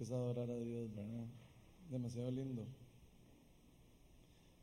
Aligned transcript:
que 0.00 0.04
es 0.04 0.12
adorar 0.12 0.50
a 0.50 0.58
Dios, 0.58 0.94
¿verdad? 0.94 1.26
Demasiado 1.90 2.30
lindo. 2.30 2.64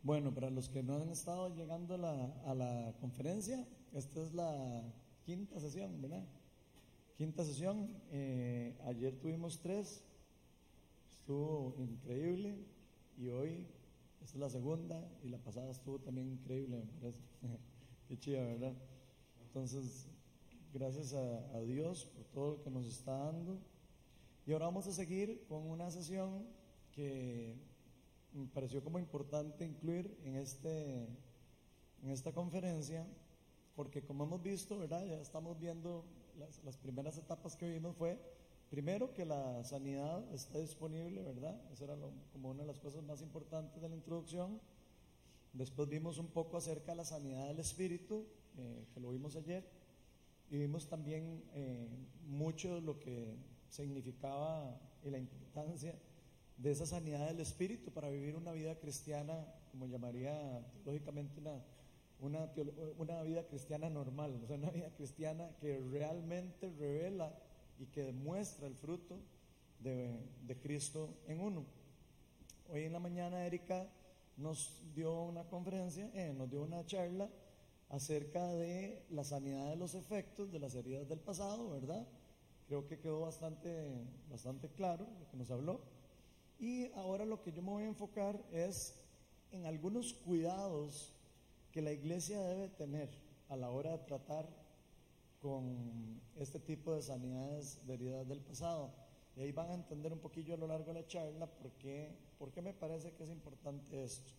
Bueno, 0.01 0.33
para 0.33 0.49
los 0.49 0.67
que 0.67 0.81
no 0.81 0.95
han 0.95 1.11
estado 1.11 1.55
llegando 1.55 1.93
a 1.93 1.97
la, 1.99 2.25
a 2.47 2.55
la 2.55 2.95
conferencia, 2.99 3.63
esta 3.93 4.23
es 4.23 4.33
la 4.33 4.81
quinta 5.27 5.59
sesión, 5.59 6.01
¿verdad? 6.01 6.25
Quinta 7.19 7.45
sesión. 7.45 7.87
Eh, 8.09 8.75
ayer 8.85 9.15
tuvimos 9.19 9.59
tres, 9.59 10.03
estuvo 11.19 11.75
increíble. 11.77 12.55
Y 13.19 13.27
hoy, 13.29 13.67
esta 14.23 14.37
es 14.37 14.39
la 14.39 14.49
segunda, 14.49 15.07
y 15.23 15.29
la 15.29 15.37
pasada 15.37 15.69
estuvo 15.69 15.99
también 15.99 16.29
increíble, 16.29 16.77
me 16.77 16.99
parece. 16.99 17.21
Qué 18.07 18.17
chida, 18.17 18.43
¿verdad? 18.43 18.73
Entonces, 19.43 20.07
gracias 20.73 21.13
a, 21.13 21.55
a 21.55 21.61
Dios 21.61 22.05
por 22.05 22.25
todo 22.25 22.51
lo 22.53 22.63
que 22.63 22.71
nos 22.71 22.87
está 22.87 23.11
dando. 23.11 23.59
Y 24.47 24.53
ahora 24.53 24.67
vamos 24.67 24.87
a 24.87 24.93
seguir 24.93 25.43
con 25.49 25.69
una 25.69 25.91
sesión 25.91 26.45
que 26.93 27.53
me 28.31 28.47
pareció 28.47 28.81
como 28.81 28.97
importante 28.97 29.65
incluir 29.65 30.17
en, 30.23 30.35
este, 30.37 31.03
en 32.01 32.09
esta 32.09 32.31
conferencia, 32.31 33.05
porque 33.75 34.01
como 34.03 34.23
hemos 34.23 34.41
visto, 34.41 34.79
¿verdad? 34.79 35.05
Ya 35.05 35.19
estamos 35.19 35.59
viendo 35.59 36.05
las, 36.39 36.63
las 36.63 36.77
primeras 36.77 37.17
etapas 37.17 37.57
que 37.57 37.69
vimos 37.69 37.97
fue, 37.97 38.17
primero, 38.69 39.13
que 39.13 39.25
la 39.25 39.65
sanidad 39.65 40.23
está 40.33 40.59
disponible, 40.59 41.21
¿verdad? 41.23 41.59
Esa 41.73 41.83
era 41.83 41.97
lo- 41.97 42.13
como 42.31 42.49
una 42.51 42.61
de 42.61 42.67
las 42.67 42.79
cosas 42.79 43.03
más 43.03 43.21
importantes 43.21 43.81
de 43.81 43.89
la 43.89 43.95
introducción. 43.95 44.61
Después 45.51 45.89
vimos 45.89 46.19
un 46.19 46.27
poco 46.27 46.55
acerca 46.55 46.93
de 46.93 46.95
la 46.97 47.05
sanidad 47.05 47.47
del 47.49 47.59
espíritu, 47.59 48.25
eh, 48.57 48.85
que 48.93 49.01
lo 49.01 49.09
vimos 49.09 49.35
ayer, 49.35 49.67
y 50.49 50.57
vimos 50.57 50.87
también 50.87 51.43
eh, 51.53 51.89
mucho 52.25 52.75
de 52.75 52.81
lo 52.81 52.97
que 52.97 53.35
significaba 53.69 54.79
y 55.03 55.09
la 55.09 55.17
importancia 55.17 55.95
de 56.57 56.71
esa 56.71 56.85
sanidad 56.85 57.27
del 57.27 57.39
espíritu 57.39 57.91
para 57.91 58.09
vivir 58.09 58.35
una 58.35 58.51
vida 58.51 58.75
cristiana, 58.75 59.45
como 59.71 59.87
llamaría 59.87 60.65
teológicamente 60.83 61.39
una, 62.19 62.49
una 62.97 63.21
vida 63.21 63.45
cristiana 63.47 63.89
normal, 63.89 64.39
o 64.43 64.47
sea, 64.47 64.57
una 64.57 64.71
vida 64.71 64.89
cristiana 64.95 65.49
que 65.59 65.79
realmente 65.91 66.69
revela 66.79 67.31
y 67.79 67.85
que 67.85 68.03
demuestra 68.03 68.67
el 68.67 68.75
fruto 68.75 69.19
de, 69.79 70.19
de 70.45 70.57
Cristo 70.57 71.09
en 71.27 71.41
uno. 71.41 71.65
Hoy 72.69 72.83
en 72.83 72.93
la 72.93 72.99
mañana 72.99 73.45
Erika 73.45 73.87
nos 74.35 74.81
dio 74.95 75.23
una 75.23 75.43
conferencia, 75.43 76.09
eh, 76.13 76.33
nos 76.33 76.49
dio 76.49 76.63
una 76.63 76.85
charla 76.85 77.29
acerca 77.89 78.45
de 78.47 79.05
la 79.09 79.23
sanidad 79.23 79.69
de 79.69 79.75
los 79.75 79.95
efectos 79.95 80.51
de 80.51 80.59
las 80.59 80.75
heridas 80.75 81.07
del 81.07 81.19
pasado, 81.19 81.69
¿verdad? 81.69 82.05
Creo 82.67 82.85
que 82.85 82.99
quedó 82.99 83.21
bastante, 83.21 84.05
bastante 84.29 84.69
claro 84.69 85.07
lo 85.19 85.27
que 85.29 85.37
nos 85.37 85.49
habló. 85.49 85.79
Y 86.59 86.91
ahora 86.93 87.25
lo 87.25 87.41
que 87.41 87.51
yo 87.51 87.61
me 87.61 87.69
voy 87.69 87.83
a 87.83 87.87
enfocar 87.87 88.43
es 88.51 88.99
en 89.51 89.65
algunos 89.65 90.13
cuidados 90.13 91.13
que 91.71 91.81
la 91.81 91.91
iglesia 91.91 92.41
debe 92.41 92.69
tener 92.69 93.09
a 93.49 93.55
la 93.55 93.69
hora 93.69 93.91
de 93.91 93.99
tratar 93.99 94.47
con 95.41 96.19
este 96.35 96.59
tipo 96.59 96.93
de 96.93 97.01
sanidades 97.01 97.85
de 97.85 97.93
heridas 97.93 98.27
del 98.27 98.41
pasado. 98.41 98.91
Y 99.35 99.41
ahí 99.41 99.51
van 99.51 99.69
a 99.69 99.75
entender 99.75 100.11
un 100.11 100.19
poquillo 100.19 100.55
a 100.55 100.57
lo 100.57 100.67
largo 100.67 100.93
de 100.93 101.01
la 101.01 101.07
charla 101.07 101.45
por 101.45 101.71
qué, 101.73 102.17
por 102.37 102.51
qué 102.51 102.61
me 102.61 102.73
parece 102.73 103.13
que 103.13 103.23
es 103.23 103.29
importante 103.29 104.03
esto. 104.03 104.33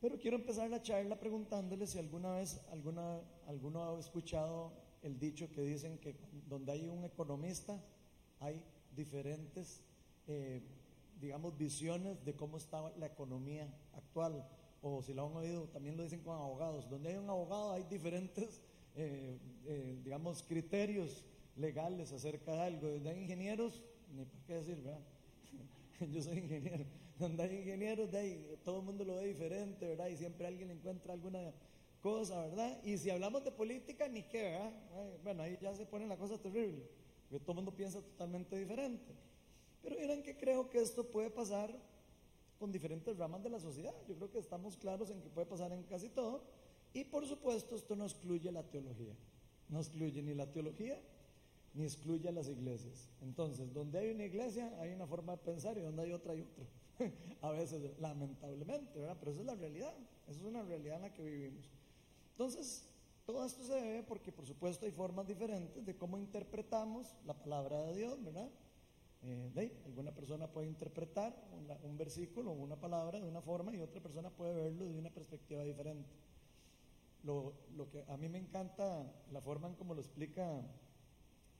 Pero 0.00 0.18
quiero 0.18 0.36
empezar 0.36 0.68
la 0.68 0.82
charla 0.82 1.18
preguntándole 1.18 1.86
si 1.86 1.98
alguna 1.98 2.32
vez 2.32 2.60
alguna, 2.70 3.20
alguno 3.46 3.84
ha 3.84 3.98
escuchado 3.98 4.72
el 5.04 5.18
dicho 5.18 5.50
que 5.52 5.60
dicen 5.60 5.98
que 5.98 6.16
donde 6.48 6.72
hay 6.72 6.88
un 6.88 7.04
economista 7.04 7.78
hay 8.40 8.60
diferentes, 8.96 9.82
eh, 10.26 10.62
digamos, 11.20 11.56
visiones 11.56 12.24
de 12.24 12.34
cómo 12.34 12.56
está 12.56 12.90
la 12.98 13.06
economía 13.06 13.68
actual. 13.94 14.46
O 14.82 15.02
si 15.02 15.14
lo 15.14 15.26
han 15.26 15.36
oído, 15.36 15.68
también 15.68 15.96
lo 15.96 16.02
dicen 16.02 16.20
con 16.20 16.36
abogados. 16.36 16.88
Donde 16.88 17.10
hay 17.10 17.16
un 17.16 17.28
abogado 17.28 17.72
hay 17.72 17.84
diferentes, 17.84 18.60
eh, 18.96 19.38
eh, 19.66 20.00
digamos, 20.04 20.42
criterios 20.42 21.24
legales 21.56 22.12
acerca 22.12 22.52
de 22.52 22.60
algo. 22.60 22.88
Donde 22.88 23.10
hay 23.10 23.22
ingenieros, 23.22 23.82
ni 24.14 24.24
por 24.24 24.40
qué 24.42 24.54
decir, 24.54 24.76
¿verdad? 24.76 25.00
Yo 26.12 26.22
soy 26.22 26.38
ingeniero. 26.38 26.84
Donde 27.18 27.42
hay 27.44 27.56
ingenieros, 27.58 28.10
de 28.10 28.18
ahí, 28.18 28.58
todo 28.64 28.80
el 28.80 28.84
mundo 28.84 29.04
lo 29.04 29.16
ve 29.16 29.26
diferente, 29.26 29.86
¿verdad? 29.86 30.08
Y 30.08 30.16
siempre 30.16 30.46
alguien 30.46 30.70
encuentra 30.70 31.12
alguna 31.12 31.52
cosa, 32.04 32.38
¿verdad? 32.48 32.78
Y 32.84 32.98
si 32.98 33.08
hablamos 33.08 33.42
de 33.44 33.50
política, 33.50 34.06
ni 34.08 34.24
qué, 34.24 34.42
¿verdad? 34.42 34.72
Bueno, 35.22 35.42
ahí 35.42 35.56
ya 35.58 35.74
se 35.74 35.86
pone 35.86 36.06
la 36.06 36.18
cosa 36.18 36.36
terrible, 36.36 36.86
porque 37.30 37.42
todo 37.42 37.52
el 37.52 37.56
mundo 37.56 37.74
piensa 37.74 38.02
totalmente 38.02 38.58
diferente. 38.58 39.10
Pero 39.82 39.96
miren 39.98 40.22
que 40.22 40.36
creo 40.36 40.68
que 40.68 40.82
esto 40.82 41.10
puede 41.10 41.30
pasar 41.30 41.74
con 42.58 42.70
diferentes 42.70 43.16
ramas 43.16 43.42
de 43.42 43.48
la 43.48 43.58
sociedad. 43.58 43.94
Yo 44.06 44.16
creo 44.16 44.30
que 44.30 44.38
estamos 44.38 44.76
claros 44.76 45.08
en 45.08 45.22
que 45.22 45.30
puede 45.30 45.46
pasar 45.46 45.72
en 45.72 45.82
casi 45.84 46.10
todo. 46.10 46.42
Y 46.92 47.04
por 47.04 47.26
supuesto, 47.26 47.74
esto 47.74 47.96
no 47.96 48.04
excluye 48.04 48.52
la 48.52 48.64
teología. 48.64 49.14
No 49.70 49.78
excluye 49.78 50.22
ni 50.22 50.34
la 50.34 50.52
teología 50.52 51.00
ni 51.72 51.84
excluye 51.84 52.28
a 52.28 52.32
las 52.32 52.48
iglesias. 52.48 53.08
Entonces, 53.22 53.72
donde 53.72 53.98
hay 53.98 54.10
una 54.10 54.24
iglesia, 54.24 54.70
hay 54.78 54.92
una 54.92 55.06
forma 55.06 55.32
de 55.32 55.38
pensar 55.38 55.76
y 55.78 55.80
donde 55.80 56.02
hay 56.02 56.12
otra, 56.12 56.34
hay 56.34 56.42
otra. 56.42 56.66
a 57.40 57.50
veces, 57.50 57.98
lamentablemente, 57.98 59.00
¿verdad? 59.00 59.16
Pero 59.18 59.32
esa 59.32 59.40
es 59.40 59.46
la 59.46 59.54
realidad. 59.54 59.94
Esa 60.28 60.38
es 60.38 60.46
una 60.46 60.62
realidad 60.62 60.96
en 60.96 61.02
la 61.02 61.14
que 61.14 61.22
vivimos. 61.22 61.64
Entonces, 62.34 62.88
todo 63.24 63.44
esto 63.46 63.62
se 63.64 63.74
debe 63.74 64.02
porque, 64.02 64.32
por 64.32 64.44
supuesto, 64.44 64.86
hay 64.86 64.92
formas 64.92 65.26
diferentes 65.28 65.86
de 65.86 65.96
cómo 65.96 66.18
interpretamos 66.18 67.14
la 67.24 67.34
palabra 67.34 67.80
de 67.82 67.94
Dios, 67.94 68.22
¿verdad? 68.24 68.50
Eh, 69.22 69.72
alguna 69.86 70.12
persona 70.12 70.48
puede 70.48 70.66
interpretar 70.66 71.32
una- 71.56 71.78
un 71.84 71.96
versículo 71.96 72.50
o 72.50 72.54
una 72.54 72.76
palabra 72.76 73.20
de 73.20 73.26
una 73.28 73.40
forma 73.40 73.72
y 73.72 73.78
otra 73.80 74.02
persona 74.02 74.30
puede 74.30 74.52
verlo 74.52 74.84
de 74.84 74.98
una 74.98 75.10
perspectiva 75.10 75.62
diferente. 75.62 76.10
Lo, 77.22 77.54
lo 77.76 77.88
que 77.88 78.04
a 78.08 78.16
mí 78.16 78.28
me 78.28 78.38
encanta, 78.38 79.10
la 79.32 79.40
forma 79.40 79.68
en 79.68 79.76
cómo 79.76 79.94
lo 79.94 80.00
explica 80.00 80.60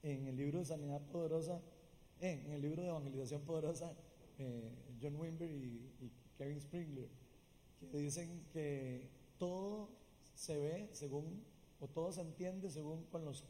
en 0.03 0.27
el 0.27 0.37
libro 0.37 0.59
de 0.59 0.65
Sanidad 0.67 1.01
Poderosa, 1.11 1.63
eh, 2.21 2.43
en 2.45 2.51
el 2.53 2.61
libro 2.61 2.83
de 2.83 2.89
Evangelización 2.89 3.43
Poderosa, 3.43 3.95
eh, 4.39 4.71
John 5.01 5.17
Wimber 5.17 5.49
y, 5.51 5.91
y 6.01 6.13
Kevin 6.37 6.59
Springler, 6.59 7.09
que 7.81 7.97
dicen 7.97 8.45
que 8.53 9.09
todo 9.39 9.89
se 10.35 10.59
ve 10.59 10.89
según, 10.93 11.43
o 11.81 11.89
todo 11.89 12.13
se 12.13 12.21
entiende 12.21 12.71
según 12.71 13.05
con 13.05 13.25
los 13.25 13.45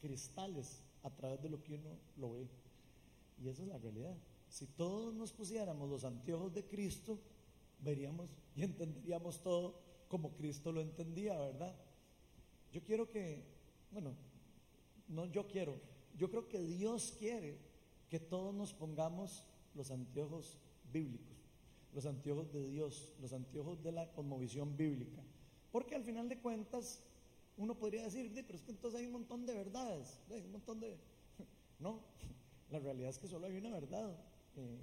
cristales 0.00 0.82
a 1.02 1.10
través 1.10 1.42
de 1.42 1.48
lo 1.48 1.62
que 1.62 1.74
uno 1.74 1.98
lo 2.16 2.32
ve. 2.32 2.48
Y 3.42 3.48
esa 3.48 3.62
es 3.62 3.68
la 3.68 3.78
realidad. 3.78 4.16
Si 4.48 4.66
todos 4.66 5.14
nos 5.14 5.32
pusiéramos 5.32 5.88
los 5.88 6.04
anteojos 6.04 6.52
de 6.54 6.64
Cristo, 6.64 7.18
veríamos 7.80 8.28
y 8.54 8.62
entenderíamos 8.62 9.42
todo 9.42 9.80
como 10.08 10.32
Cristo 10.32 10.70
lo 10.70 10.80
entendía, 10.80 11.38
¿verdad? 11.38 11.74
Yo 12.72 12.82
quiero 12.84 13.10
que, 13.10 13.42
bueno, 13.90 14.14
no 15.08 15.26
yo 15.26 15.46
quiero, 15.46 15.76
yo 16.16 16.30
creo 16.30 16.48
que 16.48 16.60
Dios 16.60 17.14
quiere 17.18 17.58
que 18.08 18.20
todos 18.20 18.54
nos 18.54 18.72
pongamos 18.72 19.44
los 19.74 19.90
anteojos 19.90 20.58
bíblicos, 20.92 21.36
los 21.92 22.06
anteojos 22.06 22.52
de 22.52 22.68
Dios, 22.68 23.12
los 23.20 23.32
anteojos 23.32 23.82
de 23.82 23.92
la 23.92 24.12
cosmovisión 24.12 24.76
bíblica. 24.76 25.22
Porque 25.74 25.96
al 25.96 26.04
final 26.04 26.28
de 26.28 26.38
cuentas, 26.38 27.02
uno 27.56 27.74
podría 27.76 28.04
decir, 28.04 28.32
"Di, 28.32 28.44
pero 28.44 28.56
es 28.56 28.62
que 28.62 28.70
entonces 28.70 29.00
hay 29.00 29.06
un 29.06 29.14
montón 29.14 29.44
de 29.44 29.54
verdades, 29.54 30.20
hay 30.30 30.42
un 30.42 30.52
montón 30.52 30.78
de... 30.78 30.96
No, 31.80 31.98
la 32.70 32.78
realidad 32.78 33.10
es 33.10 33.18
que 33.18 33.26
solo 33.26 33.48
hay 33.48 33.56
una 33.56 33.70
verdad. 33.70 34.16
Eh, 34.54 34.78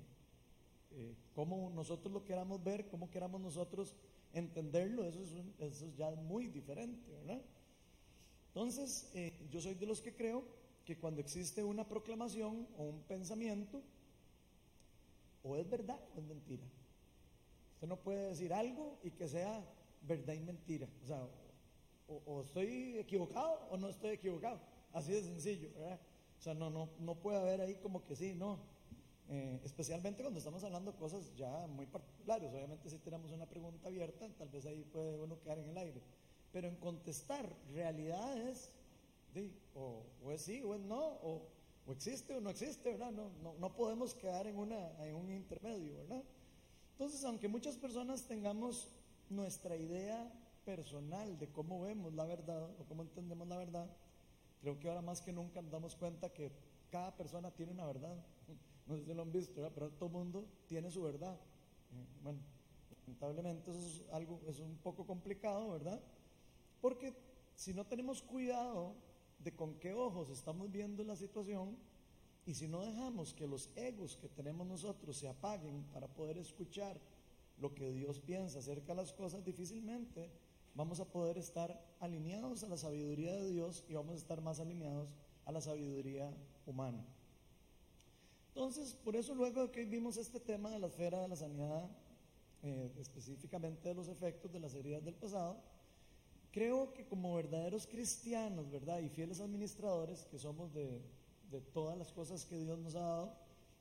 eh, 0.92 1.16
cómo 1.34 1.70
nosotros 1.70 2.12
lo 2.12 2.26
queramos 2.26 2.62
ver, 2.62 2.90
cómo 2.90 3.10
queramos 3.10 3.40
nosotros 3.40 3.96
entenderlo, 4.34 5.06
eso 5.06 5.24
es, 5.24 5.32
un- 5.32 5.54
eso 5.60 5.86
es 5.86 5.96
ya 5.96 6.12
muy 6.12 6.48
diferente, 6.50 7.10
¿verdad? 7.10 7.42
Entonces, 8.48 9.10
eh, 9.14 9.32
yo 9.50 9.62
soy 9.62 9.76
de 9.76 9.86
los 9.86 10.02
que 10.02 10.14
creo 10.14 10.44
que 10.84 10.98
cuando 10.98 11.22
existe 11.22 11.64
una 11.64 11.88
proclamación 11.88 12.68
o 12.78 12.84
un 12.84 13.00
pensamiento, 13.04 13.82
o 15.42 15.56
es 15.56 15.70
verdad 15.70 16.02
o 16.18 16.20
es 16.20 16.26
mentira. 16.26 16.64
Usted 17.76 17.88
no 17.88 17.96
puede 17.96 18.28
decir 18.28 18.54
algo 18.54 19.00
y 19.04 19.12
que 19.12 19.30
sea 19.30 19.64
verdad 20.02 20.34
y 20.34 20.42
mentira. 20.42 20.88
O 21.04 21.08
sea, 21.08 21.28
o, 22.08 22.42
estoy 22.42 22.98
equivocado 22.98 23.68
o 23.70 23.78
no 23.78 23.90
estoy 23.90 24.12
equivocado. 24.12 24.60
Así 24.94 25.14
de 25.14 25.24
sencillo, 25.24 25.70
¿verdad? 25.74 26.00
O 26.40 26.42
sea, 26.42 26.54
no, 26.54 26.70
no, 26.70 26.90
no 27.00 27.16
puede 27.16 27.38
haber 27.38 27.62
ahí 27.62 27.76
como 27.76 28.04
que 28.04 28.16
sí, 28.16 28.34
no. 28.34 28.60
Eh, 29.30 29.62
especialmente 29.64 30.24
cuando 30.24 30.40
estamos 30.40 30.62
hablando 30.64 30.94
cosas 30.98 31.34
ya 31.36 31.68
muy 31.68 31.86
particulares. 31.86 32.52
Obviamente 32.52 32.90
si 32.90 32.98
tenemos 32.98 33.32
una 33.32 33.46
pregunta 33.46 33.88
abierta, 33.88 34.28
tal 34.38 34.50
vez 34.50 34.66
ahí 34.66 34.84
puede 34.84 35.18
uno 35.18 35.40
quedar 35.40 35.60
en 35.60 35.70
el 35.70 35.78
aire. 35.78 36.02
Pero 36.52 36.68
en 36.68 36.76
contestar 36.76 37.48
realidades, 37.74 38.74
sí, 39.34 39.54
o, 39.74 40.04
o 40.24 40.32
es 40.32 40.42
sí 40.42 40.62
o 40.64 40.76
es 40.76 40.82
no, 40.82 41.00
o, 41.00 41.48
o 41.86 41.92
existe 41.94 42.36
o 42.36 42.42
no 42.42 42.50
existe, 42.50 42.92
¿verdad? 42.92 43.12
No, 43.12 43.30
no, 43.42 43.54
no 43.54 43.74
podemos 43.74 44.14
quedar 44.14 44.48
en, 44.48 44.58
una, 44.58 44.92
en 45.06 45.16
un 45.16 45.32
intermedio, 45.32 45.96
¿verdad? 46.00 46.24
Entonces, 46.92 47.24
aunque 47.24 47.48
muchas 47.48 47.78
personas 47.78 48.28
tengamos 48.28 48.90
nuestra 49.32 49.76
idea 49.76 50.32
personal 50.66 51.38
de 51.40 51.52
cómo 51.52 51.82
vemos 51.82 52.14
la 52.14 52.26
verdad 52.26 52.70
o 52.80 52.86
cómo 52.86 53.02
entendemos 53.02 53.48
la 53.48 53.58
verdad, 53.58 53.90
creo 54.60 54.80
que 54.80 54.88
ahora 54.88 55.02
más 55.02 55.22
que 55.22 55.34
nunca 55.34 55.62
nos 55.62 55.72
damos 55.72 55.96
cuenta 55.96 56.30
que 56.30 56.52
cada 56.90 57.16
persona 57.16 57.52
tiene 57.52 57.72
una 57.72 57.86
verdad. 57.86 58.16
no 58.88 58.98
sé 58.98 59.06
si 59.06 59.14
lo 59.14 59.22
han 59.22 59.32
visto, 59.32 59.72
pero 59.74 59.90
todo 59.92 60.10
mundo 60.10 60.46
tiene 60.68 60.92
su 60.92 61.02
verdad. 61.02 61.36
Eh, 61.94 62.06
bueno, 62.24 62.40
lamentablemente 63.02 63.72
eso 63.72 63.80
es 63.80 64.14
algo, 64.14 64.40
es 64.48 64.60
un 64.60 64.78
poco 64.78 65.06
complicado, 65.06 65.72
¿verdad? 65.72 66.02
Porque 66.82 67.14
si 67.56 67.74
no 67.74 67.86
tenemos 67.86 68.22
cuidado 68.22 68.96
de 69.40 69.56
con 69.56 69.76
qué 69.76 69.94
ojos 69.94 70.30
estamos 70.30 70.72
viendo 70.72 71.04
la 71.04 71.16
situación 71.16 71.78
y 72.46 72.54
si 72.54 72.68
no 72.68 72.82
dejamos 72.82 73.34
que 73.34 73.48
los 73.48 73.70
egos 73.76 74.18
que 74.18 74.30
tenemos 74.30 74.68
nosotros 74.68 75.18
se 75.18 75.28
apaguen 75.28 75.84
para 75.94 76.08
poder 76.08 76.38
escuchar 76.38 77.00
lo 77.62 77.74
que 77.76 77.94
Dios 77.94 78.20
piensa 78.20 78.60
acerca 78.60 78.94
de 78.94 79.02
las 79.02 79.14
cosas, 79.14 79.46
difícilmente 79.46 80.32
vamos 80.74 81.00
a 81.00 81.06
poder 81.06 81.38
estar 81.38 81.80
alineados 82.00 82.64
a 82.64 82.68
la 82.68 82.78
sabiduría 82.78 83.36
de 83.36 83.50
Dios 83.52 83.86
y 83.88 83.94
vamos 83.94 84.16
a 84.16 84.18
estar 84.18 84.42
más 84.42 84.60
alineados 84.60 85.14
a 85.46 85.52
la 85.52 85.62
sabiduría 85.62 86.34
humana. 86.66 87.06
Entonces, 88.50 88.96
por 88.96 89.16
eso 89.16 89.36
luego 89.36 89.72
que 89.72 89.86
vimos 89.86 90.18
este 90.18 90.40
tema 90.40 90.72
de 90.72 90.80
la 90.80 90.88
esfera 90.88 91.22
de 91.22 91.28
la 91.28 91.36
sanidad, 91.36 91.90
eh, 92.64 92.92
específicamente 93.00 93.90
de 93.90 93.96
los 93.96 94.08
efectos 94.08 94.52
de 94.52 94.60
las 94.60 94.74
heridas 94.74 95.06
del 95.06 95.16
pasado, 95.16 95.62
creo 96.52 96.94
que 96.94 97.06
como 97.06 97.36
verdaderos 97.36 97.86
cristianos, 97.86 98.70
¿verdad? 98.72 99.00
Y 99.00 99.10
fieles 99.10 99.40
administradores, 99.40 100.26
que 100.26 100.40
somos 100.40 100.74
de 100.74 101.02
todas 101.74 101.98
las 101.98 102.12
cosas 102.12 102.46
que 102.46 102.58
Dios 102.58 102.80
nos 102.80 102.96
ha 102.96 103.02
dado, 103.02 103.36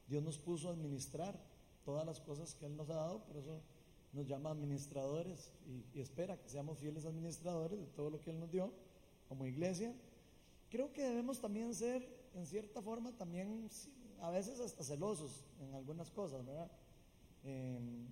Dios 0.07 0.23
nos 0.23 0.39
puso 0.39 0.69
a 0.69 0.73
administrar 0.73 1.50
todas 1.85 2.07
las 2.07 2.21
cosas 2.21 2.55
que 2.55 2.67
Él 2.67 2.77
nos 2.77 2.91
ha 2.91 2.95
dado, 2.95 3.25
por 3.25 3.37
eso 3.37 3.61
nos 4.13 4.27
llama 4.27 4.51
administradores 4.51 5.53
y, 5.95 6.01
espera 6.01 6.37
que 6.37 6.49
seamos 6.49 6.79
fieles 6.79 7.05
administradores 7.05 7.79
de 7.79 7.87
todo 7.87 8.11
lo 8.11 8.21
que 8.21 8.31
Él 8.31 8.41
nos 8.41 8.51
dio 8.51 8.73
como 9.29 9.47
iglesia. 9.47 9.95
Creo 10.69 10.93
que 10.93 11.03
debemos 11.03 11.41
también 11.41 11.75
ser, 11.75 12.07
en 12.35 12.47
cierta 12.47 12.83
forma, 12.83 13.13
también 13.13 13.69
a 14.21 14.31
veces 14.31 14.61
hasta 14.61 14.83
celosos 14.85 15.45
en 15.61 15.75
algunas 15.75 16.11
cosas, 16.11 16.45
¿verdad? 16.45 16.71
Em, 17.45 18.07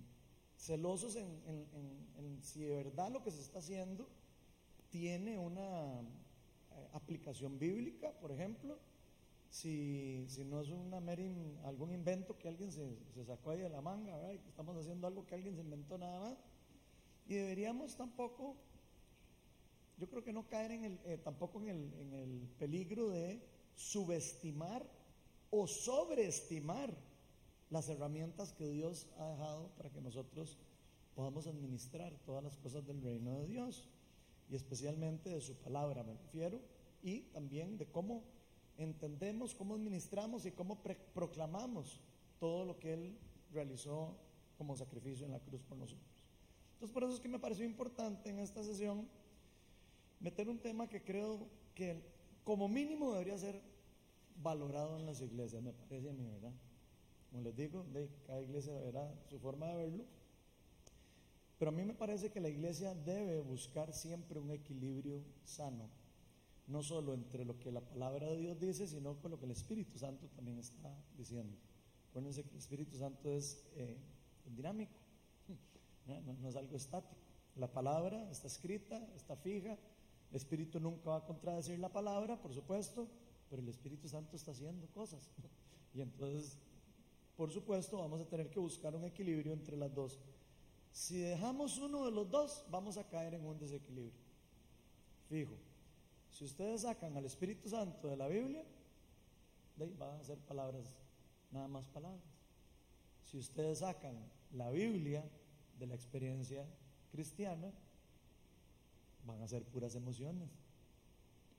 celosos 0.57 1.15
en, 1.15 1.27
en, 1.47 2.39
si 2.41 2.61
de 2.61 2.75
verdad 2.75 3.11
lo 3.11 3.23
que 3.23 3.31
se 3.31 3.41
está 3.41 3.59
haciendo 3.59 4.07
tiene 4.89 5.37
una 5.37 6.01
eh, 6.01 6.89
aplicación 6.93 7.59
bíblica, 7.59 8.11
por 8.19 8.31
ejemplo, 8.31 8.77
si, 9.49 10.25
si 10.27 10.43
no 10.43 10.61
es 10.61 10.69
una 10.69 10.97
algún 11.63 11.91
invento 11.91 12.37
que 12.37 12.47
alguien 12.47 12.71
se, 12.71 12.97
se, 13.13 13.25
sacó 13.25 13.51
ahí 13.51 13.61
de 13.61 13.69
la 13.69 13.81
manga, 13.81 14.31
estamos 14.31 14.77
haciendo 14.77 15.07
algo 15.07 15.25
que 15.25 15.35
alguien 15.35 15.55
se 15.55 15.61
inventó 15.61 15.97
nada 15.97 16.19
más. 16.19 16.37
Y 17.27 17.35
deberíamos 17.35 17.95
tampoco, 17.95 18.55
yo 19.97 20.07
creo 20.09 20.23
que 20.23 20.33
no 20.33 20.47
caer 20.47 20.71
en 20.71 20.85
el, 20.85 20.99
eh, 21.05 21.17
tampoco 21.23 21.59
en 21.61 21.69
el, 21.69 21.93
en 21.99 22.13
el 22.13 22.49
peligro 22.59 23.09
de 23.09 23.41
subestimar 23.75 24.85
o 25.51 25.67
sobreestimar 25.67 26.95
las 27.69 27.89
herramientas 27.89 28.53
que 28.53 28.67
Dios 28.67 29.07
ha 29.17 29.29
dejado 29.29 29.69
para 29.77 29.89
que 29.89 30.01
nosotros 30.01 30.57
podamos 31.15 31.47
administrar 31.47 32.13
todas 32.25 32.43
las 32.43 32.57
cosas 32.57 32.85
del 32.85 33.01
reino 33.01 33.31
de 33.39 33.47
Dios 33.47 33.87
y 34.49 34.55
especialmente 34.55 35.29
de 35.29 35.41
su 35.41 35.55
palabra, 35.55 36.03
me 36.03 36.13
refiero, 36.13 36.59
y 37.03 37.21
también 37.33 37.77
de 37.77 37.85
cómo 37.85 38.23
entendemos, 38.79 39.53
cómo 39.53 39.75
administramos 39.75 40.45
y 40.45 40.51
cómo 40.51 40.81
proclamamos 41.13 41.99
todo 42.39 42.65
lo 42.65 42.79
que 42.79 42.93
Él 42.93 43.17
realizó 43.51 44.15
como 44.57 44.75
sacrificio 44.75 45.25
en 45.25 45.33
la 45.33 45.39
cruz 45.39 45.61
por 45.63 45.77
nosotros. 45.77 46.07
Entonces, 46.73 46.93
por 46.93 47.03
eso 47.03 47.13
es 47.13 47.19
que 47.19 47.27
me 47.27 47.39
pareció 47.39 47.65
importante 47.65 48.29
en 48.29 48.39
esta 48.39 48.63
sesión 48.63 49.07
meter 50.19 50.49
un 50.49 50.59
tema 50.59 50.87
que 50.87 51.03
creo 51.03 51.47
que 51.75 52.01
como 52.43 52.67
mínimo 52.67 53.11
debería 53.11 53.37
ser 53.37 53.61
valorado 54.41 54.97
en 54.97 55.05
las 55.05 55.21
iglesias, 55.21 55.61
me 55.61 55.73
parece 55.73 56.09
a 56.09 56.13
mí, 56.13 56.25
¿verdad? 56.25 56.53
Como 57.29 57.43
les 57.43 57.55
digo, 57.55 57.83
de, 57.93 58.09
cada 58.25 58.41
iglesia 58.41 58.73
verá 58.79 59.13
su 59.29 59.39
forma 59.39 59.67
de 59.67 59.75
verlo. 59.75 60.05
Pero 61.57 61.69
a 61.69 61.73
mí 61.73 61.83
me 61.83 61.93
parece 61.93 62.31
que 62.31 62.39
la 62.39 62.47
iglesia 62.47 62.95
debe 62.95 63.41
buscar 63.41 63.93
siempre 63.93 64.39
un 64.39 64.51
equilibrio 64.51 65.21
sano, 65.43 65.89
no 66.69 66.83
solo 66.83 67.13
entre 67.13 67.43
lo 67.45 67.57
que 67.57 67.71
la 67.71 67.81
palabra 67.81 68.27
de 68.27 68.37
Dios 68.37 68.59
dice, 68.59 68.87
sino 68.87 69.19
con 69.19 69.31
lo 69.31 69.39
que 69.39 69.45
el 69.45 69.51
Espíritu 69.51 69.97
Santo 69.97 70.27
también 70.29 70.59
está 70.59 70.95
diciendo. 71.17 71.57
Acuérdense 72.09 72.43
que 72.43 72.51
el 72.51 72.57
Espíritu 72.57 72.97
Santo 72.97 73.31
es 73.31 73.65
eh, 73.75 73.97
dinámico, 74.45 74.93
no, 76.05 76.21
no 76.21 76.47
es 76.47 76.55
algo 76.55 76.77
estático. 76.77 77.15
La 77.55 77.71
palabra 77.71 78.29
está 78.29 78.47
escrita, 78.47 79.03
está 79.15 79.35
fija, 79.35 79.77
el 80.29 80.35
Espíritu 80.35 80.79
nunca 80.79 81.09
va 81.09 81.17
a 81.17 81.25
contradecir 81.25 81.79
la 81.79 81.91
palabra, 81.91 82.39
por 82.39 82.53
supuesto, 82.53 83.07
pero 83.49 83.63
el 83.63 83.69
Espíritu 83.69 84.07
Santo 84.07 84.35
está 84.35 84.51
haciendo 84.51 84.87
cosas. 84.87 85.29
Y 85.91 86.01
entonces, 86.01 86.55
por 87.35 87.49
supuesto, 87.51 87.97
vamos 87.97 88.21
a 88.21 88.29
tener 88.29 88.51
que 88.51 88.59
buscar 88.59 88.95
un 88.95 89.05
equilibrio 89.05 89.53
entre 89.53 89.75
las 89.75 89.91
dos. 89.91 90.19
Si 90.91 91.17
dejamos 91.17 91.79
uno 91.79 92.05
de 92.05 92.11
los 92.11 92.29
dos, 92.29 92.63
vamos 92.69 92.95
a 92.97 93.07
caer 93.07 93.33
en 93.33 93.43
un 93.43 93.57
desequilibrio. 93.57 94.21
Fijo, 95.27 95.57
si 96.39 96.45
ustedes 96.45 96.83
sacan 96.83 97.17
al 97.17 97.25
Espíritu 97.25 97.67
Santo 97.67 98.07
de 98.07 98.15
la 98.15 98.29
Biblia, 98.29 98.63
de 99.75 99.85
van 99.87 100.21
a 100.21 100.23
ser 100.23 100.37
palabras, 100.37 100.95
nada 101.51 101.67
más 101.67 101.85
palabras. 101.89 102.23
Si 103.25 103.37
ustedes 103.37 103.79
sacan 103.79 104.15
la 104.53 104.69
Biblia 104.69 105.21
de 105.77 105.85
la 105.85 105.95
experiencia 105.95 106.65
cristiana, 107.11 107.73
van 109.25 109.41
a 109.41 109.49
ser 109.49 109.65
puras 109.65 109.95
emociones. 109.95 110.49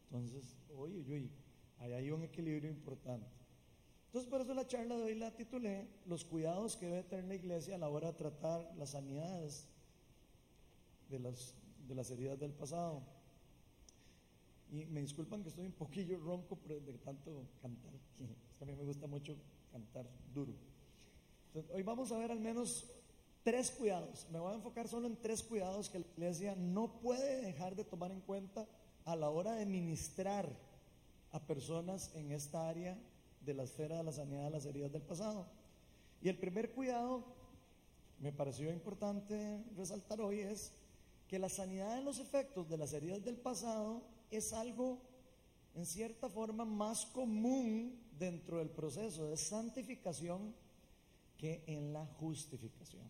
Entonces, 0.05 0.57
oye, 0.75 0.99
oye, 1.01 1.31
Ahí 1.81 1.93
hay 1.93 2.11
un 2.11 2.23
equilibrio 2.23 2.71
importante. 2.71 3.29
Entonces, 4.07 4.31
por 4.31 4.41
eso 4.41 4.55
la 4.55 4.67
charla 4.67 4.97
de 4.97 5.03
hoy 5.03 5.15
la 5.15 5.37
titulé 5.37 5.89
Los 6.07 6.25
cuidados 6.25 6.79
que 6.79 6.87
debe 6.87 7.03
tener 7.03 7.27
la 7.27 7.35
iglesia 7.35 7.75
a 7.75 7.79
la 7.79 7.91
hora 7.91 8.13
de 8.13 8.17
tratar 8.17 8.75
las 8.79 8.93
sanidades 8.93 9.69
de 11.11 11.19
las, 11.19 11.55
de 11.87 11.95
las 11.95 12.11
heridas 12.11 12.39
del 12.39 12.53
pasado. 12.53 13.20
Y 14.73 14.87
me 14.87 15.01
disculpan 15.01 15.43
que 15.43 15.49
estoy 15.49 15.67
un 15.67 15.73
poquillo 15.73 16.19
ronco 16.19 16.59
de 16.67 16.99
tanto 16.99 17.49
cantar. 17.61 17.93
a 18.61 18.65
mí 18.65 18.75
me 18.75 18.85
gusta 18.85 19.07
mucho 19.07 19.37
cantar 19.73 20.07
duro. 20.33 20.53
Entonces, 21.47 21.75
hoy 21.75 21.83
vamos 21.83 22.13
a 22.13 22.19
ver 22.19 22.31
al 22.31 22.41
menos 22.41 22.89
tres 23.43 23.71
cuidados. 23.73 24.29
Me 24.31 24.39
voy 24.39 24.53
a 24.53 24.57
enfocar 24.57 24.87
solo 24.87 25.09
en 25.09 25.17
tres 25.17 25.43
cuidados 25.43 25.89
que 25.89 25.99
la 25.99 26.07
iglesia 26.07 26.55
no 26.55 27.01
puede 27.01 27.41
dejar 27.43 27.75
de 27.75 27.85
tomar 27.85 28.13
en 28.13 28.21
cuenta 28.21 28.69
a 29.05 29.17
la 29.17 29.31
hora 29.31 29.55
de 29.55 29.67
ministrar 29.67 30.49
a 31.33 31.41
personas 31.41 32.15
en 32.15 32.31
esta 32.31 32.69
área 32.69 32.97
de 33.41 33.55
la 33.55 33.65
esfera 33.65 33.97
de 33.97 34.05
la 34.05 34.13
sanidad 34.13 34.45
de 34.45 34.51
las 34.51 34.67
heridas 34.67 34.93
del 34.93 35.03
pasado. 35.03 35.47
Y 36.23 36.29
el 36.29 36.39
primer 36.39 36.73
cuidado, 36.73 37.25
me 38.21 38.33
pareció 38.33 38.71
importante 38.71 39.65
resaltar 39.77 40.21
hoy, 40.21 40.41
es 40.41 40.73
que 41.27 41.39
la 41.39 41.49
sanidad 41.49 41.97
de 41.97 42.03
los 42.03 42.19
efectos 42.19 42.69
de 42.69 42.77
las 42.77 42.93
heridas 42.93 43.25
del 43.25 43.37
pasado 43.37 44.03
es 44.31 44.53
algo, 44.53 44.99
en 45.75 45.87
cierta 45.87 46.29
forma, 46.29 46.65
más 46.65 47.07
común 47.07 47.99
dentro 48.19 48.59
del 48.59 48.71
proceso 48.71 49.29
de 49.29 49.37
santificación 49.37 50.55
que 51.37 51.65
en 51.67 51.93
la 51.93 52.07
justificación. 52.07 53.09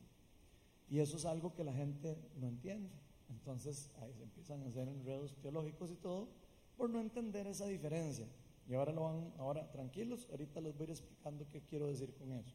Y 0.88 0.98
eso 1.00 1.16
es 1.16 1.24
algo 1.24 1.54
que 1.54 1.64
la 1.64 1.72
gente 1.72 2.16
no 2.36 2.48
entiende. 2.48 2.90
Entonces 3.28 3.90
ahí 4.00 4.12
se 4.14 4.22
empiezan 4.22 4.62
a 4.62 4.68
hacer 4.68 4.88
enredos 4.88 5.36
teológicos 5.40 5.90
y 5.90 5.96
todo, 5.96 6.28
por 6.76 6.90
no 6.90 7.00
entender 7.00 7.46
esa 7.46 7.66
diferencia. 7.66 8.26
Y 8.68 8.74
ahora 8.74 8.92
lo 8.92 9.02
van, 9.02 9.32
ahora 9.38 9.70
tranquilos, 9.70 10.26
ahorita 10.30 10.60
les 10.60 10.74
voy 10.76 10.82
a 10.82 10.84
ir 10.84 10.90
explicando 10.90 11.46
qué 11.48 11.60
quiero 11.60 11.88
decir 11.88 12.14
con 12.14 12.32
eso. 12.32 12.54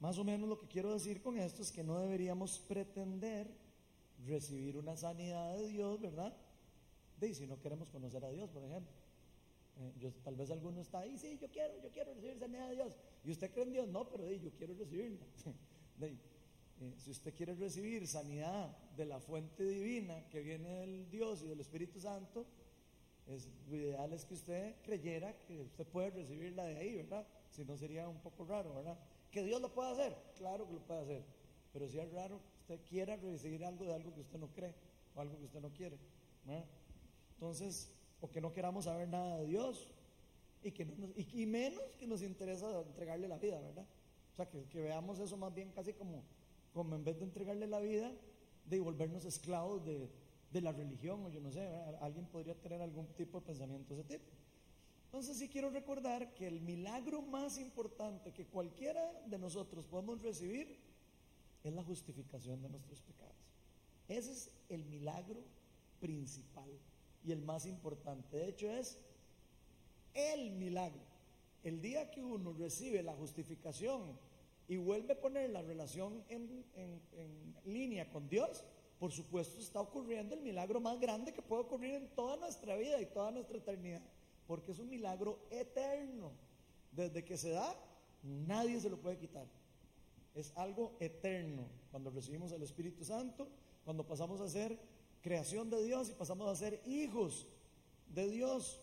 Más 0.00 0.18
o 0.18 0.24
menos 0.24 0.48
lo 0.48 0.58
que 0.58 0.66
quiero 0.66 0.92
decir 0.92 1.22
con 1.22 1.38
esto 1.38 1.62
es 1.62 1.70
que 1.70 1.84
no 1.84 1.98
deberíamos 2.00 2.58
pretender 2.58 3.48
recibir 4.26 4.76
una 4.76 4.96
sanidad 4.96 5.56
de 5.56 5.68
Dios, 5.68 6.00
¿verdad? 6.00 6.36
Si 7.34 7.46
no 7.46 7.60
queremos 7.60 7.88
conocer 7.88 8.24
a 8.24 8.30
Dios, 8.30 8.50
por 8.50 8.64
ejemplo. 8.64 8.92
Eh, 9.78 10.12
tal 10.22 10.36
vez 10.36 10.50
alguno 10.50 10.80
está 10.80 11.00
ahí, 11.00 11.16
sí, 11.16 11.38
yo 11.40 11.48
quiero, 11.50 11.80
yo 11.82 11.90
quiero 11.90 12.12
recibir 12.14 12.38
sanidad 12.38 12.68
de 12.68 12.74
Dios. 12.74 12.96
Y 13.24 13.30
usted 13.30 13.50
cree 13.50 13.64
en 13.64 13.72
Dios, 13.72 13.88
no, 13.88 14.08
pero 14.08 14.30
yo 14.30 14.50
quiero 14.56 14.74
recibirla. 14.74 15.26
Eh, 16.80 16.94
si 16.98 17.12
usted 17.12 17.32
quiere 17.32 17.54
recibir 17.54 18.08
sanidad 18.08 18.76
de 18.96 19.04
la 19.04 19.20
fuente 19.20 19.62
divina 19.62 20.26
que 20.30 20.40
viene 20.40 20.68
del 20.80 21.08
Dios 21.10 21.42
y 21.42 21.46
del 21.46 21.60
Espíritu 21.60 22.00
Santo, 22.00 22.44
lo 23.68 23.76
ideal 23.76 24.12
es 24.12 24.24
que 24.24 24.34
usted 24.34 24.74
creyera 24.82 25.32
que 25.46 25.60
usted 25.60 25.86
puede 25.86 26.10
recibirla 26.10 26.64
de 26.64 26.76
ahí, 26.76 26.96
¿verdad? 26.96 27.24
Si 27.50 27.64
no 27.64 27.76
sería 27.76 28.08
un 28.08 28.18
poco 28.20 28.44
raro, 28.44 28.74
¿verdad? 28.74 28.98
Que 29.30 29.44
Dios 29.44 29.60
lo 29.60 29.72
puede 29.72 29.92
hacer, 29.92 30.16
claro 30.36 30.66
que 30.66 30.74
lo 30.74 30.80
puede 30.80 31.00
hacer, 31.02 31.22
pero 31.72 31.88
si 31.88 31.98
es 32.00 32.10
raro 32.12 32.40
usted 32.62 32.80
quiera 32.88 33.16
recibir 33.16 33.64
algo 33.64 33.84
de 33.84 33.94
algo 33.94 34.12
que 34.12 34.20
usted 34.20 34.38
no 34.38 34.48
cree 34.48 34.74
o 35.14 35.20
algo 35.20 35.38
que 35.38 35.44
usted 35.44 35.60
no 35.60 35.72
quiere, 35.72 35.98
¿verdad? 36.44 36.64
Entonces, 37.34 37.90
o 38.20 38.30
que 38.30 38.40
no 38.40 38.52
queramos 38.52 38.84
saber 38.84 39.08
nada 39.08 39.38
de 39.38 39.46
Dios 39.46 39.88
y, 40.62 40.70
que 40.70 40.86
y, 41.16 41.46
menos 41.46 41.82
que 41.98 42.06
nos 42.06 42.22
interesa 42.22 42.80
entregarle 42.82 43.28
la 43.28 43.38
vida, 43.38 43.60
¿verdad? 43.60 43.86
O 44.32 44.36
sea, 44.36 44.48
que, 44.48 44.80
veamos 44.80 45.18
eso 45.18 45.36
más 45.36 45.52
bien 45.54 45.70
casi 45.72 45.92
como, 45.92 46.22
en 46.74 47.04
vez 47.04 47.18
de 47.18 47.24
entregarle 47.24 47.66
la 47.66 47.80
vida, 47.80 48.12
de 48.66 48.80
volvernos 48.80 49.24
esclavos 49.24 49.84
de 49.84 50.60
la 50.60 50.72
religión, 50.72 51.24
o 51.24 51.28
yo 51.28 51.40
no 51.40 51.50
sé, 51.50 51.68
alguien 52.00 52.26
podría 52.26 52.54
tener 52.54 52.80
algún 52.80 53.06
tipo 53.14 53.40
de 53.40 53.46
pensamiento 53.46 53.94
de 53.94 54.00
ese 54.00 54.18
tipo. 54.18 54.30
Entonces 55.12 55.36
sí 55.36 55.48
quiero 55.48 55.68
recordar 55.68 56.32
que 56.32 56.46
el 56.46 56.62
milagro 56.62 57.20
más 57.20 57.58
importante 57.58 58.32
que 58.32 58.46
cualquiera 58.46 59.12
de 59.26 59.38
nosotros 59.38 59.84
podemos 59.84 60.22
recibir 60.22 60.78
es 61.62 61.72
la 61.74 61.82
justificación 61.82 62.62
de 62.62 62.70
nuestros 62.70 63.02
pecados. 63.02 63.36
Ese 64.08 64.32
es 64.32 64.50
el 64.70 64.86
milagro 64.86 65.42
principal 66.00 66.70
y 67.24 67.32
el 67.32 67.42
más 67.42 67.66
importante. 67.66 68.36
De 68.36 68.48
hecho 68.48 68.70
es 68.70 68.98
el 70.14 70.50
milagro. 70.52 71.00
El 71.62 71.80
día 71.80 72.10
que 72.10 72.22
uno 72.22 72.52
recibe 72.52 73.02
la 73.02 73.14
justificación 73.14 74.18
y 74.68 74.76
vuelve 74.76 75.12
a 75.12 75.20
poner 75.20 75.50
la 75.50 75.62
relación 75.62 76.24
en, 76.28 76.64
línea 77.64 78.08
con 78.10 78.28
Dios, 78.28 78.64
por 78.98 79.12
supuesto 79.12 79.60
está 79.60 79.80
ocurriendo 79.80 80.34
el 80.34 80.40
milagro 80.40 80.80
más 80.80 80.98
grande 81.00 81.32
que 81.32 81.42
puede 81.42 81.62
ocurrir 81.62 81.94
en 81.94 82.08
toda 82.08 82.36
nuestra 82.36 82.76
vida 82.76 83.00
y 83.00 83.06
toda 83.06 83.30
nuestra 83.30 83.58
eternidad, 83.58 84.02
porque 84.46 84.72
es 84.72 84.78
un 84.78 84.88
milagro 84.88 85.38
eterno. 85.50 86.32
Desde 86.90 87.24
que 87.24 87.36
se 87.36 87.50
da, 87.50 87.74
nadie 88.22 88.80
se 88.80 88.90
lo 88.90 88.98
puede 88.98 89.16
quitar. 89.16 89.46
Es 90.34 90.52
algo 90.56 90.92
eterno. 91.00 91.66
Cuando 91.90 92.10
recibimos 92.10 92.52
el 92.52 92.62
Espíritu 92.62 93.04
Santo, 93.04 93.48
cuando 93.84 94.04
pasamos 94.04 94.40
a 94.40 94.48
ser 94.48 94.78
creación 95.22 95.70
de 95.70 95.82
Dios 95.82 96.10
y 96.10 96.12
pasamos 96.12 96.48
a 96.48 96.56
ser 96.56 96.82
hijos 96.84 97.46
de 98.08 98.28
Dios. 98.28 98.80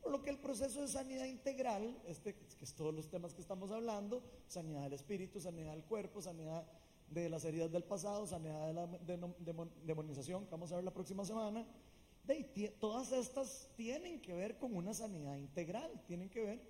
Por 0.00 0.12
lo 0.12 0.22
que 0.22 0.30
el 0.30 0.38
proceso 0.38 0.80
de 0.82 0.88
sanidad 0.88 1.26
integral, 1.26 2.00
este, 2.06 2.34
que 2.34 2.64
es 2.64 2.74
todos 2.74 2.94
los 2.94 3.08
temas 3.08 3.34
que 3.34 3.40
estamos 3.40 3.70
hablando, 3.70 4.22
sanidad 4.48 4.82
del 4.82 4.94
espíritu, 4.94 5.40
sanidad 5.40 5.72
del 5.72 5.84
cuerpo, 5.84 6.20
sanidad 6.20 6.66
de 7.08 7.28
las 7.28 7.44
heridas 7.44 7.70
del 7.70 7.84
pasado, 7.84 8.26
sanidad 8.26 8.66
de 8.66 9.16
la 9.16 9.34
demonización, 9.84 10.44
que 10.44 10.50
vamos 10.50 10.72
a 10.72 10.76
ver 10.76 10.84
la 10.84 10.92
próxima 10.92 11.24
semana, 11.24 11.66
de, 12.24 12.74
todas 12.80 13.12
estas 13.12 13.68
tienen 13.76 14.20
que 14.20 14.32
ver 14.32 14.58
con 14.58 14.74
una 14.76 14.94
sanidad 14.94 15.36
integral, 15.36 15.90
tienen 16.06 16.28
que 16.30 16.42
ver 16.42 16.60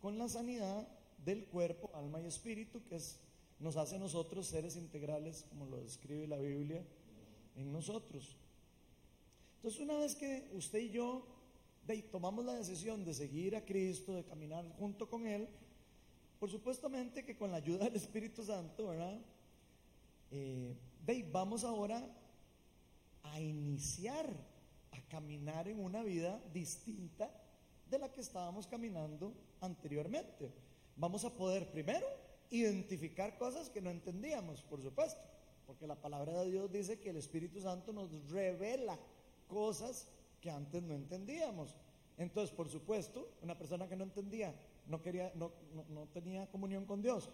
con 0.00 0.18
la 0.18 0.28
sanidad 0.28 0.86
del 1.24 1.46
cuerpo, 1.46 1.90
alma 1.94 2.20
y 2.20 2.26
espíritu, 2.26 2.84
que 2.84 2.96
es, 2.96 3.20
nos 3.58 3.76
hace 3.76 3.96
a 3.96 3.98
nosotros 3.98 4.46
seres 4.46 4.76
integrales, 4.76 5.44
como 5.48 5.66
lo 5.66 5.78
describe 5.78 6.26
la 6.26 6.38
Biblia 6.38 6.84
en 7.56 7.72
nosotros. 7.72 8.36
Entonces, 9.58 9.80
una 9.80 9.98
vez 9.98 10.14
que 10.14 10.48
usted 10.54 10.78
y 10.78 10.90
yo 10.90 11.26
tomamos 12.12 12.44
la 12.44 12.54
decisión 12.54 13.04
de 13.04 13.12
seguir 13.12 13.56
a 13.56 13.64
Cristo, 13.64 14.14
de 14.14 14.22
caminar 14.22 14.64
junto 14.78 15.08
con 15.08 15.26
Él, 15.26 15.48
por 16.38 16.48
supuestamente 16.48 17.24
que 17.24 17.36
con 17.36 17.50
la 17.50 17.56
ayuda 17.56 17.86
del 17.86 17.96
Espíritu 17.96 18.44
Santo, 18.44 18.86
¿verdad? 18.86 19.20
Eh, 20.30 20.76
vamos 21.32 21.64
ahora 21.64 22.06
a 23.24 23.40
iniciar 23.40 24.30
a 24.92 25.00
caminar 25.08 25.66
en 25.66 25.82
una 25.82 26.04
vida 26.04 26.40
distinta 26.52 27.28
de 27.90 27.98
la 27.98 28.12
que 28.12 28.20
estábamos 28.20 28.68
caminando 28.68 29.32
anteriormente. 29.60 30.52
Vamos 30.96 31.24
a 31.24 31.34
poder 31.34 31.68
primero 31.72 32.06
identificar 32.50 33.36
cosas 33.38 33.70
que 33.70 33.80
no 33.80 33.90
entendíamos, 33.90 34.62
por 34.62 34.80
supuesto, 34.80 35.20
porque 35.66 35.88
la 35.88 35.96
palabra 35.96 36.44
de 36.44 36.50
Dios 36.52 36.70
dice 36.70 37.00
que 37.00 37.10
el 37.10 37.16
Espíritu 37.16 37.60
Santo 37.60 37.92
nos 37.92 38.30
revela 38.30 38.96
cosas 39.48 40.06
que 40.40 40.50
antes 40.50 40.82
no 40.82 40.94
entendíamos. 40.94 41.74
Entonces, 42.16 42.54
por 42.54 42.68
supuesto, 42.68 43.28
una 43.42 43.56
persona 43.56 43.88
que 43.88 43.96
no 43.96 44.04
entendía, 44.04 44.54
no, 44.86 45.02
quería, 45.02 45.32
no, 45.34 45.52
no, 45.88 46.06
tenía 46.06 46.46
comunión 46.50 46.84
con 46.84 47.02
Dios, 47.02 47.30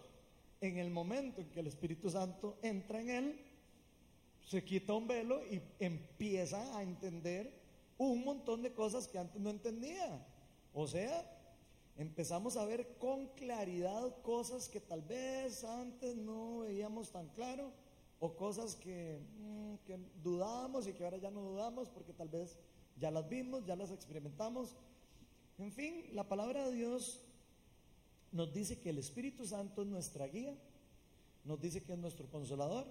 en 0.61 0.77
el 0.77 0.89
momento 0.89 1.41
en 1.41 1.49
que 1.49 1.59
el 1.59 1.67
Espíritu 1.67 2.09
Santo 2.09 2.57
entra 2.61 3.01
en 3.01 3.09
él, 3.09 3.45
se 4.45 4.63
quita 4.63 4.93
un 4.93 5.07
velo 5.07 5.41
y 5.45 5.61
empieza 5.79 6.77
a 6.77 6.83
entender 6.83 7.51
un 7.97 8.23
montón 8.23 8.61
de 8.61 8.73
cosas 8.73 9.07
que 9.07 9.17
antes 9.17 9.41
no 9.41 9.49
entendía. 9.49 10.25
O 10.73 10.87
sea, 10.87 11.31
empezamos 11.97 12.57
a 12.57 12.65
ver 12.65 12.97
con 12.97 13.27
claridad 13.29 14.21
cosas 14.21 14.69
que 14.69 14.79
tal 14.79 15.01
vez 15.01 15.63
antes 15.63 16.15
no 16.15 16.59
veíamos 16.59 17.11
tan 17.11 17.27
claro 17.29 17.71
o 18.25 18.35
cosas 18.35 18.75
que, 18.75 19.19
mm, 19.39 19.75
que 19.85 19.99
dudábamos 20.23 20.87
y 20.87 20.93
que 20.93 21.03
ahora 21.03 21.17
ya 21.17 21.29
no 21.29 21.41
dudamos 21.41 21.89
porque 21.89 22.13
tal 22.13 22.29
vez 22.29 22.57
ya 22.97 23.11
las 23.11 23.27
vimos, 23.29 23.65
ya 23.65 23.75
las 23.75 23.91
experimentamos. 23.91 24.75
En 25.57 25.71
fin, 25.71 26.05
la 26.13 26.27
palabra 26.27 26.67
de 26.67 26.75
Dios 26.75 27.21
nos 28.31 28.51
dice 28.53 28.79
que 28.79 28.89
el 28.89 28.97
Espíritu 28.97 29.45
Santo 29.45 29.83
es 29.83 29.87
nuestra 29.87 30.27
guía, 30.27 30.55
nos 31.43 31.61
dice 31.61 31.83
que 31.83 31.93
es 31.93 31.99
nuestro 31.99 32.27
consolador, 32.29 32.85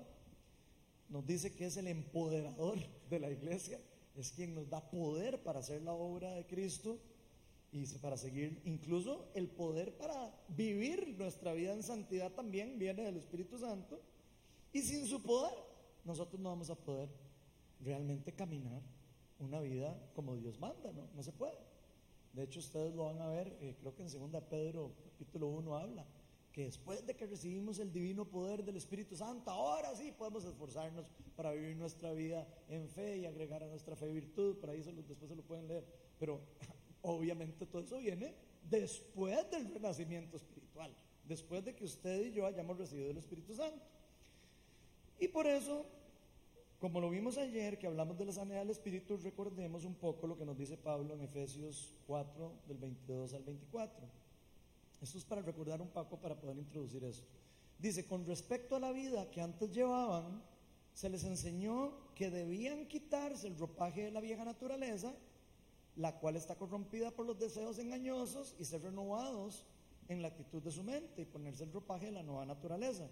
nos 1.09 1.27
dice 1.27 1.55
que 1.55 1.67
es 1.67 1.77
el 1.77 1.89
empoderador 1.89 2.79
de 3.11 3.19
la 3.19 3.31
iglesia, 3.31 3.81
es 4.15 4.31
quien 4.31 4.55
nos 4.55 4.71
da 4.71 4.89
poder 4.89 5.43
para 5.43 5.59
hacer 5.59 5.83
la 5.83 5.93
obra 5.93 6.31
de 6.31 6.47
Cristo 6.47 6.99
y 7.73 7.85
para 7.99 8.17
seguir, 8.17 8.63
incluso 8.65 9.27
el 9.35 9.49
poder 9.49 9.97
para 9.97 10.33
vivir 10.49 11.17
nuestra 11.19 11.53
vida 11.53 11.73
en 11.73 11.83
santidad 11.83 12.31
también 12.31 12.79
viene 12.79 13.03
del 13.03 13.17
Espíritu 13.17 13.59
Santo. 13.59 14.01
Y 14.75 14.83
sin 14.83 15.07
su 15.07 15.23
poder, 15.23 15.55
nosotros 16.05 16.41
no 16.41 16.51
vamos 16.51 16.69
a 16.69 16.75
poder 16.75 17.09
realmente 17.81 18.33
caminar 18.33 18.83
una 19.39 19.61
vida 19.61 19.97
como 20.15 20.35
Dios 20.35 20.59
manda, 20.59 20.93
¿no? 20.93 21.09
No 21.15 21.23
se 21.23 21.31
puede. 21.31 21.57
De 22.33 22.43
hecho, 22.43 22.59
ustedes 22.59 22.93
lo 22.93 23.05
van 23.05 23.23
a 23.23 23.29
ver, 23.29 23.57
eh, 23.61 23.77
creo 23.79 23.95
que 23.95 24.03
en 24.03 24.09
2 24.09 24.43
Pedro 24.51 24.93
capítulo 25.13 25.47
1 25.47 25.77
habla, 25.77 26.05
que 26.51 26.65
después 26.65 27.07
de 27.07 27.15
que 27.15 27.25
recibimos 27.25 27.79
el 27.79 27.93
divino 27.93 28.25
poder 28.25 28.65
del 28.65 28.77
Espíritu 28.77 29.15
Santo, 29.15 29.49
ahora 29.49 29.95
sí 29.95 30.11
podemos 30.11 30.45
esforzarnos 30.45 31.07
para 31.37 31.53
vivir 31.53 31.77
nuestra 31.77 32.13
vida 32.13 32.45
en 32.69 32.89
fe 32.89 33.19
y 33.19 33.27
agregar 33.27 33.63
a 33.63 33.69
nuestra 33.69 33.95
fe 33.95 34.11
virtud, 34.11 34.57
por 34.59 34.71
ahí 34.71 34.83
después 34.83 35.31
se 35.31 35.37
lo 35.37 35.45
pueden 35.45 35.69
leer. 35.69 35.87
Pero 36.19 36.41
obviamente 37.03 37.65
todo 37.67 37.83
eso 37.83 37.99
viene 37.99 38.35
después 38.69 39.49
del 39.53 39.73
renacimiento 39.73 40.37
espiritual, 40.37 40.93
después 41.23 41.65
de 41.65 41.77
que 41.77 41.85
usted 41.85 42.27
y 42.27 42.33
yo 42.33 42.45
hayamos 42.45 42.77
recibido 42.77 43.13
el 43.13 43.19
Espíritu 43.19 43.55
Santo. 43.55 43.94
Y 45.25 45.29
por 45.29 45.47
eso, 45.47 45.87
como 46.79 47.01
lo 47.01 47.09
vimos 47.09 47.39
ayer, 47.39 47.79
que 47.79 47.87
hablamos 47.87 48.19
de 48.19 48.27
la 48.27 48.33
sanidad 48.33 48.59
del 48.59 48.69
Espíritu, 48.69 49.17
recordemos 49.17 49.87
un 49.87 49.95
poco 49.95 50.27
lo 50.27 50.37
que 50.37 50.45
nos 50.45 50.59
dice 50.59 50.77
Pablo 50.77 51.15
en 51.15 51.23
Efesios 51.23 51.95
4, 52.07 52.53
del 52.69 52.77
22 52.77 53.33
al 53.33 53.43
24. 53.43 54.07
Esto 55.01 55.17
es 55.17 55.25
para 55.25 55.41
recordar 55.41 55.81
un 55.81 55.89
poco, 55.89 56.19
para 56.19 56.39
poder 56.39 56.59
introducir 56.59 57.03
esto. 57.05 57.27
Dice, 57.79 58.07
con 58.07 58.27
respecto 58.27 58.77
a 58.77 58.81
la 58.81 58.93
vida 58.93 59.31
que 59.31 59.41
antes 59.41 59.73
llevaban, 59.73 60.43
se 60.93 61.09
les 61.09 61.25
enseñó 61.25 62.13
que 62.15 62.29
debían 62.29 62.87
quitarse 62.87 63.47
el 63.47 63.57
ropaje 63.57 64.03
de 64.03 64.11
la 64.11 64.21
vieja 64.21 64.45
naturaleza, 64.45 65.15
la 65.97 66.19
cual 66.21 66.37
está 66.37 66.55
corrompida 66.55 67.13
por 67.13 67.25
los 67.25 67.39
deseos 67.39 67.79
engañosos, 67.79 68.57
y 68.59 68.67
ser 68.67 68.83
renovados 68.83 69.65
en 70.09 70.21
la 70.21 70.29
actitud 70.29 70.61
de 70.63 70.71
su 70.71 70.83
mente 70.83 71.23
y 71.23 71.25
ponerse 71.25 71.65
el 71.65 71.73
ropaje 71.73 72.05
de 72.05 72.13
la 72.13 72.23
nueva 72.23 72.45
naturaleza 72.45 73.09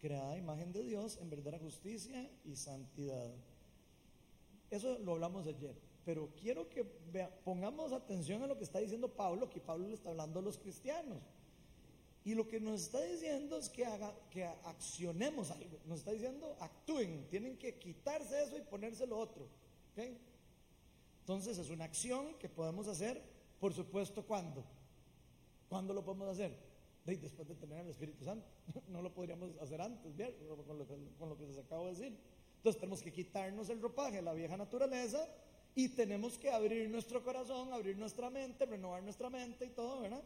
creada 0.00 0.36
imagen 0.36 0.72
de 0.72 0.82
Dios 0.82 1.18
en 1.20 1.30
verdadera 1.30 1.58
justicia 1.58 2.30
y 2.44 2.56
santidad. 2.56 3.30
Eso 4.70 4.98
lo 4.98 5.12
hablamos 5.12 5.46
ayer, 5.46 5.74
pero 6.04 6.30
quiero 6.40 6.68
que 6.68 6.84
pongamos 7.44 7.92
atención 7.92 8.42
a 8.42 8.46
lo 8.46 8.56
que 8.56 8.64
está 8.64 8.78
diciendo 8.78 9.08
Pablo, 9.08 9.48
que 9.48 9.60
Pablo 9.60 9.88
le 9.88 9.94
está 9.94 10.10
hablando 10.10 10.40
a 10.40 10.42
los 10.42 10.58
cristianos. 10.58 11.22
Y 12.24 12.34
lo 12.34 12.48
que 12.48 12.58
nos 12.58 12.82
está 12.82 13.00
diciendo 13.02 13.56
es 13.56 13.68
que, 13.68 13.86
haga, 13.86 14.12
que 14.30 14.44
accionemos 14.44 15.52
algo. 15.52 15.78
Nos 15.86 16.00
está 16.00 16.10
diciendo, 16.10 16.56
actúen, 16.58 17.28
tienen 17.28 17.56
que 17.56 17.78
quitarse 17.78 18.42
eso 18.42 18.58
y 18.58 18.62
ponerse 18.62 19.06
lo 19.06 19.16
otro. 19.16 19.48
Entonces 21.20 21.56
es 21.58 21.70
una 21.70 21.84
acción 21.84 22.34
que 22.34 22.48
podemos 22.48 22.88
hacer, 22.88 23.22
por 23.60 23.72
supuesto, 23.72 24.26
¿cuándo? 24.26 24.64
¿Cuándo 25.68 25.94
lo 25.94 26.04
podemos 26.04 26.28
hacer? 26.28 26.56
Después 27.14 27.46
de 27.46 27.54
tener 27.54 27.84
el 27.84 27.90
Espíritu 27.90 28.24
Santo. 28.24 28.46
No 28.88 29.00
lo 29.00 29.14
podríamos 29.14 29.56
hacer 29.58 29.80
antes, 29.80 30.12
con 30.66 30.78
lo, 30.78 30.86
con 31.18 31.28
lo 31.28 31.36
que 31.36 31.46
les 31.46 31.58
acabo 31.58 31.84
de 31.86 31.90
decir. 31.92 32.18
Entonces 32.56 32.80
tenemos 32.80 33.02
que 33.02 33.12
quitarnos 33.12 33.68
el 33.68 33.80
ropaje, 33.80 34.20
la 34.20 34.32
vieja 34.32 34.56
naturaleza, 34.56 35.28
y 35.76 35.90
tenemos 35.90 36.38
que 36.38 36.50
abrir 36.50 36.88
nuestro 36.88 37.22
corazón, 37.22 37.72
abrir 37.72 37.96
nuestra 37.96 38.30
mente, 38.30 38.64
renovar 38.64 39.02
nuestra 39.02 39.30
mente 39.30 39.66
y 39.66 39.70
todo, 39.70 40.00
¿verdad? 40.00 40.22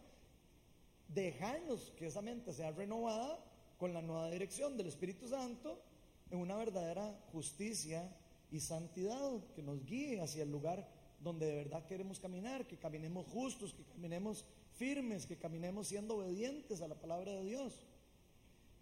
Dejarnos 1.08 1.92
que 1.98 2.06
esa 2.06 2.22
mente 2.22 2.52
sea 2.52 2.70
renovada 2.70 3.44
con 3.76 3.92
la 3.92 4.00
nueva 4.00 4.30
dirección 4.30 4.76
del 4.76 4.86
Espíritu 4.86 5.26
Santo 5.28 5.82
en 6.30 6.38
una 6.38 6.56
verdadera 6.56 7.18
justicia 7.32 8.08
y 8.52 8.60
santidad 8.60 9.44
que 9.54 9.62
nos 9.62 9.84
guíe 9.84 10.20
hacia 10.20 10.44
el 10.44 10.52
lugar 10.52 10.88
donde 11.20 11.46
de 11.46 11.56
verdad 11.56 11.84
queremos 11.86 12.20
caminar, 12.20 12.66
que 12.66 12.78
caminemos 12.78 13.26
justos, 13.26 13.74
que 13.74 13.84
caminemos 13.84 14.44
firmes, 14.80 15.26
que 15.26 15.36
caminemos 15.36 15.88
siendo 15.88 16.16
obedientes 16.16 16.80
a 16.80 16.88
la 16.88 16.94
palabra 16.94 17.32
de 17.32 17.44
Dios. 17.44 17.86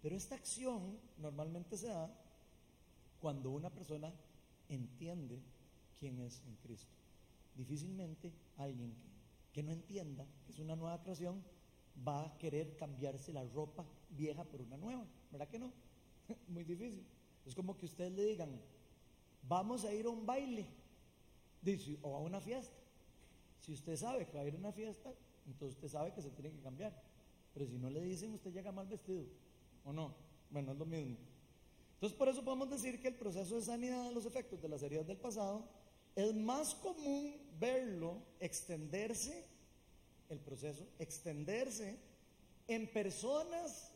Pero 0.01 0.15
esta 0.15 0.35
acción 0.35 0.97
normalmente 1.17 1.75
se 1.75 1.87
da 1.87 2.09
cuando 3.19 3.49
una 3.49 3.69
persona 3.69 4.09
entiende 4.69 5.41
quién 5.99 6.17
es 6.19 6.41
en 6.47 6.55
Cristo. 6.63 6.95
Difícilmente 7.53 8.31
alguien 8.55 8.93
que, 9.51 9.61
no 9.61 9.73
entienda 9.73 10.25
que 10.45 10.53
es 10.53 10.59
una 10.59 10.77
nueva 10.77 11.01
creación 11.01 11.43
va 12.07 12.27
a 12.27 12.37
querer 12.37 12.77
cambiarse 12.77 13.33
la 13.33 13.43
ropa 13.43 13.85
vieja 14.09 14.45
por 14.45 14.61
una 14.61 14.77
nueva. 14.77 15.05
¿Verdad 15.31 15.49
que 15.49 15.59
no? 15.59 15.73
Muy 16.47 16.63
difícil. 16.63 17.05
Es 17.45 17.53
como 17.53 17.75
que 17.75 17.85
ustedes 17.85 18.13
le 18.13 18.23
digan, 18.23 18.49
vamos 19.43 19.83
a 19.83 19.93
ir 19.93 20.05
a 20.05 20.09
un 20.09 20.25
baile 20.25 20.65
dice, 21.61 21.99
o 22.01 22.15
a 22.15 22.19
una 22.19 22.39
fiesta. 22.39 22.77
Si 23.59 23.73
usted 23.73 23.97
sabe 23.97 24.25
que 24.27 24.37
va 24.37 24.43
a 24.43 24.47
ir 24.47 24.55
a 24.55 24.57
una 24.57 24.71
fiesta, 24.71 25.13
entonces 25.47 25.75
usted 25.75 25.89
sabe 25.89 26.13
que 26.13 26.21
se 26.21 26.29
tiene 26.31 26.51
que 26.51 26.61
cambiar. 26.61 26.93
Pero 27.53 27.65
si 27.65 27.77
no 27.77 27.89
le 27.89 28.01
dicen, 28.01 28.33
usted 28.33 28.51
llega 28.51 28.71
mal 28.71 28.87
vestido, 28.87 29.25
¿o 29.83 29.93
no? 29.93 30.13
Bueno, 30.49 30.71
es 30.71 30.77
lo 30.77 30.85
mismo. 30.85 31.17
Entonces, 31.95 32.17
por 32.17 32.29
eso 32.29 32.43
podemos 32.43 32.69
decir 32.69 33.01
que 33.01 33.09
el 33.09 33.15
proceso 33.15 33.55
de 33.55 33.61
sanidad 33.61 34.05
de 34.05 34.13
los 34.13 34.25
efectos 34.25 34.61
de 34.61 34.69
las 34.69 34.81
heridas 34.83 35.07
del 35.07 35.17
pasado 35.17 35.67
es 36.15 36.33
más 36.33 36.73
común 36.75 37.35
verlo 37.59 38.21
extenderse, 38.39 39.45
el 40.29 40.39
proceso, 40.39 40.87
extenderse 40.97 41.97
en 42.67 42.91
personas 42.91 43.91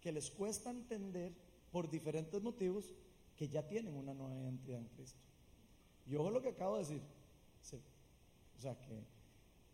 que 0.00 0.10
les 0.10 0.30
cuesta 0.30 0.70
entender 0.70 1.32
por 1.70 1.88
diferentes 1.88 2.42
motivos 2.42 2.92
que 3.36 3.48
ya 3.48 3.66
tienen 3.66 3.94
una 3.94 4.14
nueva 4.14 4.36
identidad 4.36 4.80
en 4.80 4.88
Cristo. 4.88 5.20
Y 6.06 6.16
ojo 6.16 6.30
lo 6.30 6.42
que 6.42 6.48
acabo 6.48 6.76
de 6.76 6.82
decir. 6.82 7.02
O 8.58 8.60
sea 8.60 8.78
que 8.80 9.04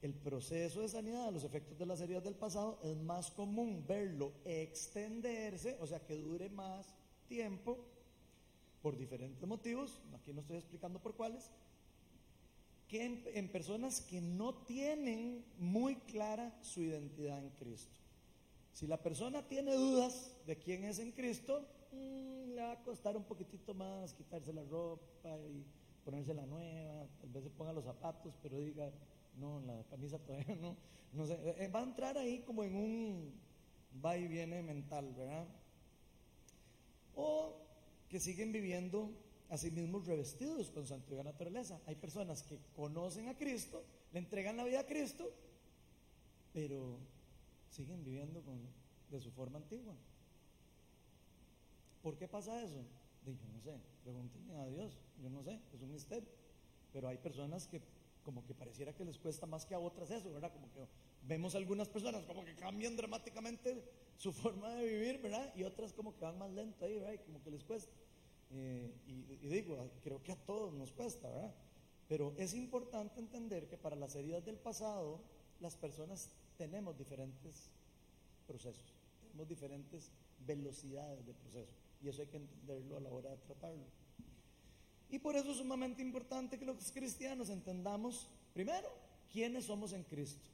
el 0.02 0.14
proceso 0.14 0.80
de 0.80 0.88
sanidad 0.88 1.26
de 1.26 1.32
los 1.32 1.44
efectos 1.44 1.76
de 1.78 1.86
las 1.86 2.00
heridas 2.00 2.24
del 2.24 2.34
pasado 2.34 2.78
es 2.82 2.96
más 2.96 3.30
común 3.30 3.84
verlo 3.86 4.32
extenderse, 4.44 5.76
o 5.80 5.86
sea 5.86 6.00
que 6.00 6.16
dure 6.16 6.48
más 6.50 6.94
tiempo 7.26 7.84
por 8.82 8.96
diferentes 8.96 9.46
motivos, 9.46 10.00
aquí 10.14 10.32
no 10.32 10.40
estoy 10.40 10.58
explicando 10.58 11.00
por 11.00 11.14
cuáles, 11.14 11.50
que 12.86 13.04
en, 13.34 13.48
personas 13.48 14.00
que 14.00 14.20
no 14.20 14.54
tienen 14.54 15.44
muy 15.58 15.96
clara 15.96 16.56
su 16.62 16.80
identidad 16.80 17.38
en 17.38 17.50
Cristo. 17.50 18.00
Si 18.72 18.86
la 18.86 19.02
persona 19.02 19.46
tiene 19.46 19.74
dudas 19.74 20.32
de 20.46 20.56
quién 20.56 20.84
es 20.84 20.98
en 20.98 21.12
Cristo, 21.12 21.66
mm, 21.92 22.54
le 22.54 22.62
va 22.62 22.72
a 22.72 22.82
costar 22.84 23.16
un 23.16 23.24
poquitito 23.24 23.74
más 23.74 24.14
quitarse 24.14 24.52
la 24.52 24.62
ropa 24.62 25.36
y 25.50 25.66
ponerse 26.02 26.32
la 26.32 26.46
nueva, 26.46 27.06
tal 27.20 27.30
vez 27.30 27.44
se 27.44 27.50
ponga 27.50 27.74
los 27.74 27.84
zapatos, 27.84 28.32
pero 28.42 28.58
diga, 28.58 28.90
no, 29.38 29.60
la 29.60 29.82
camisa 29.84 30.18
todavía 30.18 30.56
no, 30.56 30.76
no 31.12 31.26
sé, 31.26 31.38
eh, 31.58 31.68
va 31.68 31.80
a 31.80 31.84
entrar 31.84 32.18
ahí 32.18 32.40
como 32.40 32.64
en 32.64 32.74
un 32.74 33.34
va 34.04 34.16
y 34.16 34.28
viene 34.28 34.62
mental, 34.62 35.12
¿verdad? 35.16 35.46
O 37.14 37.56
que 38.08 38.20
siguen 38.20 38.52
viviendo 38.52 39.10
a 39.50 39.56
sí 39.56 39.70
mismos 39.70 40.06
revestidos 40.06 40.70
con 40.70 40.86
su 40.86 40.94
antigua 40.94 41.24
naturaleza. 41.24 41.80
Hay 41.86 41.96
personas 41.96 42.42
que 42.42 42.58
conocen 42.76 43.28
a 43.28 43.36
Cristo, 43.36 43.84
le 44.12 44.18
entregan 44.18 44.56
la 44.56 44.64
vida 44.64 44.80
a 44.80 44.86
Cristo, 44.86 45.30
pero 46.52 46.98
siguen 47.70 48.04
viviendo 48.04 48.42
con, 48.42 48.58
de 49.10 49.20
su 49.20 49.30
forma 49.30 49.58
antigua. 49.58 49.94
¿Por 52.02 52.16
qué 52.16 52.28
pasa 52.28 52.62
eso? 52.62 52.84
yo 53.26 53.34
no 53.52 53.60
sé, 53.60 53.78
pregúntenme 54.04 54.54
a 54.54 54.66
Dios, 54.68 54.98
yo 55.22 55.28
no 55.28 55.42
sé, 55.42 55.60
es 55.74 55.82
un 55.82 55.92
misterio. 55.92 56.28
Pero 56.92 57.08
hay 57.08 57.18
personas 57.18 57.66
que 57.66 57.82
como 58.28 58.44
que 58.44 58.52
pareciera 58.52 58.92
que 58.92 59.06
les 59.06 59.16
cuesta 59.16 59.46
más 59.46 59.64
que 59.64 59.74
a 59.74 59.78
otras 59.78 60.10
eso, 60.10 60.30
¿verdad? 60.30 60.52
Como 60.52 60.70
que 60.70 60.86
vemos 61.22 61.54
algunas 61.54 61.88
personas 61.88 62.26
como 62.26 62.44
que 62.44 62.54
cambian 62.56 62.94
dramáticamente 62.94 63.82
su 64.18 64.32
forma 64.42 64.68
de 64.74 64.84
vivir, 64.84 65.22
¿verdad? 65.22 65.50
Y 65.56 65.62
otras 65.62 65.94
como 65.94 66.14
que 66.14 66.26
van 66.26 66.36
más 66.36 66.50
lento 66.50 66.84
ahí, 66.84 66.98
¿verdad? 66.98 67.14
Y 67.14 67.18
como 67.20 67.42
que 67.42 67.50
les 67.50 67.64
cuesta. 67.64 67.90
Eh, 68.50 68.92
y, 69.06 69.46
y, 69.46 69.48
digo, 69.48 69.92
creo 70.02 70.22
que 70.22 70.32
a 70.32 70.36
todos 70.36 70.74
nos 70.74 70.92
cuesta, 70.92 71.26
¿verdad? 71.30 71.54
Pero 72.06 72.34
es 72.36 72.52
importante 72.52 73.18
entender 73.18 73.66
que 73.66 73.78
para 73.78 73.96
las 73.96 74.14
heridas 74.14 74.44
del 74.44 74.58
pasado, 74.58 75.22
las 75.60 75.74
personas 75.74 76.28
tenemos 76.58 76.98
diferentes 76.98 77.70
procesos, 78.46 78.94
tenemos 79.22 79.48
diferentes 79.48 80.12
velocidades 80.40 81.24
de 81.24 81.32
proceso. 81.32 81.72
Y 82.02 82.10
eso 82.10 82.20
hay 82.20 82.28
que 82.28 82.36
entenderlo 82.36 82.98
a 82.98 83.00
la 83.00 83.08
hora 83.08 83.30
de 83.30 83.38
tratarlo. 83.38 83.86
Y 85.10 85.18
por 85.18 85.36
eso 85.36 85.50
es 85.50 85.58
sumamente 85.58 86.02
importante 86.02 86.58
que 86.58 86.66
los 86.66 86.90
cristianos 86.92 87.48
entendamos, 87.48 88.28
primero, 88.52 88.88
quiénes 89.32 89.64
somos 89.64 89.92
en 89.92 90.04
Cristo. 90.04 90.50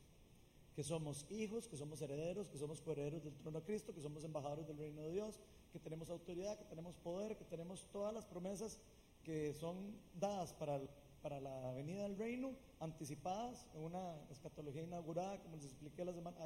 Que 0.76 0.82
somos 0.82 1.26
hijos, 1.30 1.68
que 1.68 1.76
somos 1.76 2.00
herederos, 2.02 2.48
que 2.48 2.58
somos 2.58 2.80
coherederos 2.80 3.22
del 3.22 3.34
trono 3.34 3.60
de 3.60 3.66
Cristo, 3.66 3.94
que 3.94 4.00
somos 4.00 4.24
embajadores 4.24 4.66
del 4.66 4.78
reino 4.78 5.02
de 5.02 5.12
Dios, 5.12 5.38
que 5.72 5.78
tenemos 5.78 6.10
autoridad, 6.10 6.58
que 6.58 6.64
tenemos 6.64 6.94
poder, 6.96 7.36
que 7.36 7.44
tenemos 7.44 7.86
todas 7.92 8.12
las 8.12 8.24
promesas 8.26 8.78
que 9.24 9.54
son 9.54 9.96
dadas 10.14 10.52
para, 10.52 10.80
para 11.22 11.40
la 11.40 11.72
venida 11.72 12.02
del 12.02 12.16
reino, 12.16 12.52
anticipadas 12.80 13.66
en 13.74 13.82
una 13.82 14.14
escatología 14.30 14.82
inaugurada, 14.82 15.40
como 15.40 15.56
les 15.56 15.64
expliqué 15.64 16.04
la 16.04 16.12
semana, 16.12 16.36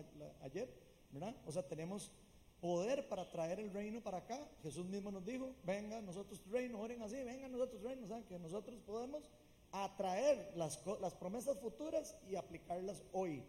ayer, 0.42 0.72
¿verdad? 1.10 1.34
O 1.46 1.52
sea, 1.52 1.66
tenemos 1.66 2.10
poder 2.60 3.08
para 3.08 3.30
traer 3.30 3.60
el 3.60 3.72
reino 3.72 4.00
para 4.00 4.18
acá. 4.18 4.40
Jesús 4.62 4.86
mismo 4.86 5.10
nos 5.10 5.24
dijo, 5.24 5.54
venga 5.64 6.00
nosotros 6.00 6.40
tu 6.40 6.50
reino, 6.50 6.80
oren 6.80 7.02
así, 7.02 7.16
venga 7.22 7.48
nosotros 7.48 7.80
tu 7.80 7.88
reino, 7.88 8.06
¿saben? 8.06 8.24
que 8.24 8.38
nosotros 8.38 8.78
podemos 8.86 9.30
atraer 9.72 10.52
las, 10.56 10.80
las 11.00 11.14
promesas 11.14 11.58
futuras 11.58 12.16
y 12.28 12.36
aplicarlas 12.36 13.02
hoy. 13.12 13.44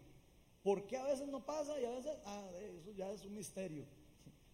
¿Por 0.62 0.86
qué 0.86 0.98
a 0.98 1.04
veces 1.04 1.28
no 1.28 1.44
pasa 1.44 1.80
y 1.80 1.84
a 1.84 1.90
veces, 1.90 2.12
ah, 2.26 2.50
eso 2.78 2.92
ya 2.92 3.10
es 3.10 3.24
un 3.24 3.34
misterio? 3.34 3.84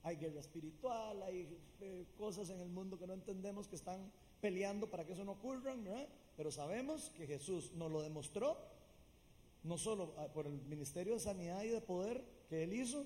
Hay 0.05 0.16
guerra 0.16 0.38
espiritual, 0.38 1.21
hay 1.25 1.59
eh, 1.81 2.07
cosas 2.16 2.49
en 2.51 2.61
el 2.61 2.69
mundo 2.69 2.97
que 2.97 3.09
no 3.09 3.14
entendemos 3.14 3.66
que 3.66 3.75
están 3.75 4.12
peleando 4.40 4.88
para 4.88 5.05
que 5.05 5.14
eso 5.14 5.25
no 5.25 5.33
ocurra, 5.33 5.75
¿verdad? 5.75 6.09
Pero 6.37 6.53
sabemos 6.53 7.11
que 7.11 7.27
Jesús 7.27 7.73
nos 7.73 7.90
lo 7.90 8.03
demostró, 8.03 8.57
no 9.64 9.77
solo 9.79 10.14
ah, 10.19 10.29
por 10.33 10.47
el 10.47 10.61
ministerio 10.62 11.14
de 11.14 11.21
sanidad 11.21 11.64
y 11.64 11.71
de 11.71 11.81
poder 11.81 12.25
que 12.49 12.62
Él 12.62 12.73
hizo, 12.73 13.05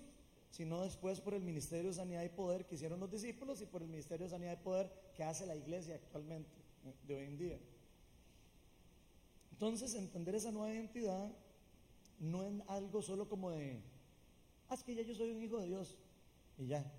sino 0.51 0.83
después 0.83 1.21
por 1.21 1.35
el 1.35 1.43
Ministerio 1.43 1.91
de 1.91 1.97
Sanidad 1.97 2.25
y 2.25 2.29
Poder 2.29 2.67
que 2.67 2.75
hicieron 2.75 3.01
los 3.01 3.11
discípulos 3.11 3.63
y 3.63 3.67
por 3.67 3.83
el 3.83 3.89
Ministerio 3.89 4.27
de 4.27 4.31
Sanidad 4.31 4.59
y 4.61 4.63
Poder 4.63 4.91
que 5.15 5.23
hace 5.23 5.47
la 5.47 5.57
iglesia 5.57 5.95
actualmente, 5.95 6.51
eh, 6.85 6.95
de 7.07 7.15
hoy 7.15 7.25
en 7.25 7.39
día. 7.39 7.59
Entonces, 9.53 9.95
entender 9.95 10.35
esa 10.35 10.51
nueva 10.51 10.73
identidad 10.73 11.31
no 12.19 12.43
es 12.45 12.53
algo 12.67 13.03
solo 13.03 13.29
como 13.29 13.51
de, 13.51 13.81
ah, 14.69 14.75
es 14.75 14.83
que 14.83 14.95
ya 14.95 15.03
yo 15.03 15.15
soy 15.15 15.31
un 15.31 15.43
hijo 15.43 15.59
de 15.59 15.67
Dios 15.67 15.99
y 16.59 16.67
ya. 16.67 16.91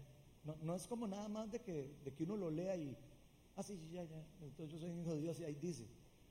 No, 0.43 0.55
no 0.61 0.75
es 0.75 0.87
como 0.87 1.07
nada 1.07 1.27
más 1.27 1.51
de 1.51 1.59
que, 1.59 1.95
de 2.03 2.13
que 2.13 2.23
uno 2.23 2.37
lo 2.37 2.49
lea 2.49 2.75
y, 2.75 2.97
ah, 3.55 3.63
sí, 3.63 3.79
ya, 3.91 4.03
ya, 4.03 4.25
entonces 4.41 4.73
yo 4.73 4.79
soy 4.79 4.91
un 4.91 5.01
hijo 5.01 5.13
de 5.13 5.21
Dios 5.21 5.39
y 5.39 5.43
ahí 5.43 5.55
dice. 5.55 5.87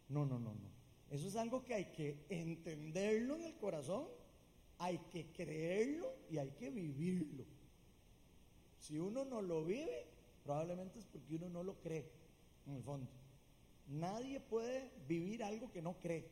No, 0.09 0.25
no, 0.25 0.39
no, 0.39 0.55
no. 0.55 0.71
Eso 1.11 1.27
es 1.29 1.37
algo 1.37 1.65
que 1.65 1.75
hay 1.75 1.87
que 1.87 2.25
entenderlo 2.29 3.37
en 3.37 3.45
el 3.45 3.57
corazón 3.57 4.07
hay 4.81 4.97
que 5.11 5.27
creerlo 5.27 6.11
y 6.31 6.38
hay 6.38 6.51
que 6.53 6.71
vivirlo. 6.71 7.45
Si 8.79 8.99
uno 8.99 9.27
no 9.27 9.43
lo 9.43 9.62
vive, 9.62 10.07
probablemente 10.43 10.99
es 10.99 11.05
porque 11.05 11.35
uno 11.35 11.51
no 11.51 11.62
lo 11.62 11.75
cree, 11.81 12.11
en 12.66 12.77
el 12.77 12.83
fondo. 12.83 13.07
Nadie 13.88 14.40
puede 14.40 14.90
vivir 15.07 15.45
algo 15.45 15.71
que 15.71 15.83
no 15.83 16.01
cree. 16.01 16.27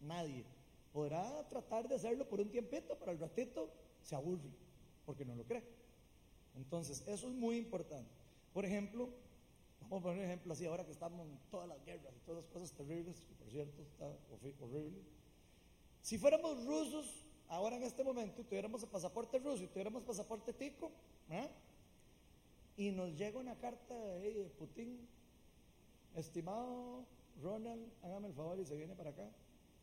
Nadie. 0.00 0.44
Podrá 0.92 1.46
tratar 1.48 1.88
de 1.88 1.94
hacerlo 1.94 2.28
por 2.28 2.40
un 2.40 2.50
tiempito, 2.50 2.96
pero 2.98 3.12
al 3.12 3.20
ratito 3.20 3.70
se 4.02 4.16
aburre, 4.16 4.50
porque 5.06 5.24
no 5.24 5.36
lo 5.36 5.44
cree. 5.44 5.62
Entonces, 6.56 7.06
eso 7.06 7.28
es 7.28 7.34
muy 7.34 7.56
importante. 7.56 8.10
Por 8.52 8.64
ejemplo, 8.64 9.10
vamos 9.82 10.00
a 10.00 10.02
poner 10.02 10.18
un 10.18 10.24
ejemplo 10.24 10.52
así, 10.54 10.66
ahora 10.66 10.84
que 10.84 10.90
estamos 10.90 11.24
en 11.24 11.38
todas 11.52 11.68
las 11.68 11.84
guerras 11.84 12.12
y 12.16 12.26
todas 12.26 12.42
las 12.42 12.52
cosas 12.52 12.72
terribles, 12.72 13.20
que 13.20 13.34
por 13.36 13.48
cierto 13.48 13.80
está 13.82 14.12
horrible. 14.60 15.04
Si 16.02 16.18
fuéramos 16.18 16.64
rusos, 16.64 17.29
ahora 17.50 17.76
en 17.76 17.82
este 17.82 18.02
momento 18.02 18.42
tuviéramos 18.44 18.82
el 18.82 18.88
pasaporte 18.88 19.38
ruso 19.38 19.64
y 19.64 19.66
tuviéramos 19.66 20.02
pasaporte 20.04 20.52
tico, 20.52 20.90
¿eh? 21.28 21.48
y 22.76 22.90
nos 22.92 23.14
llega 23.16 23.38
una 23.38 23.56
carta 23.56 23.94
de 23.94 24.50
Putin, 24.58 25.06
estimado 26.14 27.04
Ronald, 27.42 27.86
hágame 28.02 28.28
el 28.28 28.34
favor 28.34 28.58
y 28.58 28.64
se 28.64 28.76
viene 28.76 28.94
para 28.94 29.10
acá, 29.10 29.28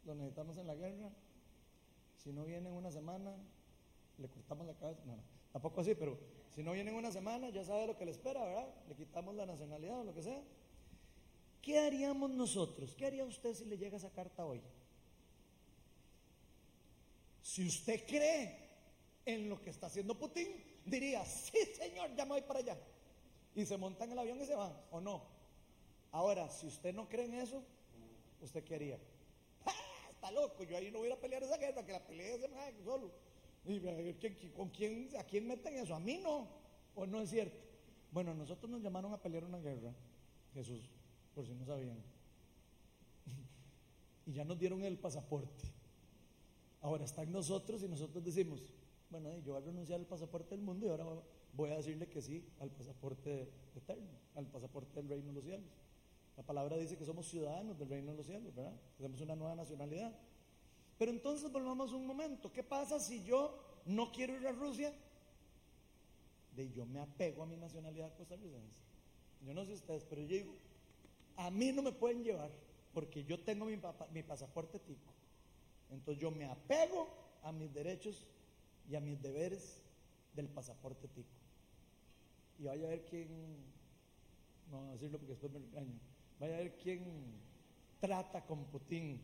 lo 0.06 0.16
necesitamos 0.16 0.58
en 0.58 0.68
la 0.68 0.76
guerra, 0.76 1.12
si 2.16 2.32
no 2.32 2.46
viene 2.46 2.70
en 2.70 2.76
una 2.76 2.92
semana, 2.92 3.36
le 4.18 4.30
cortamos 4.30 4.66
la 4.66 4.74
cabeza, 4.74 5.02
no, 5.06 5.18
no, 5.18 5.24
tampoco 5.52 5.82
así, 5.82 5.94
pero 5.94 6.18
si 6.50 6.64
no 6.64 6.72
viene 6.72 6.90
en 6.90 6.98
una 6.98 7.12
semana, 7.12 7.50
ya 7.50 7.64
sabe 7.64 7.86
lo 7.86 7.98
que 7.98 8.06
le 8.06 8.12
espera, 8.12 8.44
¿verdad? 8.44 8.68
Le 8.88 8.96
quitamos 8.96 9.36
la 9.36 9.46
nacionalidad 9.46 10.00
o 10.00 10.04
lo 10.04 10.14
que 10.14 10.24
sea. 10.24 10.42
¿Qué 11.62 11.78
haríamos 11.78 12.32
nosotros? 12.32 12.96
¿Qué 12.96 13.06
haría 13.06 13.26
usted 13.26 13.54
si 13.54 13.66
le 13.66 13.78
llega 13.78 13.98
esa 13.98 14.10
carta 14.10 14.46
hoy? 14.46 14.62
Si 17.48 17.66
usted 17.66 18.06
cree 18.06 18.60
en 19.26 19.48
lo 19.48 19.62
que 19.62 19.70
está 19.70 19.88
haciendo 19.88 20.20
Putin, 20.20 20.50
diría, 20.86 21.24
sí 21.24 21.58
señor, 21.78 22.14
ya 22.14 22.26
me 22.26 22.32
voy 22.32 22.42
para 22.42 22.60
allá. 22.60 22.78
Y 23.56 23.66
se 23.66 23.78
monta 23.78 24.04
en 24.04 24.12
el 24.12 24.20
avión 24.20 24.42
y 24.42 24.46
se 24.46 24.54
van, 24.54 24.74
¿o 24.92 25.00
no? 25.00 25.24
Ahora, 26.12 26.50
si 26.50 26.68
usted 26.68 26.94
no 26.94 27.08
cree 27.08 27.24
en 27.24 27.36
eso, 27.36 27.64
¿usted 28.42 28.66
qué 28.66 28.76
haría? 28.76 29.00
¡Ah, 29.66 29.72
está 30.12 30.30
loco, 30.32 30.66
yo 30.66 30.76
ahí 30.76 30.92
no 30.92 31.00
voy 31.00 31.10
a 31.10 31.22
pelear 31.22 31.42
esa 31.42 31.56
guerra, 31.56 31.86
que 31.86 31.94
la 31.94 32.06
pelee 32.06 32.36
ese 32.36 32.50
solo. 32.84 33.10
Y 33.66 33.80
¿con 34.50 34.68
quién, 34.70 35.10
¿a 35.18 35.24
quién 35.24 35.48
meten 35.48 35.78
eso? 35.78 35.96
A 35.96 36.02
mí 36.02 36.18
no, 36.18 36.50
¿o 36.96 37.06
no 37.06 37.22
es 37.22 37.30
cierto? 37.30 37.58
Bueno, 38.12 38.34
nosotros 38.34 38.70
nos 38.70 38.82
llamaron 38.82 39.14
a 39.14 39.22
pelear 39.22 39.46
una 39.46 39.60
guerra, 39.60 39.94
Jesús, 40.54 40.90
por 41.34 41.46
si 41.46 41.54
no 41.54 41.66
sabían. 41.66 42.04
y 44.26 44.34
ya 44.34 44.44
nos 44.44 44.60
dieron 44.60 44.84
el 44.84 44.98
pasaporte. 44.98 45.77
Ahora 46.82 47.06
está 47.06 47.24
en 47.24 47.32
nosotros 47.32 47.84
y 47.84 47.88
nosotros 47.88 48.24
decimos, 48.24 48.62
bueno, 49.10 49.38
yo 49.40 49.54
voy 49.54 49.62
a 49.62 49.66
renunciar 49.66 50.00
al 50.00 50.06
pasaporte 50.06 50.52
del 50.52 50.64
mundo 50.64 50.86
y 50.86 50.90
ahora 50.90 51.06
voy 51.54 51.72
a 51.72 51.78
decirle 51.78 52.08
que 52.08 52.22
sí 52.22 52.46
al 52.60 52.70
pasaporte 52.70 53.50
eterno, 53.76 54.12
al 54.36 54.46
pasaporte 54.48 54.94
del 54.96 55.10
reino 55.10 55.28
de 55.28 55.34
los 55.34 55.44
cielos. 55.44 55.72
La 56.36 56.44
palabra 56.44 56.78
dice 56.78 56.98
que 56.98 57.06
somos 57.06 57.28
ciudadanos 57.28 57.80
del 57.80 57.90
reino 57.90 58.12
de 58.12 58.18
los 58.18 58.28
cielos, 58.28 58.54
¿verdad? 58.54 58.74
Tenemos 58.98 59.20
una 59.22 59.36
nueva 59.36 59.56
nacionalidad. 59.56 60.14
Pero 61.00 61.12
entonces 61.12 61.52
volvamos 61.52 61.94
un 61.94 62.06
momento. 62.06 62.52
¿Qué 62.52 62.64
pasa 62.64 63.00
si 63.00 63.24
yo 63.24 63.58
no 63.86 64.12
quiero 64.12 64.36
ir 64.36 64.46
a 64.46 64.52
Rusia? 64.52 64.94
De 66.56 66.70
yo 66.72 66.86
me 66.86 67.00
apego 67.00 67.42
a 67.42 67.46
mi 67.48 67.58
nacionalidad 67.58 68.16
costarricense. 68.16 68.76
Yo 69.46 69.54
no 69.54 69.66
sé 69.66 69.74
ustedes, 69.74 70.06
pero 70.06 70.22
yo 70.22 70.28
digo, 70.28 70.54
a 71.38 71.50
mí 71.50 71.72
no 71.72 71.82
me 71.82 71.92
pueden 71.92 72.24
llevar 72.24 72.52
porque 72.94 73.24
yo 73.24 73.40
tengo 73.40 73.66
mi, 73.66 73.80
mi 74.12 74.24
pasaporte 74.24 74.80
tico. 74.80 75.14
Entonces 75.92 76.22
yo 76.22 76.32
me 76.32 76.46
apego 76.46 77.08
a 77.44 77.52
mis 77.52 77.74
derechos 77.74 78.26
y 78.90 78.96
a 78.96 79.00
mis 79.00 79.22
deberes 79.22 79.82
del 80.34 80.48
pasaporte 80.48 81.08
tico. 81.08 81.30
Y 82.60 82.64
vaya 82.64 82.86
a 82.86 82.90
ver 82.90 83.06
quién, 83.06 83.28
no 84.70 84.80
voy 84.80 84.90
a 84.90 84.92
decirlo 84.94 85.18
porque 85.18 85.34
después 85.34 85.52
me 85.52 85.60
engaño, 85.60 86.00
vaya 86.40 86.56
a 86.56 86.60
ver 86.60 86.78
quién 86.78 87.04
trata 88.00 88.46
con 88.46 88.66
Putin. 88.66 89.22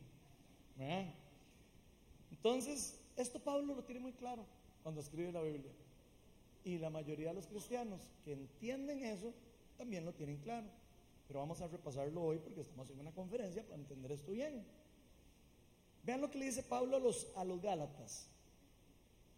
Entonces, 2.32 3.00
esto 3.16 3.40
Pablo 3.40 3.76
lo 3.76 3.84
tiene 3.84 4.02
muy 4.02 4.14
claro 4.14 4.46
cuando 4.82 5.02
escribe 5.02 5.32
la 5.32 5.42
Biblia. 5.42 5.72
Y 6.66 6.78
la 6.78 6.90
mayoría 6.90 7.30
de 7.30 7.36
los 7.36 7.48
cristianos 7.48 8.02
que 8.24 8.34
entienden 8.34 9.04
eso 9.04 9.34
también 9.78 10.06
lo 10.06 10.14
tienen 10.14 10.38
claro. 10.38 10.68
Pero 11.28 11.40
vamos 11.40 11.62
a 11.62 11.68
repasarlo 11.68 12.22
hoy 12.22 12.40
porque 12.40 12.62
estamos 12.62 12.90
en 12.90 13.00
una 13.00 13.12
conferencia 13.12 13.64
para 13.64 13.76
entender 13.76 14.12
esto 14.12 14.32
bien. 14.32 14.66
Vean 16.04 16.22
lo 16.22 16.30
que 16.30 16.38
le 16.38 16.46
dice 16.46 16.64
Pablo 16.64 16.98
a 16.98 17.00
los, 17.00 17.28
a 17.36 17.44
los 17.44 17.62
Gálatas. 17.62 18.28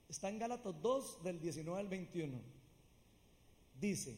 Está 0.10 0.30
en 0.30 0.40
Gálatas 0.40 0.82
2 0.82 1.24
del 1.24 1.40
19 1.40 1.80
al 1.80 1.88
21. 1.88 2.42
Dice, 3.80 4.18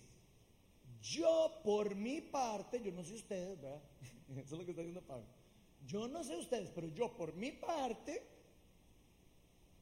yo 1.01 1.59
por 1.63 1.95
mi 1.95 2.21
parte, 2.21 2.81
yo 2.81 2.91
no 2.91 3.03
sé 3.03 3.15
ustedes, 3.15 3.61
¿verdad? 3.61 3.81
Eso 4.29 4.55
es 4.55 4.59
lo 4.59 4.65
que 4.65 4.71
está 4.71 4.81
diciendo 4.81 5.01
Pablo. 5.01 5.25
Yo 5.85 6.07
no 6.07 6.23
sé 6.23 6.35
ustedes, 6.35 6.69
pero 6.71 6.87
yo 6.87 7.15
por 7.15 7.33
mi 7.33 7.51
parte, 7.51 8.21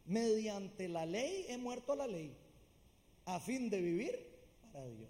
mediante 0.05 0.87
la 0.87 1.05
ley 1.05 1.45
he 1.49 1.57
muerto 1.57 1.93
a 1.93 1.95
la 1.95 2.07
ley, 2.07 2.35
a 3.25 3.39
fin 3.39 3.69
de 3.69 3.81
vivir 3.81 4.15
para 4.71 4.87
Dios. 4.87 5.09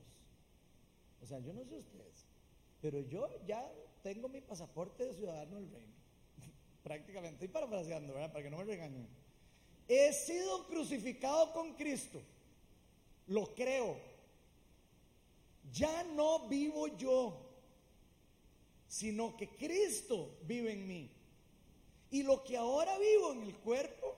O 1.22 1.26
sea, 1.26 1.40
yo 1.40 1.54
no 1.54 1.66
sé 1.66 1.76
ustedes, 1.76 2.26
pero 2.82 3.02
yo 3.02 3.28
ya 3.46 3.70
tengo 4.04 4.30
mi 4.30 4.42
pasaporte 4.42 5.06
de 5.06 5.14
ciudadano 5.14 5.56
del 5.56 5.72
reino. 5.72 5.95
Prácticamente, 6.86 7.34
estoy 7.34 7.48
parafraseando, 7.48 8.14
¿verdad? 8.14 8.32
Para 8.32 8.44
que 8.44 8.52
no 8.52 8.58
me 8.58 8.64
regañen. 8.64 9.08
He 9.88 10.14
sido 10.14 10.68
crucificado 10.68 11.52
con 11.52 11.74
Cristo. 11.74 12.22
Lo 13.26 13.56
creo. 13.56 13.98
Ya 15.74 16.04
no 16.04 16.48
vivo 16.48 16.96
yo, 16.96 17.42
sino 18.88 19.36
que 19.36 19.50
Cristo 19.50 20.38
vive 20.44 20.74
en 20.74 20.88
mí. 20.88 21.10
Y 22.12 22.22
lo 22.22 22.44
que 22.44 22.56
ahora 22.56 23.00
vivo 23.00 23.34
en 23.34 23.42
el 23.42 23.56
cuerpo, 23.56 24.16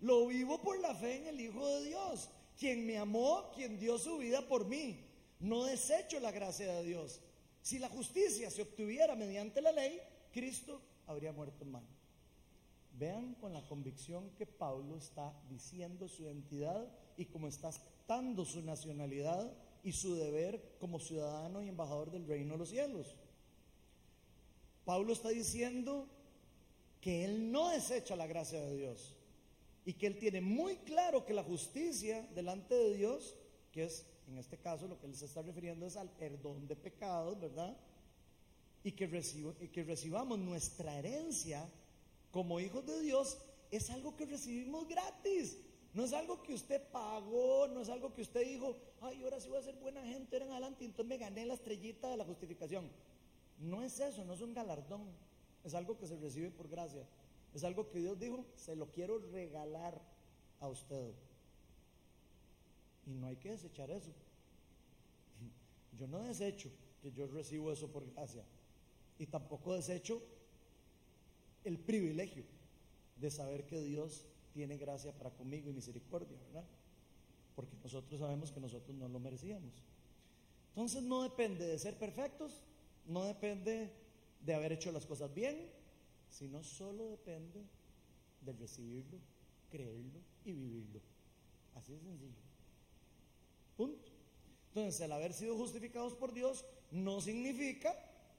lo 0.00 0.26
vivo 0.26 0.62
por 0.62 0.80
la 0.80 0.94
fe 0.94 1.16
en 1.16 1.26
el 1.26 1.38
Hijo 1.38 1.68
de 1.68 1.84
Dios, 1.84 2.30
quien 2.58 2.86
me 2.86 2.96
amó, 2.96 3.50
quien 3.54 3.78
dio 3.78 3.98
su 3.98 4.16
vida 4.16 4.40
por 4.48 4.64
mí. 4.64 5.04
No 5.38 5.64
desecho 5.64 6.18
la 6.20 6.30
gracia 6.30 6.76
de 6.76 6.82
Dios. 6.82 7.20
Si 7.60 7.78
la 7.78 7.90
justicia 7.90 8.50
se 8.50 8.62
obtuviera 8.62 9.14
mediante 9.14 9.60
la 9.60 9.72
ley, 9.72 10.00
Cristo 10.32 10.80
habría 11.06 11.30
muerto 11.30 11.62
en 11.62 11.72
mano. 11.72 11.95
Vean 12.98 13.34
con 13.34 13.52
la 13.52 13.66
convicción 13.66 14.30
que 14.38 14.46
Pablo 14.46 14.96
está 14.96 15.32
diciendo 15.50 16.08
su 16.08 16.22
identidad 16.22 16.86
y 17.16 17.26
cómo 17.26 17.46
está 17.46 17.68
aceptando 17.68 18.44
su 18.44 18.62
nacionalidad 18.62 19.52
y 19.82 19.92
su 19.92 20.14
deber 20.14 20.76
como 20.80 20.98
ciudadano 20.98 21.62
y 21.62 21.68
embajador 21.68 22.10
del 22.10 22.26
reino 22.26 22.54
de 22.54 22.58
los 22.58 22.70
cielos. 22.70 23.16
Pablo 24.84 25.12
está 25.12 25.28
diciendo 25.28 26.08
que 27.00 27.24
él 27.24 27.52
no 27.52 27.68
desecha 27.70 28.16
la 28.16 28.26
gracia 28.26 28.60
de 28.60 28.76
Dios 28.76 29.14
y 29.84 29.92
que 29.92 30.06
él 30.06 30.18
tiene 30.18 30.40
muy 30.40 30.76
claro 30.78 31.24
que 31.24 31.34
la 31.34 31.44
justicia 31.44 32.26
delante 32.34 32.74
de 32.74 32.94
Dios, 32.94 33.36
que 33.72 33.84
es 33.84 34.06
en 34.26 34.38
este 34.38 34.56
caso 34.58 34.88
lo 34.88 34.98
que 34.98 35.06
él 35.06 35.14
se 35.14 35.26
está 35.26 35.42
refiriendo 35.42 35.86
es 35.86 35.96
al 35.96 36.10
perdón 36.10 36.66
de 36.66 36.76
pecados, 36.76 37.38
¿verdad? 37.38 37.76
Y 38.82 38.92
que 38.92 39.06
recibamos 39.06 40.38
nuestra 40.38 40.98
herencia 40.98 41.68
como 42.36 42.60
hijos 42.60 42.84
de 42.84 43.00
Dios 43.00 43.38
es 43.70 43.88
algo 43.88 44.14
que 44.14 44.26
recibimos 44.26 44.86
gratis. 44.86 45.58
No 45.94 46.04
es 46.04 46.12
algo 46.12 46.42
que 46.42 46.52
usted 46.52 46.82
pagó, 46.92 47.66
no 47.68 47.80
es 47.80 47.88
algo 47.88 48.12
que 48.12 48.20
usted 48.20 48.44
dijo, 48.44 48.76
ay, 49.00 49.22
ahora 49.22 49.40
sí 49.40 49.48
voy 49.48 49.56
a 49.56 49.62
ser 49.62 49.74
buena 49.76 50.04
gente, 50.04 50.36
en 50.36 50.50
adelante, 50.50 50.84
y 50.84 50.88
entonces 50.88 51.08
me 51.08 51.16
gané 51.16 51.46
la 51.46 51.54
estrellita 51.54 52.10
de 52.10 52.18
la 52.18 52.26
justificación. 52.26 52.90
No 53.58 53.82
es 53.82 53.98
eso, 54.00 54.22
no 54.26 54.34
es 54.34 54.42
un 54.42 54.52
galardón, 54.52 55.06
es 55.64 55.72
algo 55.72 55.96
que 55.96 56.06
se 56.06 56.14
recibe 56.16 56.50
por 56.50 56.68
gracia. 56.68 57.08
Es 57.54 57.64
algo 57.64 57.88
que 57.88 58.00
Dios 58.00 58.18
dijo, 58.18 58.44
se 58.54 58.76
lo 58.76 58.92
quiero 58.92 59.18
regalar 59.32 59.98
a 60.60 60.68
usted. 60.68 61.14
Y 63.06 63.14
no 63.14 63.28
hay 63.28 63.36
que 63.36 63.52
desechar 63.52 63.90
eso. 63.90 64.10
Yo 65.98 66.06
no 66.06 66.18
desecho 66.18 66.68
que 67.00 67.10
yo 67.12 67.28
recibo 67.28 67.72
eso 67.72 67.88
por 67.88 68.04
gracia. 68.12 68.44
Y 69.18 69.24
tampoco 69.24 69.72
desecho 69.72 70.20
el 71.66 71.78
privilegio 71.78 72.44
de 73.16 73.30
saber 73.30 73.66
que 73.66 73.80
Dios 73.80 74.24
tiene 74.52 74.76
gracia 74.76 75.12
para 75.12 75.30
conmigo 75.30 75.68
y 75.68 75.72
misericordia, 75.72 76.38
¿verdad? 76.46 76.64
Porque 77.54 77.76
nosotros 77.82 78.20
sabemos 78.20 78.52
que 78.52 78.60
nosotros 78.60 78.96
no 78.96 79.08
lo 79.08 79.18
merecíamos. 79.18 79.74
Entonces 80.70 81.02
no 81.02 81.22
depende 81.22 81.66
de 81.66 81.78
ser 81.78 81.98
perfectos, 81.98 82.62
no 83.06 83.24
depende 83.24 83.90
de 84.40 84.54
haber 84.54 84.72
hecho 84.72 84.92
las 84.92 85.06
cosas 85.06 85.34
bien, 85.34 85.70
sino 86.30 86.62
solo 86.62 87.08
depende 87.08 87.64
de 88.42 88.52
recibirlo, 88.52 89.18
creerlo 89.70 90.20
y 90.44 90.52
vivirlo. 90.52 91.00
Así 91.74 91.92
de 91.92 92.00
sencillo. 92.00 92.46
Punto. 93.76 94.12
Entonces, 94.68 95.00
el 95.00 95.12
haber 95.12 95.32
sido 95.32 95.56
justificados 95.56 96.14
por 96.14 96.32
Dios 96.32 96.64
no 96.90 97.20
significa 97.20 97.94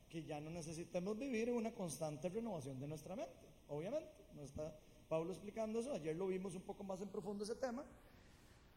que 0.09 0.23
ya 0.23 0.39
no 0.39 0.49
necesitemos 0.49 1.17
vivir 1.17 1.49
en 1.49 1.55
una 1.55 1.71
constante 1.71 2.29
renovación 2.29 2.79
de 2.79 2.87
nuestra 2.87 3.15
mente. 3.15 3.47
Obviamente, 3.67 4.09
no 4.33 4.43
está 4.43 4.73
Pablo 5.09 5.31
explicando 5.31 5.79
eso, 5.79 5.93
ayer 5.93 6.15
lo 6.15 6.27
vimos 6.27 6.55
un 6.55 6.61
poco 6.61 6.83
más 6.83 7.01
en 7.01 7.09
profundo 7.09 7.43
ese 7.43 7.55
tema. 7.55 7.83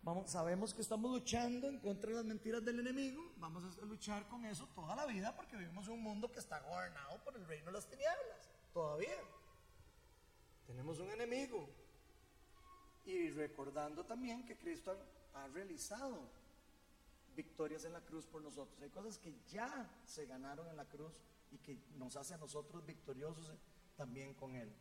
Vamos, 0.03 0.31
sabemos 0.31 0.73
que 0.73 0.81
estamos 0.81 1.11
luchando 1.11 1.69
en 1.69 1.79
contra 1.79 2.11
de 2.11 2.16
las 2.16 2.25
mentiras 2.25 2.64
del 2.64 2.81
enemigo, 2.81 3.33
vamos 3.38 3.77
a 3.77 3.85
luchar 3.85 4.27
con 4.29 4.47
eso 4.47 4.66
toda 4.75 4.97
la 4.97 5.05
vida 5.05 5.37
porque 5.37 5.57
vivimos 5.57 5.87
en 5.88 5.95
un 5.95 6.03
mundo 6.03 6.33
que 6.33 6.38
está 6.38 6.61
gobernado 6.61 7.23
por 7.23 7.37
el 7.37 7.47
reino 7.47 7.66
de 7.66 7.73
las 7.73 7.87
tinieblas, 7.87 8.51
todavía. 8.73 9.19
Tenemos 10.66 10.99
un 11.01 11.11
enemigo. 11.11 11.69
Y 13.05 13.31
recordando 13.31 14.05
también 14.05 14.45
que 14.45 14.57
Cristo 14.57 14.97
ha 15.35 15.49
realizado 15.49 16.31
victorias 17.35 17.85
en 17.85 17.93
la 17.93 18.01
cruz 18.01 18.27
por 18.27 18.43
nosotros. 18.43 18.81
Hay 18.83 18.90
cosas 18.90 19.19
que 19.19 19.35
ya 19.51 19.88
se 20.05 20.27
ganaron 20.27 20.66
en 20.69 20.77
la 20.77 20.85
cruz 20.85 21.21
y 21.51 21.59
que 21.59 21.79
nos 21.97 22.16
hace 22.16 22.35
a 22.35 22.38
nosotros 22.38 22.85
victoriosos 22.85 23.51
también 23.97 24.35
con 24.35 24.55
Él. 24.55 24.73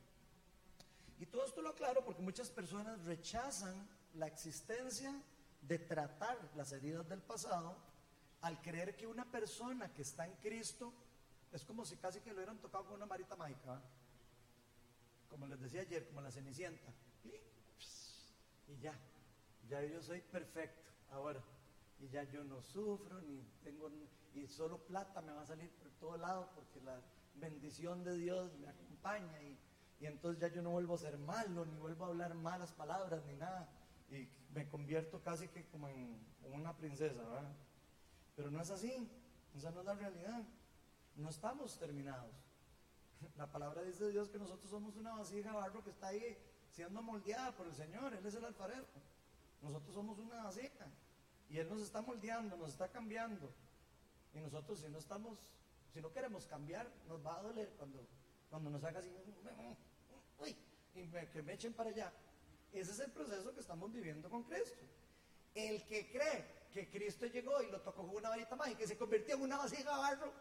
Y 1.19 1.25
todo 1.25 1.45
esto 1.45 1.61
lo 1.61 1.69
aclaro 1.69 2.03
porque 2.05 2.21
muchas 2.21 2.49
personas 2.49 3.03
rechazan 3.03 3.87
la 4.15 4.27
existencia 4.27 5.13
de 5.61 5.77
tratar 5.77 6.37
las 6.55 6.71
heridas 6.71 7.07
del 7.09 7.21
pasado 7.21 7.75
al 8.41 8.61
creer 8.61 8.95
que 8.95 9.05
una 9.05 9.29
persona 9.29 9.91
que 9.93 10.03
está 10.03 10.25
en 10.25 10.33
Cristo 10.37 10.93
es 11.51 11.65
como 11.65 11.83
si 11.83 11.97
casi 11.97 12.21
que 12.21 12.29
lo 12.29 12.37
hubieran 12.37 12.59
tocado 12.59 12.85
con 12.85 12.95
una 12.95 13.05
marita 13.05 13.35
mágica. 13.35 13.81
Como 15.29 15.45
les 15.47 15.59
decía 15.59 15.81
ayer, 15.81 16.07
como 16.07 16.21
la 16.21 16.31
cenicienta. 16.31 16.91
Y 18.67 18.79
ya, 18.79 18.93
ya 19.67 19.83
yo 19.83 20.01
soy 20.01 20.21
perfecto. 20.21 20.89
Ahora, 21.11 21.41
y 21.99 22.09
ya 22.09 22.23
yo 22.23 22.43
no 22.43 22.61
sufro, 22.61 23.21
ni 23.21 23.41
tengo, 23.63 23.89
y 24.33 24.47
solo 24.47 24.77
plata 24.85 25.21
me 25.21 25.33
va 25.33 25.41
a 25.41 25.45
salir 25.45 25.69
por 25.71 25.89
todo 25.91 26.17
lado 26.17 26.49
porque 26.55 26.79
la 26.81 27.01
bendición 27.35 28.03
de 28.03 28.17
Dios 28.17 28.57
me 28.57 28.69
acompaña 28.69 29.41
y, 29.41 29.57
entonces 30.01 30.39
ya 30.39 30.47
yo 30.47 30.61
no 30.61 30.69
vuelvo 30.69 30.95
a 30.95 30.97
ser 30.97 31.17
malo, 31.17 31.65
ni 31.65 31.77
vuelvo 31.77 32.05
a 32.05 32.07
hablar 32.07 32.33
malas 32.33 32.71
palabras, 32.71 33.21
ni 33.25 33.35
nada, 33.35 33.69
y 34.09 34.29
me 34.53 34.67
convierto 34.69 35.21
casi 35.21 35.49
que 35.49 35.65
como 35.67 35.89
en, 35.89 36.17
una 36.53 36.75
princesa, 36.75 37.21
¿verdad? 37.21 37.51
Pero 38.35 38.49
no 38.49 38.61
es 38.61 38.71
así, 38.71 39.09
esa 39.53 39.71
no 39.71 39.81
es 39.81 39.85
la 39.85 39.95
realidad, 39.95 40.41
no 41.15 41.29
estamos 41.29 41.77
terminados. 41.77 42.33
La 43.37 43.51
palabra 43.51 43.83
dice 43.83 44.09
Dios 44.09 44.29
que 44.29 44.39
nosotros 44.39 44.71
somos 44.71 44.95
una 44.95 45.13
vasija 45.13 45.51
barro 45.51 45.83
que 45.83 45.89
está 45.89 46.07
ahí 46.07 46.37
siendo 46.71 47.01
moldeada 47.01 47.51
por 47.51 47.67
el 47.67 47.75
Señor, 47.75 48.13
Él 48.13 48.25
es 48.25 48.35
el 48.35 48.45
alfarero. 48.45 48.85
Nosotros 49.61 49.93
somos 49.93 50.17
una 50.17 50.43
vasija. 50.43 50.87
Y 51.49 51.57
Él 51.57 51.67
nos 51.67 51.81
está 51.81 52.01
moldeando, 52.01 52.55
nos 52.57 52.69
está 52.69 52.87
cambiando. 52.89 53.51
Y 54.33 54.39
nosotros 54.39 54.79
si 54.79 54.87
no 54.89 54.99
estamos, 54.99 55.39
si 55.93 56.01
no 56.01 56.11
queremos 56.11 56.45
cambiar, 56.45 56.91
nos 57.07 57.25
va 57.25 57.39
a 57.39 57.41
doler 57.41 57.69
cuando, 57.77 58.05
cuando 58.49 58.69
nos 58.69 58.83
haga 58.83 58.99
así, 58.99 59.11
uy, 60.39 60.55
y 60.93 61.07
que 61.27 61.41
me 61.41 61.53
echen 61.53 61.73
para 61.73 61.89
allá. 61.89 62.13
Ese 62.71 62.91
es 62.91 62.99
el 62.99 63.11
proceso 63.11 63.53
que 63.53 63.61
estamos 63.61 63.91
viviendo 63.91 64.29
con 64.29 64.43
Cristo. 64.43 64.85
El 65.55 65.83
que 65.87 66.11
cree 66.11 66.45
que 66.71 66.89
Cristo 66.89 67.25
llegó 67.25 67.61
y 67.63 67.71
lo 67.71 67.81
tocó 67.81 68.05
con 68.05 68.15
una 68.15 68.29
varita 68.29 68.55
mágica 68.55 68.83
y 68.83 68.87
se 68.87 68.97
convirtió 68.97 69.35
en 69.35 69.41
una 69.41 69.57
vasija 69.57 69.91
de 69.91 69.97
barro, 69.97 70.33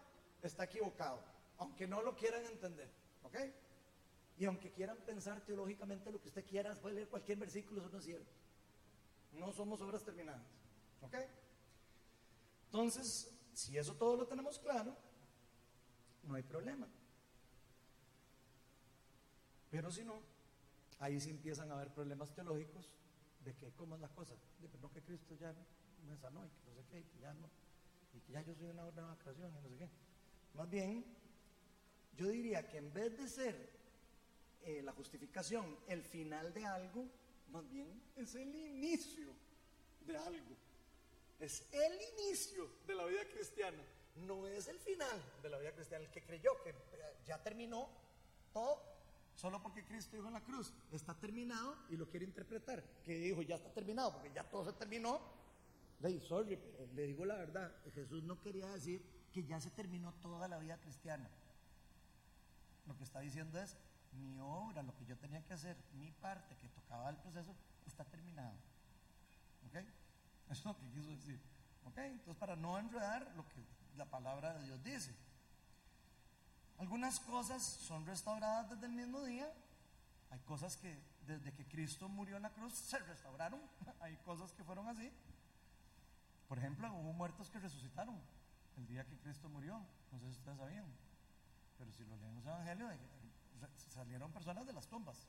está 0.42 0.64
equivocado, 0.64 1.22
aunque 1.56 1.86
no 1.86 2.02
lo 2.02 2.14
quieran 2.14 2.44
entender. 2.44 2.90
¿Ok? 3.22 3.36
Y 4.36 4.44
aunque 4.44 4.70
quieran 4.70 4.98
pensar 4.98 5.40
teológicamente 5.40 6.12
lo 6.12 6.20
que 6.20 6.28
usted 6.28 6.44
quiera, 6.44 6.74
puede 6.74 6.96
leer 6.96 7.08
cualquier 7.08 7.38
versículo, 7.38 7.80
eso 7.80 7.90
no 7.90 7.98
es 7.98 8.04
cierto. 8.04 8.30
No 9.32 9.50
somos 9.52 9.80
obras 9.80 10.04
terminadas. 10.04 10.46
¿Ok? 11.00 11.14
Entonces, 12.66 13.30
si 13.54 13.76
eso 13.78 13.94
todo 13.94 14.16
lo 14.16 14.26
tenemos 14.26 14.58
claro, 14.58 14.96
no 16.24 16.34
hay 16.34 16.42
problema. 16.42 16.86
Pero 19.70 19.90
si 19.90 20.04
no, 20.04 20.20
ahí 20.98 21.20
sí 21.20 21.30
empiezan 21.30 21.70
a 21.70 21.74
haber 21.74 21.92
problemas 21.92 22.32
teológicos 22.34 22.90
de 23.44 23.54
que 23.54 23.72
cómo 23.72 23.94
es 23.94 24.00
la 24.00 24.08
cosa, 24.08 24.34
de 24.60 24.78
no 24.78 24.90
que 24.90 25.02
Cristo 25.02 25.34
ya 25.34 25.54
me 26.06 26.16
sanó 26.16 26.44
y 26.46 26.50
que 26.50 26.70
no 26.70 26.74
sé 26.74 26.84
qué, 26.90 27.00
y 27.00 27.04
que 27.04 27.18
ya 27.20 27.34
no, 27.34 27.48
y 28.14 28.20
que 28.20 28.32
ya 28.32 28.42
yo 28.42 28.54
soy 28.54 28.66
una 28.66 28.90
nueva 28.90 29.18
creación 29.18 29.50
y 29.50 29.54
no 29.54 29.60
sé 29.60 29.76
qué. 29.76 29.88
Más 30.54 30.68
bien, 30.68 31.04
yo 32.16 32.28
diría 32.28 32.66
que 32.68 32.78
en 32.78 32.92
vez 32.92 33.16
de 33.16 33.28
ser 33.28 33.70
eh, 34.62 34.82
la 34.82 34.92
justificación 34.92 35.78
el 35.86 36.02
final 36.02 36.52
de 36.52 36.66
algo, 36.66 37.06
más 37.50 37.68
bien 37.68 38.02
es 38.16 38.34
el 38.34 38.54
inicio 38.54 39.32
de 40.06 40.16
algo. 40.16 40.67
Es 41.38 41.68
el 41.72 42.00
inicio 42.18 42.68
de 42.86 42.94
la 42.94 43.04
vida 43.04 43.24
cristiana, 43.32 43.82
no 44.16 44.46
es 44.46 44.66
el 44.66 44.78
final 44.80 45.22
de 45.42 45.48
la 45.48 45.58
vida 45.58 45.72
cristiana. 45.72 46.04
El 46.04 46.10
que 46.10 46.22
creyó 46.22 46.50
que 46.62 46.74
ya 47.24 47.40
terminó 47.42 47.88
todo, 48.52 48.82
solo 49.34 49.62
porque 49.62 49.84
Cristo 49.84 50.16
dijo 50.16 50.26
en 50.26 50.34
la 50.34 50.42
cruz, 50.42 50.72
está 50.90 51.14
terminado 51.14 51.76
y 51.90 51.96
lo 51.96 52.08
quiere 52.08 52.24
interpretar, 52.24 52.82
que 53.04 53.18
dijo 53.18 53.42
ya 53.42 53.54
está 53.54 53.72
terminado, 53.72 54.12
porque 54.14 54.32
ya 54.32 54.42
todo 54.48 54.64
se 54.64 54.72
terminó. 54.72 55.20
Le, 56.00 56.20
sorry, 56.20 56.58
le 56.94 57.06
digo 57.06 57.24
la 57.24 57.36
verdad, 57.36 57.72
Jesús 57.94 58.22
no 58.24 58.40
quería 58.40 58.66
decir 58.70 59.02
que 59.32 59.44
ya 59.44 59.60
se 59.60 59.70
terminó 59.70 60.14
toda 60.14 60.48
la 60.48 60.58
vida 60.58 60.78
cristiana. 60.78 61.30
Lo 62.86 62.96
que 62.96 63.04
está 63.04 63.20
diciendo 63.20 63.60
es, 63.60 63.76
mi 64.12 64.40
obra, 64.40 64.82
lo 64.82 64.96
que 64.96 65.04
yo 65.04 65.16
tenía 65.18 65.44
que 65.44 65.52
hacer, 65.52 65.76
mi 65.92 66.10
parte 66.10 66.56
que 66.56 66.68
tocaba 66.68 67.10
el 67.10 67.16
proceso, 67.16 67.54
está 67.86 68.04
terminado. 68.04 68.54
¿Ok? 69.66 69.84
Eso 70.50 70.60
es 70.60 70.64
lo 70.64 70.76
que 70.76 70.90
quiso 70.90 71.10
decir. 71.10 71.40
¿Ok? 71.84 71.98
Entonces, 71.98 72.36
para 72.36 72.56
no 72.56 72.78
enredar 72.78 73.32
lo 73.36 73.48
que 73.48 73.64
la 73.96 74.06
palabra 74.06 74.54
de 74.54 74.64
Dios 74.64 74.82
dice. 74.82 75.14
Algunas 76.78 77.18
cosas 77.20 77.62
son 77.62 78.06
restauradas 78.06 78.70
desde 78.70 78.86
el 78.86 78.92
mismo 78.92 79.22
día. 79.24 79.52
Hay 80.30 80.38
cosas 80.40 80.76
que 80.76 80.96
desde 81.26 81.52
que 81.52 81.66
Cristo 81.66 82.08
murió 82.08 82.36
en 82.36 82.42
la 82.42 82.50
cruz 82.50 82.74
se 82.74 82.98
restauraron. 82.98 83.60
Hay 84.00 84.16
cosas 84.18 84.52
que 84.52 84.62
fueron 84.62 84.88
así. 84.88 85.10
Por 86.48 86.58
ejemplo, 86.58 86.90
hubo 86.94 87.12
muertos 87.12 87.50
que 87.50 87.58
resucitaron 87.58 88.18
el 88.76 88.86
día 88.86 89.04
que 89.04 89.18
Cristo 89.18 89.48
murió. 89.48 89.82
No 90.12 90.18
sé 90.20 90.26
si 90.26 90.38
ustedes 90.38 90.56
sabían. 90.56 90.86
Pero 91.76 91.92
si 91.92 92.04
lo 92.04 92.16
leen 92.16 92.30
en 92.30 92.34
los 92.36 92.46
evangelios, 92.46 92.92
salieron 93.92 94.32
personas 94.32 94.64
de 94.66 94.72
las 94.72 94.86
tumbas. 94.86 95.26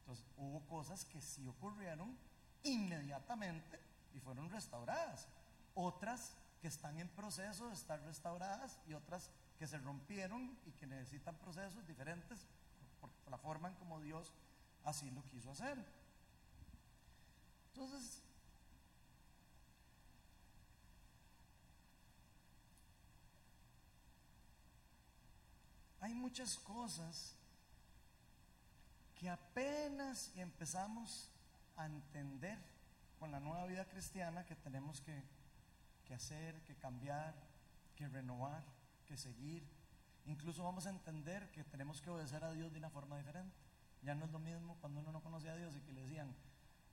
Entonces, 0.00 0.24
hubo 0.36 0.60
cosas 0.66 1.04
que 1.04 1.20
sí 1.20 1.46
ocurrieron 1.46 2.16
inmediatamente 2.62 3.78
y 4.16 4.20
fueron 4.20 4.50
restauradas. 4.50 5.28
Otras 5.74 6.34
que 6.60 6.68
están 6.68 6.98
en 6.98 7.08
proceso 7.10 7.68
de 7.68 7.74
estar 7.74 8.00
restauradas 8.02 8.80
y 8.88 8.94
otras 8.94 9.30
que 9.58 9.66
se 9.66 9.78
rompieron 9.78 10.58
y 10.64 10.72
que 10.72 10.86
necesitan 10.86 11.36
procesos 11.36 11.86
diferentes 11.86 12.46
por 13.00 13.10
la 13.30 13.38
forma 13.38 13.68
en 13.68 13.74
como 13.74 14.00
Dios 14.00 14.32
así 14.84 15.10
lo 15.10 15.22
quiso 15.24 15.50
hacer. 15.50 15.76
Entonces, 17.74 18.22
hay 26.00 26.14
muchas 26.14 26.56
cosas 26.56 27.34
que 29.14 29.28
apenas 29.28 30.32
empezamos 30.36 31.30
a 31.76 31.86
entender 31.86 32.58
con 33.18 33.30
la 33.30 33.40
nueva 33.40 33.66
vida 33.66 33.84
cristiana 33.86 34.44
que 34.44 34.56
tenemos 34.56 35.00
que, 35.00 35.22
que 36.04 36.14
hacer, 36.14 36.60
que 36.62 36.74
cambiar, 36.76 37.34
que 37.96 38.08
renovar, 38.08 38.64
que 39.06 39.16
seguir. 39.16 39.66
Incluso 40.26 40.64
vamos 40.64 40.86
a 40.86 40.90
entender 40.90 41.50
que 41.50 41.64
tenemos 41.64 42.00
que 42.00 42.10
obedecer 42.10 42.44
a 42.44 42.52
Dios 42.52 42.72
de 42.72 42.78
una 42.78 42.90
forma 42.90 43.16
diferente. 43.16 43.56
Ya 44.02 44.14
no 44.14 44.24
es 44.24 44.30
lo 44.30 44.38
mismo 44.38 44.76
cuando 44.80 45.00
uno 45.00 45.12
no 45.12 45.22
conocía 45.22 45.52
a 45.52 45.56
Dios 45.56 45.74
y 45.76 45.80
que 45.80 45.92
le 45.92 46.02
decían, 46.02 46.34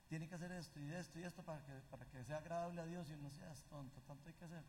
tiene 0.08 0.28
que 0.28 0.34
hacer 0.34 0.52
esto 0.52 0.80
y 0.80 0.92
esto 0.92 1.18
y 1.18 1.24
esto 1.24 1.42
para 1.42 1.64
que, 1.64 1.72
para 1.90 2.04
que 2.06 2.24
sea 2.24 2.38
agradable 2.38 2.80
a 2.80 2.86
Dios 2.86 3.08
y 3.10 3.14
uno 3.14 3.30
sea 3.30 3.52
tonto, 3.68 4.00
tanto 4.02 4.28
hay 4.28 4.34
que 4.34 4.44
hacer. 4.44 4.64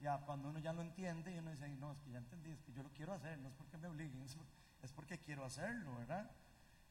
Ya 0.00 0.18
cuando 0.18 0.48
uno 0.48 0.58
ya 0.60 0.72
lo 0.72 0.82
entiende 0.82 1.34
y 1.34 1.38
uno 1.38 1.50
dice, 1.50 1.68
no, 1.76 1.92
es 1.92 2.00
que 2.00 2.10
ya 2.10 2.18
entendí, 2.18 2.50
es 2.50 2.62
que 2.62 2.72
yo 2.72 2.82
lo 2.82 2.90
quiero 2.90 3.12
hacer, 3.12 3.38
no 3.38 3.48
es 3.48 3.54
porque 3.54 3.76
me 3.76 3.88
obliguen, 3.88 4.22
es, 4.22 4.92
porque 4.92 5.18
quiero 5.18 5.44
hacerlo, 5.44 5.96
¿verdad? 5.96 6.30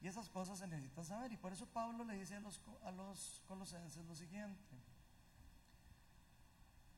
Y 0.02 0.08
esas 0.08 0.30
cosas 0.30 0.60
se 0.60 0.68
necesitan 0.68 1.06
saber. 1.06 1.32
Y 1.32 1.38
por 1.38 1.52
eso 1.54 1.66
Pablo 1.68 2.04
le 2.04 2.16
dice 2.16 2.36
a 2.36 2.40
los, 2.40 2.62
a 2.84 2.92
los 2.92 3.42
colosenses 3.48 4.06
lo 4.06 4.16
siguiente. 4.16 4.76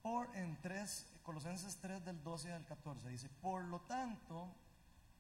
Por 0.02 0.36
en 0.36 0.60
3, 0.62 1.08
Colosenses 1.24 1.78
3 1.82 2.04
del 2.06 2.24
12 2.24 2.52
al 2.52 2.66
14 2.66 3.10
dice, 3.10 3.30
por 3.42 3.64
lo 3.64 3.82
tanto, 3.82 4.48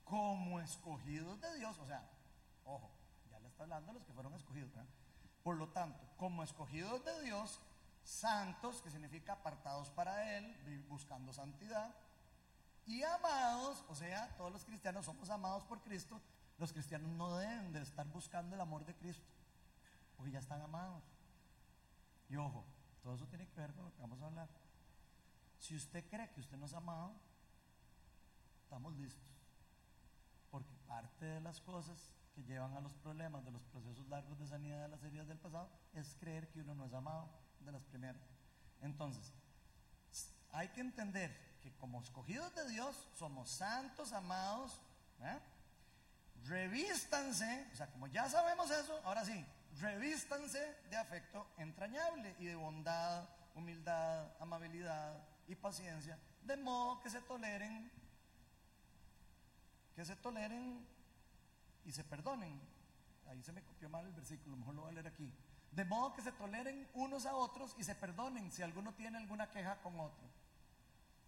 como 0.05 0.59
escogidos 0.59 1.39
de 1.39 1.55
Dios, 1.57 1.77
o 1.77 1.85
sea, 1.85 2.09
ojo, 2.65 2.89
ya 3.29 3.39
le 3.39 3.47
está 3.47 3.63
hablando 3.63 3.91
a 3.91 3.93
los 3.93 4.03
que 4.03 4.13
fueron 4.13 4.33
escogidos, 4.33 4.71
¿verdad? 4.71 4.89
Por 5.43 5.57
lo 5.57 5.69
tanto, 5.69 5.99
como 6.17 6.41
escogidos 6.43 7.03
de 7.05 7.21
Dios, 7.21 7.59
santos, 8.03 8.81
que 8.81 8.89
significa 8.89 9.33
apartados 9.33 9.89
para 9.91 10.37
Él, 10.37 10.83
buscando 10.89 11.31
santidad, 11.31 11.93
y 12.87 13.03
amados, 13.03 13.83
o 13.87 13.93
sea, 13.93 14.35
todos 14.35 14.51
los 14.51 14.65
cristianos 14.65 15.05
somos 15.05 15.29
amados 15.29 15.63
por 15.65 15.79
Cristo, 15.81 16.19
los 16.60 16.74
cristianos 16.74 17.10
no 17.12 17.38
deben 17.38 17.72
de 17.72 17.82
estar 17.82 18.06
buscando 18.08 18.56
el 18.56 18.62
amor 18.62 18.86
de 18.86 18.93
Cristo, 18.95 19.26
porque 20.17 20.32
ya 20.32 20.39
están 20.39 20.62
amados. 20.62 21.04
Y 22.28 22.36
ojo, 22.36 22.65
todo 23.02 23.15
eso 23.15 23.28
tiene 23.28 23.48
que 23.48 23.60
ver 23.60 23.74
con 23.74 23.86
lo 23.86 23.93
que 23.93 24.02
vamos 24.02 24.22
a 24.22 24.26
hablar. 24.26 24.50
Si 25.58 25.76
usted 25.76 26.08
cree 26.10 26.30
que 26.32 26.41
usted 26.41 26.58
no 26.58 26.65
es 26.65 26.74
amado, 26.74 27.13
estamos 28.63 28.93
listos. 28.95 29.24
Porque 30.52 30.74
parte 30.88 31.26
de 31.26 31.41
las 31.41 31.62
cosas 31.62 32.12
que 32.36 32.43
llevan 32.43 32.76
a 32.76 32.82
los 32.82 32.93
problemas 32.95 33.43
de 33.45 33.52
los 33.52 33.63
procesos 33.63 34.08
largos 34.08 34.38
de 34.38 34.48
sanidad 34.48 34.82
de 34.82 34.88
las 34.89 35.04
heridas 35.04 35.28
del 35.28 35.39
pasado 35.39 35.69
es 35.93 36.15
creer 36.19 36.50
que 36.50 36.62
uno 36.62 36.76
no 36.76 36.86
es 36.86 36.93
amado 36.93 37.30
de 37.62 37.72
las 37.72 37.84
primeras. 37.84 38.22
Entonces, 38.82 39.34
hay 40.52 40.69
que 40.69 40.82
entender 40.82 41.58
que 41.62 41.76
como 41.78 42.02
escogidos 42.02 42.54
de 42.56 42.69
Dios 42.69 43.08
somos 43.15 43.50
santos, 43.50 44.13
amados, 44.13 44.80
¿eh? 45.22 45.39
Revístanse, 46.45 47.67
o 47.73 47.75
sea, 47.75 47.88
como 47.88 48.08
ya 48.08 48.30
sabemos 48.30 48.69
eso, 48.71 48.99
ahora 49.04 49.25
sí, 49.25 49.45
revístanse 49.80 50.60
de 50.89 50.97
afecto 50.97 51.47
entrañable 51.58 52.36
y 52.39 52.45
de 52.45 52.56
bondad, 52.56 53.28
humildad, 53.56 54.32
amabilidad 54.39 55.23
y 55.47 55.56
paciencia, 55.56 56.17
de 56.43 56.58
modo 56.58 57.02
que 57.02 57.10
se 57.10 57.21
toleren, 57.21 57.91
que 59.95 60.06
se 60.06 60.15
toleren 60.15 60.86
y 61.86 61.91
se 61.91 62.04
perdonen. 62.04 62.60
Ahí 63.28 63.43
se 63.43 63.52
me 63.52 63.62
copió 63.62 63.89
mal 63.89 64.06
el 64.06 64.13
versículo, 64.13 64.56
mejor 64.56 64.75
lo 64.75 64.82
voy 64.82 64.91
a 64.91 64.93
leer 64.93 65.08
aquí. 65.08 65.32
De 65.71 65.86
modo 65.86 66.13
que 66.13 66.21
se 66.21 66.32
toleren 66.32 66.88
unos 66.95 67.25
a 67.25 67.36
otros 67.36 67.75
y 67.78 67.84
se 67.84 67.93
perdonen 67.95 68.52
si 68.52 68.63
alguno 68.63 68.93
tiene 68.93 69.17
alguna 69.17 69.49
queja 69.52 69.80
con 69.82 69.99
otro. 69.99 70.28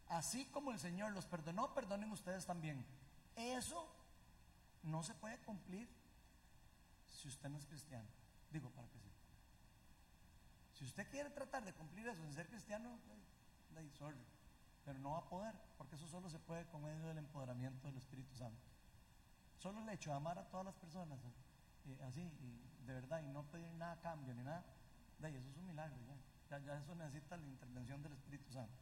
Así 0.10 0.46
como 0.46 0.72
el 0.72 0.80
Señor 0.80 1.12
los 1.14 1.26
perdonó, 1.26 1.74
perdonen 1.74 2.12
ustedes 2.12 2.46
también. 2.46 2.86
Eso 3.36 3.88
no 4.84 5.04
se 5.04 5.14
puede 5.16 5.38
cumplir 5.40 5.90
si 7.08 7.28
usted 7.28 7.50
no 7.50 7.58
es 7.58 7.66
cristiano. 7.66 8.08
Digo, 8.52 8.70
para 8.72 8.88
que 8.90 9.00
sí. 9.00 9.12
Si 10.74 10.86
usted 10.86 11.10
quiere 11.10 11.30
tratar 11.30 11.64
de 11.64 11.74
cumplir 11.74 12.08
eso 12.08 12.22
sin 12.22 12.34
ser 12.34 12.48
cristiano, 12.48 12.98
sorry, 13.94 14.18
pero 14.84 14.98
no 15.00 15.12
va 15.12 15.20
a 15.20 15.30
poder, 15.30 15.54
porque 15.78 15.96
eso 15.96 16.08
solo 16.08 16.30
se 16.30 16.40
puede 16.40 16.66
con 16.66 16.84
medio 16.84 17.06
del 17.08 17.20
empoderamiento 17.20 17.88
del 17.88 17.98
Espíritu 17.98 18.36
Santo. 18.36 18.62
Solo 19.60 19.82
el 19.82 19.90
hecho 19.90 20.10
de 20.10 20.18
amar 20.18 20.40
a 20.40 20.50
todas 20.50 20.66
las 20.66 20.76
personas, 20.76 21.20
eh, 21.86 22.00
así, 22.08 22.22
y 22.22 22.86
de 22.86 22.94
verdad, 22.94 23.22
y 23.22 23.28
no 23.28 23.44
pedir 23.44 23.72
nada 23.74 23.94
a 23.94 24.02
cambio 24.02 24.34
ni 24.34 24.44
nada, 24.44 24.66
de 25.20 25.28
ahí, 25.28 25.36
eso 25.36 25.50
es 25.50 25.58
un 25.58 25.68
milagro 25.68 25.98
ya. 26.50 26.58
ya. 26.58 26.78
eso 26.78 26.96
necesita 26.96 27.38
la 27.38 27.46
intervención 27.46 28.02
del 28.02 28.14
Espíritu 28.14 28.52
Santo. 28.52 28.74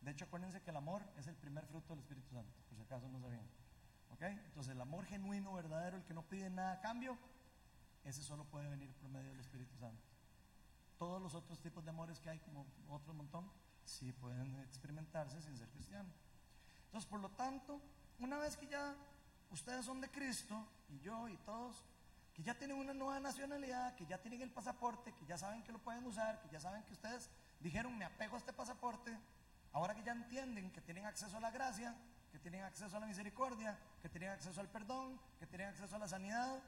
De 0.00 0.10
hecho, 0.10 0.24
acuérdense 0.24 0.62
que 0.62 0.70
el 0.70 0.76
amor 0.76 1.02
es 1.16 1.26
el 1.26 1.36
primer 1.36 1.66
fruto 1.66 1.90
del 1.90 2.00
Espíritu 2.00 2.32
Santo, 2.32 2.52
por 2.68 2.76
si 2.78 2.82
acaso 2.82 3.08
no 3.08 3.20
sabían. 3.20 3.46
¿Ok? 4.14 4.22
Entonces, 4.22 4.72
el 4.72 4.80
amor 4.80 5.04
genuino, 5.06 5.52
verdadero, 5.52 5.96
el 5.96 6.04
que 6.04 6.14
no 6.14 6.22
pide 6.22 6.48
nada 6.48 6.74
a 6.74 6.80
cambio, 6.80 7.18
ese 8.04 8.22
solo 8.22 8.44
puede 8.44 8.68
venir 8.68 8.92
por 8.94 9.10
medio 9.10 9.28
del 9.30 9.40
Espíritu 9.40 9.76
Santo. 9.76 10.02
Todos 10.98 11.20
los 11.20 11.34
otros 11.34 11.58
tipos 11.58 11.84
de 11.84 11.90
amores 11.90 12.20
que 12.20 12.30
hay, 12.30 12.38
como 12.38 12.64
otro 12.88 13.12
montón, 13.12 13.50
sí 13.84 14.12
pueden 14.12 14.60
experimentarse 14.60 15.42
sin 15.42 15.56
ser 15.56 15.68
cristiano. 15.70 16.08
Entonces, 16.86 17.10
por 17.10 17.20
lo 17.20 17.28
tanto, 17.30 17.80
una 18.20 18.38
vez 18.38 18.56
que 18.56 18.68
ya 18.68 18.94
ustedes 19.50 19.84
son 19.84 20.00
de 20.00 20.08
Cristo, 20.08 20.64
y 20.88 21.00
yo 21.00 21.28
y 21.28 21.36
todos, 21.38 21.84
que 22.34 22.44
ya 22.44 22.56
tienen 22.56 22.78
una 22.78 22.94
nueva 22.94 23.18
nacionalidad, 23.18 23.96
que 23.96 24.06
ya 24.06 24.18
tienen 24.18 24.42
el 24.42 24.50
pasaporte, 24.50 25.12
que 25.14 25.26
ya 25.26 25.36
saben 25.36 25.64
que 25.64 25.72
lo 25.72 25.80
pueden 25.80 26.04
usar, 26.04 26.40
que 26.40 26.48
ya 26.50 26.60
saben 26.60 26.84
que 26.84 26.92
ustedes 26.92 27.30
dijeron, 27.58 27.98
me 27.98 28.04
apego 28.04 28.36
a 28.36 28.38
este 28.38 28.52
pasaporte, 28.52 29.16
ahora 29.72 29.94
que 29.94 30.04
ya 30.04 30.12
entienden 30.12 30.70
que 30.70 30.80
tienen 30.80 31.04
acceso 31.04 31.36
a 31.36 31.40
la 31.40 31.50
gracia, 31.50 31.96
que 32.30 32.38
tienen 32.38 32.62
acceso 32.62 32.96
a 32.96 33.00
la 33.00 33.06
misericordia, 33.06 33.76
que 34.04 34.10
tienen 34.10 34.28
acceso 34.28 34.60
al 34.60 34.68
perdón, 34.68 35.18
que 35.38 35.46
tienen 35.46 35.68
acceso 35.68 35.96
a 35.96 35.98
la 35.98 36.06
sanidad. 36.06 36.62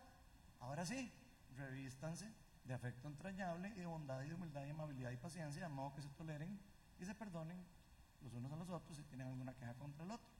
Ahora 0.58 0.86
sí, 0.86 1.12
revístanse 1.54 2.32
de 2.64 2.72
afecto 2.72 3.08
entrañable 3.08 3.68
y 3.76 3.80
de 3.80 3.84
bondad 3.84 4.22
y 4.22 4.28
de 4.30 4.34
humildad 4.34 4.64
y 4.64 4.70
amabilidad 4.70 5.10
y 5.10 5.18
paciencia, 5.18 5.64
de 5.64 5.68
modo 5.68 5.94
que 5.94 6.00
se 6.00 6.08
toleren 6.08 6.58
y 6.98 7.04
se 7.04 7.14
perdonen 7.14 7.62
los 8.22 8.32
unos 8.32 8.50
a 8.50 8.56
los 8.56 8.70
otros 8.70 8.96
si 8.96 9.02
tienen 9.02 9.26
alguna 9.26 9.52
queja 9.52 9.74
contra 9.74 10.02
el 10.02 10.12
otro. 10.12 10.30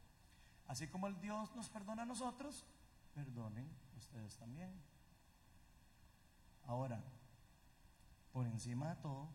Así 0.69 0.89
como 0.89 1.07
el 1.07 1.21
Dios 1.21 1.55
nos 1.55 1.69
perdona 1.69 2.05
a 2.05 2.07
nosotros, 2.07 2.65
perdonen 3.15 3.69
ustedes 3.99 4.35
también. 4.39 4.73
Ahora, 6.65 7.05
por 8.33 8.47
encima 8.47 8.95
de 8.95 9.03
todo, 9.03 9.29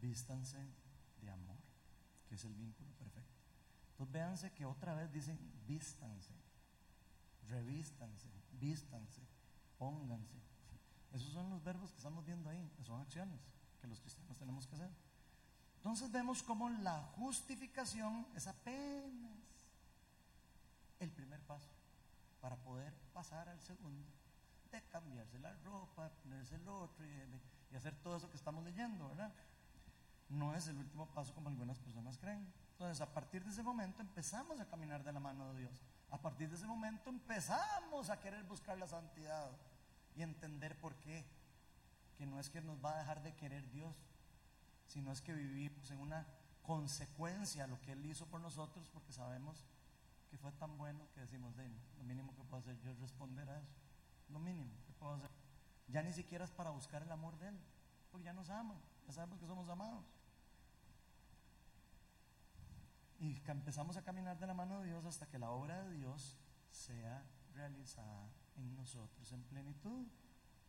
vístanse 0.00 0.64
de 1.20 1.30
amor, 1.32 1.56
que 2.28 2.36
es 2.36 2.44
el 2.44 2.54
vínculo 2.54 2.92
perfecto. 2.92 3.34
Entonces 3.90 4.12
véanse 4.12 4.52
que 4.52 4.64
otra 4.64 4.94
vez 4.94 5.10
dicen 5.10 5.36
vístanse, 5.66 6.32
revístanse, 7.48 8.28
vístanse, 8.52 9.22
pónganse. 9.78 10.38
Esos 11.12 11.32
son 11.32 11.50
los 11.50 11.62
verbos 11.62 11.90
que 11.90 11.98
estamos 11.98 12.24
viendo 12.24 12.50
ahí, 12.50 12.70
son 12.84 13.00
acciones 13.00 13.40
que 13.80 13.86
los 13.86 14.00
cristianos 14.00 14.36
tenemos 14.36 14.66
que 14.66 14.74
hacer. 14.74 14.90
Entonces 15.76 16.10
vemos 16.10 16.42
como 16.42 16.68
la 16.68 17.00
justificación 17.16 18.26
es 18.34 18.46
apenas 18.46 19.38
el 20.98 21.10
primer 21.10 21.40
paso 21.42 21.70
para 22.40 22.56
poder 22.56 22.92
pasar 23.12 23.48
al 23.48 23.60
segundo, 23.60 24.06
de 24.70 24.82
cambiarse 24.88 25.38
la 25.38 25.54
ropa, 25.64 26.10
ponerse 26.22 26.56
el 26.56 26.68
otro 26.68 27.04
y, 27.04 27.72
y 27.72 27.76
hacer 27.76 27.94
todo 28.02 28.16
eso 28.16 28.30
que 28.30 28.36
estamos 28.36 28.64
leyendo, 28.64 29.08
¿verdad? 29.08 29.32
No 30.28 30.54
es 30.54 30.68
el 30.68 30.76
último 30.76 31.06
paso 31.06 31.32
como 31.34 31.48
algunas 31.48 31.78
personas 31.78 32.18
creen. 32.18 32.52
Entonces, 32.72 33.00
a 33.00 33.12
partir 33.12 33.42
de 33.44 33.50
ese 33.50 33.62
momento 33.62 34.02
empezamos 34.02 34.60
a 34.60 34.68
caminar 34.68 35.02
de 35.02 35.12
la 35.12 35.20
mano 35.20 35.52
de 35.52 35.60
Dios. 35.60 35.72
A 36.10 36.18
partir 36.18 36.48
de 36.48 36.56
ese 36.56 36.66
momento 36.66 37.10
empezamos 37.10 38.10
a 38.10 38.18
querer 38.18 38.44
buscar 38.44 38.78
la 38.78 38.86
santidad 38.86 39.50
y 40.16 40.22
entender 40.22 40.78
por 40.80 40.94
qué. 40.96 41.24
Que 42.16 42.26
no 42.26 42.40
es 42.40 42.50
que 42.50 42.60
nos 42.60 42.82
va 42.84 42.94
a 42.94 42.98
dejar 42.98 43.22
de 43.22 43.34
querer 43.34 43.70
Dios, 43.70 43.94
sino 44.86 45.12
es 45.12 45.20
que 45.20 45.32
vivimos 45.32 45.90
en 45.90 45.98
una 45.98 46.26
consecuencia 46.62 47.64
a 47.64 47.66
lo 47.66 47.80
que 47.80 47.92
Él 47.92 48.04
hizo 48.06 48.26
por 48.26 48.40
nosotros 48.40 48.88
porque 48.92 49.12
sabemos 49.12 49.64
que 50.30 50.36
fue 50.36 50.52
tan 50.52 50.76
bueno 50.76 51.06
que 51.14 51.20
decimos, 51.20 51.56
de 51.56 51.68
lo 51.96 52.04
mínimo 52.04 52.34
que 52.34 52.42
puedo 52.44 52.60
hacer 52.60 52.78
yo 52.80 52.90
es 52.90 52.98
responder 52.98 53.48
a 53.48 53.58
eso. 53.58 53.72
Lo 54.28 54.38
mínimo 54.38 54.70
que 54.86 54.92
puedo 54.94 55.14
hacer. 55.14 55.30
Ya 55.88 56.02
ni 56.02 56.12
siquiera 56.12 56.44
es 56.44 56.50
para 56.50 56.70
buscar 56.70 57.02
el 57.02 57.10
amor 57.10 57.38
de 57.38 57.48
Él, 57.48 57.58
porque 58.10 58.24
ya 58.24 58.32
nos 58.32 58.50
ama, 58.50 58.74
ya 59.06 59.12
sabemos 59.12 59.38
que 59.38 59.46
somos 59.46 59.68
amados. 59.68 60.04
Y 63.20 63.40
empezamos 63.46 63.96
a 63.96 64.02
caminar 64.02 64.38
de 64.38 64.46
la 64.46 64.54
mano 64.54 64.80
de 64.80 64.86
Dios 64.86 65.04
hasta 65.04 65.26
que 65.26 65.38
la 65.38 65.50
obra 65.50 65.82
de 65.84 65.94
Dios 65.94 66.36
sea 66.70 67.24
realizada 67.54 68.28
en 68.56 68.76
nosotros 68.76 69.32
en 69.32 69.42
plenitud, 69.44 70.06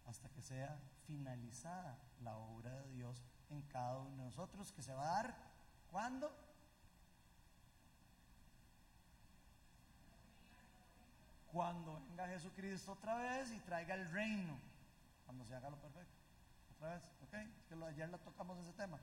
hasta 0.06 0.30
que 0.30 0.42
sea 0.42 0.80
finalizada 1.06 1.98
la 2.22 2.36
obra 2.36 2.72
de 2.82 2.94
Dios 2.94 3.22
en 3.50 3.62
cada 3.64 4.00
uno 4.00 4.18
de 4.18 4.24
nosotros, 4.26 4.72
que 4.72 4.82
se 4.82 4.94
va 4.94 5.04
a 5.04 5.24
dar 5.24 5.36
cuando 5.92 6.32
cuando 11.52 12.00
venga 12.10 12.28
Jesucristo 12.28 12.92
otra 12.92 13.16
vez 13.16 13.52
y 13.52 13.60
traiga 13.60 13.96
el 13.96 14.10
reino, 14.12 14.58
cuando 15.26 15.46
se 15.46 15.56
haga 15.56 15.70
lo 15.70 15.78
perfecto. 15.78 16.14
Otra 16.76 16.94
vez, 16.94 17.04
¿ok? 17.24 17.34
Es 17.34 17.66
que 17.68 17.86
ayer 17.86 18.10
lo 18.10 18.20
tocamos 18.20 18.58
ese 18.60 18.74
tema, 18.74 19.00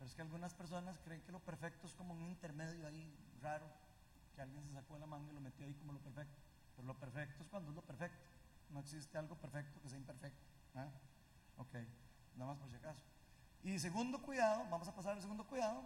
pero 0.00 0.08
es 0.08 0.14
que 0.16 0.22
algunas 0.22 0.54
personas 0.54 0.98
creen 1.04 1.20
que 1.20 1.30
lo 1.30 1.40
perfecto 1.40 1.86
es 1.86 1.92
como 1.92 2.14
un 2.14 2.22
intermedio 2.22 2.86
ahí 2.86 3.14
raro, 3.42 3.66
que 4.34 4.40
alguien 4.40 4.64
se 4.64 4.72
sacó 4.72 4.94
de 4.94 5.00
la 5.00 5.06
manga 5.06 5.30
y 5.30 5.34
lo 5.34 5.42
metió 5.42 5.66
ahí 5.66 5.74
como 5.74 5.92
lo 5.92 5.98
perfecto. 5.98 6.40
Pero 6.74 6.88
lo 6.88 6.98
perfecto 6.98 7.42
es 7.42 7.48
cuando 7.50 7.68
es 7.68 7.76
lo 7.76 7.82
perfecto. 7.82 8.24
No 8.70 8.80
existe 8.80 9.18
algo 9.18 9.36
perfecto 9.36 9.78
que 9.82 9.90
sea 9.90 9.98
imperfecto. 9.98 10.40
¿ah? 10.74 10.88
Ok, 11.58 11.74
nada 12.34 12.52
más 12.52 12.56
por 12.56 12.70
si 12.70 12.76
acaso. 12.76 13.02
Y 13.62 13.78
segundo 13.78 14.22
cuidado, 14.22 14.66
vamos 14.70 14.88
a 14.88 14.94
pasar 14.94 15.12
al 15.12 15.20
segundo 15.20 15.46
cuidado, 15.46 15.82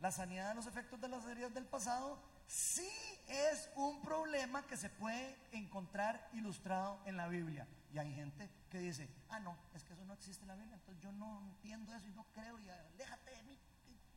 la 0.00 0.10
sanidad 0.10 0.50
de 0.50 0.56
los 0.56 0.66
efectos 0.66 1.00
de 1.00 1.08
las 1.08 1.24
heridas 1.24 1.54
del 1.54 1.64
pasado 1.64 2.18
sí 2.46 2.90
es 3.26 3.70
un 3.74 4.02
problema 4.02 4.66
que 4.66 4.76
se 4.76 4.90
puede 4.90 5.34
encontrar 5.52 6.28
ilustrado 6.34 7.00
en 7.06 7.16
la 7.16 7.26
Biblia. 7.26 7.66
Y 7.92 7.98
hay 7.98 8.14
gente 8.14 8.48
que 8.70 8.78
dice, 8.78 9.08
ah, 9.30 9.40
no, 9.40 9.56
es 9.74 9.82
que 9.82 9.92
eso 9.92 10.04
no 10.04 10.14
existe 10.14 10.42
en 10.42 10.48
la 10.48 10.54
Biblia, 10.54 10.76
entonces 10.76 11.02
yo 11.02 11.10
no 11.12 11.40
entiendo 11.40 11.92
eso 11.94 12.06
y 12.06 12.12
no 12.12 12.24
creo 12.32 12.58
y 12.60 12.68
aléjate 12.68 13.30
de 13.32 13.42
mí, 13.42 13.58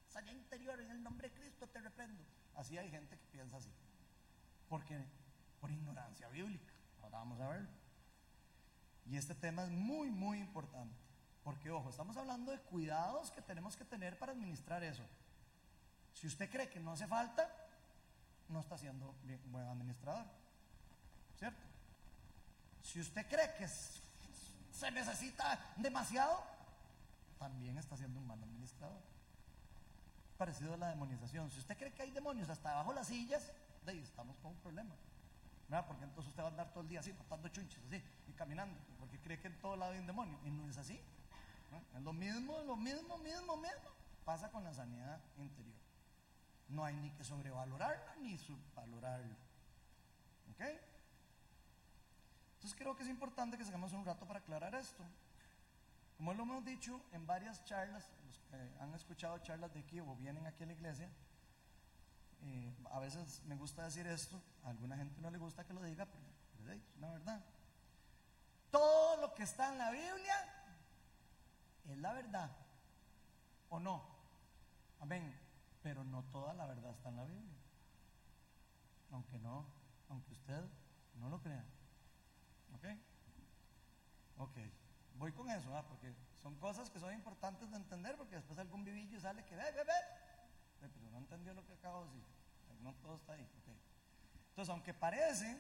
sanidad 0.10 0.36
interior, 0.36 0.80
en 0.80 0.92
el 0.92 1.02
nombre 1.02 1.30
de 1.30 1.36
Cristo 1.36 1.68
te 1.68 1.82
reprendo. 1.82 2.24
Así 2.56 2.78
hay 2.78 2.90
gente 2.92 3.18
que 3.18 3.26
piensa 3.28 3.58
así, 3.58 3.72
porque 4.70 5.04
por 5.60 5.72
ignorancia 5.72 6.28
bíblica. 6.30 6.74
Ahora 7.02 7.20
vamos 7.20 7.40
a 7.40 7.48
ver. 7.48 7.68
Y 9.06 9.18
este 9.18 9.34
tema 9.34 9.64
es 9.64 9.72
muy, 9.72 10.12
muy 10.12 10.40
importante, 10.40 10.96
porque 11.44 11.72
ojo, 11.72 11.90
estamos 11.90 12.16
hablando 12.16 12.52
de 12.52 12.60
cuidados 12.60 13.32
que 13.32 13.42
tenemos 13.42 13.76
que 13.76 13.86
tener 13.86 14.20
para 14.20 14.34
administrar 14.34 14.84
eso. 14.84 15.04
Si 16.14 16.28
usted 16.28 16.50
cree 16.50 16.70
que 16.70 16.80
no 16.80 16.92
hace 16.92 17.08
falta, 17.08 17.50
no 18.50 18.60
está 18.60 18.78
siendo 18.78 19.16
buen 19.48 19.66
administrador. 19.66 20.26
¿Cierto? 21.40 21.73
Si 22.84 23.00
usted 23.00 23.28
cree 23.28 23.56
que 23.56 23.68
se 23.68 24.92
necesita 24.92 25.74
demasiado, 25.78 26.44
también 27.40 27.78
está 27.78 27.98
siendo 27.98 28.20
un 28.20 28.28
mal 28.28 28.42
administrador. 28.44 29.02
Parecido 30.38 30.74
a 30.74 30.78
la 30.78 30.90
demonización. 30.90 31.50
Si 31.50 31.60
usted 31.60 31.78
cree 31.78 31.94
que 31.94 32.04
hay 32.04 32.12
demonios 32.12 32.50
hasta 32.50 32.70
debajo 32.70 32.90
de 32.90 32.96
las 32.96 33.08
sillas, 33.08 33.52
ahí 33.88 34.00
estamos 34.00 34.38
con 34.38 34.52
un 34.52 34.58
problema. 34.58 34.94
¿verdad? 35.68 35.88
Porque 35.88 36.04
entonces 36.04 36.30
usted 36.30 36.44
va 36.44 36.48
a 36.48 36.52
andar 36.52 36.72
todo 36.72 36.82
el 36.82 36.90
día 36.90 37.00
así, 37.00 37.14
matando 37.14 37.48
chunches, 37.48 37.82
así, 37.88 38.04
y 38.28 38.34
caminando, 38.34 38.78
porque 39.00 39.18
cree 39.20 39.40
que 39.40 39.48
en 39.48 39.60
todo 39.60 39.76
lado 39.76 39.94
hay 39.94 40.00
un 40.00 40.08
demonio. 40.08 40.38
Y 40.44 40.52
no 40.52 40.70
es 40.70 40.78
así. 40.78 41.00
Es 41.96 42.02
lo 42.02 42.14
mismo, 42.14 42.62
lo 42.64 42.76
mismo, 42.76 43.18
mismo, 43.18 43.58
mismo. 43.58 43.90
Pasa 44.26 44.52
con 44.52 44.64
la 44.64 44.74
sanidad 44.74 45.20
interior. 45.38 45.76
No 46.68 46.86
hay 46.86 46.96
ni 46.96 47.10
que 47.12 47.24
sobrevalorarla 47.24 48.16
ni 48.18 48.38
subvalorarla. 48.38 49.36
¿Ok? 50.52 50.93
Entonces 52.64 52.80
creo 52.80 52.96
que 52.96 53.04
es 53.04 53.10
importante 53.10 53.58
que 53.58 53.66
sigamos 53.66 53.92
un 53.92 54.06
rato 54.06 54.26
para 54.26 54.40
aclarar 54.40 54.74
esto. 54.76 55.04
Como 56.16 56.34
lo 56.34 56.44
hemos 56.44 56.64
dicho 56.64 57.02
en 57.12 57.28
varias 57.28 57.62
charlas, 57.66 58.10
los 58.26 58.40
que 58.40 58.56
han 58.80 58.94
escuchado 58.94 59.38
charlas 59.40 59.74
de 59.74 59.82
aquí 59.82 60.00
o 60.00 60.16
vienen 60.16 60.48
aquí 60.48 60.64
a 60.64 60.68
la 60.68 60.72
iglesia, 60.72 61.10
eh, 62.44 62.74
a 62.90 63.02
veces 63.02 63.42
me 63.48 63.58
gusta 63.58 63.84
decir 63.84 64.08
esto, 64.08 64.42
a 64.64 64.70
alguna 64.70 64.96
gente 64.96 65.20
no 65.20 65.30
le 65.30 65.40
gusta 65.40 65.66
que 65.66 65.74
lo 65.74 65.84
diga, 65.84 66.06
pero, 66.06 66.72
es 66.72 66.82
la 67.02 67.12
verdad. 67.12 67.44
Todo 68.72 69.18
lo 69.18 69.34
que 69.34 69.44
está 69.44 69.70
en 69.74 69.78
la 69.78 69.92
Biblia 69.92 70.36
es 71.90 71.98
la 71.98 72.14
verdad, 72.14 72.50
¿o 73.72 73.82
no? 73.82 74.06
Amén 75.02 75.38
pero 75.82 76.06
no 76.06 76.24
toda 76.32 76.54
la 76.54 76.66
verdad 76.66 76.92
está 76.92 77.10
en 77.10 77.18
la 77.18 77.26
Biblia. 77.26 77.58
Aunque 79.12 79.38
no, 79.38 79.66
aunque 80.08 80.32
usted 80.32 80.64
no 81.20 81.28
lo 81.28 81.42
crea. 81.42 81.66
¿Ok? 82.84 82.98
Ok, 84.38 84.58
voy 85.16 85.32
con 85.32 85.50
eso, 85.50 85.70
porque 85.88 86.14
son 86.42 86.56
cosas 86.56 86.90
que 86.90 87.00
son 87.00 87.14
importantes 87.14 87.70
de 87.70 87.78
entender, 87.78 88.18
porque 88.18 88.36
después 88.36 88.60
algún 88.60 88.84
vivillo 88.84 89.20
sale 89.20 89.46
que 89.46 89.56
ve, 89.56 89.72
ve, 89.72 89.84
ve, 89.84 90.90
pero 90.94 91.10
no 91.12 91.20
entendió 91.20 91.54
lo 91.54 91.66
que 91.66 91.74
acabo 91.74 92.06
de 92.06 92.08
decir. 92.08 92.26
No 92.82 92.94
todo 92.96 93.16
está 93.16 93.34
ahí. 93.34 93.48
Entonces, 94.50 94.70
aunque 94.70 94.94
parece 94.94 95.58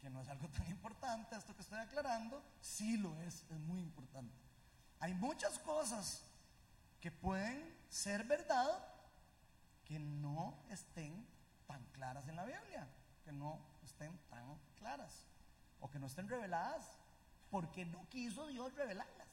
que 0.00 0.10
no 0.10 0.20
es 0.20 0.28
algo 0.28 0.48
tan 0.48 0.66
importante 0.68 1.36
esto 1.36 1.54
que 1.54 1.62
estoy 1.62 1.78
aclarando, 1.78 2.42
sí 2.60 2.96
lo 2.96 3.16
es, 3.22 3.44
es 3.48 3.58
muy 3.60 3.80
importante. 3.80 4.34
Hay 4.98 5.14
muchas 5.14 5.58
cosas 5.60 6.24
que 7.00 7.12
pueden 7.12 7.72
ser 7.88 8.24
verdad 8.24 8.84
que 9.84 9.98
no 10.00 10.58
estén 10.70 11.24
tan 11.66 11.84
claras 11.92 12.26
en 12.26 12.34
la 12.34 12.44
Biblia, 12.44 12.88
que 13.24 13.30
no 13.30 13.60
estén 13.84 14.18
tan 14.28 14.58
claras 14.76 15.26
o 15.80 15.90
que 15.90 15.98
no 15.98 16.06
estén 16.06 16.28
reveladas, 16.28 16.98
porque 17.50 17.84
no 17.84 18.08
quiso 18.08 18.46
Dios 18.46 18.74
revelarlas. 18.74 19.28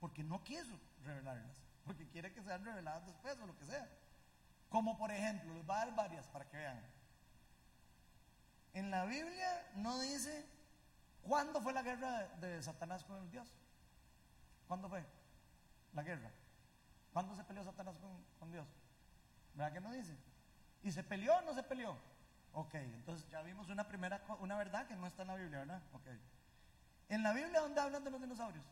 Porque 0.00 0.22
no 0.22 0.42
quiso 0.44 0.78
revelarlas, 1.04 1.56
porque 1.84 2.08
quiere 2.08 2.32
que 2.32 2.42
sean 2.42 2.64
reveladas 2.64 3.06
después 3.06 3.38
o 3.40 3.46
lo 3.46 3.56
que 3.56 3.64
sea. 3.64 3.88
Como 4.68 4.96
por 4.98 5.10
ejemplo, 5.10 5.54
les 5.54 5.64
voy 5.64 5.76
a 5.76 5.78
dar 5.78 5.94
varias 5.94 6.26
para 6.28 6.48
que 6.48 6.56
vean. 6.56 6.80
En 8.74 8.90
la 8.90 9.04
Biblia 9.06 9.70
no 9.76 9.98
dice 9.98 10.46
cuándo 11.22 11.60
fue 11.60 11.72
la 11.72 11.82
guerra 11.82 12.28
de 12.36 12.62
Satanás 12.62 13.04
con 13.04 13.30
Dios. 13.30 13.48
¿Cuándo 14.66 14.88
fue 14.88 15.04
la 15.94 16.02
guerra? 16.02 16.30
¿Cuándo 17.12 17.34
se 17.34 17.42
peleó 17.44 17.64
Satanás 17.64 17.96
con, 18.38 18.52
Dios? 18.52 18.66
¿Verdad 19.54 19.72
que 19.72 19.80
no 19.80 19.92
dice? 19.92 20.14
¿Y 20.82 20.92
se 20.92 21.02
peleó 21.02 21.36
o 21.38 21.40
no 21.40 21.54
se 21.54 21.62
peleó? 21.62 21.96
Ok, 22.58 22.74
entonces 22.74 23.24
ya 23.30 23.40
vimos 23.42 23.68
una 23.68 23.86
primera, 23.86 24.20
una 24.40 24.56
verdad 24.56 24.84
que 24.88 24.96
no 24.96 25.06
está 25.06 25.22
en 25.22 25.28
la 25.28 25.36
Biblia, 25.36 25.60
¿verdad? 25.60 25.80
Ok. 25.92 26.08
¿En 27.08 27.22
la 27.22 27.32
Biblia 27.32 27.60
dónde 27.60 27.80
hablan 27.80 28.02
de 28.02 28.10
los 28.10 28.20
dinosaurios? 28.20 28.64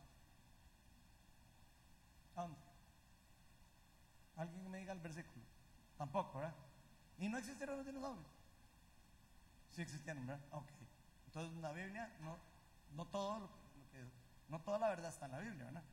¿Dónde? 2.35 2.59
Alguien 4.35 4.69
me 4.69 4.79
diga 4.79 4.91
el 4.91 4.99
versículo. 4.99 5.41
Tampoco, 5.97 6.39
¿verdad? 6.39 6.53
¿Y 7.17 7.29
no 7.29 7.37
existieron 7.37 7.77
los 7.77 7.85
dinosaurios? 7.85 8.27
Sí 9.71 9.83
existieron, 9.83 10.27
¿verdad? 10.27 10.45
Ok. 10.51 10.69
Entonces 11.27 11.53
en 11.55 11.61
la 11.61 11.71
Biblia 11.71 12.13
no, 12.19 12.37
no 12.91 13.05
todo 13.05 13.39
lo 13.39 13.47
que, 13.47 14.03
no 14.49 14.59
toda 14.63 14.79
la 14.79 14.89
verdad 14.89 15.11
está 15.11 15.27
en 15.27 15.31
la 15.31 15.39
Biblia, 15.39 15.63
¿verdad? 15.63 15.83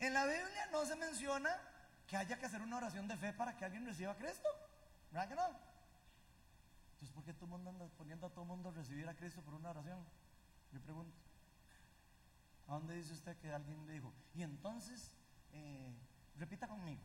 En 0.00 0.12
la 0.12 0.26
Biblia 0.26 0.66
no 0.72 0.84
se 0.86 0.96
menciona 0.96 1.56
que 2.08 2.16
haya 2.16 2.36
que 2.36 2.46
hacer 2.46 2.62
una 2.62 2.78
oración 2.78 3.06
de 3.06 3.16
fe 3.16 3.32
para 3.32 3.56
que 3.56 3.64
alguien 3.64 3.86
reciba 3.86 4.10
a 4.10 4.16
Cristo. 4.16 4.48
¿Verdad 5.12 5.28
que 5.28 5.36
no? 5.36 5.71
Entonces, 7.02 7.16
¿por 7.16 7.24
qué 7.24 7.34
todo 7.34 7.48
mundo 7.48 7.70
anda 7.70 7.88
poniendo 7.98 8.28
a 8.28 8.30
todo 8.30 8.44
mundo 8.44 8.68
a 8.68 8.72
recibir 8.72 9.08
a 9.08 9.14
Cristo 9.16 9.42
por 9.42 9.54
una 9.54 9.70
oración? 9.70 9.98
Yo 10.70 10.80
pregunto. 10.80 11.16
¿A 12.68 12.74
dónde 12.74 12.94
dice 12.94 13.12
usted 13.12 13.36
que 13.38 13.52
alguien 13.52 13.84
le 13.88 13.94
dijo? 13.94 14.12
Y 14.36 14.44
entonces, 14.44 15.12
eh, 15.52 15.92
repita 16.36 16.68
conmigo. 16.68 17.00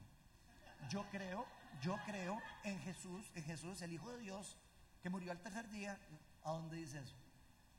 Yo 0.92 1.04
creo, 1.10 1.48
yo 1.82 1.98
creo 2.06 2.40
en 2.64 2.78
Jesús, 2.82 3.32
en 3.34 3.44
Jesús, 3.46 3.82
el 3.82 3.92
Hijo 3.92 4.12
de 4.12 4.20
Dios, 4.20 4.56
que 5.02 5.10
murió 5.10 5.32
al 5.32 5.42
tercer 5.42 5.68
día. 5.70 6.00
¿A 6.44 6.52
dónde 6.52 6.76
dice 6.76 7.00
eso? 7.00 7.16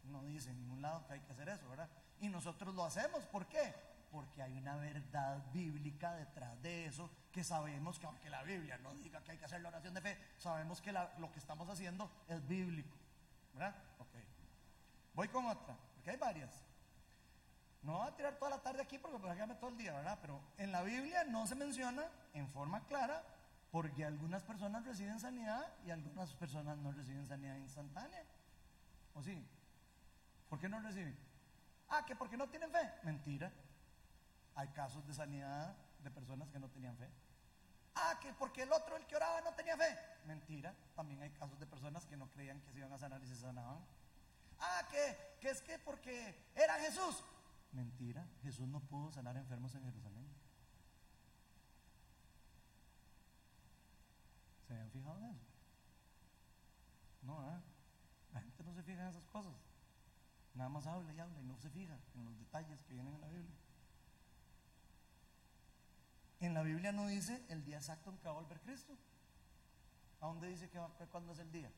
No 0.02 0.24
dice 0.24 0.50
en 0.50 0.58
ningún 0.58 0.82
lado 0.82 1.06
que 1.06 1.12
hay 1.12 1.20
que 1.20 1.30
hacer 1.30 1.48
eso, 1.48 1.68
¿verdad? 1.68 1.88
Y 2.20 2.28
nosotros 2.28 2.74
lo 2.74 2.84
hacemos. 2.84 3.26
¿Por 3.26 3.46
qué? 3.46 3.72
Porque 4.10 4.42
hay 4.42 4.56
una 4.56 4.76
verdad 4.76 5.42
bíblica 5.52 6.14
detrás 6.14 6.60
de 6.62 6.86
eso, 6.86 7.10
que 7.30 7.44
sabemos 7.44 7.98
que 7.98 8.06
aunque 8.06 8.30
la 8.30 8.42
Biblia 8.42 8.78
no 8.78 8.94
diga 8.94 9.22
que 9.22 9.32
hay 9.32 9.38
que 9.38 9.44
hacer 9.44 9.60
la 9.60 9.68
oración 9.68 9.94
de 9.94 10.00
fe, 10.00 10.18
sabemos 10.38 10.80
que 10.80 10.92
lo 10.92 11.32
que 11.32 11.38
estamos 11.38 11.68
haciendo 11.68 12.10
es 12.26 12.46
bíblico, 12.46 12.96
¿verdad? 13.52 13.74
Ok. 13.98 14.14
Voy 15.14 15.28
con 15.28 15.46
otra, 15.46 15.76
porque 15.94 16.10
hay 16.10 16.16
varias. 16.16 16.64
No 17.82 17.98
voy 17.98 18.08
a 18.08 18.16
tirar 18.16 18.36
toda 18.36 18.50
la 18.52 18.58
tarde 18.62 18.82
aquí 18.82 18.98
porque 18.98 19.28
hágame 19.28 19.54
todo 19.54 19.70
el 19.70 19.78
día, 19.78 19.92
¿verdad? 19.92 20.18
Pero 20.20 20.40
en 20.56 20.72
la 20.72 20.82
Biblia 20.82 21.24
no 21.24 21.46
se 21.46 21.54
menciona 21.54 22.08
en 22.34 22.48
forma 22.48 22.84
clara 22.86 23.22
porque 23.70 24.04
algunas 24.04 24.42
personas 24.42 24.84
reciben 24.84 25.20
sanidad 25.20 25.72
y 25.84 25.90
algunas 25.90 26.32
personas 26.34 26.78
no 26.78 26.92
reciben 26.92 27.26
sanidad 27.26 27.56
instantánea. 27.56 28.24
¿O 29.14 29.22
sí? 29.22 29.46
¿Por 30.48 30.58
qué 30.58 30.68
no 30.68 30.80
reciben? 30.80 31.16
Ah, 31.88 32.04
que 32.04 32.16
porque 32.16 32.36
no 32.36 32.48
tienen 32.48 32.70
fe. 32.70 32.90
Mentira. 33.02 33.52
Hay 34.58 34.66
casos 34.70 35.06
de 35.06 35.14
sanidad 35.14 35.76
de 36.02 36.10
personas 36.10 36.50
que 36.50 36.58
no 36.58 36.68
tenían 36.68 36.96
fe. 36.96 37.08
Ah, 37.94 38.18
que 38.20 38.32
porque 38.32 38.62
el 38.64 38.72
otro, 38.72 38.96
el 38.96 39.06
que 39.06 39.14
oraba, 39.14 39.40
no 39.40 39.52
tenía 39.52 39.76
fe. 39.76 39.96
Mentira. 40.24 40.74
También 40.96 41.22
hay 41.22 41.30
casos 41.30 41.60
de 41.60 41.66
personas 41.66 42.04
que 42.06 42.16
no 42.16 42.28
creían 42.28 42.60
que 42.62 42.72
se 42.72 42.78
iban 42.80 42.92
a 42.92 42.98
sanar 42.98 43.22
y 43.22 43.28
se 43.28 43.36
sanaban. 43.36 43.78
Ah, 44.58 44.82
que, 44.90 45.16
que 45.40 45.50
es 45.50 45.62
que 45.62 45.78
porque 45.78 46.34
era 46.56 46.74
Jesús. 46.80 47.22
Mentira. 47.70 48.26
Jesús 48.42 48.66
no 48.66 48.80
pudo 48.80 49.12
sanar 49.12 49.36
enfermos 49.36 49.72
en 49.76 49.84
Jerusalén. 49.84 50.26
¿Se 54.66 54.72
habían 54.72 54.90
fijado 54.90 55.18
en 55.18 55.24
eso? 55.26 55.46
No, 57.22 57.48
¿eh? 57.48 57.60
La 58.32 58.40
gente 58.40 58.64
no 58.64 58.74
se 58.74 58.82
fija 58.82 59.02
en 59.02 59.08
esas 59.10 59.24
cosas. 59.26 59.54
Nada 60.54 60.68
más 60.68 60.84
habla 60.88 61.12
y 61.12 61.20
habla 61.20 61.38
y 61.38 61.44
no 61.44 61.56
se 61.58 61.70
fija 61.70 61.96
en 62.16 62.24
los 62.24 62.36
detalles 62.40 62.82
que 62.82 62.94
vienen 62.94 63.14
en 63.14 63.20
la 63.20 63.28
Biblia. 63.28 63.54
En 66.40 66.54
la 66.54 66.62
Biblia 66.62 66.92
no 66.92 67.06
dice 67.06 67.42
el 67.48 67.64
día 67.64 67.78
exacto 67.78 68.10
en 68.10 68.18
que 68.18 68.24
va 68.24 68.30
a 68.30 68.40
volver 68.40 68.60
Cristo. 68.60 68.96
¿A 70.20 70.26
dónde 70.26 70.48
dice 70.48 70.68
que, 70.68 70.78
va- 70.78 70.94
que 70.96 71.06
cuándo 71.06 71.32
es 71.32 71.38
el 71.40 71.50
día? 71.50 71.70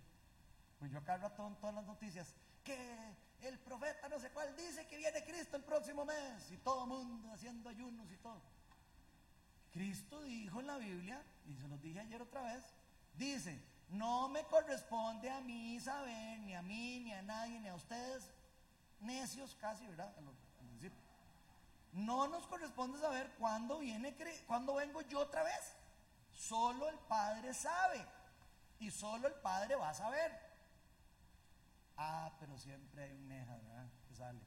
Pues 0.78 0.90
yo 0.90 0.98
acá 0.98 1.16
rato 1.16 1.46
en 1.46 1.56
todas 1.56 1.74
las 1.74 1.84
noticias 1.86 2.34
que 2.64 3.14
el 3.42 3.58
profeta 3.58 4.08
no 4.08 4.18
sé 4.18 4.30
cuál 4.30 4.54
dice 4.56 4.86
que 4.86 4.96
viene 4.98 5.24
Cristo 5.24 5.56
el 5.56 5.64
próximo 5.64 6.04
mes 6.04 6.50
y 6.50 6.56
todo 6.58 6.86
mundo 6.86 7.32
haciendo 7.32 7.68
ayunos 7.70 8.10
y 8.10 8.16
todo. 8.16 8.40
Cristo 9.72 10.22
dijo 10.22 10.60
en 10.60 10.66
la 10.66 10.78
Biblia, 10.78 11.22
y 11.46 11.54
se 11.54 11.68
los 11.68 11.80
dije 11.80 12.00
ayer 12.00 12.20
otra 12.20 12.42
vez, 12.42 12.64
dice, 13.14 13.62
no 13.90 14.28
me 14.28 14.44
corresponde 14.44 15.30
a 15.30 15.40
mí 15.40 15.78
saber, 15.80 16.40
ni 16.40 16.54
a 16.54 16.62
mí, 16.62 17.00
ni 17.00 17.12
a 17.12 17.22
nadie, 17.22 17.60
ni 17.60 17.68
a 17.68 17.74
ustedes, 17.74 18.30
necios 19.00 19.54
casi, 19.54 19.86
¿verdad? 19.86 20.12
A 20.18 20.20
a. 20.20 20.34
No 21.92 22.28
nos 22.28 22.46
corresponde 22.46 22.98
saber 23.00 23.32
cuándo 23.38 23.78
viene, 23.80 24.16
cuándo 24.46 24.74
vengo 24.74 25.00
yo 25.02 25.20
otra 25.20 25.42
vez. 25.42 25.74
Solo 26.32 26.88
el 26.88 26.98
Padre 26.98 27.52
sabe. 27.54 28.06
Y 28.78 28.90
solo 28.90 29.28
el 29.28 29.34
Padre 29.34 29.74
va 29.74 29.90
a 29.90 29.94
saber. 29.94 30.32
Ah, 31.96 32.32
pero 32.38 32.56
siempre 32.56 33.04
hay 33.04 33.12
un 33.12 33.28
neja, 33.28 33.56
¿verdad? 33.56 33.86
Que 34.08 34.14
sale. 34.14 34.40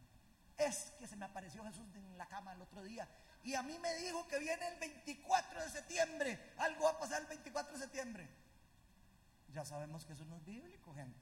Es 0.57 0.93
que 0.97 1.07
se 1.07 1.15
me 1.15 1.25
apareció 1.25 1.63
Jesús 1.63 1.87
en 1.95 2.17
la 2.17 2.25
cama 2.27 2.53
el 2.53 2.61
otro 2.61 2.81
día. 2.81 3.07
Y 3.43 3.55
a 3.55 3.61
mí 3.61 3.77
me 3.79 3.93
dijo 3.95 4.25
que 4.27 4.39
viene 4.39 4.65
el 4.69 4.79
24 4.79 5.61
de 5.61 5.69
septiembre. 5.69 6.53
Algo 6.57 6.85
va 6.85 6.91
a 6.91 6.97
pasar 6.97 7.21
el 7.21 7.27
24 7.27 7.73
de 7.73 7.79
septiembre. 7.79 8.29
Ya 9.49 9.65
sabemos 9.65 10.05
que 10.05 10.13
eso 10.13 10.25
no 10.25 10.37
es 10.37 10.45
bíblico, 10.45 10.93
gente. 10.95 11.19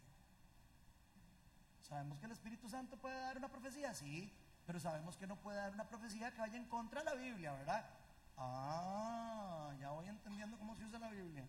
Sabemos 1.81 2.19
que 2.19 2.27
el 2.27 2.31
Espíritu 2.31 2.69
Santo 2.69 2.95
puede 2.95 3.19
dar 3.19 3.37
una 3.37 3.49
profecía, 3.49 3.93
sí, 3.93 4.31
pero 4.65 4.79
sabemos 4.79 5.17
que 5.17 5.27
no 5.27 5.35
puede 5.35 5.57
dar 5.57 5.71
una 5.71 5.87
profecía 5.87 6.31
que 6.31 6.39
vaya 6.39 6.57
en 6.57 6.65
contra 6.65 7.01
de 7.01 7.05
la 7.05 7.15
Biblia, 7.15 7.53
¿verdad? 7.53 7.85
Ah, 8.37 9.71
ya 9.79 9.91
voy 9.91 10.07
entendiendo 10.07 10.57
cómo 10.57 10.75
se 10.75 10.85
usa 10.85 10.99
la 10.99 11.09
Biblia. 11.09 11.47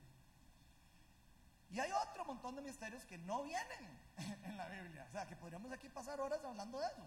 Y 1.71 1.81
hay 1.81 1.91
otro 1.93 2.25
montón 2.25 2.55
de 2.55 2.63
misterios 2.63 3.05
que 3.07 3.17
no 3.19 3.43
vienen 3.43 4.01
en 4.45 4.57
la 4.57 4.69
Biblia. 4.69 5.07
O 5.09 5.13
sea, 5.13 5.27
que 5.27 5.37
podríamos 5.37 5.73
aquí 5.73 5.89
pasar 5.89 6.21
horas 6.21 6.45
hablando 6.45 6.79
de 6.79 6.87
eso. 6.87 7.07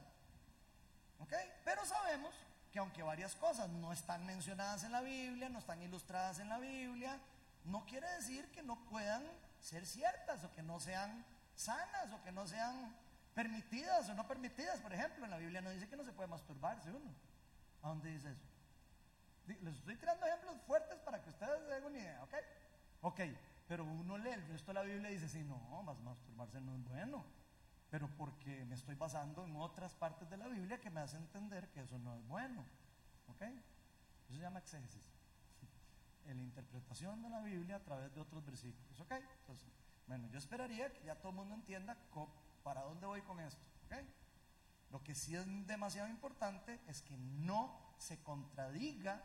¿Ok? 1.20 1.34
Pero 1.64 1.86
sabemos 1.86 2.34
que 2.72 2.80
aunque 2.80 3.04
varias 3.04 3.36
cosas 3.36 3.70
no 3.70 3.94
están 3.94 4.26
mencionadas 4.26 4.84
en 4.84 4.92
la 4.92 5.02
Biblia, 5.02 5.50
no 5.50 5.60
están 5.60 5.82
ilustradas 5.82 6.40
en 6.40 6.50
la 6.50 6.58
Biblia, 6.58 7.20
no 7.64 7.86
quiere 7.86 8.10
decir 8.16 8.50
que 8.52 8.64
no 8.64 8.76
puedan 8.86 9.24
ser 9.62 9.86
ciertas 9.86 10.44
o 10.44 10.52
que 10.52 10.64
no 10.64 10.80
sean 10.80 11.24
sanas 11.56 12.12
o 12.12 12.22
que 12.24 12.32
no 12.32 12.46
sean 12.48 12.96
permitidas 13.36 14.10
o 14.10 14.16
no 14.16 14.28
permitidas. 14.28 14.82
Por 14.82 14.94
ejemplo, 14.94 15.26
en 15.26 15.32
la 15.32 15.38
Biblia 15.38 15.62
no 15.62 15.70
dice 15.70 15.88
que 15.88 15.96
no 15.98 16.04
se 16.04 16.14
puede 16.14 16.30
masturbarse 16.30 16.90
uno. 16.92 17.14
¿A 17.84 17.90
dónde 17.90 18.10
dice 18.10 18.32
eso? 18.32 18.46
Les 19.62 19.76
estoy 19.76 19.96
tirando 19.98 20.26
ejemplos 20.26 20.60
fuertes 20.66 20.98
para 21.02 21.22
que 21.22 21.30
ustedes 21.30 21.60
se 21.60 21.70
den 21.76 21.84
una 21.84 22.00
idea, 22.00 22.24
¿ok? 22.24 22.34
Ok, 23.02 23.20
pero 23.68 23.84
uno 23.84 24.18
lee 24.18 24.32
el 24.32 24.48
resto 24.48 24.68
de 24.72 24.74
la 24.74 24.82
Biblia 24.82 25.12
y 25.12 25.14
dice, 25.16 25.30
sí, 25.30 25.44
no, 25.44 25.84
masturbarse 25.84 26.60
no 26.62 26.74
es 26.76 26.84
bueno. 26.84 27.24
Pero 27.92 28.10
porque 28.18 28.66
me 28.66 28.74
estoy 28.74 28.96
basando 28.96 29.46
en 29.46 29.56
otras 29.58 29.94
partes 29.94 30.28
de 30.30 30.38
la 30.38 30.48
Biblia 30.48 30.82
que 30.82 30.90
me 30.90 31.02
hacen 31.02 31.22
entender 31.22 31.70
que 31.70 31.82
eso 31.82 32.00
no 32.00 32.16
es 32.16 32.26
bueno, 32.28 32.66
¿ok? 33.28 33.42
Eso 33.44 34.34
se 34.34 34.40
llama 34.40 34.60
exégesis. 34.60 35.04
En 36.26 36.38
la 36.38 36.44
interpretación 36.44 37.22
de 37.22 37.30
la 37.30 37.40
Biblia 37.42 37.76
a 37.76 37.84
través 37.84 38.12
de 38.16 38.20
otros 38.20 38.44
versículos, 38.44 39.00
¿ok? 39.00 39.12
Entonces, 39.42 39.70
bueno, 40.08 40.28
yo 40.30 40.40
esperaría 40.40 40.92
que 40.92 41.04
ya 41.04 41.14
todo 41.14 41.30
el 41.30 41.36
mundo 41.36 41.54
entienda 41.54 41.96
co- 42.10 42.34
para 42.66 42.82
dónde 42.82 43.06
voy 43.06 43.22
con 43.22 43.40
esto, 43.40 43.62
¿ok? 43.86 43.94
Lo 44.90 45.04
que 45.04 45.14
sí 45.14 45.36
es 45.36 45.46
demasiado 45.68 46.10
importante 46.10 46.82
es 46.88 47.04
que 47.04 47.16
no 47.16 47.94
se 48.00 48.24
contradiga 48.24 49.22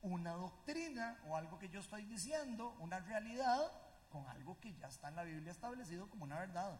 una 0.00 0.34
doctrina 0.34 1.20
o 1.26 1.36
algo 1.36 1.58
que 1.58 1.68
yo 1.68 1.80
estoy 1.80 2.04
diciendo, 2.04 2.76
una 2.78 3.00
realidad, 3.00 3.68
con 4.10 4.28
algo 4.28 4.60
que 4.60 4.72
ya 4.76 4.86
está 4.86 5.08
en 5.08 5.16
la 5.16 5.24
Biblia 5.24 5.50
establecido 5.50 6.08
como 6.08 6.22
una 6.22 6.38
verdad. 6.38 6.78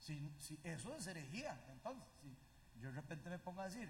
Si, 0.00 0.34
si 0.40 0.58
eso 0.64 0.96
es 0.96 1.06
herejía, 1.06 1.56
entonces, 1.68 2.04
si 2.20 2.80
yo 2.80 2.88
de 2.88 2.96
repente 2.96 3.30
me 3.30 3.38
pongo 3.38 3.60
a 3.60 3.66
decir, 3.66 3.88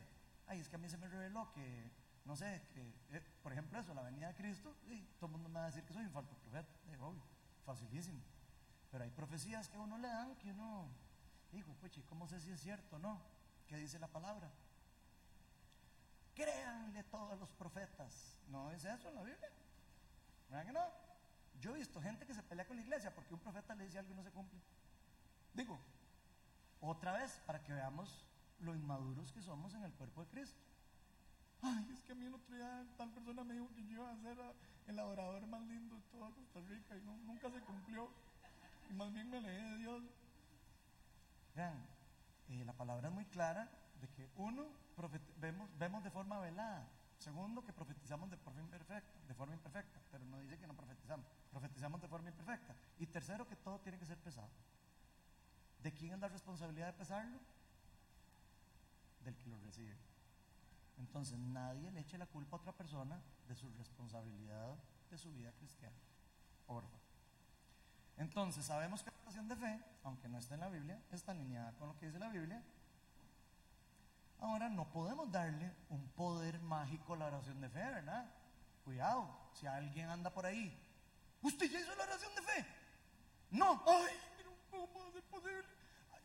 ay, 0.48 0.60
es 0.60 0.68
que 0.68 0.76
a 0.76 0.78
mí 0.78 0.90
se 0.90 0.98
me 0.98 1.08
reveló 1.08 1.50
que, 1.54 1.90
no 2.26 2.36
sé, 2.36 2.60
que, 2.74 3.16
eh, 3.16 3.22
por 3.42 3.52
ejemplo, 3.52 3.78
eso, 3.78 3.94
la 3.94 4.02
venida 4.02 4.28
de 4.28 4.34
Cristo, 4.34 4.76
todo 5.18 5.26
el 5.28 5.32
mundo 5.32 5.48
me 5.48 5.60
va 5.60 5.62
a 5.62 5.70
decir 5.70 5.82
que 5.84 5.94
soy 5.94 6.04
un 6.04 6.12
falso 6.12 6.34
profeta, 6.36 6.68
eh, 6.90 6.98
obvio, 6.98 7.22
facilísimo. 7.64 8.35
Pero 8.90 9.04
hay 9.04 9.10
profecías 9.10 9.68
que 9.68 9.78
uno 9.78 9.98
le 9.98 10.08
dan 10.08 10.36
que 10.36 10.50
uno, 10.52 10.88
hijo, 11.52 11.74
pues, 11.80 11.92
¿cómo 12.08 12.26
sé 12.26 12.40
si 12.40 12.50
es 12.50 12.60
cierto 12.60 12.96
o 12.96 12.98
no? 12.98 13.20
¿Qué 13.66 13.76
dice 13.76 13.98
la 13.98 14.08
palabra? 14.08 14.50
Créanle 16.34 17.02
todos 17.04 17.38
los 17.38 17.50
profetas. 17.52 18.38
No 18.48 18.70
es 18.70 18.84
eso 18.84 19.08
en 19.08 19.14
la 19.14 19.22
Biblia. 19.22 19.50
¿Verdad 20.48 20.66
que 20.66 20.72
no? 20.72 20.84
Yo 21.60 21.74
he 21.74 21.78
visto 21.78 22.00
gente 22.00 22.26
que 22.26 22.34
se 22.34 22.42
pelea 22.42 22.66
con 22.66 22.76
la 22.76 22.82
iglesia 22.82 23.14
porque 23.14 23.34
un 23.34 23.40
profeta 23.40 23.74
le 23.74 23.84
dice 23.84 23.98
algo 23.98 24.12
y 24.12 24.16
no 24.16 24.22
se 24.22 24.30
cumple. 24.30 24.60
Digo, 25.54 25.78
otra 26.80 27.12
vez, 27.12 27.40
para 27.46 27.62
que 27.62 27.72
veamos 27.72 28.24
lo 28.60 28.74
inmaduros 28.74 29.32
que 29.32 29.42
somos 29.42 29.74
en 29.74 29.82
el 29.84 29.92
cuerpo 29.94 30.22
de 30.22 30.28
Cristo. 30.28 30.60
Ay, 31.62 31.88
es 31.90 32.02
que 32.04 32.12
a 32.12 32.14
mí 32.14 32.26
el 32.26 32.34
otro 32.34 32.54
día 32.54 32.86
tal 32.96 33.10
persona 33.10 33.42
me 33.42 33.54
dijo 33.54 33.68
que 33.74 33.82
yo 33.86 33.94
iba 33.94 34.10
a 34.10 34.16
ser 34.16 34.38
el 34.86 34.98
adorador 34.98 35.46
más 35.46 35.62
lindo 35.62 35.96
de 35.96 36.02
toda 36.02 36.30
Costa 36.30 36.60
Rica 36.68 36.96
y 36.96 37.00
nunca 37.00 37.50
se 37.50 37.60
cumplió. 37.60 38.10
Y 38.90 38.94
más 38.94 39.12
bien 39.12 39.30
me 39.30 39.38
alejé 39.38 39.62
de 39.62 39.78
Dios. 39.78 40.02
Vean, 41.54 41.86
eh, 42.48 42.64
la 42.64 42.72
palabra 42.72 43.08
es 43.08 43.14
muy 43.14 43.24
clara 43.26 43.68
de 44.00 44.08
que 44.08 44.28
uno, 44.36 44.66
vemos, 45.38 45.68
vemos 45.78 46.04
de 46.04 46.10
forma 46.10 46.38
velada. 46.40 46.86
Segundo, 47.18 47.64
que 47.64 47.72
profetizamos 47.72 48.30
de 48.30 48.36
forma 48.36 48.60
imperfecta, 48.60 49.18
de 49.26 49.34
forma 49.34 49.54
imperfecta, 49.54 50.00
pero 50.10 50.24
no 50.26 50.38
dice 50.40 50.58
que 50.58 50.66
no 50.66 50.74
profetizamos, 50.74 51.26
profetizamos 51.50 52.00
de 52.00 52.08
forma 52.08 52.28
imperfecta. 52.28 52.74
Y 52.98 53.06
tercero, 53.06 53.48
que 53.48 53.56
todo 53.56 53.80
tiene 53.80 53.98
que 53.98 54.04
ser 54.04 54.18
pesado. 54.18 54.50
¿De 55.82 55.92
quién 55.92 56.12
es 56.12 56.20
la 56.20 56.28
responsabilidad 56.28 56.88
de 56.88 56.92
pesarlo? 56.92 57.38
Del 59.24 59.36
que 59.36 59.48
lo 59.48 59.58
recibe. 59.58 59.96
Entonces 60.98 61.38
nadie 61.38 61.90
le 61.90 62.00
eche 62.00 62.18
la 62.18 62.26
culpa 62.26 62.56
a 62.56 62.60
otra 62.60 62.72
persona 62.72 63.20
de 63.48 63.54
su 63.54 63.70
responsabilidad 63.74 64.76
de 65.10 65.18
su 65.18 65.32
vida 65.32 65.52
cristiana. 65.52 65.96
Por 66.66 66.82
favor. 66.82 67.05
Entonces, 68.18 68.64
sabemos 68.64 69.02
que 69.02 69.10
la 69.10 69.16
oración 69.22 69.48
de 69.48 69.56
fe, 69.56 69.80
aunque 70.04 70.28
no 70.28 70.38
está 70.38 70.54
en 70.54 70.60
la 70.60 70.68
Biblia, 70.68 71.00
está 71.12 71.32
alineada 71.32 71.72
con 71.72 71.88
lo 71.88 71.98
que 71.98 72.06
dice 72.06 72.18
la 72.18 72.28
Biblia. 72.28 72.62
Ahora, 74.40 74.68
no 74.68 74.88
podemos 74.90 75.30
darle 75.30 75.72
un 75.90 76.08
poder 76.10 76.58
mágico 76.60 77.14
a 77.14 77.16
la 77.16 77.26
oración 77.26 77.60
de 77.60 77.68
fe, 77.68 77.80
¿verdad? 77.80 78.26
Cuidado, 78.84 79.28
si 79.52 79.66
alguien 79.66 80.08
anda 80.08 80.30
por 80.30 80.46
ahí, 80.46 80.78
¿usted 81.42 81.70
ya 81.70 81.80
hizo 81.80 81.94
la 81.96 82.04
oración 82.04 82.34
de 82.34 82.42
fe? 82.42 82.66
No, 83.50 83.82
ay, 83.86 84.14
no 84.72 84.86
puedo 84.86 85.12
ser 85.12 85.22
posible. 85.24 85.64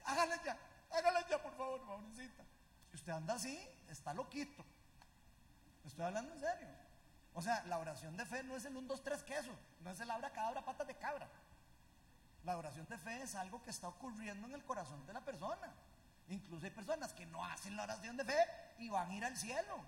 Hágala 0.05 0.43
ya, 0.43 0.57
hágala 0.91 1.27
ya, 1.27 1.41
por 1.41 1.55
favor, 1.55 1.83
Mauricita. 1.85 2.43
Si 2.89 2.97
usted 2.97 3.11
anda 3.11 3.35
así, 3.35 3.57
está 3.89 4.13
loquito. 4.13 4.65
Estoy 5.85 6.05
hablando 6.05 6.33
en 6.33 6.39
serio. 6.39 6.67
O 7.33 7.41
sea, 7.41 7.63
la 7.65 7.77
oración 7.77 8.17
de 8.17 8.25
fe 8.25 8.43
no 8.43 8.55
es 8.55 8.65
el 8.65 8.75
1, 8.75 8.87
2, 8.87 9.03
3 9.03 9.23
queso, 9.23 9.51
no 9.79 9.91
es 9.91 9.99
el 9.99 10.11
abra 10.11 10.31
cadabra 10.31 10.65
patas 10.65 10.87
de 10.87 10.95
cabra. 10.95 11.29
La 12.43 12.57
oración 12.57 12.87
de 12.87 12.97
fe 12.97 13.21
es 13.21 13.35
algo 13.35 13.61
que 13.61 13.69
está 13.69 13.87
ocurriendo 13.87 14.47
en 14.47 14.53
el 14.53 14.63
corazón 14.63 15.05
de 15.05 15.13
la 15.13 15.21
persona. 15.21 15.71
Incluso 16.29 16.65
hay 16.65 16.71
personas 16.71 17.13
que 17.13 17.25
no 17.25 17.43
hacen 17.45 17.75
la 17.75 17.83
oración 17.83 18.17
de 18.17 18.25
fe 18.25 18.37
y 18.79 18.89
van 18.89 19.09
a 19.09 19.13
ir 19.13 19.25
al 19.25 19.37
cielo. 19.37 19.79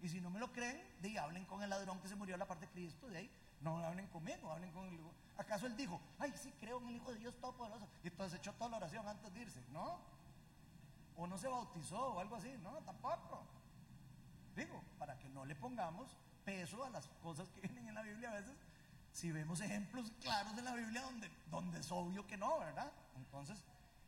Y 0.00 0.08
si 0.08 0.20
no 0.20 0.30
me 0.30 0.38
lo 0.38 0.52
creen, 0.52 0.80
de 1.00 1.18
hablen 1.18 1.44
con 1.46 1.62
el 1.62 1.70
ladrón 1.70 2.00
que 2.00 2.08
se 2.08 2.14
murió 2.14 2.34
a 2.36 2.38
la 2.38 2.46
parte 2.46 2.66
de 2.66 2.72
Cristo, 2.72 3.08
de 3.08 3.18
ahí, 3.18 3.30
no 3.60 3.78
hablen 3.78 4.06
conmigo, 4.08 4.50
hablen 4.50 4.70
con 4.70 4.86
el 4.86 4.94
hijo. 4.94 5.12
¿Acaso 5.36 5.66
él 5.66 5.76
dijo, 5.76 6.00
ay, 6.18 6.32
sí 6.36 6.52
creo 6.60 6.78
en 6.80 6.88
el 6.88 6.96
Hijo 6.96 7.12
de 7.12 7.18
Dios 7.18 7.34
Todopoderoso? 7.40 7.88
Y 8.02 8.08
entonces 8.08 8.38
echó 8.38 8.52
toda 8.54 8.70
la 8.70 8.76
oración 8.78 9.06
antes 9.08 9.32
de 9.32 9.40
irse, 9.40 9.60
¿no? 9.72 9.98
O 11.16 11.26
no 11.26 11.38
se 11.38 11.48
bautizó 11.48 12.14
o 12.14 12.20
algo 12.20 12.36
así, 12.36 12.52
no, 12.62 12.72
tampoco. 12.78 13.44
Digo, 14.54 14.82
para 14.98 15.18
que 15.18 15.28
no 15.28 15.44
le 15.44 15.54
pongamos 15.54 16.16
peso 16.44 16.84
a 16.84 16.90
las 16.90 17.06
cosas 17.22 17.48
que 17.50 17.60
vienen 17.68 17.88
en 17.88 17.94
la 17.94 18.02
Biblia 18.02 18.30
a 18.30 18.34
veces, 18.34 18.56
si 19.18 19.32
vemos 19.32 19.60
ejemplos 19.60 20.12
claros 20.20 20.54
de 20.54 20.62
la 20.62 20.74
Biblia 20.74 21.02
donde, 21.02 21.28
donde 21.50 21.80
es 21.80 21.90
obvio 21.90 22.24
que 22.28 22.36
no, 22.36 22.60
¿verdad? 22.60 22.92
Entonces, 23.16 23.64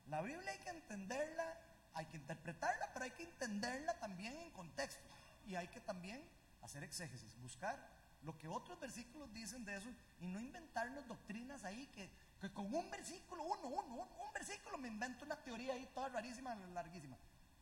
la 0.07 0.23
Biblia 0.23 0.53
hay 0.53 0.59
que 0.59 0.71
entenderla, 0.71 1.59
hay 1.95 2.07
que 2.07 2.17
interpretarla, 2.17 2.89
pero 2.93 3.05
hay 3.07 3.11
que 3.11 3.25
entenderla 3.25 3.99
también 3.99 4.37
en 4.37 4.53
contexto. 4.53 5.03
Y 5.49 5.57
hay 5.57 5.67
que 5.67 5.81
también 5.81 6.23
hacer 6.63 6.85
exégesis, 6.85 7.37
buscar 7.41 7.77
lo 8.23 8.39
que 8.39 8.47
otros 8.47 8.79
versículos 8.79 9.33
dicen 9.33 9.65
de 9.65 9.79
eso 9.79 9.89
y 10.21 10.27
no 10.27 10.39
inventarnos 10.39 11.09
doctrinas 11.09 11.65
ahí 11.65 11.89
que, 11.89 12.09
que 12.41 12.53
con 12.53 12.73
un 12.73 12.89
versículo, 12.89 13.43
uno, 13.43 13.67
uno, 13.67 13.95
un, 13.95 14.09
un 14.27 14.33
versículo 14.33 14.79
me 14.79 14.87
invento 14.87 15.25
una 15.25 15.43
teoría 15.43 15.73
ahí 15.73 15.91
toda 15.93 16.11
rarísima, 16.11 16.55
larguísima. 16.55 17.17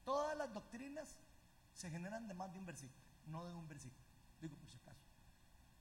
Todas 0.05 0.37
las 0.37 0.53
doctrinas 0.53 1.17
se 1.73 1.89
generan 1.89 2.29
de 2.29 2.35
más 2.35 2.53
de 2.53 2.59
un 2.59 2.67
versículo, 2.67 3.03
no 3.25 3.47
de 3.47 3.55
un 3.55 3.67
versículo. 3.67 4.05
Digo 4.39 4.55
por 4.57 4.69
si 4.69 4.77
acaso. 4.77 4.88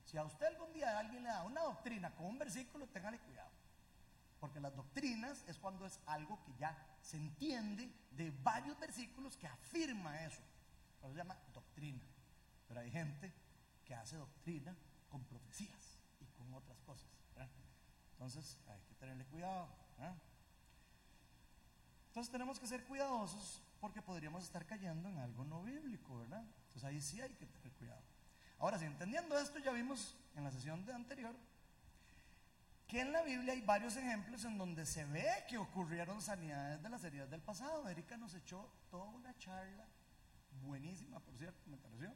Si 0.08 0.16
a 0.16 0.24
usted 0.24 0.46
algún 0.46 0.72
día 0.72 0.98
alguien 0.98 1.22
le 1.22 1.28
da 1.28 1.42
una 1.42 1.60
doctrina 1.60 2.10
con 2.14 2.24
un 2.24 2.38
versículo, 2.38 2.86
téngale 2.88 3.18
cuidado. 3.18 3.50
Porque 4.40 4.58
las 4.58 4.74
doctrinas 4.74 5.44
es 5.46 5.58
cuando 5.58 5.84
es 5.84 6.00
algo 6.06 6.42
que 6.44 6.54
ya 6.58 6.74
se 7.02 7.18
entiende 7.18 7.92
de 8.12 8.30
varios 8.42 8.80
versículos 8.80 9.36
que 9.36 9.46
afirma 9.46 10.24
eso. 10.24 10.40
Eso 10.96 11.10
se 11.10 11.18
llama 11.18 11.36
doctrina. 11.52 12.02
Pero 12.68 12.80
hay 12.80 12.90
gente 12.90 13.30
que 13.84 13.94
hace 13.94 14.16
doctrina 14.16 14.74
con 15.10 15.24
profecías 15.24 15.98
y 16.20 16.26
con 16.38 16.54
otras 16.54 16.80
cosas. 16.86 17.06
Entonces 18.12 18.56
hay 18.66 18.80
que 18.88 18.94
tenerle 18.94 19.26
cuidado. 19.26 19.68
Entonces 22.06 22.32
tenemos 22.32 22.58
que 22.58 22.66
ser 22.66 22.82
cuidadosos 22.86 23.62
porque 23.78 24.00
podríamos 24.00 24.42
estar 24.42 24.64
cayendo 24.64 25.10
en 25.10 25.18
algo 25.18 25.44
no 25.44 25.62
bíblico, 25.62 26.16
¿verdad? 26.16 26.46
Entonces 26.62 26.84
ahí 26.84 26.98
sí 27.02 27.20
hay 27.20 27.34
que 27.34 27.44
tener 27.44 27.72
cuidado. 27.72 28.02
Ahora 28.58 28.78
sí, 28.78 28.84
entendiendo 28.84 29.38
esto, 29.38 29.58
ya 29.58 29.72
vimos 29.72 30.16
en 30.34 30.44
la 30.44 30.50
sesión 30.50 30.84
de 30.84 30.92
anterior 30.92 31.34
que 32.88 33.00
en 33.02 33.12
la 33.12 33.22
Biblia 33.22 33.52
hay 33.52 33.60
varios 33.60 33.96
ejemplos 33.96 34.44
en 34.44 34.56
donde 34.56 34.86
se 34.86 35.04
ve 35.04 35.28
que 35.46 35.58
ocurrieron 35.58 36.22
sanidades 36.22 36.82
de 36.82 36.88
las 36.88 37.04
heridas 37.04 37.28
del 37.28 37.42
pasado. 37.42 37.86
Erika 37.86 38.16
nos 38.16 38.34
echó 38.34 38.66
toda 38.90 39.04
una 39.04 39.36
charla, 39.36 39.84
buenísima 40.62 41.20
por 41.20 41.36
cierto, 41.36 41.60
me 41.66 41.76
pareció, 41.76 42.10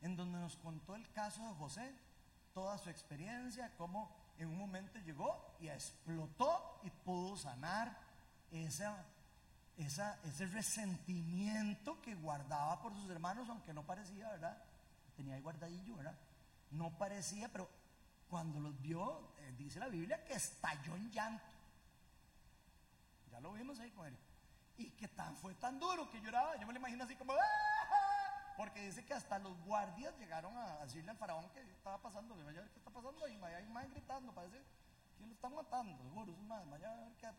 en 0.00 0.16
donde 0.16 0.40
nos 0.40 0.56
contó 0.56 0.96
el 0.96 1.08
caso 1.12 1.46
de 1.46 1.54
José, 1.54 1.94
toda 2.52 2.76
su 2.76 2.90
experiencia, 2.90 3.72
cómo 3.76 4.10
en 4.36 4.48
un 4.48 4.58
momento 4.58 4.98
llegó 4.98 5.56
y 5.60 5.68
explotó 5.68 6.80
y 6.82 6.90
pudo 6.90 7.36
sanar 7.36 7.96
ese 8.50 8.86
resentimiento 10.52 12.02
que 12.02 12.16
guardaba 12.16 12.82
por 12.82 12.92
sus 12.94 13.08
hermanos, 13.10 13.48
aunque 13.48 13.72
no 13.72 13.86
parecía, 13.86 14.28
¿verdad? 14.30 14.60
Tenía 15.16 15.34
ahí 15.34 15.40
guardadillo, 15.40 15.96
¿verdad? 15.96 16.16
No 16.70 16.96
parecía, 16.98 17.48
pero 17.50 17.68
cuando 18.28 18.60
los 18.60 18.80
vio, 18.80 19.32
eh, 19.38 19.54
dice 19.56 19.78
la 19.78 19.88
Biblia 19.88 20.24
que 20.24 20.34
estalló 20.34 20.94
en 20.96 21.10
llanto. 21.10 21.44
Ya 23.30 23.40
lo 23.40 23.52
vimos 23.52 23.78
ahí 23.78 23.90
con 23.90 24.06
él. 24.06 24.16
Y 24.78 24.90
que 24.90 25.08
tan, 25.08 25.36
fue 25.36 25.54
tan 25.54 25.78
duro 25.78 26.10
que 26.10 26.20
lloraba. 26.20 26.56
Yo 26.56 26.66
me 26.66 26.72
lo 26.72 26.78
imagino 26.78 27.04
así 27.04 27.16
como, 27.16 27.32
¡Ah! 27.32 28.54
porque 28.56 28.80
dice 28.80 29.04
que 29.04 29.14
hasta 29.14 29.38
los 29.38 29.56
guardias 29.64 30.16
llegaron 30.18 30.56
a 30.56 30.78
decirle 30.84 31.10
al 31.10 31.16
faraón 31.16 31.48
que 31.50 31.60
estaba 31.60 32.00
pasando. 32.00 32.34
Qué 32.34 32.60
está 32.60 32.90
pasando. 32.90 33.20
Vaya 33.40 33.58
hay 33.58 33.66
más 33.66 33.88
gritando, 33.90 34.32
parece 34.32 34.62
que 35.18 35.26
lo 35.26 35.32
están 35.32 35.54
matando, 35.54 36.02
seguro. 36.02 36.32
Es 36.32 36.38
más, 36.40 36.68
vaya 36.68 36.92
a 36.92 36.96
ver 36.96 37.16
qué. 37.16 37.30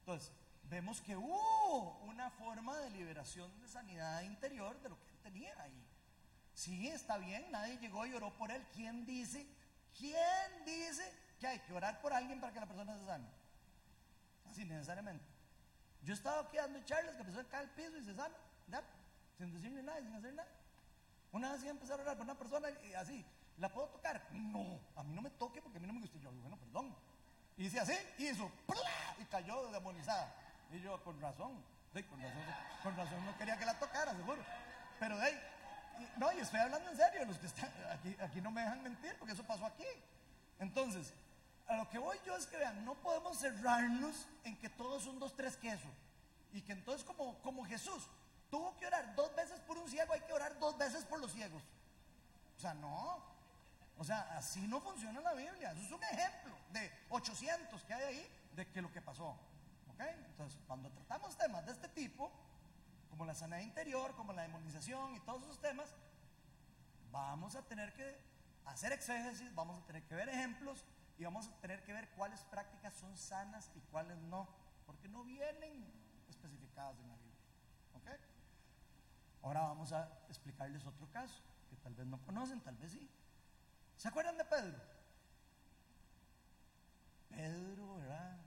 Entonces, 0.00 0.32
vemos 0.64 1.00
que 1.00 1.16
hubo 1.16 1.98
una 2.04 2.30
forma 2.30 2.76
de 2.78 2.90
liberación 2.90 3.50
de 3.60 3.68
sanidad 3.68 4.22
interior 4.22 4.80
de 4.80 4.88
lo 4.88 4.98
que 5.00 5.08
él 5.10 5.18
tenía 5.22 5.62
ahí. 5.62 5.86
Sí, 6.54 6.88
está 6.88 7.18
bien, 7.18 7.50
nadie 7.50 7.78
llegó 7.78 8.06
y 8.06 8.14
oró 8.14 8.32
por 8.36 8.50
él. 8.50 8.64
¿Quién 8.74 9.04
dice? 9.06 9.46
¿Quién 9.96 10.64
dice 10.64 11.12
que 11.38 11.46
hay 11.46 11.58
que 11.60 11.72
orar 11.72 12.00
por 12.00 12.12
alguien 12.12 12.40
para 12.40 12.52
que 12.52 12.60
la 12.60 12.66
persona 12.66 12.96
se 12.98 13.06
sane? 13.06 13.26
Así 14.50 14.64
necesariamente. 14.64 15.24
Yo 16.02 16.14
estaba 16.14 16.42
aquí 16.42 16.56
dando 16.56 16.82
charlas 16.84 17.14
que 17.14 17.20
empezó 17.20 17.40
a 17.40 17.44
caer 17.44 17.64
al 17.64 17.70
piso 17.70 17.96
y 17.96 18.04
se 18.04 18.14
sana, 18.14 18.34
¿ya? 18.68 18.82
Sin 19.38 19.52
decirle 19.52 19.82
nada, 19.82 20.00
sin 20.00 20.14
hacer 20.14 20.34
nada. 20.34 20.48
Una 21.30 21.52
vez 21.52 21.62
a 21.64 21.68
empezar 21.70 21.98
a 21.98 22.02
orar 22.02 22.16
por 22.16 22.24
una 22.24 22.36
persona 22.36 22.68
y 22.84 22.92
así, 22.94 23.24
¿la 23.58 23.72
puedo 23.72 23.88
tocar? 23.88 24.22
No, 24.32 24.80
a 24.96 25.02
mí 25.02 25.14
no 25.14 25.22
me 25.22 25.30
toque 25.30 25.62
porque 25.62 25.78
a 25.78 25.80
mí 25.80 25.86
no 25.86 25.94
me 25.94 26.00
gusta. 26.00 26.18
Yo, 26.18 26.30
bueno, 26.32 26.58
perdón. 26.58 26.94
Y 27.56 27.64
dice 27.64 27.80
así, 27.80 27.94
y 28.18 28.28
hizo, 28.28 28.50
¡plá! 28.66 29.16
y 29.18 29.24
cayó 29.26 29.70
demonizada. 29.70 30.34
Y 30.70 30.80
yo, 30.80 31.02
con 31.04 31.20
razón, 31.20 31.62
sí, 31.94 32.02
con 32.04 32.20
razón, 32.20 32.42
con 32.82 32.96
razón 32.96 33.24
no 33.24 33.36
quería 33.38 33.58
que 33.58 33.64
la 33.64 33.78
tocara, 33.78 34.14
seguro. 34.14 34.42
Pero 34.98 35.16
de 35.18 35.24
ahí, 35.24 35.40
no, 36.16 36.32
y 36.32 36.38
estoy 36.38 36.60
hablando 36.60 36.90
en 36.90 36.96
serio, 36.96 37.24
los 37.24 37.38
que 37.38 37.46
están 37.46 37.70
aquí, 37.90 38.16
aquí 38.20 38.40
no 38.40 38.50
me 38.50 38.62
dejan 38.62 38.82
mentir, 38.82 39.16
porque 39.18 39.34
eso 39.34 39.42
pasó 39.44 39.66
aquí. 39.66 39.86
Entonces, 40.58 41.14
a 41.66 41.76
lo 41.76 41.88
que 41.88 41.98
voy 41.98 42.18
yo 42.26 42.36
es 42.36 42.46
que 42.46 42.56
vean, 42.56 42.84
no 42.84 42.94
podemos 42.94 43.38
cerrarnos 43.38 44.26
en 44.44 44.56
que 44.58 44.68
todos 44.68 45.04
son 45.04 45.18
dos, 45.18 45.34
tres 45.34 45.56
quesos. 45.56 45.92
Y 46.52 46.60
que 46.62 46.72
entonces, 46.72 47.04
como, 47.04 47.38
como 47.38 47.64
Jesús 47.64 48.08
tuvo 48.50 48.76
que 48.76 48.86
orar 48.86 49.14
dos 49.14 49.34
veces 49.34 49.58
por 49.60 49.78
un 49.78 49.88
ciego, 49.88 50.12
hay 50.12 50.20
que 50.20 50.32
orar 50.32 50.58
dos 50.58 50.76
veces 50.76 51.04
por 51.04 51.18
los 51.18 51.32
ciegos. 51.32 51.62
O 52.56 52.60
sea, 52.60 52.74
no. 52.74 53.22
O 53.96 54.04
sea, 54.04 54.36
así 54.36 54.66
no 54.66 54.80
funciona 54.80 55.20
la 55.20 55.32
Biblia. 55.32 55.72
Eso 55.72 55.82
es 55.82 55.92
un 55.92 56.04
ejemplo 56.04 56.54
de 56.72 56.92
800 57.10 57.82
que 57.84 57.94
hay 57.94 58.02
ahí 58.02 58.50
de 58.54 58.66
que 58.68 58.82
lo 58.82 58.92
que 58.92 59.00
pasó. 59.00 59.30
¿Ok? 59.92 60.00
Entonces, 60.00 60.60
cuando 60.66 60.90
tratamos 60.90 61.36
temas 61.36 61.64
de 61.64 61.72
este 61.72 61.88
tipo, 61.88 62.30
como 63.12 63.26
la 63.26 63.34
sanidad 63.34 63.60
interior, 63.60 64.14
como 64.14 64.32
la 64.32 64.40
demonización 64.40 65.14
y 65.14 65.20
todos 65.20 65.42
esos 65.42 65.60
temas, 65.60 65.94
vamos 67.10 67.54
a 67.56 67.62
tener 67.62 67.92
que 67.92 68.18
hacer 68.64 68.90
exégesis, 68.90 69.54
vamos 69.54 69.76
a 69.76 69.84
tener 69.84 70.02
que 70.04 70.14
ver 70.14 70.30
ejemplos 70.30 70.82
y 71.18 71.24
vamos 71.24 71.46
a 71.46 71.60
tener 71.60 71.84
que 71.84 71.92
ver 71.92 72.08
cuáles 72.12 72.40
prácticas 72.44 72.94
son 72.94 73.14
sanas 73.18 73.70
y 73.74 73.80
cuáles 73.90 74.16
no, 74.16 74.48
porque 74.86 75.08
no 75.08 75.24
vienen 75.24 75.84
especificadas 76.30 76.98
en 77.00 77.08
la 77.10 77.16
Biblia. 77.16 77.36
¿Ok? 77.96 78.08
Ahora 79.42 79.60
vamos 79.60 79.92
a 79.92 80.08
explicarles 80.30 80.86
otro 80.86 81.06
caso 81.10 81.42
que 81.68 81.76
tal 81.76 81.94
vez 81.94 82.06
no 82.06 82.18
conocen, 82.22 82.62
tal 82.62 82.78
vez 82.78 82.92
sí. 82.92 83.10
¿Se 83.98 84.08
acuerdan 84.08 84.38
de 84.38 84.44
Pedro? 84.46 84.80
Pedro, 87.28 87.96
¿verdad? 87.96 88.38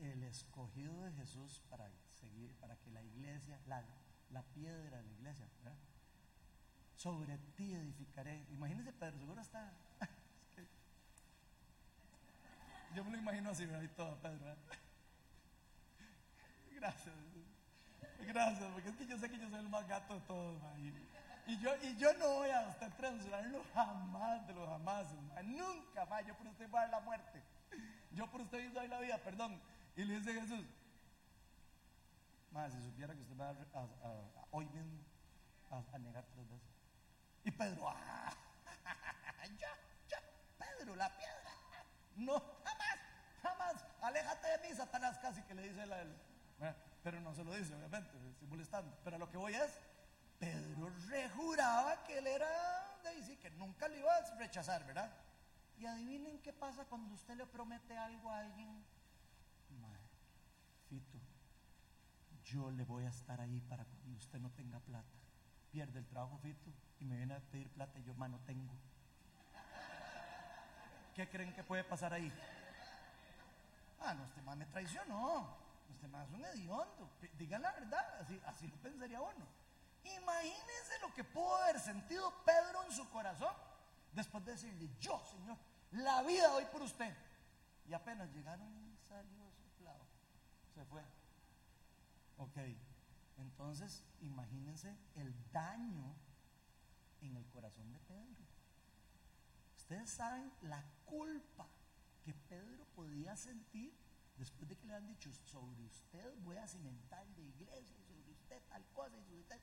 El 0.00 0.24
escogido 0.24 1.00
de 1.04 1.12
Jesús 1.12 1.62
para 1.70 1.88
seguir, 2.16 2.52
para 2.56 2.76
que 2.76 2.90
la 2.90 3.02
iglesia, 3.02 3.58
la, 3.66 3.82
la 4.30 4.42
piedra 4.42 4.98
de 4.98 5.04
la 5.04 5.12
iglesia. 5.12 5.46
Sobre 6.96 7.38
ti 7.56 7.74
edificaré. 7.74 8.46
Imagínense 8.50 8.92
Pedro, 8.92 9.18
seguro 9.18 9.40
está. 9.40 9.72
yo 12.94 13.04
me 13.04 13.10
lo 13.10 13.18
imagino 13.18 13.50
así, 13.50 13.66
¿verdad? 13.66 13.82
Y 13.82 13.88
todo, 13.88 14.16
Pedro. 14.16 14.44
¿verdad? 14.44 14.56
Gracias. 16.72 17.14
Gracias, 18.26 18.70
porque 18.72 18.88
es 18.88 18.96
que 18.96 19.06
yo 19.06 19.18
sé 19.18 19.30
que 19.30 19.38
yo 19.38 19.48
soy 19.48 19.60
el 19.60 19.68
más 19.68 19.86
gato 19.86 20.14
de 20.14 20.20
todos, 20.22 20.60
y, 21.46 21.58
yo, 21.58 21.70
y 21.82 21.96
yo 21.96 22.12
no 22.14 22.36
voy 22.36 22.50
a 22.50 22.68
usted 22.68 22.90
censurarlo 22.98 23.62
jamás 23.72 24.46
de 24.46 24.54
los 24.54 24.68
jamás, 24.68 25.06
nunca 25.44 26.04
más, 26.06 26.26
yo 26.26 26.36
por 26.36 26.48
usted 26.48 26.68
voy 26.68 26.78
a 26.78 26.82
dar 26.82 26.90
la 26.90 27.00
muerte, 27.00 27.42
yo 28.10 28.26
por 28.28 28.40
usted 28.40 28.72
doy 28.72 28.88
la 28.88 29.00
vida, 29.00 29.18
perdón. 29.18 29.60
Y 29.96 30.04
le 30.04 30.18
dice 30.18 30.34
Jesús, 30.34 30.64
más 32.56 32.72
si 32.72 32.82
supiera 32.82 33.14
que 33.14 33.20
usted 33.22 33.38
va 33.38 33.48
a, 33.48 33.78
a- 33.78 34.08
a- 34.08 34.46
hoy 34.50 34.66
mismo 34.66 34.98
a, 35.70 35.98
negar 35.98 36.24
tres 36.32 36.48
veces. 36.48 36.68
Y 37.44 37.50
Pedro, 37.50 37.88
¡ah! 37.88 38.32
ya, 39.58 39.68
ya, 40.08 40.18
Pedro, 40.58 40.96
la 40.96 41.08
piedra, 41.16 41.52
no, 42.16 42.42
jamás, 43.42 43.84
Satanás 44.76 45.18
casi 45.18 45.42
que 45.42 45.54
le 45.54 45.62
dice 45.62 45.80
a 45.80 46.02
él, 46.02 46.16
pero 47.02 47.20
no 47.20 47.34
se 47.34 47.44
lo 47.44 47.54
dice, 47.54 47.74
obviamente, 47.74 48.10
estoy 48.30 48.48
molestando. 48.48 48.96
Pero 49.04 49.18
lo 49.18 49.30
que 49.30 49.36
voy 49.36 49.54
es, 49.54 49.80
Pedro 50.38 50.90
rejuraba 51.08 52.04
que 52.04 52.18
él 52.18 52.26
era 52.26 52.48
de 53.02 53.22
sí, 53.24 53.36
que 53.36 53.50
nunca 53.50 53.88
lo 53.88 53.96
iba 53.96 54.14
a 54.14 54.34
rechazar, 54.36 54.84
¿verdad? 54.84 55.10
Y 55.78 55.86
adivinen 55.86 56.40
qué 56.42 56.52
pasa 56.52 56.84
cuando 56.86 57.14
usted 57.14 57.36
le 57.36 57.46
promete 57.46 57.96
algo 57.96 58.30
a 58.30 58.40
alguien. 58.40 58.84
Mae, 59.80 60.00
Fito, 60.88 61.18
yo 62.46 62.70
le 62.70 62.84
voy 62.84 63.04
a 63.04 63.08
estar 63.08 63.40
ahí 63.40 63.60
para 63.60 63.84
cuando 63.84 64.18
usted 64.18 64.38
no 64.38 64.50
tenga 64.50 64.78
plata. 64.80 65.18
Pierde 65.70 65.98
el 65.98 66.06
trabajo, 66.06 66.38
Fito, 66.38 66.72
y 67.00 67.04
me 67.04 67.16
viene 67.16 67.34
a 67.34 67.40
pedir 67.40 67.68
plata 67.70 67.98
y 67.98 68.04
yo, 68.04 68.14
mano, 68.14 68.40
tengo. 68.46 68.72
¿Qué 71.14 71.28
creen 71.28 71.52
que 71.52 71.64
puede 71.64 71.82
pasar 71.82 72.12
ahí? 72.12 72.32
Ah, 74.00 74.14
no, 74.14 74.24
este 74.24 74.42
más 74.42 74.56
me 74.56 74.66
traicionó. 74.66 75.56
Este 75.90 76.06
más 76.08 76.28
es 76.28 76.34
un 76.34 76.44
hediondo. 76.44 77.10
Digan 77.36 77.62
la 77.62 77.72
verdad, 77.72 78.20
así, 78.20 78.40
así 78.46 78.68
lo 78.68 78.76
pensaría 78.76 79.20
uno. 79.20 79.46
Imagínense 80.04 81.00
lo 81.00 81.12
que 81.14 81.24
pudo 81.24 81.56
haber 81.56 81.80
sentido 81.80 82.32
Pedro 82.44 82.84
en 82.84 82.92
su 82.92 83.08
corazón 83.10 83.52
después 84.12 84.44
de 84.44 84.52
decirle, 84.52 84.88
yo, 85.00 85.20
Señor, 85.30 85.56
la 85.92 86.22
vida 86.22 86.48
doy 86.48 86.64
por 86.66 86.82
usted. 86.82 87.16
Y 87.88 87.92
apenas 87.92 88.30
llegaron, 88.32 88.96
salió 89.08 89.50
soplado. 89.50 90.04
Se 90.74 90.84
fue. 90.84 91.02
Ok, 92.38 92.58
entonces 93.38 94.04
imagínense 94.20 94.94
el 95.14 95.34
daño 95.52 96.14
en 97.20 97.36
el 97.36 97.46
corazón 97.46 97.90
de 97.92 97.98
Pedro. 98.00 98.44
Ustedes 99.76 100.10
saben 100.10 100.52
la 100.62 100.84
culpa 101.04 101.68
que 102.24 102.34
Pedro 102.34 102.84
podía 102.94 103.36
sentir 103.36 103.94
después 104.36 104.68
de 104.68 104.76
que 104.76 104.86
le 104.86 104.94
han 104.94 105.06
dicho, 105.06 105.32
sobre 105.44 105.82
usted 105.84 106.34
voy 106.42 106.56
a 106.56 106.68
cimentar 106.68 107.26
de 107.34 107.42
iglesia, 107.42 107.96
sobre 108.02 108.30
usted 108.32 108.60
tal 108.68 108.84
cosa, 108.92 109.16
y 109.16 109.22
sobre 109.24 109.40
usted. 109.40 109.60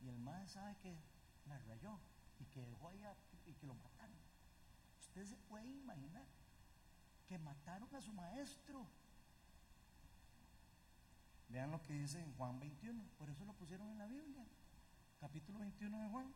Y 0.00 0.08
el 0.08 0.18
más 0.18 0.52
sabe 0.52 0.76
que 0.78 0.96
la 1.46 1.58
rayó 1.58 1.98
y 2.40 2.44
que 2.46 2.64
dejó 2.64 2.88
allá 2.88 3.14
y 3.46 3.52
que 3.54 3.66
lo 3.66 3.74
mataron. 3.74 4.16
Usted 5.00 5.26
se 5.26 5.36
puede 5.36 5.68
imaginar 5.68 6.26
que 7.26 7.38
mataron 7.38 7.94
a 7.94 8.00
su 8.00 8.12
maestro. 8.12 8.86
Vean 11.54 11.70
lo 11.70 11.80
que 11.80 11.92
dice 11.92 12.18
en 12.18 12.34
Juan 12.34 12.58
21, 12.58 13.00
por 13.16 13.30
eso 13.30 13.44
lo 13.44 13.52
pusieron 13.52 13.88
en 13.92 13.96
la 13.96 14.06
Biblia, 14.06 14.44
capítulo 15.20 15.60
21 15.60 16.02
de 16.02 16.08
Juan. 16.08 16.34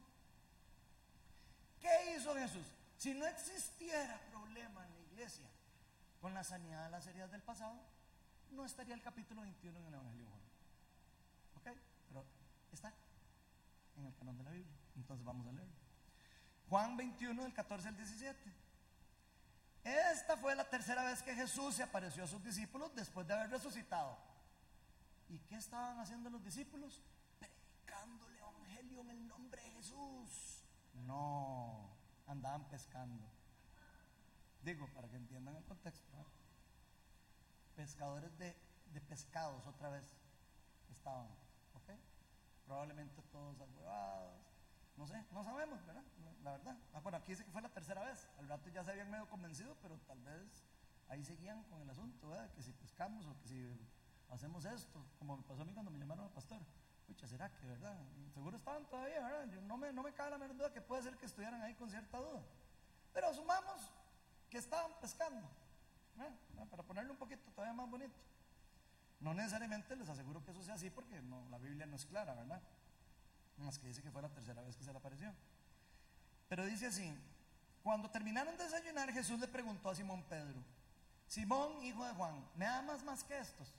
¿Qué 1.80 2.14
hizo 2.16 2.36
Jesús? 2.36 2.64
Si 2.96 3.12
no 3.14 3.26
existiera 3.26 4.20
problema 4.30 4.86
en 4.86 4.94
la 4.94 5.00
iglesia 5.00 5.48
con 6.20 6.34
la 6.34 6.44
sanidad 6.44 6.84
de 6.84 6.90
las 6.90 7.04
heridas 7.08 7.32
del 7.32 7.42
pasado, 7.42 7.80
no 8.52 8.64
estaría 8.64 8.94
el 8.94 9.02
capítulo 9.02 9.42
21 9.42 9.80
en 9.80 9.86
el 9.86 9.94
Evangelio 9.94 10.24
de 10.24 10.30
Juan. 10.30 10.42
¿Ok? 11.56 11.80
Pero 12.10 12.24
está 12.70 12.94
en 13.96 14.06
el 14.06 14.14
canón 14.14 14.38
de 14.38 14.44
la 14.44 14.50
Biblia. 14.52 14.76
Entonces 14.94 15.26
vamos 15.26 15.48
a 15.48 15.52
leerlo. 15.52 15.74
Juan 16.68 16.96
21, 16.96 17.42
del 17.42 17.54
14 17.54 17.88
al 17.88 17.96
17. 17.96 18.52
Esta 19.82 20.36
fue 20.36 20.54
la 20.54 20.70
tercera 20.70 21.02
vez 21.02 21.24
que 21.24 21.34
Jesús 21.34 21.74
se 21.74 21.82
apareció 21.82 22.22
a 22.22 22.28
sus 22.28 22.44
discípulos 22.44 22.94
después 22.94 23.26
de 23.26 23.34
haber 23.34 23.50
resucitado. 23.50 24.16
¿Y 25.28 25.38
qué 25.40 25.56
estaban 25.56 25.98
haciendo 25.98 26.30
los 26.30 26.42
discípulos? 26.42 27.02
Predicándole 27.38 28.38
evangelio 28.38 29.00
en 29.02 29.10
el 29.10 29.28
nombre 29.28 29.62
de 29.62 29.70
Jesús. 29.72 30.64
No, 31.06 31.90
andaban 32.26 32.68
pescando. 32.68 33.24
Digo, 34.62 34.86
para 34.94 35.08
que 35.08 35.16
entiendan 35.16 35.56
el 35.56 35.64
contexto. 35.64 36.16
Pescadores 37.76 38.36
de, 38.38 38.56
de 38.92 39.00
pescados 39.02 39.66
otra 39.66 39.90
vez 39.90 40.16
estaban, 40.90 41.28
¿ok? 41.74 41.90
Probablemente 42.64 43.22
todos 43.30 43.60
agüevados. 43.60 44.34
No 44.96 45.06
sé, 45.06 45.24
no 45.30 45.44
sabemos, 45.44 45.84
¿verdad? 45.86 46.02
La 46.42 46.52
verdad. 46.52 46.76
Ah, 46.92 47.00
bueno, 47.00 47.18
aquí 47.18 47.32
dice 47.32 47.44
que 47.44 47.52
fue 47.52 47.62
la 47.62 47.68
tercera 47.68 48.02
vez. 48.02 48.28
Al 48.38 48.48
rato 48.48 48.68
ya 48.70 48.82
se 48.82 48.90
habían 48.90 49.10
medio 49.10 49.28
convencido, 49.28 49.76
pero 49.80 49.96
tal 50.00 50.20
vez 50.22 50.64
ahí 51.08 51.22
seguían 51.24 51.62
con 51.64 51.80
el 51.82 51.90
asunto, 51.90 52.28
¿verdad? 52.28 52.50
Que 52.52 52.62
si 52.62 52.72
pescamos 52.72 53.26
o 53.26 53.38
que 53.38 53.46
si 53.46 53.78
hacemos 54.30 54.64
esto, 54.64 55.04
como 55.18 55.36
me 55.36 55.42
pasó 55.42 55.62
a 55.62 55.64
mí 55.64 55.72
cuando 55.72 55.90
me 55.90 55.98
llamaron 55.98 56.26
a 56.26 56.28
pastor. 56.30 56.60
Pucha, 57.06 57.26
¿será 57.26 57.50
que, 57.50 57.66
verdad? 57.66 57.96
Seguro 58.34 58.56
estaban 58.56 58.84
todavía, 58.86 59.20
¿verdad? 59.20 59.48
Yo 59.50 59.60
no, 59.62 59.76
me, 59.76 59.92
no 59.92 60.02
me 60.02 60.12
cabe 60.12 60.30
la 60.30 60.38
menor 60.38 60.56
duda 60.56 60.72
que 60.72 60.82
puede 60.82 61.02
ser 61.02 61.16
que 61.16 61.26
estuvieran 61.26 61.62
ahí 61.62 61.74
con 61.74 61.88
cierta 61.88 62.18
duda. 62.18 62.42
Pero 63.14 63.28
asumamos 63.28 63.90
que 64.50 64.58
estaban 64.58 64.92
pescando, 65.00 65.48
¿verdad? 66.16 66.34
para 66.70 66.82
ponerle 66.82 67.10
un 67.10 67.16
poquito 67.16 67.50
todavía 67.52 67.72
más 67.72 67.88
bonito. 67.88 68.18
No 69.20 69.34
necesariamente 69.34 69.96
les 69.96 70.08
aseguro 70.08 70.44
que 70.44 70.50
eso 70.50 70.62
sea 70.62 70.74
así 70.74 70.90
porque 70.90 71.20
no, 71.22 71.48
la 71.48 71.58
Biblia 71.58 71.86
no 71.86 71.96
es 71.96 72.06
clara, 72.06 72.34
¿verdad? 72.34 72.62
Más 73.56 73.78
que 73.78 73.88
dice 73.88 74.02
que 74.02 74.10
fue 74.10 74.22
la 74.22 74.28
tercera 74.28 74.62
vez 74.62 74.76
que 74.76 74.84
se 74.84 74.92
le 74.92 74.98
apareció. 74.98 75.34
Pero 76.48 76.64
dice 76.66 76.86
así, 76.86 77.12
cuando 77.82 78.10
terminaron 78.10 78.56
de 78.56 78.64
desayunar, 78.64 79.12
Jesús 79.12 79.40
le 79.40 79.48
preguntó 79.48 79.90
a 79.90 79.94
Simón 79.94 80.22
Pedro, 80.24 80.62
Simón, 81.26 81.82
hijo 81.82 82.04
de 82.06 82.12
Juan, 82.14 82.48
¿me 82.54 82.66
amas 82.66 83.02
más 83.02 83.24
que 83.24 83.38
estos? 83.38 83.74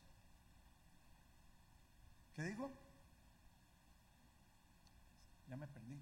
¿Qué 2.39 2.45
dijo? 2.45 2.71
Ya 5.49 5.57
me 5.57 5.67
perdí. 5.67 6.01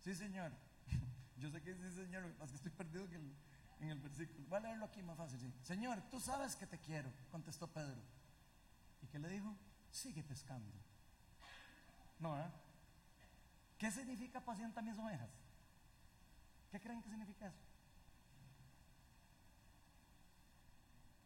Sí, 0.00 0.14
Señor. 0.14 0.50
Yo 1.36 1.50
sé 1.50 1.60
que 1.60 1.74
sí, 1.74 1.90
Señor, 1.90 2.22
lo 2.22 2.46
que 2.46 2.54
estoy 2.54 2.70
perdido 2.70 3.04
en 3.04 3.12
el, 3.12 3.36
en 3.80 3.90
el 3.90 3.98
versículo. 3.98 4.48
Voy 4.48 4.56
a 4.56 4.60
leerlo 4.60 4.86
aquí 4.86 5.02
más 5.02 5.18
fácil. 5.18 5.38
Sí. 5.38 5.52
Señor, 5.64 6.00
tú 6.10 6.18
sabes 6.18 6.56
que 6.56 6.66
te 6.66 6.78
quiero, 6.78 7.12
contestó 7.30 7.70
Pedro. 7.70 8.00
¿Y 9.02 9.06
qué 9.08 9.18
le 9.18 9.28
dijo? 9.28 9.54
Sigue 9.90 10.22
pescando. 10.22 10.72
No, 12.18 12.40
¿eh? 12.40 12.50
¿Qué 13.76 13.90
significa 13.90 14.40
pacienta 14.40 14.80
mis 14.80 14.96
ovejas? 14.96 15.28
¿Qué 16.70 16.80
creen 16.80 17.02
que 17.02 17.10
significa 17.10 17.48
eso? 17.48 17.60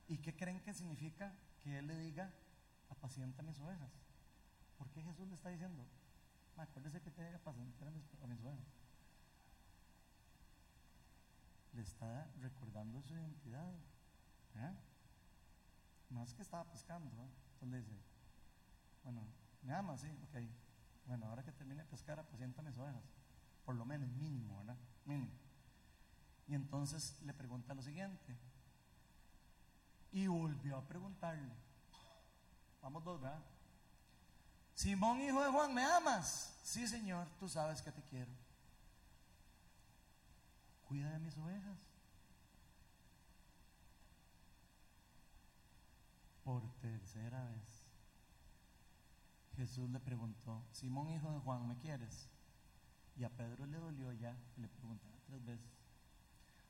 ¿Y 0.08 0.18
qué 0.18 0.34
creen 0.34 0.60
que 0.60 0.74
significa 0.74 1.32
que 1.62 1.78
Él 1.78 1.86
le 1.86 1.98
diga, 1.98 2.32
apacienta 2.90 3.42
mis 3.42 3.58
ovejas? 3.58 3.90
¿Por 4.76 4.88
qué 4.90 5.02
Jesús 5.02 5.28
le 5.28 5.34
está 5.34 5.48
diciendo, 5.48 5.84
acuérdese 6.56 7.00
que 7.00 7.10
tiene 7.10 7.30
que 7.30 7.36
apacientar 7.36 7.88
a 7.88 7.90
mis, 7.90 8.04
a 8.22 8.26
mis 8.26 8.40
ovejas? 8.40 8.66
Le 11.72 11.82
está 11.82 12.30
recordando 12.40 13.02
su 13.02 13.14
identidad. 13.14 13.72
¿eh? 14.56 14.74
Más 16.10 16.32
que 16.34 16.42
estaba 16.42 16.64
pescando. 16.70 17.10
¿eh? 17.22 17.28
Entonces 17.54 17.68
le 17.68 17.78
dice, 17.78 18.02
bueno, 19.04 19.26
me 19.62 19.74
ama, 19.74 19.96
sí, 19.96 20.08
ok. 20.24 20.36
Bueno, 21.06 21.26
ahora 21.26 21.42
que 21.42 21.52
termine 21.52 21.82
de 21.82 21.88
pescar, 21.88 22.18
apacienta 22.18 22.62
mis 22.62 22.76
ovejas. 22.76 23.02
Por 23.64 23.74
lo 23.74 23.84
menos, 23.84 24.08
mínimo, 24.10 24.58
¿verdad? 24.58 24.76
Mínimo. 25.04 25.32
Y 26.46 26.54
entonces 26.54 27.20
le 27.22 27.34
pregunta 27.34 27.74
lo 27.74 27.82
siguiente. 27.82 28.36
Y 30.12 30.26
volvió 30.26 30.76
a 30.76 30.82
preguntarle. 30.82 31.54
Vamos 32.82 33.04
dos, 33.04 33.20
¿verdad? 33.20 33.42
Simón, 34.74 35.20
hijo 35.20 35.42
de 35.42 35.50
Juan, 35.50 35.74
¿me 35.74 35.84
amas? 35.84 36.56
Sí, 36.62 36.86
Señor, 36.86 37.26
tú 37.40 37.48
sabes 37.48 37.82
que 37.82 37.90
te 37.90 38.02
quiero. 38.02 38.30
Cuida 40.86 41.10
de 41.10 41.18
mis 41.18 41.36
ovejas. 41.36 41.78
Por 46.44 46.62
tercera 46.80 47.44
vez. 47.44 47.84
Jesús 49.56 49.90
le 49.90 49.98
preguntó, 49.98 50.62
Simón, 50.70 51.10
hijo 51.10 51.32
de 51.32 51.40
Juan, 51.40 51.66
¿me 51.66 51.76
quieres? 51.78 52.28
Y 53.16 53.24
a 53.24 53.28
Pedro 53.28 53.66
le 53.66 53.78
dolió 53.78 54.12
ya 54.12 54.36
le 54.56 54.68
preguntara 54.68 55.12
tres 55.26 55.44
veces. 55.44 55.66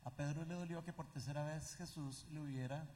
A 0.04 0.10
Pedro 0.10 0.46
le 0.46 0.54
dolió 0.54 0.82
que 0.82 0.94
por 0.94 1.06
tercera 1.12 1.44
vez 1.44 1.76
Jesús 1.76 2.26
le 2.30 2.40
hubiera 2.40 2.88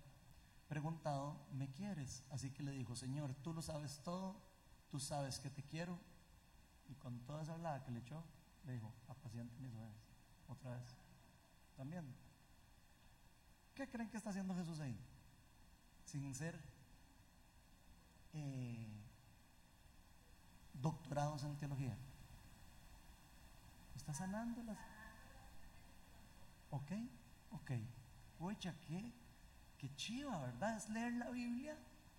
preguntado, 0.72 1.36
¿me 1.52 1.70
quieres? 1.70 2.24
Así 2.30 2.50
que 2.50 2.62
le 2.62 2.72
dijo, 2.72 2.96
Señor, 2.96 3.34
tú 3.42 3.52
lo 3.52 3.60
sabes 3.60 4.00
todo, 4.02 4.40
tú 4.90 4.98
sabes 4.98 5.38
que 5.38 5.50
te 5.50 5.62
quiero. 5.62 5.98
Y 6.88 6.94
con 6.94 7.20
toda 7.26 7.42
esa 7.42 7.52
hablada 7.52 7.84
que 7.84 7.90
le 7.90 7.98
echó, 7.98 8.24
le 8.64 8.72
dijo, 8.72 8.90
apaciente 9.06 9.54
mis 9.60 9.74
ovejas. 9.74 10.00
Otra 10.48 10.70
vez. 10.70 10.96
También. 11.76 12.16
¿Qué 13.74 13.86
creen 13.86 14.08
que 14.08 14.16
está 14.16 14.30
haciendo 14.30 14.54
Jesús 14.54 14.80
ahí? 14.80 14.98
Sin 16.06 16.34
ser 16.34 16.58
eh, 18.32 18.88
doctorados 20.72 21.44
en 21.44 21.54
teología. 21.58 21.94
Está 23.94 24.14
sanándolas. 24.14 24.78
Ok, 26.70 26.92
ok. 27.50 27.72
Oye, 28.40 28.74
¿qué? 28.88 29.21
Qué 29.82 29.92
chiva, 29.96 30.38
¿verdad? 30.38 30.76
Es 30.76 30.88
leer 30.90 31.12
la 31.14 31.28
Biblia 31.30 31.76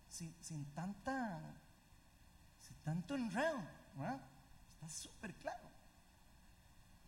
sin, 0.10 0.36
sin 0.44 0.66
tanta, 0.74 1.40
sin 2.60 2.76
tanto 2.84 3.16
enredo, 3.16 3.64
¿verdad? 3.96 4.20
Está 4.74 4.90
súper 4.90 5.34
claro. 5.36 5.70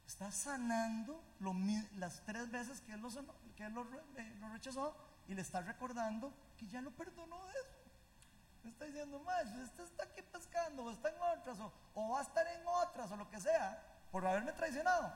está 0.07 0.31
sanando 0.31 1.21
lo 1.39 1.53
las 1.97 2.23
tres 2.23 2.49
veces 2.49 2.79
que 2.79 2.93
él, 2.93 3.01
lo, 3.01 3.09
que 3.53 3.65
él 3.65 3.75
eh, 4.15 4.35
lo 4.39 4.47
rechazó 4.47 4.95
y 5.27 5.33
le 5.35 5.41
está 5.41 5.59
recordando 5.59 6.33
que 6.57 6.67
ya 6.67 6.79
lo 6.79 6.91
perdonó 6.91 7.45
de 7.47 7.51
eso. 7.51 8.69
Está 8.69 8.85
diciendo, 8.85 9.19
más, 9.19 9.53
usted 9.57 9.83
está 9.83 10.05
aquí 10.05 10.21
pescando, 10.21 10.85
o 10.85 10.91
está 10.91 11.09
en 11.09 11.21
otras, 11.37 11.57
o, 11.95 12.09
va 12.11 12.19
a 12.19 12.23
estar 12.23 12.47
en 12.47 12.65
otras, 12.65 13.11
o 13.11 13.17
lo 13.17 13.29
que 13.29 13.41
sea, 13.41 13.83
por 14.09 14.25
haberme 14.25 14.53
traicionado. 14.53 15.11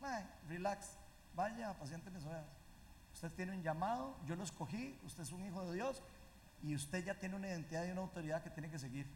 Mae, 0.00 0.22
relax, 0.46 0.98
vaya, 1.34 1.72
paciente 1.78 2.10
mis 2.10 2.26
ovejas. 2.26 2.65
Usted 3.16 3.32
tiene 3.32 3.52
un 3.52 3.62
llamado, 3.62 4.14
yo 4.26 4.36
lo 4.36 4.44
escogí, 4.44 4.94
usted 5.02 5.22
es 5.22 5.32
un 5.32 5.42
hijo 5.46 5.64
de 5.64 5.76
Dios 5.76 6.02
y 6.62 6.74
usted 6.74 7.02
ya 7.02 7.18
tiene 7.18 7.34
una 7.34 7.48
identidad 7.48 7.86
y 7.86 7.90
una 7.90 8.02
autoridad 8.02 8.42
que 8.42 8.50
tiene 8.50 8.68
que 8.68 8.78
seguir. 8.78 9.06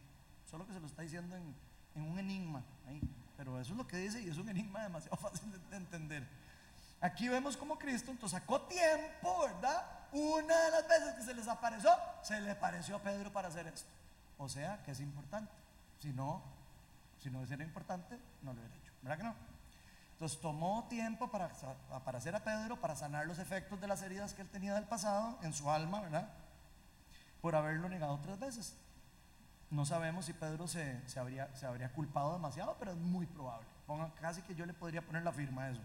Solo 0.51 0.67
que 0.67 0.73
se 0.73 0.81
lo 0.81 0.87
está 0.87 1.03
diciendo 1.03 1.37
en, 1.37 2.03
un 2.03 2.19
enigma 2.19 2.65
ahí. 2.89 2.99
Pero 3.37 3.61
eso 3.61 3.73
es 3.73 3.77
lo 3.77 3.87
que 3.87 3.99
dice 3.99 4.23
y 4.23 4.31
es 4.31 4.39
un 4.39 4.49
enigma 4.49 4.83
demasiado 4.85 5.17
fácil 5.21 5.53
de, 5.53 5.59
de 5.59 5.77
entender. 5.77 6.27
Aquí 7.03 7.29
vemos 7.29 7.59
como 7.59 7.79
Cristo 7.79 8.11
entonces 8.11 8.41
sacó 8.41 8.63
tiempo, 8.63 9.43
¿verdad? 9.43 9.85
Una 10.13 10.59
de 10.59 10.71
las 10.71 10.89
veces 10.89 11.15
que 11.17 11.23
se 11.23 11.35
les 11.35 11.47
apareció, 11.47 11.91
se 12.23 12.41
le 12.41 12.53
apareció 12.53 12.97
a 12.97 13.03
Pedro 13.03 13.31
para 13.31 13.49
hacer 13.49 13.67
esto. 13.67 13.91
O 14.39 14.49
sea 14.49 14.83
que 14.83 14.93
es 14.93 15.01
importante. 15.01 15.53
Si 15.99 16.09
no, 16.09 16.43
si 17.19 17.29
no 17.29 17.43
era 17.43 17.63
importante, 17.63 18.19
no 18.41 18.55
lo 18.55 18.61
hubiera 18.61 18.77
hecho. 18.77 18.93
¿Verdad 19.03 19.19
que 19.19 19.25
no? 19.25 19.50
Entonces 20.21 20.39
tomó 20.39 20.87
tiempo 20.91 21.31
para 21.31 21.51
aparecer 21.91 22.37
a 22.37 22.45
Pedro, 22.45 22.79
para 22.79 22.95
sanar 22.95 23.27
los 23.27 23.39
efectos 23.39 23.81
de 23.81 23.89
las 23.89 24.03
heridas 24.03 24.35
que 24.35 24.43
él 24.43 24.51
tenía 24.51 24.75
del 24.75 24.85
pasado 24.85 25.39
en 25.41 25.55
su 25.55 25.71
alma, 25.71 26.03
¿verdad? 26.03 26.29
Por 27.41 27.57
haberlo 27.57 27.89
negado 27.89 28.21
tres 28.21 28.39
veces. 28.39 28.77
No 29.71 29.87
sabemos 29.87 30.27
si 30.27 30.35
Pedro 30.35 30.69
se, 30.69 31.09
se 31.09 31.19
habría, 31.19 31.49
se 31.57 31.65
habría 31.65 31.91
culpado 31.95 32.35
demasiado, 32.35 32.77
pero 32.79 32.91
es 32.91 32.99
muy 32.99 33.25
probable. 33.25 33.67
Ponga- 33.87 34.13
casi 34.21 34.43
que 34.43 34.55
yo 34.55 34.67
le 34.67 34.75
podría 34.75 35.01
poner 35.01 35.23
la 35.23 35.33
firma 35.33 35.65
a 35.65 35.71
eso. 35.71 35.81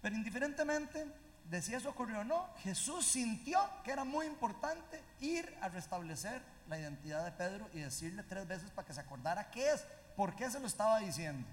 Pero 0.00 0.16
indiferentemente 0.16 1.06
de 1.48 1.62
si 1.62 1.74
eso 1.74 1.90
ocurrió 1.90 2.22
o 2.22 2.24
no, 2.24 2.48
Jesús 2.64 3.06
sintió 3.06 3.60
que 3.84 3.92
era 3.92 4.02
muy 4.02 4.26
importante 4.26 5.00
ir 5.20 5.56
a 5.62 5.68
restablecer 5.68 6.42
la 6.68 6.76
identidad 6.76 7.24
de 7.24 7.30
Pedro 7.30 7.70
y 7.72 7.78
decirle 7.78 8.24
tres 8.24 8.48
veces 8.48 8.72
para 8.72 8.84
que 8.84 8.94
se 8.94 9.00
acordara 9.00 9.48
qué 9.52 9.70
es, 9.70 9.86
por 10.16 10.34
qué 10.34 10.50
se 10.50 10.58
lo 10.58 10.66
estaba 10.66 10.98
diciendo. 10.98 11.46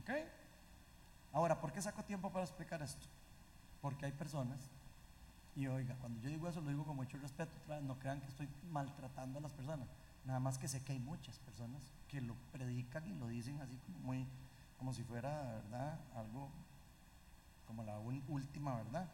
¿Ok? 0.00 0.10
Ahora, 1.32 1.60
¿por 1.60 1.72
qué 1.72 1.82
saco 1.82 2.02
tiempo 2.04 2.30
para 2.30 2.44
explicar 2.44 2.82
esto? 2.82 3.06
Porque 3.80 4.06
hay 4.06 4.12
personas, 4.12 4.58
y 5.54 5.66
oiga, 5.66 5.94
cuando 6.00 6.20
yo 6.20 6.28
digo 6.30 6.48
eso 6.48 6.60
lo 6.60 6.70
digo 6.70 6.84
con 6.84 6.96
mucho 6.96 7.18
respeto, 7.18 7.52
no 7.82 7.98
crean 7.98 8.20
que 8.20 8.28
estoy 8.28 8.48
maltratando 8.70 9.38
a 9.38 9.42
las 9.42 9.52
personas, 9.52 9.88
nada 10.24 10.40
más 10.40 10.58
que 10.58 10.68
sé 10.68 10.82
que 10.82 10.92
hay 10.92 10.98
muchas 10.98 11.38
personas 11.38 11.82
que 12.08 12.20
lo 12.20 12.34
predican 12.52 13.06
y 13.06 13.14
lo 13.18 13.28
dicen 13.28 13.60
así 13.60 13.76
como 13.78 13.98
muy, 13.98 14.26
como 14.78 14.92
si 14.92 15.02
fuera, 15.04 15.60
¿verdad? 15.62 15.98
Algo 16.14 16.48
como 17.66 17.84
la 17.84 17.98
última 17.98 18.76
verdad. 18.76 19.06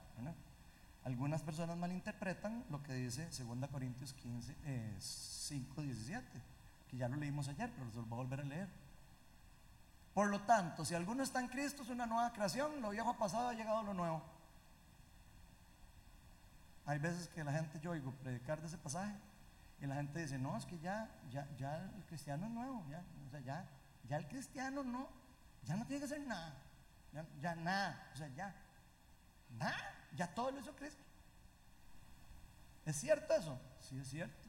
Algunas 1.04 1.42
personas 1.42 1.76
malinterpretan 1.76 2.64
lo 2.70 2.82
que 2.82 2.94
dice 2.94 3.26
2 3.26 3.68
Corintios 3.70 4.14
15, 4.14 4.56
eh, 4.64 4.96
5, 4.98 5.82
17, 5.82 6.26
que 6.88 6.96
ya 6.96 7.08
lo 7.08 7.16
leímos 7.16 7.48
ayer, 7.48 7.70
pero 7.74 7.84
lo 7.94 8.06
voy 8.06 8.20
a 8.20 8.22
volver 8.22 8.40
a 8.40 8.44
leer. 8.44 8.68
Por 10.14 10.28
lo 10.28 10.40
tanto, 10.42 10.84
si 10.84 10.94
alguno 10.94 11.24
está 11.24 11.40
en 11.40 11.48
Cristo, 11.48 11.82
es 11.82 11.88
una 11.88 12.06
nueva 12.06 12.32
creación, 12.32 12.80
lo 12.80 12.90
viejo 12.90 13.10
ha 13.10 13.18
pasado, 13.18 13.48
ha 13.48 13.52
llegado 13.52 13.82
lo 13.82 13.94
nuevo. 13.94 14.22
Hay 16.86 16.98
veces 16.98 17.28
que 17.28 17.42
la 17.42 17.52
gente, 17.52 17.80
yo 17.80 17.90
oigo 17.90 18.12
predicar 18.12 18.60
de 18.60 18.68
ese 18.68 18.78
pasaje, 18.78 19.12
y 19.80 19.86
la 19.86 19.96
gente 19.96 20.20
dice, 20.20 20.38
no, 20.38 20.56
es 20.56 20.64
que 20.66 20.78
ya, 20.78 21.10
ya, 21.30 21.48
ya 21.56 21.76
el 21.96 22.04
cristiano 22.04 22.46
es 22.46 22.52
nuevo, 22.52 22.84
ya, 22.88 23.02
o 23.26 23.30
sea, 23.30 23.40
ya, 23.40 23.68
ya 24.08 24.16
el 24.16 24.28
cristiano 24.28 24.84
no, 24.84 25.08
ya 25.64 25.76
no 25.76 25.84
tiene 25.84 26.00
que 26.00 26.06
hacer 26.06 26.20
nada, 26.20 26.54
ya, 27.40 27.54
nada, 27.56 28.10
o 28.12 28.16
sea, 28.16 28.28
ya, 28.28 28.54
nada, 29.58 29.94
ya 30.14 30.32
todo 30.32 30.52
lo 30.52 30.60
hizo 30.60 30.76
Cristo. 30.76 31.02
¿Es 32.86 32.96
cierto 32.96 33.34
eso? 33.34 33.58
Sí, 33.80 33.98
es 33.98 34.08
cierto. 34.08 34.48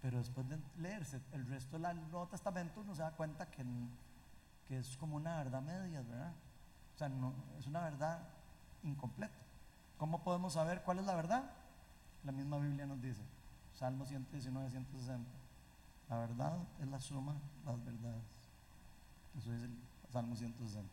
Pero 0.00 0.18
después 0.18 0.48
de 0.48 0.58
leerse 0.78 1.20
el 1.32 1.46
resto 1.46 1.78
del 1.78 1.96
Nuevo 2.10 2.28
Testamento, 2.28 2.80
uno 2.80 2.94
se 2.94 3.02
da 3.02 3.10
cuenta 3.12 3.50
que, 3.50 3.64
que 4.68 4.78
es 4.78 4.96
como 4.96 5.16
una 5.16 5.36
verdad 5.38 5.62
media, 5.62 6.02
¿verdad? 6.02 6.32
O 6.94 6.98
sea, 6.98 7.08
no, 7.08 7.34
es 7.58 7.66
una 7.66 7.80
verdad 7.80 8.20
incompleta. 8.82 9.34
¿Cómo 9.98 10.22
podemos 10.22 10.54
saber 10.54 10.82
cuál 10.82 10.98
es 10.98 11.04
la 11.04 11.14
verdad? 11.14 11.50
La 12.24 12.32
misma 12.32 12.58
Biblia 12.58 12.86
nos 12.86 13.00
dice, 13.00 13.22
Salmo 13.74 14.04
119, 14.04 14.70
160. 14.70 15.30
La 16.08 16.18
verdad 16.18 16.58
es 16.80 16.88
la 16.88 17.00
suma 17.00 17.32
de 17.32 17.70
las 17.70 17.84
verdades. 17.84 18.22
Eso 19.38 19.50
dice 19.50 19.66
el 19.66 19.78
Salmo 20.12 20.36
160. 20.36 20.88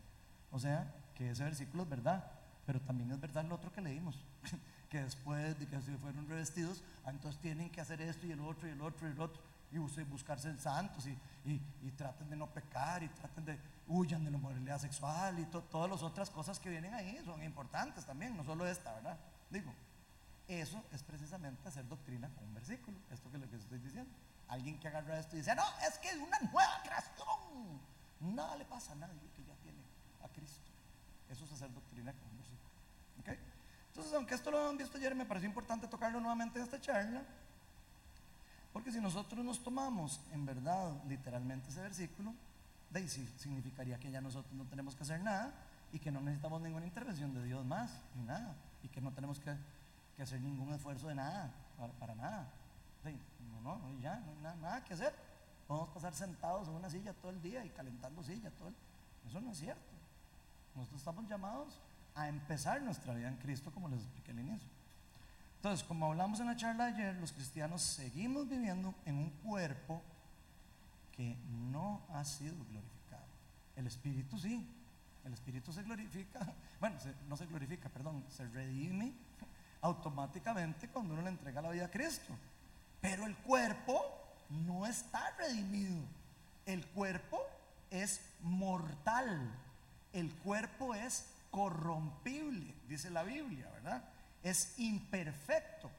O 0.50 0.58
sea, 0.58 0.92
que 1.14 1.30
ese 1.30 1.44
versículo 1.44 1.82
es 1.84 1.88
verdad, 1.88 2.24
pero 2.66 2.80
también 2.80 3.10
es 3.10 3.20
verdad 3.20 3.44
lo 3.44 3.56
otro 3.56 3.72
que 3.72 3.80
leímos. 3.80 4.24
que 4.90 5.02
después 5.02 5.58
de 5.58 5.66
que 5.66 5.80
se 5.80 5.96
fueron 5.98 6.28
revestidos, 6.28 6.82
ah, 7.04 7.10
entonces 7.10 7.40
tienen 7.40 7.70
que 7.70 7.80
hacer 7.80 8.00
esto 8.00 8.26
y 8.26 8.32
el 8.32 8.40
otro 8.40 8.68
y 8.68 8.72
el 8.72 8.80
otro 8.80 9.08
y 9.08 9.12
el 9.12 9.20
otro. 9.20 9.40
Y 9.72 9.78
usted 9.78 10.06
buscarse 10.06 10.56
santos 10.58 11.06
y, 11.06 11.16
y, 11.44 11.90
traten 11.92 12.28
de 12.28 12.36
no 12.36 12.48
pecar 12.48 13.02
y 13.02 13.08
traten 13.08 13.44
de 13.44 13.58
huyan 13.86 14.24
de 14.24 14.30
la 14.30 14.38
moralidad 14.38 14.78
sexual 14.80 15.38
y 15.38 15.44
to- 15.46 15.62
todas 15.62 15.90
las 15.90 16.02
otras 16.02 16.28
cosas 16.30 16.58
que 16.58 16.70
vienen 16.70 16.92
ahí 16.94 17.20
son 17.24 17.42
importantes 17.42 18.04
también, 18.04 18.36
no 18.36 18.44
solo 18.44 18.66
esta, 18.66 18.92
¿verdad? 18.94 19.18
Digo, 19.48 19.72
eso 20.48 20.82
es 20.92 21.02
precisamente 21.02 21.68
hacer 21.68 21.86
doctrina 21.88 22.28
con 22.30 22.44
un 22.44 22.54
versículo, 22.54 22.98
esto 23.10 23.30
que 23.30 23.36
es 23.36 23.42
lo 23.42 23.48
que 23.50 23.56
estoy 23.56 23.78
diciendo. 23.78 24.10
Alguien 24.48 24.78
que 24.80 24.88
agarra 24.88 25.18
esto 25.18 25.36
y 25.36 25.38
dice, 25.40 25.54
no, 25.54 25.62
es 25.88 25.98
que 25.98 26.08
es 26.08 26.16
una 26.16 26.38
nueva 26.40 26.82
creación. 26.82 27.80
Nada 28.20 28.56
le 28.56 28.64
pasa 28.64 28.92
a 28.92 28.96
nadie 28.96 29.20
que 29.36 29.44
ya 29.44 29.54
tiene 29.62 29.78
a 30.24 30.28
Cristo. 30.28 30.68
Eso 31.28 31.44
es 31.44 31.52
hacer 31.52 31.72
doctrina 31.72 32.12
con 32.12 32.28
un 32.30 32.36
versículo. 32.38 32.70
Entonces, 33.88 34.12
aunque 34.14 34.34
esto 34.34 34.50
lo 34.50 34.68
han 34.68 34.76
visto 34.76 34.96
ayer, 34.98 35.14
me 35.14 35.26
pareció 35.26 35.48
importante 35.48 35.86
tocarlo 35.86 36.20
nuevamente 36.20 36.58
en 36.58 36.64
esta 36.64 36.80
charla. 36.80 37.22
Porque 38.72 38.92
si 38.92 39.00
nosotros 39.00 39.44
nos 39.44 39.62
tomamos 39.62 40.20
en 40.32 40.46
verdad 40.46 40.92
literalmente 41.08 41.68
ese 41.70 41.80
versículo, 41.80 42.34
de 42.90 43.08
sí 43.08 43.28
significaría 43.36 43.98
que 43.98 44.10
ya 44.10 44.20
nosotros 44.20 44.52
no 44.54 44.64
tenemos 44.64 44.94
que 44.94 45.02
hacer 45.02 45.20
nada 45.20 45.52
y 45.92 45.98
que 45.98 46.10
no 46.10 46.20
necesitamos 46.20 46.60
ninguna 46.60 46.86
intervención 46.86 47.34
de 47.34 47.44
Dios 47.44 47.64
más, 47.64 48.02
ni 48.14 48.24
nada, 48.24 48.54
y 48.82 48.88
que 48.88 49.00
no 49.00 49.12
tenemos 49.12 49.40
que, 49.40 49.54
que 50.16 50.22
hacer 50.22 50.40
ningún 50.40 50.72
esfuerzo 50.72 51.08
de 51.08 51.14
nada, 51.14 51.50
para, 51.98 52.14
nada. 52.14 52.48
Sí, 53.02 53.18
no, 53.52 53.60
no, 53.60 53.78
no, 53.78 54.00
ya, 54.00 54.20
no 54.20 54.30
hay 54.30 54.38
nada, 54.38 54.56
nada 54.56 54.84
que 54.84 54.94
hacer. 54.94 55.14
Podemos 55.66 55.88
pasar 55.90 56.14
sentados 56.14 56.68
en 56.68 56.74
una 56.74 56.90
silla 56.90 57.12
todo 57.14 57.30
el 57.30 57.40
día 57.40 57.64
y 57.64 57.70
calentando 57.70 58.22
silla 58.22 58.50
todo 58.50 58.68
el 58.68 58.74
Eso 59.26 59.40
no 59.40 59.52
es 59.52 59.58
cierto. 59.58 59.82
Nosotros 60.74 61.00
estamos 61.00 61.28
llamados 61.28 61.78
a 62.14 62.28
empezar 62.28 62.82
nuestra 62.82 63.14
vida 63.14 63.28
en 63.28 63.36
Cristo, 63.36 63.70
como 63.72 63.88
les 63.88 64.00
expliqué 64.00 64.32
al 64.32 64.40
inicio. 64.40 64.68
Entonces, 65.60 65.86
como 65.86 66.06
hablamos 66.06 66.40
en 66.40 66.46
la 66.46 66.56
charla 66.56 66.86
de 66.86 66.94
ayer, 66.94 67.16
los 67.16 67.32
cristianos 67.32 67.82
seguimos 67.82 68.48
viviendo 68.48 68.94
en 69.04 69.18
un 69.18 69.28
cuerpo 69.28 70.00
que 71.12 71.36
no 71.68 72.00
ha 72.14 72.24
sido 72.24 72.54
glorificado. 72.70 73.26
El 73.76 73.86
espíritu 73.86 74.38
sí, 74.38 74.66
el 75.22 75.34
espíritu 75.34 75.70
se 75.70 75.82
glorifica, 75.82 76.40
bueno, 76.80 76.96
no 77.28 77.36
se 77.36 77.44
glorifica, 77.44 77.90
perdón, 77.90 78.24
se 78.30 78.48
redime 78.48 79.12
automáticamente 79.82 80.88
cuando 80.88 81.12
uno 81.12 81.22
le 81.24 81.28
entrega 81.28 81.60
la 81.60 81.72
vida 81.72 81.84
a 81.84 81.90
Cristo. 81.90 82.34
Pero 83.02 83.26
el 83.26 83.36
cuerpo 83.36 84.02
no 84.48 84.86
está 84.86 85.36
redimido. 85.36 86.00
El 86.64 86.86
cuerpo 86.86 87.38
es 87.90 88.22
mortal. 88.40 89.50
El 90.14 90.32
cuerpo 90.36 90.94
es 90.94 91.26
corrompible, 91.50 92.74
dice 92.88 93.10
la 93.10 93.24
Biblia, 93.24 93.68
¿verdad? 93.74 94.02
Es 94.42 94.78
imperfecto. 94.78 95.90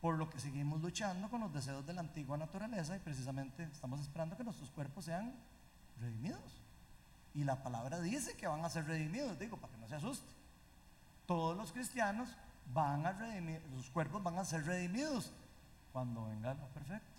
Por 0.00 0.16
lo 0.16 0.28
que 0.28 0.38
seguimos 0.38 0.82
luchando 0.82 1.30
con 1.30 1.40
los 1.40 1.52
deseos 1.52 1.86
de 1.86 1.94
la 1.94 2.00
antigua 2.00 2.36
naturaleza 2.36 2.94
y 2.96 3.00
precisamente 3.00 3.64
estamos 3.64 4.00
esperando 4.00 4.36
que 4.36 4.44
nuestros 4.44 4.70
cuerpos 4.70 5.06
sean 5.06 5.34
redimidos. 6.00 6.60
Y 7.34 7.44
la 7.44 7.62
palabra 7.62 8.00
dice 8.00 8.36
que 8.36 8.46
van 8.46 8.64
a 8.64 8.70
ser 8.70 8.86
redimidos, 8.86 9.38
digo, 9.38 9.56
para 9.56 9.72
que 9.72 9.80
no 9.80 9.88
se 9.88 9.96
asuste. 9.96 10.30
Todos 11.26 11.56
los 11.56 11.72
cristianos 11.72 12.28
van 12.72 13.06
a 13.06 13.12
redimir, 13.12 13.62
sus 13.74 13.90
cuerpos 13.90 14.22
van 14.22 14.38
a 14.38 14.44
ser 14.44 14.64
redimidos 14.64 15.32
cuando 15.92 16.26
venga 16.26 16.54
lo 16.54 16.66
perfecto. 16.68 17.14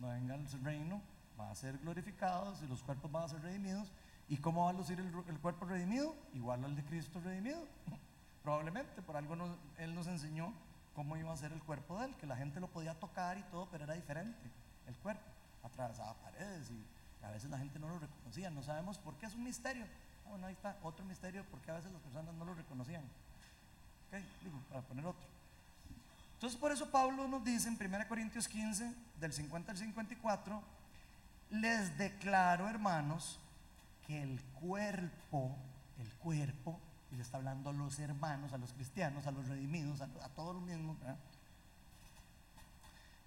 Cuando 0.00 0.08
venga 0.08 0.34
el 0.34 0.64
reino, 0.64 1.00
va 1.38 1.50
a 1.50 1.54
ser 1.54 1.78
glorificados 1.78 2.62
y 2.62 2.66
los 2.66 2.82
cuerpos 2.82 3.10
van 3.10 3.24
a 3.24 3.28
ser 3.28 3.42
redimidos. 3.42 3.88
¿Y 4.28 4.36
cómo 4.38 4.64
va 4.64 4.70
a 4.70 4.72
lucir 4.72 4.98
el, 4.98 5.12
el 5.28 5.38
cuerpo 5.38 5.66
redimido? 5.66 6.14
Igual 6.34 6.64
al 6.64 6.74
de 6.74 6.84
Cristo 6.84 7.20
redimido. 7.20 7.66
Probablemente, 8.42 9.02
por 9.02 9.16
algo 9.16 9.36
Él 9.78 9.94
nos 9.94 10.06
enseñó 10.06 10.52
cómo 10.94 11.16
iba 11.16 11.32
a 11.32 11.36
ser 11.36 11.52
el 11.52 11.62
cuerpo 11.62 11.98
de 11.98 12.06
Él, 12.06 12.16
que 12.16 12.26
la 12.26 12.36
gente 12.36 12.60
lo 12.60 12.68
podía 12.68 12.94
tocar 12.94 13.38
y 13.38 13.42
todo, 13.44 13.68
pero 13.70 13.84
era 13.84 13.94
diferente 13.94 14.50
el 14.86 14.96
cuerpo. 14.96 15.22
Atravesaba 15.62 16.14
paredes 16.14 16.70
y 16.70 17.24
a 17.24 17.30
veces 17.30 17.50
la 17.50 17.58
gente 17.58 17.78
no 17.78 17.88
lo 17.88 17.98
reconocía. 17.98 18.50
No 18.50 18.62
sabemos 18.62 18.98
por 18.98 19.14
qué, 19.14 19.26
es 19.26 19.34
un 19.34 19.44
misterio. 19.44 19.86
Ah, 20.26 20.30
bueno, 20.30 20.46
ahí 20.46 20.54
está 20.54 20.76
otro 20.82 21.04
misterio, 21.04 21.44
porque 21.50 21.70
a 21.70 21.74
veces 21.74 21.92
las 21.92 22.02
personas 22.02 22.34
no 22.34 22.44
lo 22.44 22.54
reconocían. 22.54 23.04
Ok, 24.08 24.18
digo, 24.42 24.58
para 24.68 24.82
poner 24.82 25.06
otro. 25.06 25.26
Entonces 26.34 26.58
por 26.58 26.72
eso 26.72 26.90
Pablo 26.90 27.28
nos 27.28 27.44
dice 27.44 27.68
en 27.68 27.78
1 27.80 28.08
Corintios 28.08 28.48
15, 28.48 28.92
del 29.20 29.32
50 29.32 29.70
al 29.70 29.78
54, 29.78 30.60
les 31.50 31.96
declaro 31.96 32.68
hermanos, 32.68 33.38
que 34.04 34.20
el 34.20 34.42
cuerpo, 34.60 35.54
el 36.00 36.12
cuerpo, 36.14 36.80
y 37.12 37.16
le 37.16 37.22
está 37.22 37.36
hablando 37.36 37.70
a 37.70 37.72
los 37.74 37.98
hermanos, 37.98 38.52
a 38.54 38.58
los 38.58 38.72
cristianos, 38.72 39.26
a 39.26 39.30
los 39.30 39.46
redimidos, 39.46 40.00
a, 40.00 40.08
todos 40.30 40.54
los 40.54 40.64
mismos, 40.64 40.96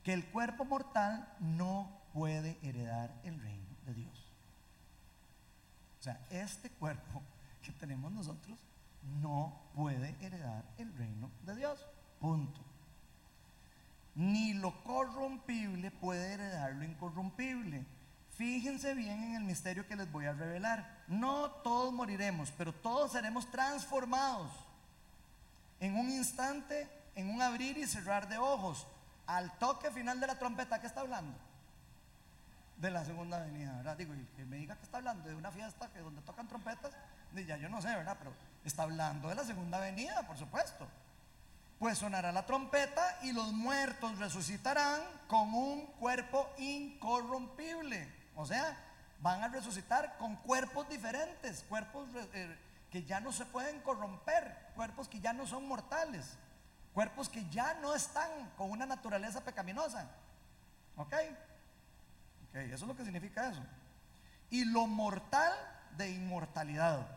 que 0.04 0.12
el 0.12 0.26
cuerpo 0.26 0.66
mortal 0.66 1.32
no 1.40 2.02
puede 2.12 2.58
heredar 2.64 3.14
el 3.24 3.40
reino 3.40 3.76
de 3.86 3.94
Dios. 3.94 4.32
O 6.00 6.04
sea, 6.04 6.20
este 6.32 6.72
cuerpo 6.72 7.22
que 7.62 7.72
tenemos 7.74 8.12
nosotros 8.12 8.60
no 9.22 9.56
puede 9.76 10.16
heredar 10.20 10.66
el 10.78 10.92
reino 10.98 11.30
de 11.46 11.56
Dios. 11.56 11.86
Punto. 12.20 12.62
Ni 14.16 14.54
lo 14.54 14.84
corrompible 14.84 15.92
puede 15.92 16.34
heredar 16.34 16.74
lo 16.74 16.86
incorrumpible. 16.86 17.86
Fíjense 18.32 18.96
bien 18.96 19.24
en 19.24 19.36
el 19.36 19.44
misterio 19.44 19.88
que 19.88 19.96
les 19.96 20.12
voy 20.12 20.26
a 20.26 20.34
revelar. 20.34 20.95
No 21.08 21.52
todos 21.52 21.94
moriremos, 21.94 22.52
pero 22.58 22.74
todos 22.74 23.12
seremos 23.12 23.50
transformados. 23.52 24.52
En 25.80 25.96
un 25.98 26.10
instante, 26.10 26.90
en 27.16 27.30
un 27.30 27.42
abrir 27.42 27.78
y 27.78 27.86
cerrar 27.86 28.28
de 28.28 28.38
ojos 28.38 28.88
al 29.28 29.52
toque 29.58 29.92
final 29.92 30.20
de 30.20 30.28
la 30.28 30.40
trompeta, 30.40 30.80
¿qué 30.80 30.88
está 30.88 31.02
hablando? 31.02 31.38
De 32.78 32.92
la 32.92 33.06
segunda 33.06 33.40
venida, 33.40 33.74
¿verdad? 33.78 33.98
Digo, 33.98 34.14
y 34.14 34.26
que 34.36 34.46
me 34.46 34.58
diga 34.58 34.76
que 34.76 34.84
está 34.84 34.98
hablando 34.98 35.28
de 35.28 35.36
una 35.36 35.52
fiesta 35.52 35.90
que 35.90 36.00
donde 36.00 36.22
tocan 36.22 36.48
trompetas, 36.48 36.92
ya 37.34 37.58
yo 37.58 37.70
no 37.70 37.82
sé, 37.82 37.90
¿verdad? 37.90 38.16
Pero 38.18 38.34
está 38.64 38.84
hablando 38.84 39.30
de 39.30 39.36
la 39.36 39.44
segunda 39.44 39.80
venida, 39.80 40.26
por 40.26 40.38
supuesto. 40.38 40.88
Pues 41.80 41.98
sonará 41.98 42.32
la 42.32 42.46
trompeta 42.46 43.20
y 43.24 43.34
los 43.34 43.52
muertos 43.52 44.18
resucitarán 44.18 45.02
con 45.28 45.54
un 45.54 45.86
cuerpo 46.00 46.50
incorrompible. 46.58 48.10
O 48.36 48.46
sea, 48.46 48.78
van 49.26 49.42
a 49.42 49.48
resucitar 49.48 50.18
con 50.20 50.36
cuerpos 50.36 50.88
diferentes, 50.88 51.66
cuerpos 51.68 52.08
eh, 52.36 52.56
que 52.92 53.02
ya 53.06 53.20
no 53.20 53.32
se 53.32 53.44
pueden 53.44 53.82
corromper, 53.82 54.56
cuerpos 54.76 55.10
que 55.10 55.20
ya 55.20 55.34
no 55.34 55.48
son 55.48 55.68
mortales. 55.68 56.38
Cuerpos 56.94 57.28
que 57.28 57.44
ya 57.50 57.74
no 57.82 57.96
están 57.96 58.30
con 58.56 58.70
una 58.70 58.86
naturaleza 58.86 59.42
pecaminosa. 59.42 60.08
¿Ok? 60.96 61.14
Ok, 62.50 62.56
eso 62.56 62.86
es 62.86 62.88
lo 62.88 62.96
que 62.96 63.04
significa 63.04 63.50
eso. 63.50 63.64
Y 64.52 64.64
lo 64.64 64.86
mortal 64.86 65.54
de 65.98 66.12
inmortalidad. 66.12 67.08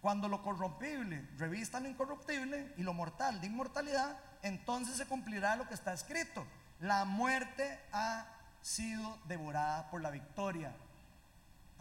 Cuando 0.00 0.28
lo 0.28 0.44
corrompible 0.44 1.28
revista 1.36 1.80
lo 1.80 1.88
incorruptible 1.88 2.74
y 2.76 2.84
lo 2.84 2.94
mortal 2.94 3.40
de 3.40 3.48
inmortalidad, 3.48 4.16
entonces 4.42 4.96
se 4.96 5.06
cumplirá 5.06 5.56
lo 5.56 5.66
que 5.66 5.74
está 5.74 5.92
escrito. 5.92 6.46
La 6.78 7.04
muerte 7.04 7.80
ha 7.92 8.24
sido 8.62 9.18
devorada 9.26 9.90
por 9.90 10.00
la 10.00 10.10
victoria. 10.10 10.72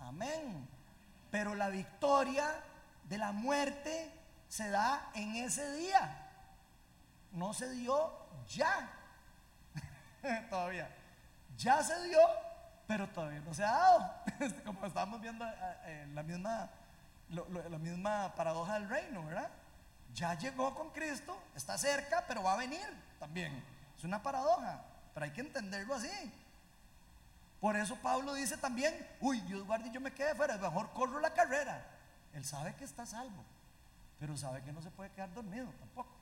Amén. 0.02 0.68
Pero 1.32 1.56
la 1.56 1.70
victoria 1.70 2.48
de 3.04 3.18
la 3.18 3.32
muerte 3.32 4.12
se 4.48 4.70
da 4.70 5.12
en 5.14 5.36
ese 5.36 5.74
día 5.74 6.26
no 7.32 7.54
se 7.54 7.70
dio 7.72 8.12
ya. 8.48 8.90
todavía. 10.50 10.90
Ya 11.58 11.84
se 11.84 12.08
dio, 12.08 12.20
pero 12.88 13.08
todavía 13.10 13.42
no 13.42 13.54
se 13.54 13.64
ha 13.64 13.72
dado. 13.72 14.14
Este, 14.40 14.64
como 14.64 14.86
estábamos 14.86 15.20
viendo 15.20 15.46
eh, 15.46 15.54
eh, 15.84 16.08
la, 16.14 16.24
misma, 16.24 16.70
la 17.30 17.78
misma 17.78 18.34
paradoja 18.36 18.76
del 18.76 18.88
reino, 18.88 19.26
¿verdad? 19.26 19.50
Ya 20.14 20.34
llegó 20.36 20.74
con 20.74 20.92
Cristo, 20.92 21.38
está 21.56 21.78
cerca, 21.78 22.24
pero 22.26 22.42
va 22.42 22.54
a 22.54 22.58
venir 22.58 22.88
también. 23.20 23.64
Es 23.98 24.04
una 24.06 24.24
paradoja, 24.24 24.82
pero 25.14 25.26
hay 25.26 25.32
que 25.32 25.42
entenderlo 25.42 25.94
así. 25.94 26.10
Por 27.60 27.76
eso 27.76 27.96
Pablo 27.98 28.34
dice 28.34 28.58
también, 28.58 28.96
uy, 29.20 29.40
Dios 29.42 29.66
guarde, 29.66 29.92
yo 29.92 30.00
me 30.00 30.12
quedé 30.12 30.34
fuera, 30.36 30.58
mejor 30.58 30.92
corro 30.94 31.20
la 31.20 31.34
carrera. 31.34 31.86
Él 32.34 32.46
sabe 32.46 32.74
que 32.76 32.86
está 32.86 33.06
salvo, 33.06 33.44
pero 34.20 34.38
sabe 34.38 34.62
que 34.62 34.72
no 34.72 34.82
se 34.82 34.92
puede 34.92 35.10
quedar 35.12 35.34
dormido 35.34 35.68
tampoco 35.80 36.20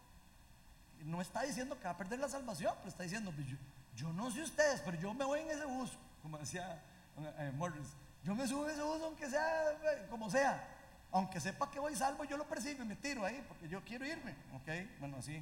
no 1.03 1.21
está 1.21 1.43
diciendo 1.43 1.77
que 1.77 1.85
va 1.85 1.91
a 1.91 1.97
perder 1.97 2.19
la 2.19 2.29
salvación, 2.29 2.73
pero 2.77 2.89
está 2.89 3.03
diciendo, 3.03 3.31
pues 3.31 3.47
yo, 3.95 4.13
no 4.13 4.29
sé 4.31 4.41
ustedes, 4.41 4.81
pero 4.81 4.97
yo 4.97 5.13
me 5.13 5.25
voy 5.25 5.41
en 5.41 5.51
ese 5.51 5.65
bus, 5.65 5.91
como 6.21 6.37
decía 6.37 6.81
eh, 7.17 7.51
Morris. 7.55 7.87
Yo 8.23 8.35
me 8.35 8.47
subo 8.47 8.65
en 8.65 8.73
ese 8.73 8.83
bus 8.83 9.01
aunque 9.01 9.29
sea 9.29 9.71
eh, 9.71 10.07
como 10.09 10.29
sea. 10.29 10.73
Aunque 11.11 11.39
sepa 11.39 11.71
que 11.71 11.79
voy 11.79 11.95
salvo, 11.95 12.25
yo 12.25 12.35
lo 12.35 12.45
persigo 12.45 12.83
y 12.83 12.85
me 12.85 12.95
tiro 12.95 13.25
ahí, 13.25 13.43
porque 13.47 13.69
yo 13.69 13.81
quiero 13.83 14.05
irme. 14.05 14.35
¿Ok? 14.53 14.99
Bueno, 14.99 15.17
así. 15.17 15.41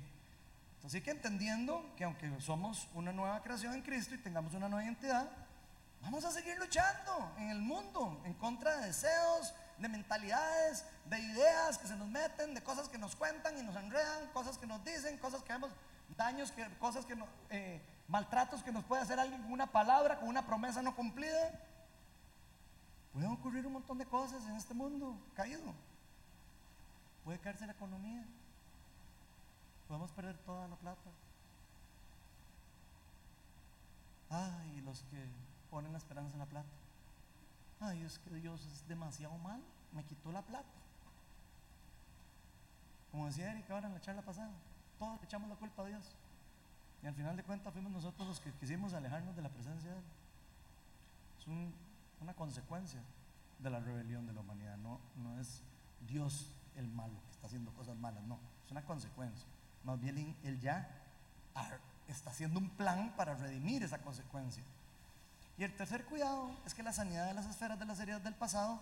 Así 0.86 1.02
que 1.02 1.10
entendiendo 1.10 1.92
que 1.98 2.04
aunque 2.04 2.30
somos 2.40 2.88
una 2.94 3.12
nueva 3.12 3.42
creación 3.42 3.74
en 3.74 3.82
Cristo 3.82 4.14
y 4.14 4.20
tengamos 4.20 4.54
una 4.54 4.70
nueva 4.70 4.86
identidad, 4.86 5.28
vamos 6.06 6.24
a 6.24 6.32
seguir 6.32 6.58
luchando 6.60 7.34
en 7.38 7.50
el 7.50 7.60
mundo 7.60 8.22
en 8.26 8.36
contra 8.36 8.78
de 8.78 8.88
deseos, 8.88 9.54
de 9.80 9.90
mentalidades, 9.90 10.86
de 11.06 11.20
ideas 11.20 11.80
que 11.80 11.88
se 11.88 11.96
nos 11.96 12.08
meten, 12.08 12.54
de 12.54 12.62
cosas 12.62 12.88
que 12.88 13.00
nos 13.00 13.16
cuentan 13.16 13.58
y 13.58 13.64
nos 13.64 13.76
enredan, 13.76 14.28
cosas 14.32 14.58
que 14.60 14.68
nos 14.68 14.84
dicen, 14.86 15.18
cosas 15.18 15.42
que 15.44 15.54
vemos, 15.54 15.72
daños, 16.16 16.54
cosas 16.80 17.06
que 17.06 17.16
nos, 17.16 17.28
eh, 17.50 17.82
maltratos 18.08 18.62
que 18.64 18.72
nos 18.72 18.84
puede 18.84 19.02
hacer 19.02 19.20
alguien 19.20 19.42
con 19.42 19.52
una 19.52 19.68
palabra, 19.68 20.20
con 20.20 20.30
una 20.30 20.46
promesa 20.46 20.84
no 20.84 20.96
cumplida. 20.96 21.60
Pueden 23.12 23.32
ocurrir 23.32 23.66
un 23.66 23.74
montón 23.74 23.98
de 23.98 24.06
cosas 24.06 24.46
en 24.46 24.56
este 24.56 24.76
mundo 24.76 25.18
caído. 25.34 25.74
Puede 27.24 27.40
caerse 27.40 27.66
la 27.66 27.74
economía. 27.74 28.24
Podemos 29.88 30.12
perder 30.12 30.38
toda 30.38 30.68
la 30.68 30.76
plata. 30.76 31.10
Ay, 34.30 34.82
los 34.82 35.02
que 35.04 35.55
ponen 35.76 35.92
la 35.92 35.98
esperanza 35.98 36.34
en 36.34 36.40
la 36.40 36.46
plata 36.46 36.70
ay, 37.82 38.04
es 38.04 38.20
que 38.20 38.30
Dios 38.36 38.66
es 38.66 38.88
demasiado 38.88 39.38
mal, 39.40 39.62
me 39.92 40.04
quitó 40.04 40.32
la 40.32 40.42
plata. 40.42 40.70
Como 43.12 43.28
decía 43.28 43.52
Erika 43.52 43.74
ahora 43.74 43.88
en 43.88 43.94
la 43.94 44.02
charla 44.02 44.22
pasada, 44.22 44.52
todos 45.00 45.22
echamos 45.24 45.50
la 45.50 45.56
culpa 45.56 45.84
a 45.84 45.88
Dios. 45.88 46.16
Y 47.02 47.08
al 47.08 47.14
final 47.14 47.36
de 47.36 47.44
cuentas 47.44 47.74
fuimos 47.74 47.92
nosotros 47.92 48.28
los 48.28 48.40
que 48.40 48.52
quisimos 48.54 48.94
alejarnos 48.94 49.36
de 49.36 49.42
la 49.42 49.50
presencia 49.50 49.92
de 49.92 49.98
Él. 49.98 50.04
Es 51.40 52.22
una 52.22 52.34
consecuencia 52.34 53.02
de 53.60 53.70
la 53.70 53.80
rebelión 53.80 54.26
de 54.26 54.34
la 54.34 54.42
humanidad, 54.42 54.78
no, 54.78 55.00
no 55.16 55.40
es 55.40 55.62
Dios 56.08 56.52
el 56.76 56.88
malo 56.88 57.14
que 57.26 57.32
está 57.32 57.48
haciendo 57.48 57.72
cosas 57.74 57.96
malas, 57.98 58.24
no, 58.24 58.40
es 58.66 58.72
una 58.72 58.84
consecuencia. 58.84 59.48
Más 59.84 60.00
bien 60.00 60.36
Él 60.44 60.60
ya 60.60 60.90
está 62.08 62.32
haciendo 62.32 62.60
un 62.60 62.70
plan 62.70 63.14
para 63.16 63.36
redimir 63.36 63.84
esa 63.84 64.00
consecuencia. 64.00 64.64
Y 65.58 65.64
el 65.64 65.76
tercer 65.76 66.06
cuidado 66.06 66.52
es 66.66 66.74
que 66.74 66.84
la 66.84 66.92
sanidad 66.92 67.28
de 67.28 67.34
las 67.34 67.46
esferas 67.46 67.80
de 67.80 67.86
las 67.86 68.00
heridas 68.00 68.24
del 68.24 68.34
pasado 68.34 68.80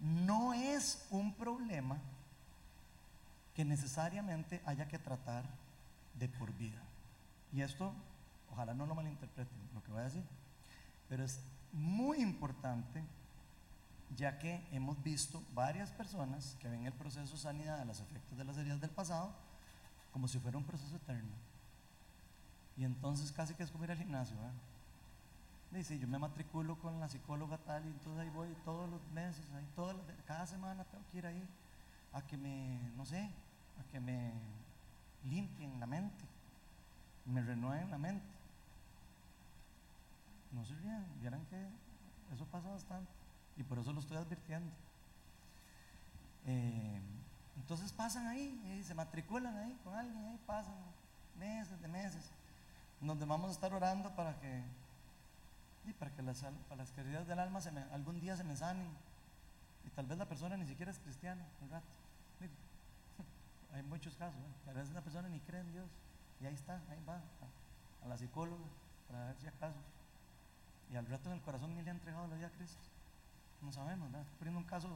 no 0.00 0.52
es 0.52 1.06
un 1.10 1.32
problema 1.34 1.98
que 3.54 3.64
necesariamente 3.64 4.60
haya 4.64 4.88
que 4.88 4.98
tratar 4.98 5.44
de 6.14 6.28
por 6.28 6.52
vida. 6.52 6.80
Y 7.52 7.62
esto, 7.62 7.92
ojalá 8.52 8.74
no 8.74 8.86
lo 8.86 8.94
malinterpreten 8.94 9.56
lo 9.74 9.82
que 9.82 9.90
voy 9.90 10.00
a 10.00 10.04
decir, 10.04 10.24
pero 11.08 11.24
es 11.24 11.40
muy 11.72 12.18
importante 12.18 13.02
ya 14.16 14.38
que 14.38 14.66
hemos 14.72 15.02
visto 15.02 15.42
varias 15.54 15.90
personas 15.90 16.56
que 16.60 16.68
ven 16.68 16.86
el 16.86 16.92
proceso 16.92 17.32
de 17.34 17.40
sanidad 17.40 17.78
de 17.78 17.84
los 17.84 18.00
efectos 18.00 18.38
de 18.38 18.44
las 18.44 18.56
heridas 18.56 18.80
del 18.80 18.90
pasado 18.90 19.32
como 20.12 20.26
si 20.28 20.38
fuera 20.38 20.56
un 20.56 20.64
proceso 20.64 20.96
eterno. 20.96 21.34
Y 22.76 22.84
entonces 22.84 23.32
casi 23.32 23.54
que 23.54 23.62
es 23.62 23.70
como 23.70 23.84
ir 23.84 23.90
al 23.90 23.98
gimnasio. 23.98 24.36
¿eh? 24.36 24.67
Dice, 25.70 25.98
yo 25.98 26.08
me 26.08 26.18
matriculo 26.18 26.78
con 26.78 26.98
la 26.98 27.08
psicóloga 27.08 27.58
tal 27.58 27.84
y 27.84 27.88
entonces 27.88 28.20
ahí 28.22 28.30
voy 28.30 28.48
todos 28.64 28.88
los 28.88 29.06
meses, 29.12 29.44
ahí 29.54 29.68
todas 29.76 29.96
cada 30.26 30.46
semana 30.46 30.84
tengo 30.84 31.04
que 31.12 31.18
ir 31.18 31.26
ahí 31.26 31.46
a 32.12 32.22
que 32.22 32.38
me, 32.38 32.80
no 32.96 33.04
sé, 33.04 33.30
a 33.78 33.90
que 33.90 34.00
me 34.00 34.32
limpien 35.24 35.78
la 35.78 35.86
mente, 35.86 36.24
me 37.26 37.42
renueven 37.42 37.90
la 37.90 37.98
mente. 37.98 38.26
No 40.52 40.64
se 40.64 40.74
rían, 40.76 41.04
vieran 41.20 41.44
que 41.46 41.66
eso 42.34 42.46
pasa 42.46 42.70
bastante 42.70 43.12
y 43.58 43.62
por 43.62 43.78
eso 43.78 43.92
lo 43.92 44.00
estoy 44.00 44.16
advirtiendo. 44.16 44.70
Eh, 46.46 47.00
entonces 47.56 47.92
pasan 47.92 48.26
ahí, 48.26 48.58
y 48.78 48.82
se 48.84 48.94
matriculan 48.94 49.54
ahí 49.58 49.78
con 49.84 49.94
alguien, 49.94 50.24
ahí 50.24 50.40
pasan 50.46 50.74
meses 51.38 51.78
de 51.82 51.88
meses, 51.88 52.30
donde 53.00 53.26
vamos 53.26 53.50
a 53.50 53.52
estar 53.52 53.74
orando 53.74 54.14
para 54.14 54.38
que 54.40 54.62
para 55.94 56.10
que 56.14 56.22
las, 56.22 56.42
para 56.42 56.76
las 56.76 56.90
queridas 56.92 57.26
del 57.26 57.38
alma 57.38 57.60
algún 57.92 58.20
día 58.20 58.36
se 58.36 58.44
me 58.44 58.56
sanen. 58.56 58.88
Y 59.84 59.90
tal 59.90 60.06
vez 60.06 60.18
la 60.18 60.26
persona 60.26 60.56
ni 60.56 60.66
siquiera 60.66 60.90
es 60.90 60.98
cristiana, 60.98 61.44
hay 63.74 63.82
muchos 63.84 64.14
casos, 64.16 64.38
¿eh? 64.40 64.70
a 64.70 64.72
veces 64.72 64.90
una 64.90 65.00
persona 65.00 65.28
ni 65.28 65.40
cree 65.40 65.60
en 65.60 65.72
Dios. 65.72 65.86
Y 66.40 66.46
ahí 66.46 66.54
está, 66.54 66.80
ahí 66.90 67.02
va, 67.08 67.20
a, 68.04 68.08
la 68.08 68.16
psicóloga, 68.16 68.64
para 69.08 69.26
ver 69.26 69.36
si 69.38 69.46
acaso. 69.46 69.78
Y 70.92 70.96
al 70.96 71.06
rato 71.06 71.28
en 71.30 71.36
el 71.36 71.42
corazón 71.42 71.74
ni 71.74 71.82
le 71.82 71.90
ha 71.90 71.94
entregado 71.94 72.26
la 72.28 72.36
vida 72.36 72.46
a 72.46 72.50
Cristo. 72.50 72.78
No 73.60 73.72
sabemos, 73.72 74.10
¿verdad? 74.10 74.26
Poniendo 74.38 74.60
un 74.60 74.66
caso 74.66 74.88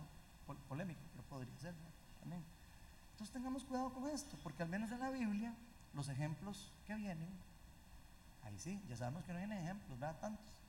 polémico, 0.68 1.00
pero 1.12 1.24
podría 1.24 1.58
ser 1.58 1.74
también. 2.20 2.42
Entonces 3.12 3.32
tengamos 3.32 3.64
cuidado 3.64 3.92
con 3.92 4.08
esto, 4.08 4.36
porque 4.42 4.62
al 4.62 4.68
menos 4.68 4.90
en 4.92 5.00
la 5.00 5.10
Biblia, 5.10 5.54
los 5.94 6.08
ejemplos 6.08 6.70
que 6.86 6.94
vienen, 6.94 7.28
ahí 8.44 8.58
sí, 8.58 8.80
ya 8.88 8.96
sabemos 8.96 9.24
que 9.24 9.32
no 9.32 9.38
vienen 9.38 9.58
ejemplos, 9.58 9.98
¿verdad? 9.98 10.18
Tantos 10.20 10.61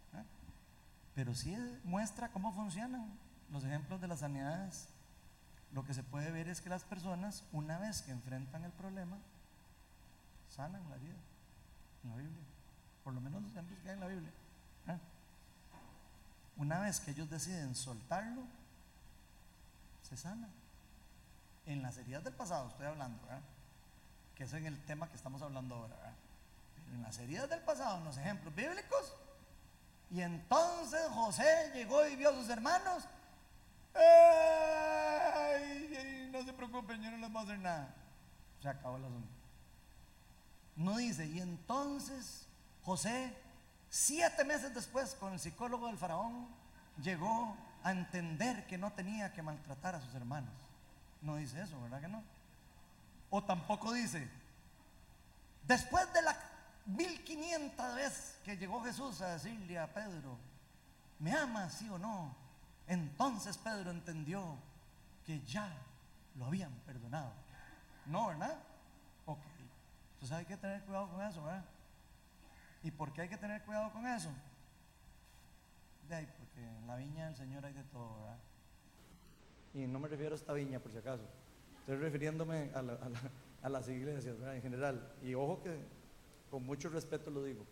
pero 1.15 1.35
sí 1.35 1.55
muestra 1.83 2.29
cómo 2.29 2.53
funcionan 2.53 3.07
los 3.51 3.63
ejemplos 3.63 4.01
de 4.01 4.07
las 4.07 4.19
sanidades, 4.19 4.89
lo 5.71 5.83
que 5.85 5.93
se 5.93 6.03
puede 6.03 6.31
ver 6.31 6.47
es 6.47 6.61
que 6.61 6.69
las 6.69 6.83
personas, 6.83 7.43
una 7.51 7.77
vez 7.79 8.01
que 8.01 8.11
enfrentan 8.11 8.63
el 8.63 8.71
problema, 8.71 9.17
sanan 10.49 10.87
la 10.89 10.97
vida 10.97 11.15
en 12.03 12.09
la 12.09 12.15
Biblia. 12.15 12.43
Por 13.03 13.13
lo 13.13 13.21
menos 13.21 13.41
los 13.41 13.51
ejemplos 13.51 13.79
que 13.79 13.89
hay 13.89 13.93
en 13.95 13.99
la 13.99 14.07
Biblia. 14.07 14.31
¿eh? 14.87 14.97
Una 16.57 16.79
vez 16.79 16.99
que 16.99 17.11
ellos 17.11 17.29
deciden 17.29 17.75
soltarlo, 17.75 18.43
se 20.03 20.17
sana. 20.17 20.47
En 21.65 21.81
las 21.81 21.97
heridas 21.97 22.23
del 22.23 22.33
pasado 22.33 22.69
estoy 22.69 22.85
hablando, 22.85 23.21
¿verdad? 23.23 23.41
que 24.35 24.43
es 24.43 24.53
en 24.53 24.65
el 24.65 24.79
tema 24.85 25.09
que 25.09 25.15
estamos 25.15 25.41
hablando 25.41 25.75
ahora. 25.75 25.95
Pero 26.75 26.95
en 26.97 27.01
las 27.03 27.17
heridas 27.19 27.49
del 27.49 27.61
pasado, 27.61 27.97
en 27.97 28.05
los 28.05 28.17
ejemplos 28.17 28.53
bíblicos, 28.53 29.15
y 30.13 30.21
entonces 30.21 31.01
José 31.09 31.71
llegó 31.73 32.07
y 32.07 32.15
vio 32.15 32.29
a 32.29 32.33
sus 32.33 32.47
hermanos. 32.47 33.07
¡Ay! 33.95 35.39
no 36.31 36.43
se 36.43 36.53
preocupen, 36.53 37.01
yo 37.01 37.09
no 37.09 37.17
les 37.17 37.31
voy 37.31 37.41
a 37.41 37.43
hacer 37.45 37.59
nada. 37.59 37.95
Se 38.61 38.69
acabó 38.69 38.97
el 38.97 39.05
asunto. 39.05 39.27
No 40.75 40.97
dice, 40.97 41.25
y 41.25 41.39
entonces 41.39 42.47
José, 42.83 43.35
siete 43.89 44.43
meses 44.43 44.73
después, 44.75 45.15
con 45.15 45.33
el 45.33 45.39
psicólogo 45.39 45.87
del 45.87 45.97
faraón, 45.97 46.47
llegó 47.01 47.57
a 47.83 47.91
entender 47.91 48.67
que 48.67 48.77
no 48.77 48.93
tenía 48.93 49.33
que 49.33 49.41
maltratar 49.41 49.95
a 49.95 50.01
sus 50.01 50.13
hermanos. 50.13 50.53
No 51.23 51.37
dice 51.37 51.59
eso, 51.59 51.81
¿verdad 51.81 52.01
que 52.01 52.07
no? 52.07 52.23
O 53.31 53.43
tampoco 53.43 53.93
dice, 53.93 54.29
después 55.65 56.11
de 56.13 56.21
la 56.21 56.37
1500 56.85 57.95
veces 57.95 58.39
que 58.43 58.57
llegó 58.57 58.83
Jesús 58.83 59.21
a 59.21 59.33
decirle 59.33 59.79
a 59.79 59.91
Pedro, 59.93 60.37
¿me 61.19 61.33
amas, 61.33 61.73
sí 61.73 61.89
o 61.89 61.97
no? 61.97 62.35
Entonces 62.87 63.57
Pedro 63.57 63.91
entendió 63.91 64.57
que 65.25 65.39
ya 65.41 65.71
lo 66.35 66.45
habían 66.45 66.71
perdonado. 66.85 67.31
No, 68.05 68.27
¿verdad? 68.27 68.59
Ok. 69.25 69.39
Entonces 70.15 70.37
hay 70.37 70.45
que 70.45 70.57
tener 70.57 70.81
cuidado 70.83 71.09
con 71.09 71.21
eso, 71.21 71.43
¿verdad? 71.43 71.63
¿Y 72.83 72.91
por 72.91 73.13
qué 73.13 73.21
hay 73.21 73.29
que 73.29 73.37
tener 73.37 73.61
cuidado 73.63 73.91
con 73.93 74.05
eso? 74.05 74.29
De 76.09 76.15
ahí, 76.15 76.27
porque 76.37 76.67
en 76.67 76.85
la 76.85 76.97
viña 76.97 77.27
del 77.27 77.35
Señor 77.35 77.65
hay 77.65 77.73
de 77.73 77.83
todo, 77.85 78.19
¿verdad? 78.19 78.39
Y 79.73 79.87
no 79.87 79.99
me 79.99 80.09
refiero 80.09 80.33
a 80.33 80.37
esta 80.37 80.51
viña, 80.51 80.79
por 80.79 80.91
si 80.91 80.97
acaso. 80.97 81.23
Estoy 81.79 81.95
refiriéndome 81.95 82.71
a, 82.75 82.83
a 83.65 83.69
las 83.69 83.87
iglesias, 83.87 84.37
¿verdad? 84.37 84.57
En 84.57 84.61
general. 84.61 85.13
Y 85.21 85.33
ojo 85.33 85.63
que 85.63 86.02
con 86.53 86.63
mucho 86.63 86.87
respeto 86.87 87.31
lo 87.31 87.43
digo. 87.43 87.65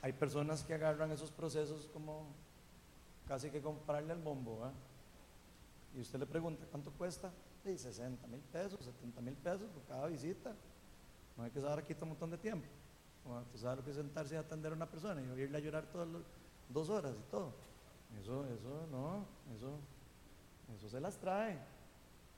Hay 0.00 0.14
personas 0.14 0.64
que 0.64 0.72
agarran 0.72 1.12
esos 1.12 1.30
procesos 1.30 1.86
como 1.92 2.24
casi 3.26 3.50
que 3.50 3.60
comprarle 3.60 4.14
al 4.14 4.22
bombo, 4.22 4.60
¿verdad? 4.60 4.72
Y 5.94 6.00
usted 6.00 6.18
le 6.18 6.24
pregunta, 6.24 6.64
¿cuánto 6.70 6.90
cuesta? 6.92 7.30
Sí, 7.62 7.76
60 7.76 8.26
mil 8.26 8.40
pesos, 8.40 8.82
70 8.82 9.20
mil 9.20 9.34
pesos 9.34 9.68
por 9.68 9.82
cada 9.82 10.06
visita. 10.06 10.54
No 11.36 11.44
hay 11.44 11.50
que 11.50 11.60
saber 11.60 11.80
aquí 11.80 11.94
un 12.00 12.08
montón 12.08 12.30
de 12.30 12.38
tiempo. 12.38 12.66
Bueno, 13.22 13.44
tú 13.52 13.58
sabes 13.58 13.76
lo 13.76 13.84
que 13.84 13.90
es 13.90 13.96
sentarse 13.96 14.38
a 14.38 14.40
atender 14.40 14.72
a 14.72 14.74
una 14.74 14.88
persona 14.88 15.20
y 15.20 15.28
oírle 15.28 15.58
a 15.58 15.60
llorar 15.60 15.84
todas 15.92 16.08
las 16.08 16.22
dos 16.70 16.88
horas 16.88 17.12
y 17.18 17.30
todo. 17.30 17.52
Eso, 18.18 18.46
eso, 18.46 18.86
no, 18.90 19.26
eso, 19.54 19.78
eso 20.74 20.88
se 20.88 21.00
las 21.00 21.18
trae. 21.18 21.58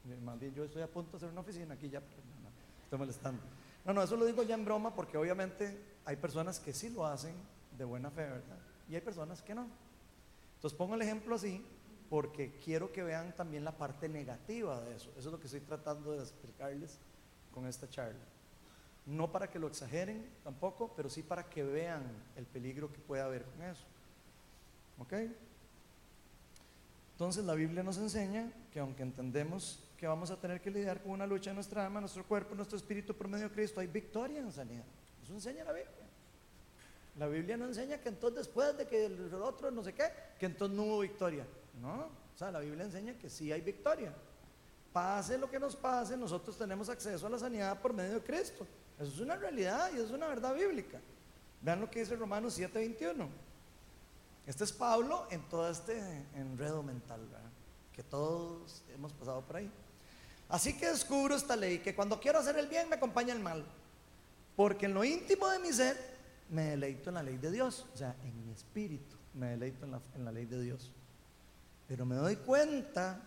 Y 0.04 0.08
Más 0.24 0.40
bien 0.40 0.52
yo 0.54 0.64
estoy 0.64 0.82
a 0.82 0.88
punto 0.88 1.12
de 1.12 1.16
hacer 1.18 1.28
una 1.28 1.42
oficina 1.42 1.74
aquí 1.74 1.88
ya, 1.88 2.00
pero 2.00 2.16
no, 2.16 2.50
no, 2.50 2.82
estoy 2.82 2.98
molestando. 2.98 3.59
No, 3.84 3.92
no, 3.92 4.02
eso 4.02 4.16
lo 4.16 4.24
digo 4.24 4.42
ya 4.42 4.54
en 4.54 4.64
broma 4.64 4.94
porque 4.94 5.16
obviamente 5.16 5.78
hay 6.04 6.16
personas 6.16 6.60
que 6.60 6.72
sí 6.72 6.90
lo 6.90 7.06
hacen 7.06 7.34
de 7.76 7.84
buena 7.84 8.10
fe, 8.10 8.22
¿verdad? 8.22 8.58
Y 8.88 8.94
hay 8.94 9.00
personas 9.00 9.42
que 9.42 9.54
no. 9.54 9.66
Entonces 10.56 10.76
pongo 10.76 10.94
el 10.94 11.02
ejemplo 11.02 11.34
así 11.34 11.64
porque 12.10 12.58
quiero 12.62 12.92
que 12.92 13.02
vean 13.02 13.34
también 13.36 13.64
la 13.64 13.72
parte 13.72 14.08
negativa 14.08 14.80
de 14.82 14.96
eso. 14.96 15.10
Eso 15.16 15.28
es 15.28 15.32
lo 15.32 15.38
que 15.38 15.46
estoy 15.46 15.60
tratando 15.60 16.12
de 16.12 16.18
explicarles 16.18 16.98
con 17.52 17.66
esta 17.66 17.88
charla. 17.88 18.18
No 19.06 19.32
para 19.32 19.48
que 19.48 19.58
lo 19.58 19.68
exageren 19.68 20.28
tampoco, 20.44 20.92
pero 20.94 21.08
sí 21.08 21.22
para 21.22 21.48
que 21.48 21.62
vean 21.62 22.02
el 22.36 22.46
peligro 22.46 22.92
que 22.92 22.98
puede 22.98 23.22
haber 23.22 23.44
con 23.44 23.62
eso. 23.62 23.84
¿Ok? 24.98 25.14
Entonces 27.12 27.44
la 27.44 27.54
Biblia 27.54 27.82
nos 27.82 27.96
enseña 27.98 28.52
que 28.72 28.80
aunque 28.80 29.02
entendemos 29.02 29.82
que 30.00 30.06
vamos 30.06 30.30
a 30.30 30.40
tener 30.40 30.62
que 30.62 30.70
lidiar 30.70 31.02
con 31.02 31.12
una 31.12 31.26
lucha 31.26 31.50
en 31.50 31.56
nuestra 31.56 31.84
alma, 31.84 32.00
nuestro 32.00 32.24
cuerpo, 32.24 32.54
nuestro 32.54 32.78
espíritu 32.78 33.14
por 33.14 33.28
medio 33.28 33.50
de 33.50 33.54
Cristo, 33.54 33.80
hay 33.80 33.86
victoria 33.86 34.38
en 34.38 34.50
sanidad. 34.50 34.86
Eso 35.22 35.34
enseña 35.34 35.62
la 35.62 35.72
Biblia. 35.72 36.06
La 37.18 37.26
Biblia 37.26 37.58
no 37.58 37.66
enseña 37.66 37.98
que 37.98 38.08
entonces 38.08 38.46
después 38.46 38.74
de 38.78 38.86
que 38.86 39.04
el 39.04 39.34
otro 39.34 39.70
no 39.70 39.84
sé 39.84 39.92
qué, 39.92 40.04
que 40.38 40.46
entonces 40.46 40.74
no 40.74 40.84
hubo 40.84 41.00
victoria. 41.00 41.46
No, 41.82 42.06
o 42.34 42.38
sea, 42.38 42.50
la 42.50 42.60
Biblia 42.60 42.84
enseña 42.84 43.12
que 43.18 43.28
sí 43.28 43.52
hay 43.52 43.60
victoria. 43.60 44.10
Pase 44.90 45.36
lo 45.36 45.50
que 45.50 45.60
nos 45.60 45.76
pase, 45.76 46.16
nosotros 46.16 46.56
tenemos 46.56 46.88
acceso 46.88 47.26
a 47.26 47.30
la 47.30 47.38
sanidad 47.38 47.78
por 47.78 47.92
medio 47.92 48.14
de 48.14 48.22
Cristo. 48.22 48.66
Eso 48.98 49.12
es 49.12 49.20
una 49.20 49.36
realidad 49.36 49.90
y 49.94 49.98
es 49.98 50.10
una 50.10 50.28
verdad 50.28 50.54
bíblica. 50.54 50.98
Vean 51.60 51.78
lo 51.78 51.90
que 51.90 52.00
dice 52.00 52.16
Romanos 52.16 52.58
7:21. 52.58 53.28
Este 54.46 54.64
es 54.64 54.72
Pablo 54.72 55.26
en 55.30 55.46
todo 55.50 55.70
este 55.70 55.98
enredo 56.34 56.82
mental, 56.82 57.20
¿verdad? 57.26 57.50
que 58.00 58.04
todos 58.04 58.82
hemos 58.94 59.12
pasado 59.12 59.42
por 59.42 59.56
ahí. 59.56 59.70
Así 60.50 60.76
que 60.76 60.88
descubro 60.88 61.36
esta 61.36 61.56
ley, 61.56 61.78
que 61.78 61.94
cuando 61.94 62.18
quiero 62.20 62.40
hacer 62.40 62.58
el 62.58 62.66
bien 62.66 62.88
me 62.88 62.96
acompaña 62.96 63.32
el 63.32 63.40
mal. 63.40 63.64
Porque 64.56 64.86
en 64.86 64.94
lo 64.94 65.04
íntimo 65.04 65.48
de 65.48 65.60
mi 65.60 65.72
ser 65.72 65.96
me 66.50 66.62
deleito 66.70 67.10
en 67.10 67.14
la 67.14 67.22
ley 67.22 67.38
de 67.38 67.50
Dios. 67.52 67.86
O 67.94 67.96
sea, 67.96 68.16
en 68.24 68.44
mi 68.44 68.52
espíritu 68.52 69.16
me 69.34 69.50
deleito 69.50 69.84
en 69.84 69.92
la, 69.92 70.00
en 70.16 70.24
la 70.24 70.32
ley 70.32 70.46
de 70.46 70.60
Dios. 70.60 70.90
Pero 71.86 72.04
me 72.04 72.16
doy 72.16 72.36
cuenta 72.36 73.22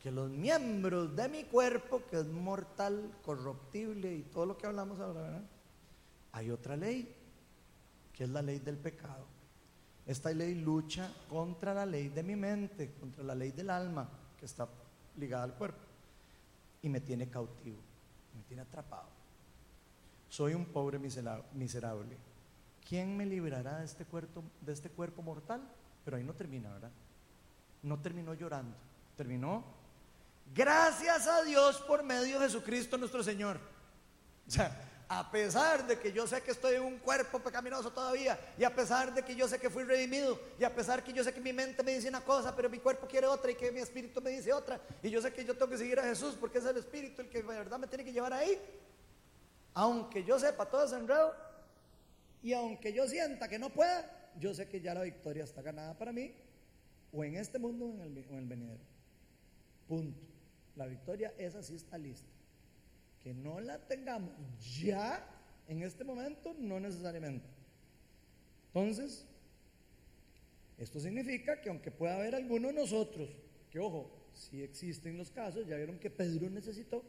que 0.00 0.10
los 0.10 0.30
miembros 0.30 1.14
de 1.14 1.28
mi 1.28 1.44
cuerpo, 1.44 2.02
que 2.08 2.18
es 2.18 2.26
mortal, 2.26 3.12
corruptible 3.24 4.14
y 4.14 4.22
todo 4.22 4.46
lo 4.46 4.58
que 4.58 4.66
hablamos 4.66 4.98
ahora, 5.00 5.20
¿verdad? 5.20 5.42
Hay 6.32 6.50
otra 6.50 6.76
ley, 6.76 7.14
que 8.12 8.24
es 8.24 8.30
la 8.30 8.42
ley 8.42 8.58
del 8.60 8.78
pecado. 8.78 9.26
Esta 10.06 10.32
ley 10.32 10.54
lucha 10.54 11.12
contra 11.28 11.74
la 11.74 11.86
ley 11.86 12.08
de 12.08 12.22
mi 12.22 12.34
mente, 12.34 12.94
contra 12.98 13.22
la 13.22 13.34
ley 13.34 13.52
del 13.52 13.70
alma, 13.70 14.08
que 14.38 14.46
está 14.46 14.68
ligada 15.16 15.44
al 15.44 15.54
cuerpo, 15.54 15.78
y 16.82 16.88
me 16.88 17.00
tiene 17.00 17.28
cautivo, 17.30 17.78
me 18.34 18.42
tiene 18.42 18.62
atrapado. 18.62 19.08
Soy 20.28 20.54
un 20.54 20.64
pobre 20.66 20.98
misera- 20.98 21.42
miserable. 21.54 22.16
¿Quién 22.88 23.16
me 23.16 23.24
librará 23.24 23.78
de 23.78 23.84
este, 23.84 24.04
cuerpo, 24.04 24.42
de 24.60 24.72
este 24.72 24.90
cuerpo 24.90 25.22
mortal? 25.22 25.62
Pero 26.04 26.16
ahí 26.16 26.24
no 26.24 26.34
termina, 26.34 26.70
¿verdad? 26.72 26.90
No 27.82 27.98
terminó 28.00 28.34
llorando, 28.34 28.76
terminó 29.16 29.64
gracias 30.54 31.26
a 31.26 31.42
Dios 31.42 31.78
por 31.86 32.02
medio 32.02 32.38
de 32.40 32.46
Jesucristo 32.46 32.98
nuestro 32.98 33.22
Señor. 33.22 33.58
O 34.46 34.50
sea, 34.50 34.91
a 35.14 35.30
pesar 35.30 35.86
de 35.86 35.98
que 35.98 36.10
yo 36.10 36.26
sé 36.26 36.40
que 36.40 36.52
estoy 36.52 36.76
en 36.76 36.84
un 36.84 36.98
cuerpo 36.98 37.38
pecaminoso 37.38 37.92
todavía, 37.92 38.38
y 38.56 38.64
a 38.64 38.74
pesar 38.74 39.12
de 39.12 39.22
que 39.22 39.36
yo 39.36 39.46
sé 39.46 39.58
que 39.58 39.68
fui 39.68 39.84
redimido, 39.84 40.40
y 40.58 40.64
a 40.64 40.74
pesar 40.74 41.04
que 41.04 41.12
yo 41.12 41.22
sé 41.22 41.34
que 41.34 41.40
mi 41.40 41.52
mente 41.52 41.82
me 41.82 41.92
dice 41.92 42.08
una 42.08 42.22
cosa, 42.22 42.56
pero 42.56 42.70
mi 42.70 42.78
cuerpo 42.78 43.06
quiere 43.06 43.26
otra, 43.26 43.50
y 43.50 43.54
que 43.54 43.70
mi 43.70 43.80
espíritu 43.80 44.22
me 44.22 44.30
dice 44.30 44.54
otra, 44.54 44.80
y 45.02 45.10
yo 45.10 45.20
sé 45.20 45.30
que 45.30 45.44
yo 45.44 45.52
tengo 45.52 45.68
que 45.68 45.76
seguir 45.76 46.00
a 46.00 46.04
Jesús 46.04 46.34
porque 46.40 46.58
es 46.58 46.64
el 46.64 46.78
espíritu 46.78 47.20
el 47.20 47.28
que 47.28 47.42
de 47.42 47.46
verdad 47.46 47.78
me 47.78 47.86
tiene 47.88 48.06
que 48.06 48.12
llevar 48.12 48.32
ahí, 48.32 48.58
aunque 49.74 50.24
yo 50.24 50.38
sepa 50.38 50.64
todo 50.64 50.86
ese 50.86 50.96
enredo, 50.96 51.34
y 52.42 52.54
aunque 52.54 52.94
yo 52.94 53.06
sienta 53.06 53.48
que 53.48 53.58
no 53.58 53.68
pueda, 53.68 54.30
yo 54.38 54.54
sé 54.54 54.66
que 54.66 54.80
ya 54.80 54.94
la 54.94 55.02
victoria 55.02 55.44
está 55.44 55.60
ganada 55.60 55.92
para 55.98 56.10
mí, 56.12 56.34
o 57.12 57.22
en 57.22 57.36
este 57.36 57.58
mundo 57.58 57.84
o 57.84 57.92
en 57.92 58.00
el, 58.00 58.24
o 58.30 58.32
en 58.32 58.38
el 58.38 58.46
venidero. 58.46 58.80
Punto. 59.86 60.24
La 60.74 60.86
victoria 60.86 61.34
esa 61.36 61.62
sí 61.62 61.74
está 61.74 61.98
lista. 61.98 62.30
Que 63.22 63.32
no 63.34 63.60
la 63.60 63.78
tengamos 63.78 64.32
ya 64.80 65.24
en 65.68 65.82
este 65.82 66.04
momento, 66.04 66.54
no 66.58 66.80
necesariamente. 66.80 67.46
Entonces, 68.68 69.26
esto 70.78 70.98
significa 70.98 71.60
que 71.60 71.68
aunque 71.68 71.90
pueda 71.90 72.16
haber 72.16 72.34
alguno 72.34 72.68
de 72.68 72.74
nosotros, 72.74 73.30
que 73.70 73.78
ojo, 73.78 74.10
si 74.34 74.62
existen 74.62 75.16
los 75.18 75.30
casos, 75.30 75.66
ya 75.66 75.76
vieron 75.76 75.98
que 75.98 76.10
Pedro 76.10 76.50
necesitó, 76.50 77.04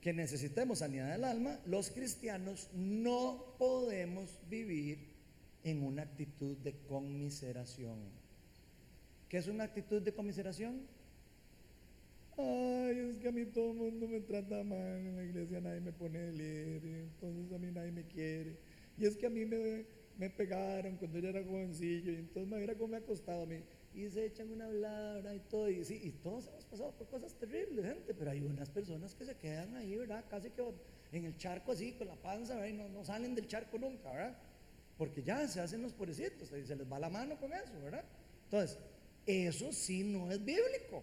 que 0.00 0.12
necesitemos 0.12 0.78
sanidad 0.78 1.12
del 1.12 1.24
alma, 1.24 1.60
los 1.66 1.90
cristianos 1.90 2.68
no 2.72 3.54
podemos 3.58 4.38
vivir 4.48 5.14
en 5.64 5.82
una 5.82 6.02
actitud 6.02 6.56
de 6.58 6.74
conmiseración. 6.88 7.98
¿Qué 9.28 9.38
es 9.38 9.48
una 9.48 9.64
actitud 9.64 10.02
de 10.02 10.12
conmiseración? 10.12 10.86
Ay, 12.36 12.98
es 13.10 13.18
que 13.18 13.28
a 13.28 13.32
mí 13.32 13.46
todo 13.46 13.70
el 13.70 13.76
mundo 13.76 14.08
me 14.08 14.20
trata 14.20 14.64
mal, 14.64 15.06
en 15.06 15.16
la 15.16 15.22
iglesia 15.24 15.60
nadie 15.60 15.80
me 15.80 15.92
pone 15.92 16.18
de 16.18 16.32
líder, 16.32 16.84
entonces 16.84 17.52
a 17.52 17.58
mí 17.58 17.70
nadie 17.70 17.92
me 17.92 18.04
quiere. 18.06 18.58
Y 18.98 19.06
es 19.06 19.16
que 19.16 19.26
a 19.26 19.30
mí 19.30 19.44
me, 19.44 19.86
me 20.18 20.30
pegaron 20.30 20.96
cuando 20.96 21.18
yo 21.18 21.28
era 21.28 21.44
jovencillo, 21.44 22.12
y 22.12 22.16
entonces 22.16 22.50
me 22.50 22.56
hubiera 22.56 22.74
como 22.74 22.88
me 22.88 22.96
ha 22.98 23.00
costado 23.02 23.42
a 23.42 23.46
mí. 23.46 23.62
Y 23.94 24.08
se 24.10 24.26
echan 24.26 24.50
una 24.50 24.66
hablar 24.66 25.24
y 25.34 25.38
todo, 25.48 25.70
y 25.70 25.84
sí, 25.84 26.00
y 26.02 26.10
todos 26.10 26.48
hemos 26.48 26.64
pasado 26.64 26.90
por 26.98 27.08
cosas 27.08 27.34
terribles, 27.34 27.84
gente, 27.84 28.12
pero 28.14 28.30
hay 28.32 28.40
unas 28.40 28.68
personas 28.68 29.14
que 29.14 29.24
se 29.24 29.36
quedan 29.36 29.76
ahí, 29.76 29.96
¿verdad? 29.96 30.24
Casi 30.28 30.50
que 30.50 30.62
en 31.12 31.24
el 31.26 31.36
charco 31.36 31.70
así, 31.72 31.92
con 31.92 32.08
la 32.08 32.16
panza, 32.16 32.54
¿verdad? 32.56 32.68
Y 32.68 32.72
no, 32.72 32.88
no 32.88 33.04
salen 33.04 33.36
del 33.36 33.46
charco 33.46 33.78
nunca, 33.78 34.10
¿verdad? 34.10 34.36
Porque 34.98 35.22
ya 35.22 35.46
se 35.46 35.60
hacen 35.60 35.82
los 35.82 35.92
pobrecitos, 35.92 36.52
y 36.52 36.66
se 36.66 36.74
les 36.74 36.90
va 36.90 36.98
la 36.98 37.10
mano 37.10 37.38
con 37.38 37.52
eso, 37.52 37.80
¿verdad? 37.80 38.04
Entonces, 38.44 38.78
Eso 39.26 39.72
sí 39.72 40.04
no 40.04 40.30
es 40.30 40.44
bíblico. 40.44 41.02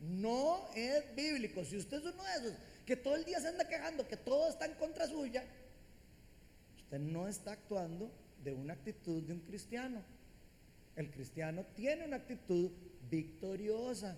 No 0.00 0.68
es 0.74 1.14
bíblico. 1.14 1.64
Si 1.64 1.76
usted 1.76 1.98
es 1.98 2.14
uno 2.14 2.22
de 2.22 2.32
esos 2.32 2.58
que 2.84 2.96
todo 2.96 3.16
el 3.16 3.24
día 3.24 3.40
se 3.40 3.48
anda 3.48 3.68
quejando 3.68 4.06
que 4.06 4.16
todo 4.16 4.48
está 4.48 4.66
en 4.66 4.74
contra 4.74 5.06
suya, 5.06 5.44
usted 6.76 7.00
no 7.00 7.26
está 7.26 7.52
actuando 7.52 8.10
de 8.42 8.52
una 8.52 8.74
actitud 8.74 9.22
de 9.22 9.32
un 9.32 9.40
cristiano. 9.40 10.02
El 10.94 11.10
cristiano 11.10 11.64
tiene 11.74 12.04
una 12.04 12.16
actitud 12.16 12.70
victoriosa, 13.10 14.16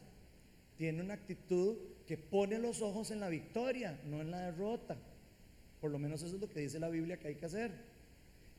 tiene 0.76 1.02
una 1.02 1.14
actitud 1.14 1.76
que 2.06 2.16
pone 2.16 2.58
los 2.58 2.82
ojos 2.82 3.10
en 3.10 3.20
la 3.20 3.28
victoria, 3.28 3.98
no 4.04 4.20
en 4.20 4.30
la 4.30 4.42
derrota. 4.42 4.96
Por 5.80 5.90
lo 5.90 5.98
menos 5.98 6.22
eso 6.22 6.34
es 6.34 6.40
lo 6.40 6.48
que 6.48 6.60
dice 6.60 6.78
la 6.78 6.88
Biblia 6.88 7.18
que 7.18 7.28
hay 7.28 7.34
que 7.36 7.46
hacer. 7.46 7.72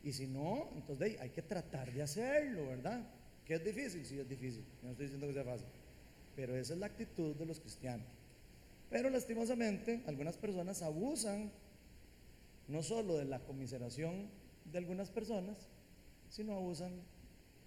Y 0.03 0.13
si 0.13 0.27
no, 0.27 0.69
entonces 0.75 1.19
hay 1.19 1.29
que 1.29 1.41
tratar 1.41 1.91
de 1.91 2.01
hacerlo, 2.01 2.67
¿verdad? 2.67 3.05
¿Que 3.45 3.55
es 3.55 3.63
difícil? 3.63 4.05
Sí, 4.05 4.19
es 4.19 4.27
difícil. 4.27 4.63
No 4.81 4.91
estoy 4.91 5.05
diciendo 5.05 5.27
que 5.27 5.33
sea 5.33 5.43
fácil. 5.43 5.67
Pero 6.35 6.55
esa 6.55 6.73
es 6.73 6.79
la 6.79 6.87
actitud 6.87 7.35
de 7.35 7.45
los 7.45 7.59
cristianos. 7.59 8.07
Pero 8.89 9.09
lastimosamente, 9.09 10.03
algunas 10.07 10.37
personas 10.37 10.81
abusan 10.81 11.51
no 12.67 12.83
solo 12.83 13.17
de 13.17 13.25
la 13.25 13.39
comiseración 13.39 14.29
de 14.71 14.77
algunas 14.77 15.09
personas, 15.09 15.69
sino 16.29 16.53
abusan 16.53 16.91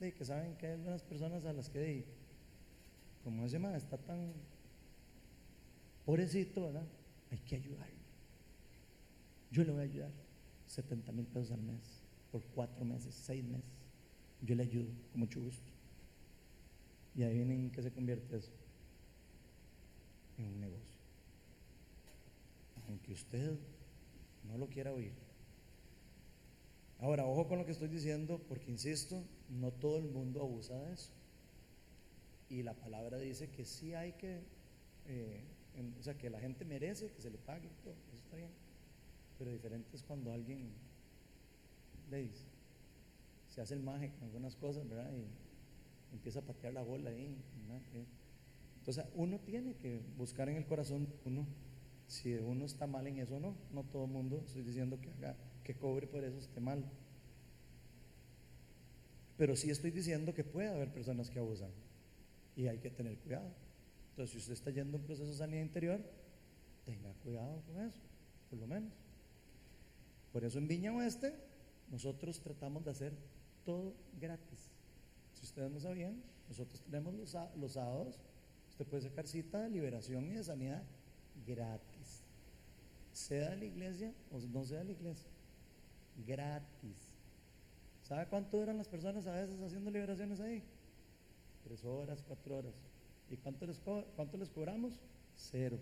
de 0.00 0.12
que 0.12 0.24
saben 0.24 0.56
que 0.56 0.66
hay 0.66 0.72
algunas 0.74 1.02
personas 1.02 1.44
a 1.44 1.52
las 1.52 1.68
que, 1.68 2.04
como 3.24 3.46
ese 3.46 3.58
man 3.58 3.74
está 3.74 3.98
tan 3.98 4.32
pobrecito, 6.04 6.62
¿verdad? 6.66 6.86
Hay 7.30 7.38
que 7.38 7.56
ayudarlo. 7.56 8.02
Yo 9.50 9.64
le 9.64 9.72
voy 9.72 9.80
a 9.80 9.84
ayudar 9.84 10.10
70 10.66 11.12
mil 11.12 11.26
pesos 11.26 11.52
al 11.52 11.62
mes, 11.62 12.02
por 12.30 12.42
cuatro 12.54 12.84
meses, 12.84 13.14
seis 13.14 13.44
meses. 13.44 13.64
Yo 14.40 14.54
le 14.54 14.62
ayudo 14.62 14.90
con 15.10 15.20
mucho 15.20 15.40
gusto. 15.40 15.71
Y 17.14 17.22
ahí 17.22 17.34
vienen 17.34 17.70
que 17.70 17.82
se 17.82 17.90
convierte 17.90 18.36
eso 18.36 18.52
en 20.38 20.46
un 20.46 20.60
negocio. 20.60 20.98
Aunque 22.88 23.12
usted 23.12 23.58
no 24.48 24.58
lo 24.58 24.68
quiera 24.68 24.92
oír. 24.92 25.12
Ahora, 26.98 27.26
ojo 27.26 27.48
con 27.48 27.58
lo 27.58 27.66
que 27.66 27.72
estoy 27.72 27.88
diciendo, 27.88 28.40
porque 28.48 28.70
insisto, 28.70 29.24
no 29.50 29.72
todo 29.72 29.98
el 29.98 30.04
mundo 30.04 30.40
abusa 30.40 30.78
de 30.78 30.94
eso. 30.94 31.10
Y 32.48 32.62
la 32.62 32.74
palabra 32.74 33.18
dice 33.18 33.50
que 33.50 33.64
sí 33.64 33.92
hay 33.94 34.12
que, 34.12 34.40
eh, 35.06 35.42
o 35.98 36.02
sea, 36.02 36.16
que 36.16 36.30
la 36.30 36.38
gente 36.38 36.64
merece 36.64 37.10
que 37.10 37.20
se 37.20 37.30
le 37.30 37.38
pague 37.38 37.68
todo, 37.82 37.94
eso 38.08 38.16
está 38.24 38.36
bien. 38.36 38.50
Pero 39.38 39.50
diferente 39.50 39.96
es 39.96 40.02
cuando 40.02 40.32
alguien 40.32 40.70
le 42.10 42.18
dice, 42.18 42.44
se 43.48 43.60
hace 43.60 43.74
el 43.74 43.82
maje 43.82 44.10
con 44.10 44.24
algunas 44.24 44.54
cosas, 44.54 44.88
¿verdad? 44.88 45.10
Y 45.12 45.24
empieza 46.12 46.40
a 46.40 46.42
patear 46.42 46.72
la 46.72 46.82
bola 46.82 47.10
ahí. 47.10 47.36
Entonces, 48.78 49.04
uno 49.14 49.38
tiene 49.40 49.74
que 49.76 50.00
buscar 50.16 50.48
en 50.48 50.56
el 50.56 50.66
corazón 50.66 51.08
uno 51.24 51.46
si 52.06 52.34
uno 52.34 52.66
está 52.66 52.86
mal 52.86 53.06
en 53.06 53.18
eso 53.18 53.40
no. 53.40 53.56
No 53.72 53.84
todo 53.84 54.04
el 54.04 54.10
mundo 54.10 54.42
estoy 54.44 54.62
diciendo 54.62 55.00
que 55.00 55.10
haga, 55.10 55.36
que 55.64 55.74
cobre 55.74 56.06
por 56.06 56.22
eso 56.24 56.38
esté 56.38 56.60
mal. 56.60 56.84
Pero 59.38 59.56
sí 59.56 59.70
estoy 59.70 59.90
diciendo 59.90 60.34
que 60.34 60.44
puede 60.44 60.68
haber 60.68 60.92
personas 60.92 61.30
que 61.30 61.38
abusan 61.38 61.70
y 62.54 62.66
hay 62.66 62.78
que 62.78 62.90
tener 62.90 63.16
cuidado. 63.18 63.50
Entonces, 64.10 64.32
si 64.32 64.38
usted 64.38 64.52
está 64.52 64.70
yendo 64.70 64.98
a 64.98 65.00
un 65.00 65.06
proceso 65.06 65.30
de 65.30 65.36
sanidad 65.36 65.62
interior, 65.62 66.02
tenga 66.84 67.12
cuidado 67.22 67.62
con 67.62 67.80
eso, 67.80 68.02
por 68.50 68.58
lo 68.58 68.66
menos. 68.66 68.92
Por 70.32 70.44
eso 70.44 70.58
en 70.58 70.68
Viña 70.68 70.94
Oeste 70.94 71.34
nosotros 71.90 72.40
tratamos 72.40 72.84
de 72.84 72.90
hacer 72.90 73.12
todo 73.64 73.94
gratis. 74.20 74.71
Si 75.42 75.46
ustedes 75.46 75.72
no 75.72 75.80
sabían, 75.80 76.22
nosotros 76.48 76.80
tenemos 76.82 77.14
los, 77.14 77.36
los 77.56 77.72
sábados, 77.72 78.20
usted 78.70 78.86
puede 78.86 79.02
sacar 79.02 79.26
cita 79.26 79.58
de 79.58 79.70
liberación 79.70 80.24
y 80.30 80.34
de 80.34 80.44
sanidad 80.44 80.84
gratis. 81.44 82.22
Sea 83.12 83.50
de 83.50 83.56
la 83.56 83.64
iglesia 83.64 84.14
o 84.30 84.38
no 84.38 84.64
sea 84.64 84.78
de 84.78 84.84
la 84.84 84.92
iglesia. 84.92 85.28
Gratis. 86.24 87.12
¿Sabe 88.04 88.26
cuánto 88.26 88.56
duran 88.56 88.78
las 88.78 88.86
personas 88.86 89.26
a 89.26 89.32
veces 89.32 89.60
haciendo 89.60 89.90
liberaciones 89.90 90.38
ahí? 90.38 90.62
Tres 91.64 91.84
horas, 91.84 92.22
cuatro 92.24 92.58
horas. 92.58 92.74
¿Y 93.28 93.36
cuánto 93.36 93.66
les, 93.66 93.80
cuánto 94.14 94.36
les 94.36 94.48
cobramos? 94.48 95.00
Cero. 95.34 95.80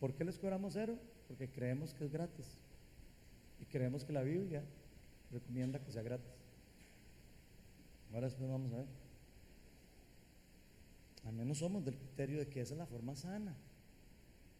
¿Por 0.00 0.14
qué 0.14 0.24
les 0.24 0.38
cobramos 0.38 0.72
cero? 0.72 0.96
Porque 1.28 1.50
creemos 1.50 1.92
que 1.92 2.04
es 2.06 2.10
gratis. 2.10 2.56
Y 3.60 3.66
creemos 3.66 4.02
que 4.02 4.14
la 4.14 4.22
Biblia 4.22 4.64
recomienda 5.30 5.78
que 5.78 5.92
sea 5.92 6.02
gratis. 6.02 6.33
Ahora 8.14 8.28
después 8.28 8.48
vamos 8.48 8.72
a 8.72 8.76
ver. 8.76 8.86
Al 11.26 11.32
menos 11.32 11.58
somos 11.58 11.84
del 11.84 11.96
criterio 11.96 12.38
de 12.38 12.46
que 12.48 12.60
esa 12.60 12.74
es 12.74 12.78
la 12.78 12.86
forma 12.86 13.16
sana. 13.16 13.54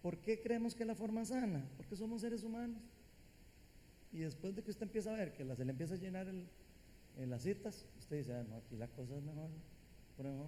¿Por 0.02 0.18
qué 0.18 0.40
creemos 0.40 0.74
que 0.74 0.82
es 0.82 0.86
la 0.86 0.94
forma 0.94 1.24
sana? 1.24 1.64
Porque 1.76 1.94
somos 1.94 2.20
seres 2.20 2.42
humanos. 2.42 2.82
Y 4.12 4.18
después 4.18 4.54
de 4.56 4.62
que 4.62 4.70
usted 4.70 4.84
empieza 4.84 5.12
a 5.12 5.16
ver 5.16 5.32
que 5.34 5.44
se 5.54 5.64
le 5.64 5.70
empieza 5.70 5.94
a 5.94 5.98
llenar 5.98 6.26
en 6.28 7.30
las 7.30 7.42
citas, 7.42 7.86
usted 7.98 8.18
dice, 8.18 8.34
ah, 8.34 8.44
no, 8.48 8.56
aquí 8.56 8.76
la 8.76 8.88
cosa 8.88 9.16
es 9.16 9.22
mejor. 9.22 9.50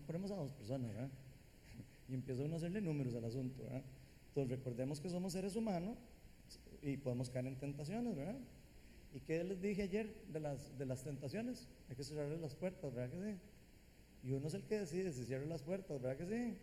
Ponemos, 0.06 0.30
a 0.30 0.36
dos 0.36 0.52
personas, 0.52 0.92
¿verdad? 0.92 1.10
Y 2.08 2.14
empieza 2.14 2.44
uno 2.44 2.54
a 2.54 2.56
hacerle 2.56 2.80
números 2.80 3.14
al 3.14 3.24
asunto, 3.24 3.62
¿verdad? 3.62 3.82
Entonces 4.28 4.58
recordemos 4.58 5.00
que 5.00 5.10
somos 5.10 5.32
seres 5.32 5.56
humanos 5.56 5.96
y 6.82 6.96
podemos 6.96 7.30
caer 7.30 7.46
en 7.46 7.56
tentaciones, 7.56 8.14
¿verdad? 8.14 8.38
¿Y 9.14 9.20
qué 9.20 9.42
les 9.42 9.60
dije 9.60 9.82
ayer 9.82 10.14
de 10.32 10.40
las, 10.40 10.78
de 10.78 10.86
las 10.86 11.02
tentaciones? 11.02 11.66
Hay 11.88 11.96
que 11.96 12.04
cerrarle 12.04 12.38
las 12.38 12.54
puertas, 12.54 12.92
¿verdad 12.92 13.10
que 13.10 13.32
sí? 13.32 13.38
Y 14.24 14.32
uno 14.32 14.48
es 14.48 14.54
el 14.54 14.64
que 14.64 14.80
decide 14.80 15.12
si 15.12 15.24
cierra 15.24 15.46
las 15.46 15.62
puertas, 15.62 16.00
¿verdad 16.00 16.16
que 16.18 16.26
sí? 16.26 16.58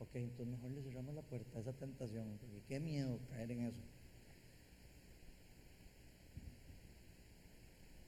Ok, 0.00 0.16
entonces 0.16 0.46
mejor 0.46 0.70
le 0.72 0.82
cerramos 0.82 1.14
la 1.14 1.22
puerta 1.22 1.58
a 1.58 1.60
esa 1.62 1.72
tentación, 1.72 2.38
qué 2.68 2.78
miedo 2.78 3.18
caer 3.30 3.50
en 3.52 3.60
eso. 3.62 3.80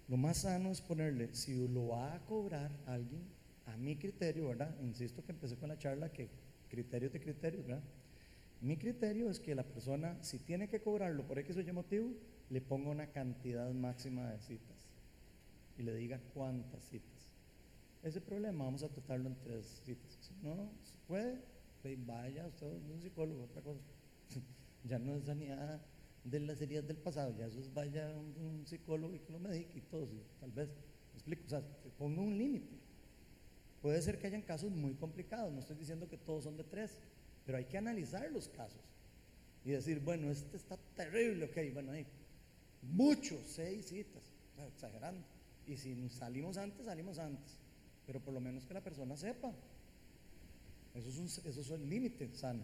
Lo 0.08 0.16
más 0.16 0.38
sano 0.38 0.70
es 0.70 0.80
ponerle, 0.80 1.34
si 1.34 1.66
lo 1.68 1.88
va 1.88 2.14
a 2.14 2.20
cobrar 2.26 2.70
alguien, 2.86 3.22
a 3.66 3.76
mi 3.76 3.96
criterio, 3.96 4.48
¿verdad? 4.48 4.76
Insisto 4.80 5.24
que 5.24 5.32
empecé 5.32 5.56
con 5.56 5.68
la 5.68 5.78
charla 5.78 6.12
que 6.12 6.28
criterios 6.68 7.12
de 7.12 7.20
criterios, 7.20 7.66
¿verdad? 7.66 7.82
Mi 8.60 8.76
criterio 8.76 9.30
es 9.30 9.40
que 9.40 9.54
la 9.54 9.64
persona, 9.64 10.16
si 10.22 10.38
tiene 10.38 10.68
que 10.68 10.80
cobrarlo 10.80 11.26
por 11.26 11.38
X 11.38 11.56
o 11.56 11.60
Y 11.60 11.72
motivo, 11.72 12.10
le 12.50 12.60
ponga 12.60 12.90
una 12.90 13.08
cantidad 13.08 13.68
máxima 13.72 14.30
de 14.30 14.40
citas 14.40 14.75
y 15.78 15.82
le 15.82 15.94
diga 15.94 16.20
cuántas 16.34 16.84
citas. 16.84 17.28
Ese 18.02 18.20
problema 18.20 18.64
vamos 18.64 18.82
a 18.82 18.88
tratarlo 18.88 19.28
en 19.28 19.36
tres 19.36 19.82
citas. 19.84 20.18
Si 20.20 20.34
no 20.42 20.70
se 20.82 20.96
puede, 21.06 21.38
vaya 21.94 22.46
usted 22.46 22.66
un 22.66 23.00
psicólogo, 23.00 23.44
otra 23.44 23.62
cosa. 23.62 23.80
ya 24.84 24.98
no 24.98 25.16
es 25.16 25.24
sanidad 25.24 25.80
de 26.24 26.40
las 26.40 26.60
heridas 26.60 26.86
del 26.86 26.96
pasado, 26.96 27.36
ya 27.38 27.46
eso 27.46 27.60
es 27.60 27.72
vaya 27.72 28.12
un, 28.16 28.34
un 28.36 28.66
psicólogo 28.66 29.14
y 29.14 29.20
que 29.20 29.32
lo 29.32 29.38
medique 29.38 29.78
y 29.78 29.82
todo, 29.82 30.08
tal 30.40 30.50
vez. 30.50 30.68
¿Me 31.12 31.18
explico? 31.18 31.44
O 31.46 31.48
sea, 31.48 31.62
ponga 31.98 32.20
un 32.20 32.36
límite. 32.36 32.76
Puede 33.80 34.02
ser 34.02 34.18
que 34.18 34.26
hayan 34.26 34.42
casos 34.42 34.72
muy 34.72 34.94
complicados, 34.94 35.52
no 35.52 35.60
estoy 35.60 35.76
diciendo 35.76 36.08
que 36.08 36.16
todos 36.16 36.44
son 36.44 36.56
de 36.56 36.64
tres, 36.64 36.98
pero 37.44 37.58
hay 37.58 37.66
que 37.66 37.78
analizar 37.78 38.28
los 38.32 38.48
casos 38.48 38.82
y 39.64 39.70
decir, 39.70 40.00
bueno, 40.00 40.30
este 40.30 40.56
está 40.56 40.76
terrible, 40.94 41.46
ok, 41.46 41.72
bueno, 41.72 41.92
hay 41.92 42.06
muchos, 42.82 43.40
seis 43.46 43.86
citas, 43.86 44.22
exagerando. 44.68 45.35
Y 45.66 45.76
si 45.76 46.08
salimos 46.08 46.56
antes, 46.56 46.86
salimos 46.86 47.18
antes, 47.18 47.58
pero 48.06 48.20
por 48.20 48.32
lo 48.32 48.40
menos 48.40 48.64
que 48.64 48.74
la 48.74 48.82
persona 48.82 49.16
sepa. 49.16 49.52
Eso 50.94 51.08
es, 51.10 51.18
un, 51.18 51.50
eso 51.50 51.76
límite 51.76 52.32
sano. 52.34 52.62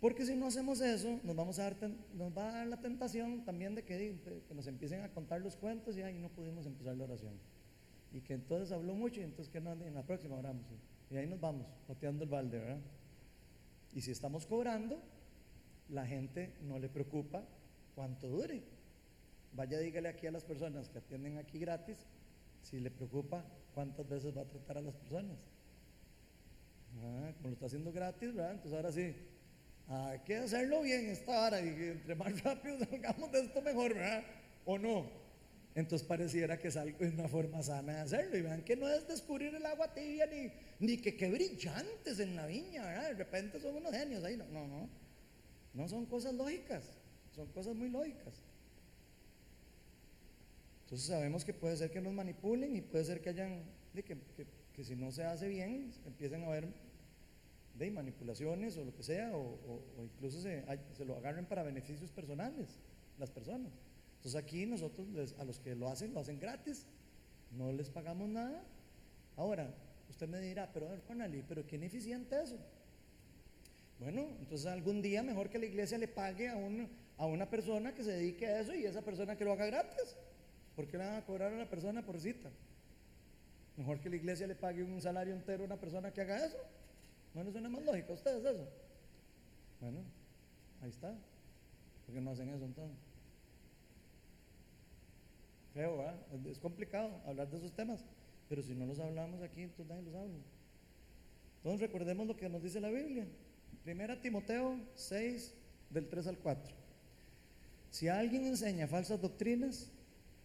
Porque 0.00 0.26
si 0.26 0.36
no 0.36 0.46
hacemos 0.46 0.80
eso, 0.80 1.18
nos, 1.24 1.34
vamos 1.34 1.58
a 1.58 1.64
dar, 1.64 1.76
va 1.82 2.48
a 2.48 2.52
dar 2.52 2.66
la 2.66 2.80
tentación 2.80 3.44
también 3.44 3.74
de 3.74 3.82
que, 3.82 4.14
nos 4.54 4.66
empiecen 4.66 5.02
a 5.02 5.08
contar 5.08 5.40
los 5.40 5.56
cuentos 5.56 5.96
y 5.96 6.02
ahí 6.02 6.18
no 6.18 6.28
pudimos 6.28 6.66
empezar 6.66 6.96
la 6.96 7.04
oración. 7.04 7.32
Y 8.12 8.20
que 8.20 8.34
entonces 8.34 8.70
habló 8.72 8.94
mucho 8.94 9.20
y 9.20 9.24
entonces 9.24 9.50
que 9.50 9.58
en 9.58 9.94
la 9.94 10.02
próxima 10.02 10.36
oramos. 10.36 10.64
Y 11.10 11.16
ahí 11.16 11.26
nos 11.26 11.40
vamos, 11.40 11.66
pateando 11.88 12.24
el 12.24 12.30
balde, 12.30 12.58
¿verdad? 12.58 12.80
Y 13.94 14.02
si 14.02 14.10
estamos 14.10 14.46
cobrando, 14.46 15.00
la 15.88 16.06
gente 16.06 16.52
no 16.62 16.78
le 16.78 16.88
preocupa 16.88 17.42
cuánto 17.94 18.28
dure. 18.28 18.62
Vaya, 19.56 19.78
dígale 19.78 20.10
aquí 20.10 20.26
a 20.26 20.30
las 20.30 20.44
personas 20.44 20.90
que 20.90 20.98
atienden 20.98 21.38
aquí 21.38 21.58
gratis, 21.58 21.96
si 22.60 22.78
le 22.78 22.90
preocupa 22.90 23.42
cuántas 23.74 24.06
veces 24.06 24.36
va 24.36 24.42
a 24.42 24.44
tratar 24.44 24.78
a 24.78 24.82
las 24.82 24.94
personas. 24.94 25.38
Ah, 27.02 27.32
como 27.36 27.48
lo 27.48 27.54
está 27.54 27.64
haciendo 27.64 27.90
gratis, 27.90 28.34
¿verdad? 28.34 28.52
Entonces 28.52 28.76
ahora 28.76 28.92
sí, 28.92 29.14
hay 29.88 30.18
que 30.20 30.36
hacerlo 30.36 30.82
bien 30.82 31.06
esta 31.06 31.46
hora 31.46 31.60
y 31.62 31.68
entre 31.68 32.14
más 32.14 32.42
rápido 32.44 32.78
salgamos 32.80 33.32
de 33.32 33.40
esto 33.40 33.62
mejor, 33.62 33.94
¿verdad? 33.94 34.24
¿O 34.66 34.78
no? 34.78 35.06
Entonces 35.74 36.06
pareciera 36.06 36.58
que 36.58 36.68
es, 36.68 36.76
algo, 36.76 36.98
es 37.00 37.14
una 37.14 37.28
forma 37.28 37.62
sana 37.62 37.94
de 37.94 38.00
hacerlo. 38.00 38.36
Y 38.36 38.42
vean 38.42 38.62
que 38.62 38.76
no 38.76 38.88
es 38.88 39.08
descubrir 39.08 39.54
el 39.54 39.64
agua 39.64 39.92
tibia 39.94 40.26
ni, 40.26 40.50
ni 40.80 40.98
que 40.98 41.16
qué 41.16 41.30
brillantes 41.30 42.18
en 42.18 42.36
la 42.36 42.46
viña, 42.46 42.82
¿verdad? 42.82 43.08
De 43.08 43.14
repente 43.14 43.58
son 43.60 43.76
unos 43.76 43.92
genios 43.92 44.22
ahí. 44.22 44.36
No, 44.36 44.44
no, 44.46 44.66
no. 44.66 44.88
No 45.72 45.88
son 45.88 46.04
cosas 46.06 46.34
lógicas, 46.34 46.84
son 47.34 47.46
cosas 47.52 47.74
muy 47.74 47.88
lógicas. 47.88 48.42
Entonces 50.86 51.08
sabemos 51.08 51.44
que 51.44 51.52
puede 51.52 51.76
ser 51.76 51.90
que 51.90 52.00
nos 52.00 52.12
manipulen 52.12 52.76
y 52.76 52.80
puede 52.80 53.04
ser 53.04 53.20
que 53.20 53.30
hayan 53.30 53.64
de 53.92 54.04
que, 54.04 54.84
si 54.84 54.94
no 54.94 55.10
se 55.10 55.24
hace 55.24 55.48
bien, 55.48 55.90
empiezan 56.06 56.44
a 56.44 56.46
haber 56.46 56.68
de 57.76 57.90
manipulaciones 57.90 58.76
o 58.76 58.84
lo 58.84 58.94
que 58.94 59.02
sea, 59.02 59.32
o, 59.34 59.82
incluso 60.04 60.40
se, 60.40 60.62
lo 61.04 61.16
agarren 61.16 61.44
para 61.44 61.64
beneficios 61.64 62.12
personales, 62.12 62.78
las 63.18 63.32
personas. 63.32 63.72
Entonces 64.18 64.40
aquí 64.40 64.64
nosotros 64.64 65.34
a 65.40 65.44
los 65.44 65.58
que 65.58 65.74
lo 65.74 65.88
hacen, 65.88 66.14
lo 66.14 66.20
hacen 66.20 66.38
gratis, 66.38 66.86
no 67.50 67.72
les 67.72 67.90
pagamos 67.90 68.28
nada. 68.28 68.62
Ahora, 69.36 69.74
usted 70.08 70.28
me 70.28 70.40
dirá, 70.40 70.70
pero 70.72 70.86
a 70.86 70.90
ver, 70.90 71.00
Juan 71.00 71.20
Ali, 71.20 71.42
pero 71.48 71.66
qué 71.66 71.74
ineficiente 71.74 72.40
eso. 72.40 72.58
Bueno, 73.98 74.28
entonces 74.38 74.68
algún 74.68 75.02
día 75.02 75.24
mejor 75.24 75.48
que 75.48 75.58
la 75.58 75.66
iglesia 75.66 75.98
le 75.98 76.06
pague 76.06 76.48
a, 76.48 76.54
un- 76.54 76.88
a 77.18 77.26
una 77.26 77.50
persona 77.50 77.92
que 77.92 78.04
se 78.04 78.12
dedique 78.12 78.46
a 78.46 78.60
eso 78.60 78.72
y 78.72 78.84
esa 78.84 79.02
persona 79.02 79.36
que 79.36 79.44
lo 79.44 79.50
haga 79.52 79.66
gratis. 79.66 80.16
¿Por 80.76 80.86
qué 80.86 80.98
le 80.98 81.06
van 81.06 81.14
a 81.16 81.24
cobrar 81.24 81.52
a 81.52 81.56
la 81.56 81.68
persona 81.68 82.04
por 82.04 82.20
cita? 82.20 82.50
Mejor 83.76 83.98
que 83.98 84.10
la 84.10 84.16
iglesia 84.16 84.46
le 84.46 84.54
pague 84.54 84.82
un 84.82 85.00
salario 85.00 85.34
entero 85.34 85.62
a 85.62 85.66
una 85.66 85.80
persona 85.80 86.12
que 86.12 86.20
haga 86.20 86.44
eso. 86.44 86.58
¿No 87.34 87.42
les 87.42 87.52
suena 87.52 87.68
más 87.68 87.82
lógico 87.82 88.12
a 88.12 88.14
ustedes 88.14 88.44
eso? 88.44 88.68
Bueno, 89.80 90.00
ahí 90.82 90.90
está. 90.90 91.14
¿Por 92.04 92.14
qué 92.14 92.20
no 92.20 92.30
hacen 92.30 92.48
eso 92.50 92.64
entonces? 92.64 92.96
Feo, 95.74 95.98
¿verdad? 95.98 96.16
Es 96.46 96.58
complicado 96.58 97.10
hablar 97.26 97.50
de 97.50 97.56
esos 97.56 97.72
temas, 97.72 98.04
pero 98.48 98.62
si 98.62 98.74
no 98.74 98.86
los 98.86 98.98
hablamos 98.98 99.42
aquí, 99.42 99.62
entonces 99.62 99.86
nadie 99.88 100.02
los 100.02 100.14
habla. 100.14 100.38
Entonces 101.58 101.80
recordemos 101.80 102.26
lo 102.26 102.36
que 102.36 102.48
nos 102.48 102.62
dice 102.62 102.80
la 102.80 102.90
Biblia. 102.90 103.26
Primera 103.82 104.20
Timoteo 104.20 104.78
6, 104.94 105.54
del 105.90 106.08
3 106.08 106.26
al 106.28 106.38
4. 106.38 106.74
Si 107.90 108.08
alguien 108.08 108.46
enseña 108.46 108.86
falsas 108.86 109.20
doctrinas, 109.20 109.90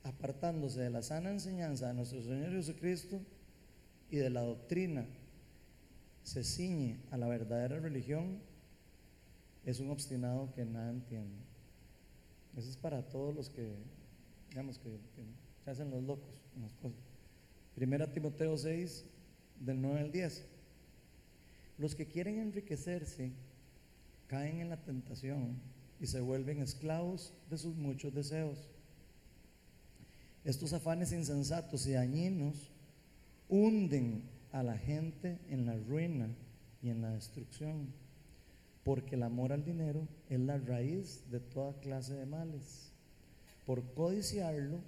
apartándose 0.04 0.82
de 0.82 0.90
la 0.90 1.02
sana 1.02 1.32
enseñanza 1.32 1.88
de 1.88 1.94
nuestro 1.94 2.22
Señor 2.22 2.52
Jesucristo 2.52 3.22
y 4.10 4.18
de 4.18 4.30
la 4.30 4.42
doctrina, 4.42 5.06
se 6.24 6.44
ciñe 6.44 7.00
a 7.12 7.18
la 7.18 7.28
verdadera 7.28 7.80
religión, 7.80 8.40
es 9.66 9.80
un 9.80 9.90
obstinado 9.90 10.52
que 10.54 10.66
nada 10.66 10.90
entiende. 10.90 11.38
Eso 12.58 12.70
es 12.70 12.78
para 12.78 13.02
todos 13.04 13.34
los 13.34 13.50
que, 13.50 13.76
digamos, 14.50 14.78
que, 14.78 14.90
se 15.64 15.72
hacen 15.72 15.90
los 15.90 16.04
locos. 16.04 16.30
Primera 17.76 18.12
Timoteo 18.12 18.58
6, 18.58 19.06
del 19.60 19.82
9 19.82 20.00
al 20.00 20.12
10. 20.12 20.46
Los 21.78 21.96
que 21.96 22.08
quieren 22.08 22.40
enriquecerse 22.40 23.32
caen 24.28 24.60
en 24.60 24.70
la 24.70 24.78
tentación 24.78 25.60
y 26.00 26.08
se 26.08 26.20
vuelven 26.20 26.62
esclavos 26.62 27.34
de 27.50 27.58
sus 27.58 27.76
muchos 27.76 28.14
deseos. 28.14 28.70
Estos 30.44 30.74
afanes 30.74 31.12
insensatos 31.12 31.86
y 31.86 31.92
dañinos 31.92 32.72
hunden 33.48 34.24
a 34.52 34.64
la 34.64 34.78
gente 34.78 35.38
en 35.50 35.66
la 35.66 35.78
ruina 35.78 36.30
y 36.82 36.90
en 36.90 37.02
la 37.02 37.12
destrucción, 37.12 37.94
porque 38.84 39.16
el 39.16 39.24
amor 39.24 39.52
al 39.52 39.64
dinero 39.64 40.08
es 40.30 40.40
la 40.40 40.58
raíz 40.58 41.30
de 41.30 41.40
toda 41.40 41.80
clase 41.80 42.16
de 42.16 42.26
males. 42.26 42.92
Por 43.66 43.94
codiciarlo, 43.94 44.80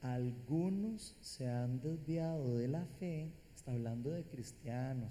algunos 0.00 1.16
se 1.20 1.48
han 1.48 1.80
desviado 1.80 2.56
de 2.56 2.68
la 2.68 2.84
fe, 3.00 3.32
está 3.56 3.72
hablando 3.72 4.10
de 4.10 4.24
cristianos, 4.24 5.10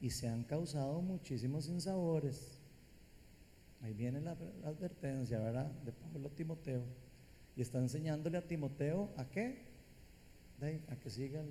y 0.00 0.10
se 0.10 0.28
han 0.28 0.44
causado 0.44 1.00
muchísimos 1.00 1.64
sinsabores. 1.64 2.60
Ahí 3.82 3.94
viene 3.94 4.20
la, 4.20 4.36
la 4.62 4.68
advertencia, 4.68 5.40
¿verdad? 5.40 5.70
De 5.84 5.92
Pablo 5.92 6.30
Timoteo. 6.30 7.03
Y 7.56 7.62
está 7.62 7.78
enseñándole 7.78 8.38
a 8.38 8.46
Timoteo 8.46 9.10
a 9.16 9.24
qué? 9.30 9.58
A 10.88 10.96
que 10.96 11.10
siga 11.10 11.42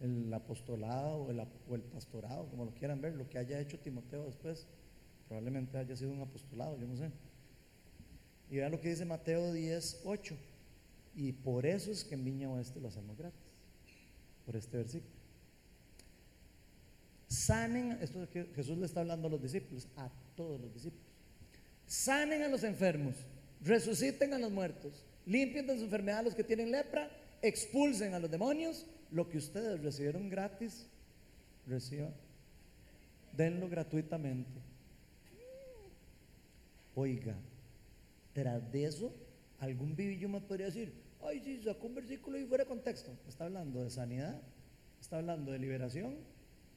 el, 0.00 0.32
apostolado 0.32 1.16
o 1.24 1.30
el, 1.30 1.40
ap- 1.40 1.68
o 1.68 1.74
el 1.74 1.82
pastorado, 1.82 2.46
como 2.48 2.64
lo 2.64 2.74
quieran 2.74 3.00
ver, 3.00 3.14
lo 3.14 3.28
que 3.28 3.38
haya 3.38 3.60
hecho 3.60 3.78
Timoteo 3.78 4.24
después. 4.24 4.66
Probablemente 5.28 5.76
haya 5.78 5.94
sido 5.96 6.10
un 6.10 6.22
apostolado, 6.22 6.78
yo 6.78 6.86
no 6.86 6.96
sé. 6.96 7.10
Y 8.50 8.56
vean 8.56 8.72
lo 8.72 8.80
que 8.80 8.88
dice 8.88 9.04
Mateo 9.04 9.52
10, 9.52 10.02
8. 10.04 10.36
Y 11.14 11.32
por 11.32 11.66
eso 11.66 11.90
es 11.92 12.04
que 12.04 12.14
en 12.14 12.24
Viña 12.24 12.50
Oeste 12.50 12.80
lo 12.80 12.88
hacemos 12.88 13.16
gratis. 13.16 13.38
Por 14.46 14.56
este 14.56 14.76
versículo. 14.78 15.12
Sanen, 17.28 17.92
esto 18.00 18.22
es 18.24 18.28
que 18.28 18.44
Jesús 18.56 18.76
le 18.78 18.86
está 18.86 19.00
hablando 19.00 19.28
a 19.28 19.30
los 19.30 19.40
discípulos, 19.42 19.86
a 19.96 20.10
todos 20.36 20.60
los 20.60 20.72
discípulos. 20.74 21.04
Sanen 21.86 22.42
a 22.42 22.48
los 22.48 22.64
enfermos, 22.64 23.14
resuciten 23.62 24.32
a 24.34 24.38
los 24.38 24.50
muertos, 24.50 25.04
limpien 25.26 25.66
de 25.66 25.76
su 25.76 25.84
enfermedad 25.84 26.20
a 26.20 26.22
los 26.22 26.34
que 26.34 26.44
tienen 26.44 26.70
lepra, 26.70 27.10
expulsen 27.42 28.14
a 28.14 28.18
los 28.18 28.30
demonios, 28.30 28.86
lo 29.10 29.28
que 29.28 29.38
ustedes 29.38 29.82
recibieron 29.82 30.28
gratis, 30.28 30.86
reciban, 31.66 32.14
denlo 33.36 33.68
gratuitamente. 33.68 34.60
Oiga, 36.94 37.36
tras 38.32 38.70
de 38.72 38.84
eso, 38.84 39.14
algún 39.58 39.94
vivillo 39.94 40.28
me 40.28 40.40
podría 40.40 40.66
decir, 40.66 40.92
ay, 41.22 41.40
sí, 41.40 41.62
sacó 41.62 41.86
un 41.86 41.94
versículo 41.94 42.38
y 42.38 42.44
fuera 42.44 42.64
de 42.64 42.68
contexto. 42.68 43.12
Está 43.28 43.44
hablando 43.44 43.82
de 43.82 43.90
sanidad, 43.90 44.40
está 45.00 45.18
hablando 45.18 45.52
de 45.52 45.58
liberación 45.58 46.16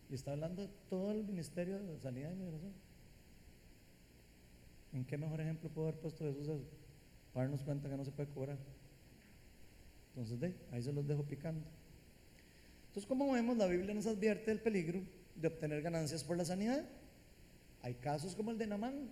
y 0.09 0.15
está 0.15 0.31
hablando 0.31 0.63
de 0.63 0.69
todo 0.89 1.11
el 1.11 1.23
ministerio 1.23 1.79
de 1.79 1.99
sanidad 1.99 2.31
y 2.31 2.35
liberación. 2.35 2.73
¿En 4.93 5.03
qué 5.05 5.17
mejor 5.17 5.41
ejemplo 5.41 5.69
puedo 5.69 5.87
haber 5.87 5.99
puesto 5.99 6.23
Jesús 6.23 6.43
eso? 6.43 6.61
Para 7.33 7.45
darnos 7.45 7.63
cuenta 7.63 7.89
que 7.89 7.97
no 7.97 8.05
se 8.05 8.11
puede 8.11 8.29
cobrar. 8.29 8.57
Entonces, 10.15 10.53
ahí 10.71 10.83
se 10.83 10.93
los 10.93 11.07
dejo 11.07 11.23
picando. 11.23 11.65
Entonces, 12.87 13.07
como 13.07 13.31
vemos, 13.31 13.57
la 13.57 13.65
Biblia 13.65 13.93
nos 13.95 14.05
advierte 14.05 14.51
del 14.51 14.59
peligro 14.59 15.01
de 15.35 15.47
obtener 15.47 15.81
ganancias 15.81 16.23
por 16.23 16.37
la 16.37 16.45
sanidad. 16.45 16.85
Hay 17.81 17.95
casos 17.95 18.35
como 18.35 18.51
el 18.51 18.57
de 18.59 18.67
Namán 18.67 19.09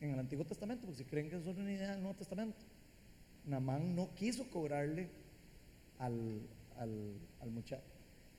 en 0.00 0.10
el 0.10 0.18
Antiguo 0.18 0.44
Testamento, 0.44 0.84
porque 0.86 0.98
si 0.98 1.04
creen 1.04 1.30
que 1.30 1.36
eso 1.36 1.50
es 1.50 1.56
una 1.56 1.72
idea 1.72 1.92
del 1.92 2.02
Nuevo 2.02 2.18
Testamento. 2.18 2.58
Namán 3.46 3.94
no 3.94 4.12
quiso 4.16 4.50
cobrarle 4.50 5.08
al, 5.98 6.40
al, 6.76 7.14
al 7.40 7.50
muchacho. 7.52 7.84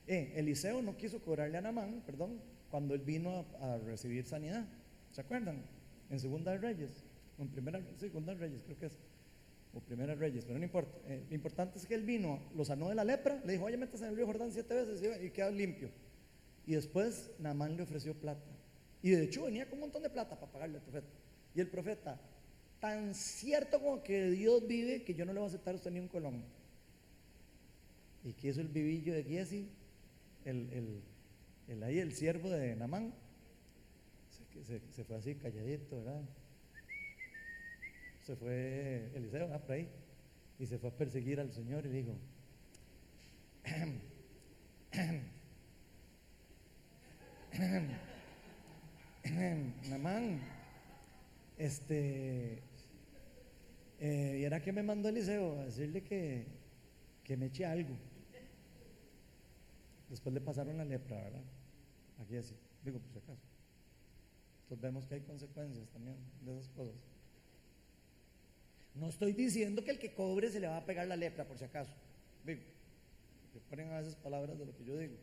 Eh, 0.06 0.34
Eliseo 0.36 0.82
no 0.82 0.98
quiso 0.98 1.22
cobrarle 1.22 1.56
a 1.56 1.62
Namán, 1.62 2.02
perdón, 2.04 2.38
cuando 2.70 2.92
él 2.94 3.00
vino 3.00 3.46
a, 3.58 3.74
a 3.74 3.78
recibir 3.78 4.26
sanidad. 4.26 4.66
¿Se 5.12 5.22
acuerdan? 5.22 5.62
En 6.10 6.20
Segunda 6.20 6.52
de 6.52 6.58
Reyes, 6.58 7.04
o 7.38 7.42
en 7.42 7.48
Primera, 7.48 7.80
Segunda 7.98 8.32
de 8.34 8.38
Reyes 8.38 8.62
creo 8.64 8.78
que 8.78 8.86
es, 8.86 8.98
o 9.72 9.80
Primera 9.80 10.14
de 10.14 10.20
Reyes, 10.20 10.44
pero 10.44 10.58
no 10.58 10.64
importa. 10.64 10.96
Eh, 11.06 11.24
lo 11.28 11.34
importante 11.34 11.78
es 11.78 11.86
que 11.86 11.94
él 11.94 12.04
vino, 12.04 12.40
lo 12.54 12.64
sanó 12.64 12.88
de 12.88 12.94
la 12.94 13.04
lepra, 13.04 13.42
le 13.44 13.52
dijo, 13.54 13.64
oye, 13.64 13.76
metas 13.76 14.02
en 14.02 14.08
el 14.08 14.16
río 14.16 14.26
Jordán 14.26 14.52
siete 14.52 14.74
veces 14.74 15.02
y, 15.02 15.26
y 15.26 15.30
queda 15.30 15.50
limpio. 15.50 15.90
Y 16.66 16.74
después 16.74 17.30
Namán 17.38 17.76
le 17.76 17.82
ofreció 17.82 18.14
plata. 18.14 18.50
Y 19.02 19.10
de 19.10 19.24
hecho 19.24 19.44
venía 19.44 19.66
con 19.66 19.74
un 19.74 19.80
montón 19.80 20.02
de 20.02 20.10
plata 20.10 20.38
para 20.38 20.50
pagarle 20.50 20.78
al 20.78 20.82
profeta. 20.82 21.08
Y 21.54 21.60
el 21.60 21.68
profeta, 21.68 22.20
tan 22.80 23.14
cierto 23.14 23.80
como 23.80 24.02
que 24.02 24.30
Dios 24.30 24.66
vive, 24.66 25.02
que 25.02 25.14
yo 25.14 25.24
no 25.24 25.32
le 25.32 25.40
voy 25.40 25.46
a 25.46 25.48
aceptar 25.48 25.74
a 25.74 25.76
usted 25.76 25.90
ni 25.90 26.00
un 26.00 26.08
colón. 26.08 26.42
¿Y 28.24 28.32
qué 28.32 28.48
hizo 28.48 28.60
el 28.60 28.68
vivillo 28.68 29.12
de 29.12 29.24
Giesi? 29.24 29.68
El, 30.44 30.70
el, 30.72 31.02
el 31.68 31.82
ahí, 31.82 31.98
el 31.98 32.14
siervo 32.14 32.48
de 32.48 32.74
Namán. 32.76 33.12
Se, 34.62 34.80
se- 34.92 35.04
fue 35.04 35.16
así, 35.16 35.34
calladito, 35.34 35.96
¿verdad? 36.02 36.22
Se 38.22 38.36
fue 38.36 39.10
Eliseo, 39.14 39.52
ah, 39.52 39.58
por 39.58 39.72
ahí. 39.72 39.88
Y 40.58 40.66
se 40.66 40.78
fue 40.78 40.90
a 40.90 40.92
perseguir 40.92 41.40
al 41.40 41.52
Señor 41.52 41.84
y 41.84 41.88
le 41.88 41.94
dijo, 42.02 42.16
Namán, 49.88 50.40
este, 51.56 52.62
eh, 54.00 54.38
y 54.40 54.44
era 54.44 54.60
que 54.60 54.72
me 54.72 54.82
mandó 54.82 55.08
Eliseo 55.08 55.60
a 55.60 55.64
decirle 55.66 56.02
que, 56.02 56.46
que 57.22 57.36
me 57.36 57.46
eche 57.46 57.64
algo. 57.64 57.96
Después 60.10 60.34
le 60.34 60.40
pasaron 60.40 60.76
la 60.76 60.84
lepra, 60.84 61.16
¿verdad? 61.16 61.42
Aquí 62.20 62.36
así, 62.36 62.54
digo 62.84 62.98
por 63.00 63.10
si 63.10 63.18
acaso. 63.18 63.40
Entonces 64.74 64.82
vemos 64.82 65.06
que 65.06 65.14
hay 65.14 65.20
consecuencias 65.20 65.88
también 65.90 66.16
de 66.44 66.58
esas 66.58 66.68
cosas. 66.70 66.96
No 68.96 69.08
estoy 69.08 69.32
diciendo 69.32 69.84
que 69.84 69.92
el 69.92 70.00
que 70.00 70.14
cobre 70.14 70.50
se 70.50 70.58
le 70.58 70.66
va 70.66 70.78
a 70.78 70.84
pegar 70.84 71.06
la 71.06 71.14
lepra, 71.14 71.46
por 71.46 71.56
si 71.56 71.64
acaso. 71.64 71.92
Digo, 72.44 72.60
que 73.52 73.60
ponen 73.60 73.92
a 73.92 74.00
veces 74.00 74.16
palabras 74.16 74.58
de 74.58 74.66
lo 74.66 74.76
que 74.76 74.84
yo 74.84 74.98
digo. 74.98 75.14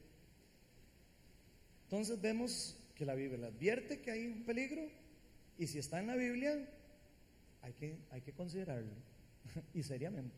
Entonces 1.84 2.22
vemos 2.22 2.78
que 2.96 3.06
la 3.06 3.14
Biblia 3.14 3.48
advierte 3.48 4.00
que 4.00 4.12
hay 4.12 4.26
un 4.26 4.46
peligro 4.46 4.84
y 5.58 5.68
si 5.68 5.80
está 5.80 6.00
en 6.00 6.08
la 6.08 6.16
Biblia 6.16 6.70
hay 7.62 7.74
que, 7.74 7.98
hay 8.10 8.22
que 8.22 8.32
considerarlo 8.32 8.94
y 9.74 9.84
seriamente. 9.84 10.36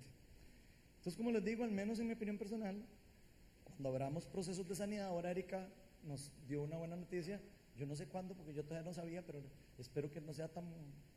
Entonces, 0.98 1.18
como 1.18 1.30
les 1.30 1.44
digo, 1.44 1.64
al 1.64 1.72
menos 1.72 2.00
en 2.00 2.08
mi 2.08 2.14
opinión 2.14 2.40
personal, 2.40 2.84
cuando 3.64 3.90
abramos 3.90 4.26
procesos 4.26 4.68
de 4.68 4.74
sanidad, 4.74 5.06
ahora 5.06 5.30
Erika 5.30 5.70
nos 6.04 6.32
dio 6.48 6.64
una 6.64 6.78
buena 6.78 6.96
noticia. 6.96 7.40
Yo 7.76 7.86
no 7.88 7.96
sé 7.96 8.08
cuándo, 8.08 8.36
porque 8.36 8.54
yo 8.54 8.64
todavía 8.64 8.88
no 8.88 8.94
sabía, 8.94 9.26
pero 9.26 9.42
espero 9.80 10.12
que 10.12 10.22
no 10.22 10.34
sea 10.34 10.48
tan, 10.48 10.66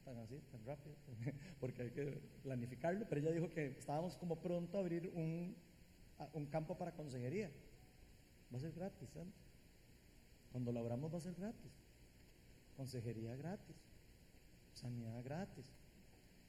tan 0.04 0.16
así, 0.18 0.40
tan 0.50 0.64
rápido, 0.64 0.96
porque 1.60 1.82
hay 1.82 1.90
que 1.90 2.20
planificarlo. 2.42 3.06
Pero 3.08 3.20
ella 3.20 3.32
dijo 3.32 3.50
que 3.50 3.66
estábamos 3.78 4.16
como 4.16 4.40
pronto 4.40 4.78
a 4.78 4.80
abrir 4.80 5.10
un, 5.14 5.54
un 6.32 6.46
campo 6.46 6.78
para 6.78 6.92
consejería. 6.92 7.50
Va 8.52 8.58
a 8.58 8.60
ser 8.60 8.72
gratis, 8.72 9.14
¿eh? 9.16 9.26
Cuando 10.52 10.72
lo 10.72 10.80
abramos 10.80 11.12
va 11.12 11.18
a 11.18 11.20
ser 11.20 11.34
gratis. 11.34 11.72
Consejería 12.76 13.36
gratis. 13.36 13.76
Sanidad 14.72 15.22
gratis. 15.22 15.66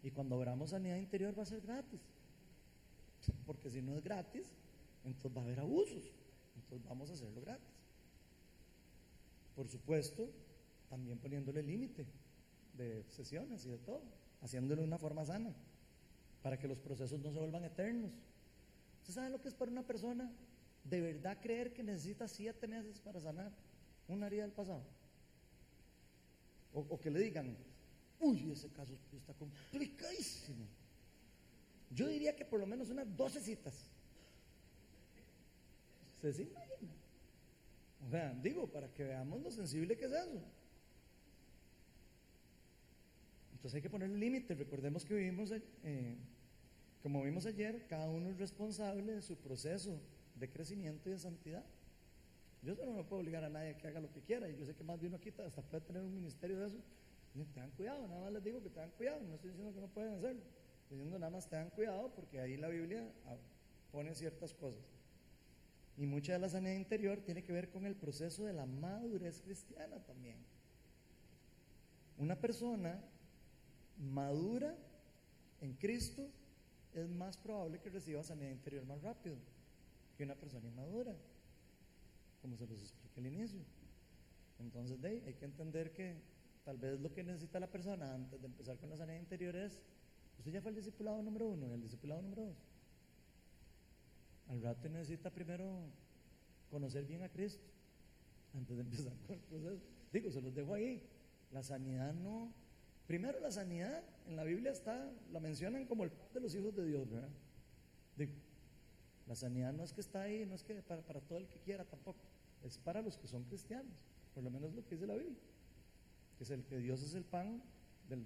Y 0.03 0.11
cuando 0.11 0.35
abramos 0.35 0.69
sanidad 0.69 0.97
interior 0.97 1.37
va 1.37 1.43
a 1.43 1.47
ser 1.47 1.61
gratis. 1.61 2.01
Porque 3.45 3.69
si 3.69 3.81
no 3.81 3.95
es 3.97 4.03
gratis, 4.03 4.47
entonces 5.03 5.35
va 5.35 5.41
a 5.41 5.45
haber 5.45 5.59
abusos. 5.59 6.13
Entonces 6.55 6.87
vamos 6.87 7.09
a 7.09 7.13
hacerlo 7.13 7.41
gratis. 7.41 7.76
Por 9.57 9.67
supuesto, 9.67 10.29
también 10.87 11.17
poniéndole 11.17 11.63
límite 11.63 12.05
de 12.77 13.03
sesiones 13.09 13.65
y 13.65 13.69
de 13.69 13.79
todo, 13.79 14.03
haciéndolo 14.41 14.83
de 14.83 14.87
una 14.87 14.99
forma 14.99 15.25
sana, 15.25 15.51
para 16.43 16.59
que 16.59 16.67
los 16.67 16.77
procesos 16.77 17.19
no 17.19 17.31
se 17.31 17.39
vuelvan 17.39 17.63
eternos. 17.63 18.11
¿Usted 19.01 19.15
sabe 19.15 19.31
lo 19.31 19.41
que 19.41 19.47
es 19.47 19.55
para 19.55 19.71
una 19.71 19.81
persona 19.81 20.31
de 20.83 21.01
verdad 21.01 21.39
creer 21.41 21.73
que 21.73 21.81
necesita 21.81 22.27
siete 22.27 22.67
meses 22.67 22.99
para 22.99 23.19
sanar 23.19 23.51
una 24.07 24.27
herida 24.27 24.43
del 24.43 24.51
pasado? 24.51 24.83
O, 26.71 26.81
o 26.81 26.99
que 26.99 27.09
le 27.09 27.19
digan, 27.19 27.57
uy, 28.19 28.51
ese 28.51 28.69
caso 28.69 28.93
está 29.11 29.33
complicadísimo. 29.33 30.67
Yo 31.89 32.07
diría 32.07 32.35
que 32.35 32.45
por 32.45 32.59
lo 32.59 32.67
menos 32.67 32.91
unas 32.91 33.07
12 33.17 33.41
citas. 33.41 33.89
¿Se 36.21 36.31
se 36.31 36.43
imagina? 36.43 36.96
Sea, 38.09 38.33
digo, 38.41 38.67
para 38.67 38.93
que 38.93 39.03
veamos 39.03 39.41
lo 39.41 39.51
sensible 39.51 39.97
que 39.97 40.05
es 40.05 40.11
eso. 40.11 40.41
Entonces 43.53 43.75
hay 43.75 43.81
que 43.81 43.89
poner 43.89 44.09
límites. 44.09 44.57
Recordemos 44.57 45.03
que 45.03 45.15
vivimos, 45.15 45.51
eh, 45.51 46.15
como 47.01 47.23
vimos 47.23 47.45
ayer, 47.45 47.85
cada 47.87 48.07
uno 48.09 48.29
es 48.29 48.37
responsable 48.37 49.13
de 49.13 49.21
su 49.21 49.35
proceso 49.35 49.99
de 50.35 50.49
crecimiento 50.49 51.09
y 51.09 51.13
de 51.13 51.19
santidad. 51.19 51.65
Yo 52.61 52.75
no 52.75 53.05
puedo 53.07 53.21
obligar 53.21 53.43
a 53.43 53.49
nadie 53.49 53.75
que 53.77 53.87
haga 53.87 53.99
lo 53.99 54.11
que 54.11 54.21
quiera. 54.21 54.49
Y 54.49 54.57
yo 54.57 54.65
sé 54.65 54.75
que 54.75 54.83
más 54.83 55.01
de 55.01 55.07
uno 55.07 55.17
aquí 55.17 55.33
hasta 55.45 55.61
puede 55.61 55.83
tener 55.85 56.03
un 56.03 56.13
ministerio 56.13 56.59
de 56.59 56.67
eso. 56.67 56.77
Tengan 57.53 57.71
cuidado, 57.71 58.07
nada 58.07 58.21
más 58.21 58.33
les 58.33 58.43
digo 58.43 58.61
que 58.63 58.69
tengan 58.69 58.91
cuidado. 58.91 59.21
No 59.21 59.35
estoy 59.35 59.49
diciendo 59.51 59.73
que 59.73 59.81
no 59.81 59.87
pueden 59.87 60.13
hacerlo. 60.13 60.41
Estoy 60.83 60.97
diciendo 60.97 61.19
nada 61.19 61.29
más 61.31 61.49
tengan 61.49 61.69
cuidado 61.71 62.11
porque 62.15 62.39
ahí 62.39 62.57
la 62.57 62.69
Biblia 62.69 63.11
ah, 63.25 63.37
pone 63.91 64.13
ciertas 64.15 64.53
cosas. 64.53 64.81
Y 65.97 66.05
mucha 66.05 66.33
de 66.33 66.39
la 66.39 66.49
sanidad 66.49 66.75
interior 66.75 67.21
tiene 67.21 67.43
que 67.43 67.51
ver 67.51 67.69
con 67.69 67.85
el 67.85 67.95
proceso 67.95 68.45
de 68.45 68.53
la 68.53 68.65
madurez 68.65 69.41
cristiana 69.41 69.99
también. 70.05 70.37
Una 72.17 72.35
persona 72.35 73.01
madura 73.97 74.75
en 75.61 75.73
Cristo 75.73 76.29
es 76.93 77.09
más 77.09 77.37
probable 77.37 77.79
que 77.79 77.89
reciba 77.89 78.23
sanidad 78.23 78.51
interior 78.51 78.85
más 78.85 79.01
rápido 79.01 79.37
que 80.17 80.23
una 80.23 80.35
persona 80.35 80.67
inmadura, 80.67 81.15
como 82.41 82.55
se 82.57 82.65
los 82.65 82.81
expliqué 82.81 83.19
al 83.19 83.27
inicio. 83.27 83.61
Entonces, 84.59 84.99
de 85.01 85.23
hay 85.25 85.33
que 85.33 85.45
entender 85.45 85.93
que 85.93 86.15
tal 86.63 86.77
vez 86.77 86.99
lo 86.99 87.13
que 87.13 87.23
necesita 87.23 87.59
la 87.59 87.69
persona 87.69 88.13
antes 88.13 88.41
de 88.41 88.47
empezar 88.47 88.77
con 88.77 88.89
la 88.89 88.97
sanidad 88.97 89.19
interior 89.19 89.55
es, 89.55 89.79
usted 90.39 90.51
ya 90.51 90.61
fue 90.61 90.71
el 90.71 90.75
discipulado 90.75 91.21
número 91.21 91.47
uno 91.47 91.67
y 91.67 91.73
el 91.73 91.81
discipulado 91.81 92.21
número 92.21 92.45
dos. 92.45 92.66
Al 94.49 94.61
rato 94.61 94.89
necesita 94.89 95.29
primero 95.29 95.65
conocer 96.69 97.05
bien 97.05 97.23
a 97.23 97.29
Cristo 97.29 97.63
antes 98.53 98.75
de 98.75 98.81
empezar 98.83 99.13
con 99.49 99.65
el. 99.65 99.79
Digo, 100.11 100.31
se 100.31 100.41
los 100.41 100.53
dejo 100.55 100.73
ahí. 100.73 101.03
La 101.51 101.63
sanidad 101.63 102.13
no 102.13 102.53
Primero 103.07 103.39
la 103.39 103.51
sanidad, 103.51 104.03
en 104.27 104.35
la 104.35 104.43
Biblia 104.43 104.71
está, 104.71 105.09
la 105.31 105.39
mencionan 105.39 105.85
como 105.85 106.03
el 106.03 106.11
de 106.33 106.41
los 106.41 106.53
hijos 106.53 106.75
de 106.75 106.85
Dios, 106.85 107.09
¿verdad? 107.09 107.29
Digo, 108.17 108.33
la 109.25 109.35
sanidad 109.35 109.71
no 109.71 109.83
es 109.83 109.93
que 109.93 110.01
está 110.01 110.23
ahí, 110.23 110.45
no 110.45 110.55
es 110.55 110.63
que 110.63 110.75
para, 110.81 111.01
para 111.01 111.21
todo 111.21 111.37
el 111.37 111.47
que 111.47 111.57
quiera 111.59 111.85
tampoco, 111.85 112.19
es 112.63 112.77
para 112.77 113.01
los 113.01 113.17
que 113.17 113.27
son 113.27 113.45
cristianos, 113.45 114.05
por 114.33 114.43
lo 114.43 114.49
menos 114.49 114.73
lo 114.73 114.83
que 114.83 114.95
dice 114.95 115.07
la 115.07 115.15
Biblia, 115.15 115.39
que 116.37 116.43
es 116.43 116.49
el 116.49 116.65
que 116.65 116.79
Dios 116.79 117.01
es 117.01 117.13
el 117.13 117.23
pan, 117.23 117.63
del, 118.09 118.25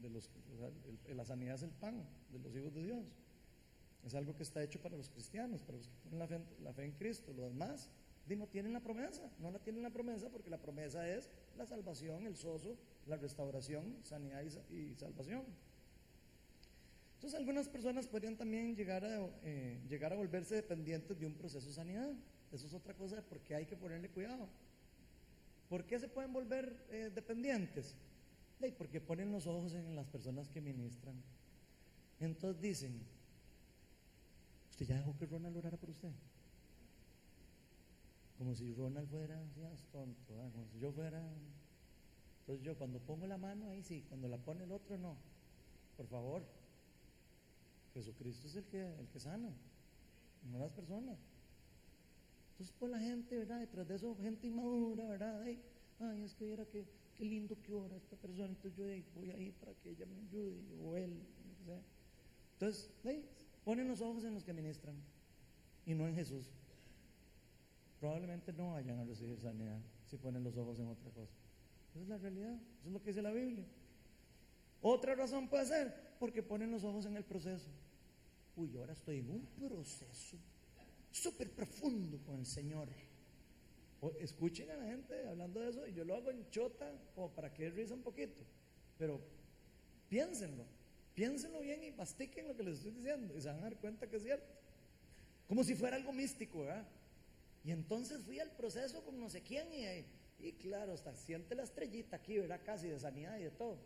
de 0.00 0.10
los, 0.10 0.30
la 1.12 1.24
sanidad 1.24 1.56
es 1.56 1.64
el 1.64 1.70
pan 1.70 2.04
de 2.30 2.38
los 2.38 2.54
hijos 2.54 2.72
de 2.72 2.84
Dios. 2.84 3.04
Es 4.04 4.14
algo 4.14 4.36
que 4.36 4.42
está 4.42 4.62
hecho 4.62 4.80
para 4.80 4.96
los 4.96 5.08
cristianos, 5.08 5.62
para 5.62 5.78
los 5.78 5.88
que 5.88 5.96
tienen 6.02 6.18
la 6.62 6.72
fe, 6.72 6.84
en 6.84 6.92
Cristo. 6.92 7.32
Los 7.32 7.48
demás 7.48 7.90
no 8.36 8.46
tienen 8.46 8.72
la 8.72 8.80
promesa, 8.80 9.30
no 9.38 9.50
la 9.50 9.58
tienen 9.58 9.82
la 9.82 9.90
promesa 9.90 10.28
porque 10.30 10.50
la 10.50 10.58
promesa 10.58 11.08
es 11.08 11.30
la 11.56 11.66
salvación, 11.66 12.26
el 12.26 12.36
soso, 12.36 12.76
la 13.06 13.16
restauración, 13.16 13.98
sanidad 14.02 14.42
y, 14.70 14.94
salvación. 14.94 15.44
Entonces 17.14 17.38
algunas 17.38 17.68
personas 17.68 18.06
podrían 18.06 18.36
también 18.36 18.74
llegar 18.74 19.04
a, 19.04 19.26
eh, 19.44 19.80
llegar 19.88 20.12
a 20.12 20.16
volverse 20.16 20.54
dependientes 20.56 21.18
de 21.18 21.26
un 21.26 21.34
proceso 21.34 21.66
de 21.66 21.74
sanidad. 21.74 22.12
Eso 22.52 22.66
es 22.66 22.74
otra 22.74 22.94
cosa 22.94 23.22
porque 23.22 23.54
hay 23.54 23.66
que 23.66 23.76
ponerle 23.76 24.08
cuidado. 24.10 24.48
¿Por 25.68 25.84
qué 25.86 25.98
se 25.98 26.08
pueden 26.08 26.32
volver 26.32 26.76
eh, 26.90 27.10
dependientes? 27.14 27.94
porque 28.78 29.00
ponen 29.00 29.30
los 29.30 29.46
ojos 29.46 29.74
en 29.74 29.94
las 29.94 30.06
personas 30.06 30.48
que 30.48 30.60
ministran. 30.60 31.22
Entonces 32.20 32.62
dicen, 32.62 33.00
¿usted 34.74 34.86
ya 34.86 34.96
dejó 34.96 35.16
que 35.16 35.26
Ronald 35.26 35.56
orara 35.56 35.76
por 35.76 35.90
usted? 35.90 36.10
Como 38.36 38.54
si 38.56 38.74
Ronald 38.74 39.08
fuera, 39.08 39.40
ya 39.56 39.70
tonto, 39.92 40.34
como 40.52 40.66
si 40.66 40.80
yo 40.80 40.90
fuera 40.90 41.22
entonces 42.40 42.62
yo 42.62 42.76
cuando 42.76 42.98
pongo 42.98 43.26
la 43.26 43.38
mano 43.38 43.70
ahí 43.70 43.82
sí, 43.82 44.04
cuando 44.08 44.28
la 44.28 44.36
pone 44.36 44.64
el 44.64 44.72
otro 44.72 44.98
no. 44.98 45.16
Por 45.96 46.06
favor. 46.08 46.42
Jesucristo 47.94 48.48
es 48.48 48.56
el 48.56 48.64
que, 48.64 48.82
el 48.98 49.08
que 49.08 49.18
sana, 49.18 49.50
no 50.50 50.58
las 50.58 50.70
personas. 50.72 51.16
Entonces 52.50 52.74
pues 52.78 52.92
la 52.92 52.98
gente, 52.98 53.38
¿verdad? 53.38 53.60
Detrás 53.60 53.88
de 53.88 53.94
eso 53.94 54.14
gente 54.16 54.46
inmadura, 54.46 55.08
¿verdad? 55.08 55.42
Ay, 55.42 55.58
ay 56.00 56.22
es 56.22 56.34
que 56.34 56.52
era 56.52 56.66
que 56.66 56.84
qué 57.16 57.24
lindo 57.24 57.56
que 57.62 57.72
ora 57.72 57.96
esta 57.96 58.16
persona, 58.16 58.48
entonces 58.48 58.76
yo 58.76 58.84
voy 59.14 59.30
ahí 59.30 59.52
para 59.52 59.72
que 59.74 59.90
ella 59.90 60.04
me 60.04 60.16
ayude, 60.16 60.60
o 60.82 60.96
él, 60.96 61.14
no 61.46 61.64
sé. 61.64 61.80
Entonces, 62.54 62.90
ponen 63.64 63.88
los 63.88 64.00
ojos 64.00 64.24
en 64.24 64.34
los 64.34 64.44
que 64.44 64.52
ministran 64.52 64.94
y 65.86 65.94
no 65.94 66.06
en 66.06 66.14
Jesús. 66.14 66.52
Probablemente 68.00 68.52
no 68.52 68.72
vayan 68.72 68.98
a 68.98 69.04
recibir 69.04 69.40
sanidad 69.40 69.80
si 70.06 70.16
ponen 70.16 70.44
los 70.44 70.56
ojos 70.56 70.78
en 70.78 70.88
otra 70.88 71.10
cosa. 71.10 71.32
Esa 71.90 72.02
es 72.02 72.08
la 72.08 72.18
realidad, 72.18 72.54
eso 72.54 72.88
es 72.88 72.92
lo 72.92 73.02
que 73.02 73.10
dice 73.10 73.22
la 73.22 73.32
Biblia. 73.32 73.64
Otra 74.82 75.14
razón 75.14 75.48
puede 75.48 75.66
ser 75.66 75.94
porque 76.18 76.42
ponen 76.42 76.70
los 76.70 76.84
ojos 76.84 77.06
en 77.06 77.16
el 77.16 77.24
proceso. 77.24 77.70
Uy, 78.56 78.76
ahora 78.76 78.92
estoy 78.92 79.18
en 79.18 79.30
un 79.30 79.46
proceso 79.46 80.36
súper 81.10 81.50
profundo 81.50 82.18
con 82.26 82.40
el 82.40 82.46
Señor. 82.46 82.88
escuchen 84.20 84.70
a 84.70 84.76
la 84.76 84.84
gente 84.84 85.26
hablando 85.26 85.60
de 85.60 85.70
eso 85.70 85.86
y 85.86 85.94
yo 85.94 86.04
lo 86.04 86.14
hago 86.14 86.30
en 86.30 86.50
chota 86.50 86.92
como 87.14 87.30
para 87.30 87.52
que 87.52 87.70
risa 87.70 87.94
un 87.94 88.02
poquito. 88.02 88.44
Pero 88.98 89.20
piénsenlo, 90.08 90.64
piénsenlo 91.14 91.60
bien 91.60 91.82
y 91.84 91.92
mastiquen 91.92 92.48
lo 92.48 92.56
que 92.56 92.64
les 92.64 92.76
estoy 92.76 92.92
diciendo 92.92 93.36
y 93.36 93.40
se 93.40 93.48
van 93.48 93.58
a 93.58 93.62
dar 93.62 93.76
cuenta 93.76 94.08
que 94.08 94.16
es 94.16 94.22
cierto. 94.22 94.46
Como 95.48 95.62
si 95.62 95.74
fuera 95.74 95.96
algo 95.96 96.12
místico, 96.12 96.60
¿verdad? 96.60 96.86
Y 97.64 97.70
entonces 97.70 98.22
fui 98.22 98.40
al 98.40 98.50
proceso 98.50 99.02
con 99.04 99.18
no 99.18 99.28
sé 99.28 99.42
quién 99.42 99.68
y 100.38 100.52
claro, 100.52 100.92
hasta 100.92 101.14
siente 101.14 101.54
la 101.54 101.62
estrellita 101.62 102.16
aquí, 102.16 102.38
¿verdad? 102.38 102.60
Casi 102.64 102.88
de 102.88 102.98
sanidad 102.98 103.38
y 103.38 103.44
de 103.44 103.50
todo. 103.50 103.78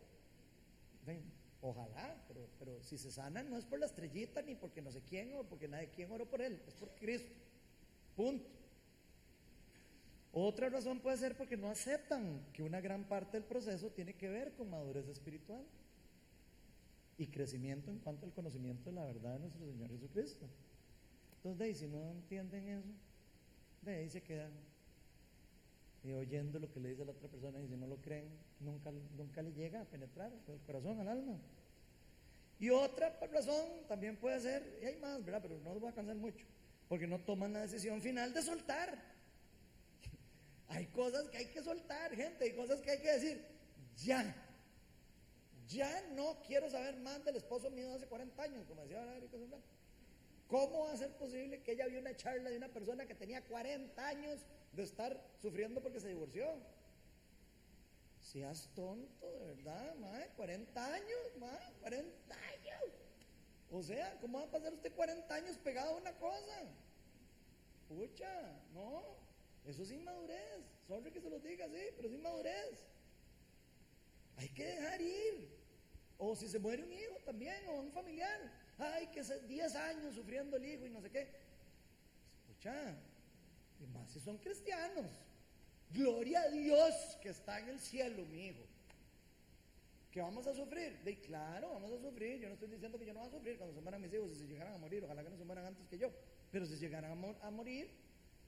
ojalá, 1.60 2.24
pero, 2.26 2.48
pero 2.58 2.82
si 2.82 2.98
se 2.98 3.10
sanan 3.10 3.50
no 3.50 3.58
es 3.58 3.64
por 3.64 3.78
la 3.78 3.86
estrellita 3.86 4.42
ni 4.42 4.54
porque 4.54 4.82
no 4.82 4.90
sé 4.90 5.02
quién 5.02 5.34
o 5.34 5.44
porque 5.44 5.68
nadie 5.68 5.90
quién 5.90 6.10
oró 6.10 6.26
por 6.26 6.40
él, 6.40 6.60
es 6.66 6.74
por 6.74 6.90
Cristo. 6.94 7.32
Punto. 8.16 8.48
Otra 10.32 10.68
razón 10.68 11.00
puede 11.00 11.16
ser 11.16 11.36
porque 11.36 11.56
no 11.56 11.70
aceptan 11.70 12.44
que 12.52 12.62
una 12.62 12.80
gran 12.80 13.04
parte 13.04 13.38
del 13.38 13.46
proceso 13.46 13.90
tiene 13.90 14.14
que 14.14 14.28
ver 14.28 14.52
con 14.54 14.70
madurez 14.70 15.08
espiritual 15.08 15.64
y 17.18 17.26
crecimiento 17.26 17.90
en 17.90 17.98
cuanto 17.98 18.24
al 18.24 18.32
conocimiento 18.32 18.90
de 18.90 18.92
la 18.92 19.04
verdad 19.04 19.34
de 19.34 19.40
nuestro 19.40 19.66
Señor 19.66 19.90
Jesucristo. 19.90 20.48
Entonces, 21.36 21.58
de 21.58 21.64
ahí, 21.64 21.74
si 21.74 21.86
no 21.88 22.10
entienden 22.12 22.68
eso, 22.68 22.88
de 23.82 23.96
ahí 23.96 24.08
se 24.08 24.22
quedan 24.22 24.52
y 26.04 26.12
oyendo 26.12 26.58
lo 26.58 26.70
que 26.72 26.80
le 26.80 26.90
dice 26.90 27.04
la 27.04 27.12
otra 27.12 27.28
persona 27.28 27.60
y 27.60 27.68
si 27.68 27.76
no 27.76 27.86
lo 27.86 27.96
creen, 28.00 28.28
nunca, 28.60 28.92
nunca 29.16 29.42
le 29.42 29.52
llega 29.52 29.80
a 29.80 29.84
penetrar 29.84 30.32
el 30.46 30.60
corazón, 30.60 31.00
al 31.00 31.08
alma. 31.08 31.38
Y 32.60 32.70
otra 32.70 33.18
razón 33.32 33.86
también 33.88 34.16
puede 34.16 34.40
ser, 34.40 34.78
y 34.82 34.86
hay 34.86 34.96
más, 34.96 35.24
¿verdad? 35.24 35.42
Pero 35.42 35.58
no 35.58 35.72
los 35.72 35.80
voy 35.80 35.90
a 35.90 35.94
cansar 35.94 36.16
mucho, 36.16 36.46
porque 36.88 37.06
no 37.06 37.18
toman 37.20 37.52
la 37.52 37.60
decisión 37.60 38.00
final 38.00 38.32
de 38.32 38.42
soltar. 38.42 38.98
hay 40.68 40.86
cosas 40.86 41.28
que 41.28 41.38
hay 41.38 41.46
que 41.46 41.62
soltar, 41.62 42.14
gente, 42.14 42.44
hay 42.44 42.56
cosas 42.56 42.80
que 42.80 42.90
hay 42.90 43.00
que 43.00 43.12
decir, 43.12 43.44
ya, 43.96 44.34
ya 45.68 46.02
no 46.14 46.40
quiero 46.42 46.70
saber 46.70 46.96
más 46.96 47.24
del 47.24 47.36
esposo 47.36 47.70
mío 47.70 47.88
de 47.90 47.96
hace 47.96 48.06
40 48.06 48.42
años, 48.42 48.66
como 48.66 48.82
decía 48.82 49.16
Erika 49.16 49.36
¿Cómo 50.48 50.84
va 50.84 50.92
a 50.92 50.96
ser 50.96 51.12
posible 51.16 51.62
que 51.62 51.72
ella 51.72 51.86
vio 51.86 52.00
una 52.00 52.16
charla 52.16 52.48
de 52.48 52.56
una 52.56 52.68
persona 52.68 53.06
que 53.06 53.14
tenía 53.14 53.44
40 53.44 54.08
años 54.08 54.46
de 54.72 54.82
estar 54.82 55.22
sufriendo 55.36 55.82
porque 55.82 56.00
se 56.00 56.08
divorció. 56.08 56.46
Seas 58.22 58.70
tonto, 58.74 59.30
de 59.30 59.54
verdad, 59.54 59.94
mae, 59.96 60.28
40 60.36 60.94
años, 60.94 61.36
mae, 61.38 61.72
40 61.80 62.34
años. 62.34 62.94
O 63.70 63.82
sea, 63.82 64.18
¿cómo 64.20 64.38
va 64.38 64.44
a 64.44 64.50
pasar 64.50 64.72
usted 64.72 64.94
40 64.94 65.34
años 65.34 65.58
pegado 65.58 65.90
a 65.90 65.96
una 66.00 66.16
cosa? 66.16 66.64
Pucha, 67.86 68.62
no, 68.72 69.02
eso 69.66 69.82
es 69.82 69.90
inmadurez. 69.90 70.64
Sorry 70.86 71.10
que 71.10 71.20
se 71.20 71.28
lo 71.28 71.38
diga 71.40 71.66
así, 71.66 71.80
pero 71.96 72.08
es 72.08 72.14
inmadurez. 72.14 72.86
Hay 74.36 74.48
que 74.50 74.64
dejar 74.64 75.00
ir. 75.00 75.57
O 76.18 76.34
si 76.34 76.48
se 76.48 76.58
muere 76.58 76.82
un 76.82 76.92
hijo 76.92 77.16
también, 77.24 77.66
o 77.68 77.80
un 77.80 77.92
familiar. 77.92 78.52
Ay, 78.76 79.06
que 79.08 79.22
10 79.22 79.74
años 79.76 80.14
sufriendo 80.14 80.56
el 80.56 80.64
hijo 80.66 80.86
y 80.86 80.90
no 80.90 81.00
sé 81.00 81.10
qué. 81.10 81.28
Escucha, 82.40 82.96
y 83.80 83.86
más 83.86 84.10
si 84.10 84.20
son 84.20 84.38
cristianos. 84.38 85.06
Gloria 85.90 86.42
a 86.42 86.48
Dios 86.50 87.18
que 87.22 87.30
está 87.30 87.60
en 87.60 87.68
el 87.70 87.80
cielo, 87.80 88.24
mi 88.26 88.48
hijo. 88.48 88.62
¿Que 90.10 90.20
vamos 90.20 90.46
a 90.46 90.54
sufrir? 90.54 90.98
De 91.04 91.18
claro, 91.20 91.72
vamos 91.74 91.92
a 91.92 91.98
sufrir. 91.98 92.40
Yo 92.40 92.48
no 92.48 92.54
estoy 92.54 92.68
diciendo 92.68 92.98
que 92.98 93.06
yo 93.06 93.14
no 93.14 93.20
voy 93.20 93.28
a 93.28 93.32
sufrir 93.32 93.56
cuando 93.56 93.74
se 93.74 93.80
mueran 93.80 94.00
mis 94.00 94.12
hijos, 94.12 94.30
si 94.30 94.36
se 94.36 94.46
llegaran 94.46 94.74
a 94.74 94.78
morir. 94.78 95.04
Ojalá 95.04 95.22
que 95.22 95.30
no 95.30 95.36
se 95.36 95.44
mueran 95.44 95.66
antes 95.66 95.86
que 95.86 95.98
yo. 95.98 96.10
Pero 96.50 96.66
si 96.66 96.76
llegaran 96.76 97.12
a, 97.42 97.50
morir, 97.50 97.90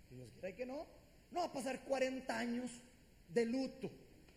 que 0.09 0.15
Dios 0.15 0.31
quiera 0.33 0.55
que 0.55 0.67
no, 0.67 0.87
no 1.31 1.41
va 1.41 1.47
a 1.47 1.53
pasar 1.53 1.85
40 1.85 2.39
años 2.39 2.71
de 3.29 3.45
luto 3.45 3.91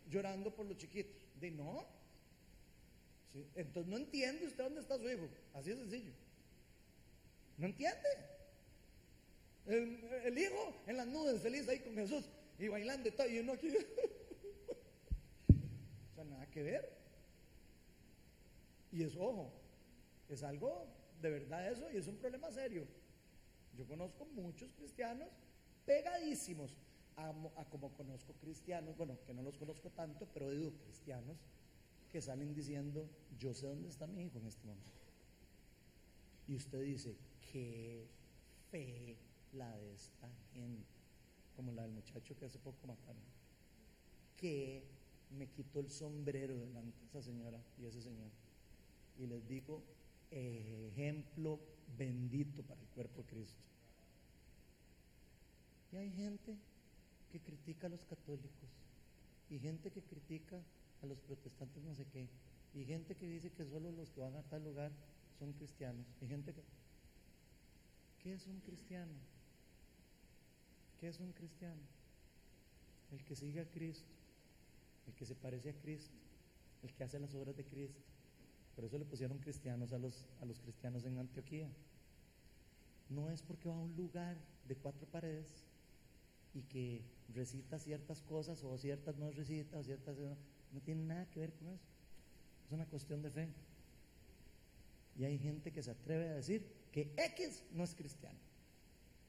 llorando 0.10 0.54
por 0.54 0.66
los 0.66 0.78
chiquitos. 0.78 1.16
De 1.40 1.52
no. 1.52 1.86
Entonces 3.56 3.90
no 3.90 3.98
entiende 3.98 4.46
usted 4.46 4.64
dónde 4.64 4.82
está 4.82 4.98
su 4.98 5.10
hijo. 5.10 5.28
Así 5.54 5.72
es 5.72 5.78
sencillo. 5.78 6.12
¿No 7.58 7.66
entiende? 7.66 8.10
El, 9.66 10.38
hijo 10.38 10.76
en 10.88 10.98
las 10.98 11.08
nubes, 11.08 11.42
feliz 11.42 11.68
ahí 11.70 11.80
con 11.80 11.96
Jesús 11.96 12.30
y 12.60 12.68
bailando 12.68 13.08
y 13.08 13.12
todo, 13.12 13.28
y 13.28 13.40
uno 13.40 13.54
aquí. 13.54 13.70
o 15.48 16.16
sea, 16.16 16.24
nada 16.26 16.46
que 16.48 16.64
ver. 16.64 16.94
Y 18.92 19.04
es 19.04 19.16
ojo, 19.16 19.52
es 20.30 20.44
algo 20.44 20.86
de 21.22 21.30
verdad 21.30 21.72
eso 21.72 21.90
y 21.92 21.98
es 21.98 22.08
un 22.08 22.18
problema 22.18 22.52
serio. 22.52 22.86
Yo 23.76 23.88
conozco 23.88 24.26
muchos 24.26 24.72
cristianos 24.74 25.30
pegadísimos 25.86 26.78
a, 27.16 27.34
como 27.70 27.94
conozco 27.94 28.34
cristianos, 28.34 28.96
bueno, 28.98 29.18
que 29.26 29.34
no 29.34 29.42
los 29.42 29.58
conozco 29.58 29.90
tanto, 29.92 30.28
pero 30.34 30.52
digo 30.52 30.72
cristianos 30.84 31.38
que 32.14 32.22
salen 32.22 32.54
diciendo, 32.54 33.10
yo 33.40 33.56
sé 33.56 33.66
dónde 33.66 33.90
está 33.90 34.06
mi 34.06 34.26
hijo 34.26 34.38
en 34.38 34.46
este 34.46 34.68
momento. 34.68 34.92
Y 36.48 36.56
usted 36.56 36.84
dice, 36.84 37.18
qué 37.52 38.06
fe 38.70 39.18
la 39.54 39.76
de 39.76 39.96
esta 39.96 40.30
gente, 40.54 40.86
como 41.56 41.72
la 41.72 41.82
del 41.82 41.92
muchacho 41.92 42.38
que 42.38 42.46
hace 42.46 42.60
poco 42.60 42.86
mataron, 42.86 43.24
que 44.38 44.84
me 45.36 45.48
quitó 45.48 45.80
el 45.80 45.90
sombrero 45.90 46.56
delante 46.56 47.00
de 47.00 47.06
esa 47.08 47.24
señora 47.24 47.60
y 47.80 47.86
ese 47.88 48.04
señor. 48.04 48.30
Y 49.18 49.26
les 49.26 49.48
digo, 49.48 49.82
ejemplo 50.30 51.60
bendito 51.98 52.62
para 52.62 52.80
el 52.80 52.88
cuerpo 52.90 53.24
de 53.24 53.28
Cristo. 53.28 53.64
Y 55.92 55.96
hay 55.96 56.12
gente 56.12 56.56
que 57.32 57.40
critica 57.40 57.88
a 57.88 57.90
los 57.90 58.06
católicos 58.06 58.70
y 59.50 59.58
gente 59.58 59.90
que 59.90 60.04
critica 60.04 60.62
a 61.04 61.08
los 61.08 61.20
protestantes 61.20 61.84
no 61.84 61.94
sé 61.94 62.06
qué 62.06 62.28
y 62.74 62.86
gente 62.86 63.16
que 63.16 63.28
dice 63.28 63.52
que 63.52 63.66
solo 63.66 63.92
los 63.92 64.10
que 64.10 64.22
van 64.22 64.36
a 64.36 64.42
tal 64.44 64.64
lugar 64.64 64.92
son 65.38 65.54
cristianos 65.54 66.06
y 66.22 66.28
gente 66.28 66.54
que 66.54 66.64
¿qué 68.20 68.34
es 68.34 68.48
un 68.48 68.60
cristiano? 68.62 69.14
¿qué 71.00 71.10
es 71.10 71.20
un 71.20 71.32
cristiano? 71.34 71.82
el 73.12 73.24
que 73.24 73.36
sigue 73.36 73.62
a 73.62 73.66
Cristo 73.66 74.10
el 75.08 75.14
que 75.14 75.26
se 75.26 75.36
parece 75.36 75.70
a 75.70 75.74
Cristo 75.74 76.16
el 76.84 76.94
que 76.94 77.04
hace 77.04 77.20
las 77.20 77.34
obras 77.36 77.56
de 77.56 77.66
Cristo 77.66 78.02
por 78.76 78.86
eso 78.86 78.98
le 78.98 79.06
pusieron 79.06 79.38
cristianos 79.38 79.94
a 79.94 80.00
los, 80.00 80.26
a 80.42 80.46
los 80.46 80.60
cristianos 80.60 81.06
en 81.06 81.18
Antioquía. 81.18 81.70
No 83.10 83.30
es 83.30 83.42
porque 83.42 83.70
va 83.70 83.76
a 83.76 83.80
un 83.80 83.96
lugar 83.96 84.38
de 84.68 84.76
cuatro 84.76 85.06
paredes 85.08 85.64
y 86.54 86.64
que 86.64 87.02
recita 87.34 87.78
ciertas 87.80 88.22
cosas 88.22 88.64
o 88.64 88.78
ciertas 88.78 89.18
no 89.18 89.32
recita 89.32 89.78
o 89.78 89.84
ciertas 89.84 90.18
tiene 90.82 91.04
nada 91.04 91.30
que 91.30 91.40
ver 91.40 91.54
con 91.54 91.68
eso. 91.70 91.86
Es 92.66 92.72
una 92.72 92.86
cuestión 92.86 93.22
de 93.22 93.30
fe. 93.30 93.50
Y 95.16 95.26
hay 95.26 95.38
gente 95.38 95.72
que 95.72 95.84
se 95.84 95.92
atreve 95.92 96.30
a 96.30 96.34
decir 96.36 96.66
que 96.92 97.14
X 97.16 97.64
no 97.72 97.84
es 97.84 97.94
cristiano, 97.94 98.40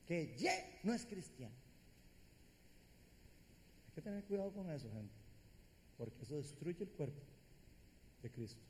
que 0.06 0.34
Y 0.38 0.86
no 0.86 0.94
es 0.94 1.04
cristiano. 1.04 1.54
Hay 3.86 3.94
que 3.94 4.02
tener 4.02 4.24
cuidado 4.24 4.52
con 4.52 4.70
eso, 4.70 4.90
gente, 4.90 5.14
porque 5.98 6.22
eso 6.22 6.36
destruye 6.36 6.82
el 6.82 6.90
cuerpo 6.90 7.20
de 8.22 8.30
Cristo. 8.30 8.62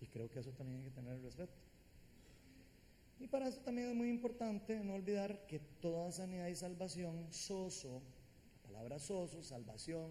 Y 0.00 0.06
creo 0.06 0.28
que 0.30 0.40
eso 0.40 0.50
también 0.50 0.78
hay 0.78 0.84
que 0.84 0.90
tener 0.90 1.20
respeto. 1.22 1.54
Y 3.20 3.26
para 3.28 3.48
eso 3.48 3.60
también 3.60 3.90
es 3.90 3.94
muy 3.94 4.08
importante 4.08 4.82
no 4.82 4.94
olvidar 4.94 5.46
que 5.46 5.58
toda 5.58 6.10
sanidad 6.10 6.48
y 6.48 6.56
salvación, 6.56 7.30
soso, 7.30 8.02
la 8.62 8.68
palabra 8.68 8.98
soso, 8.98 9.42
salvación 9.42 10.10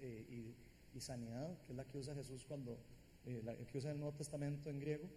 eh, 0.00 0.54
y, 0.94 1.00
sanidad, 1.00 1.56
que 1.62 1.70
es 1.70 1.76
la 1.76 1.84
que 1.84 1.96
usa 1.96 2.12
Jesús 2.12 2.44
cuando, 2.44 2.76
eh, 3.24 3.40
la 3.44 3.54
que 3.54 3.78
usa 3.78 3.92
el 3.92 3.98
Nuevo 3.98 4.16
Testamento 4.16 4.68
en 4.68 4.80
griego, 4.80 5.08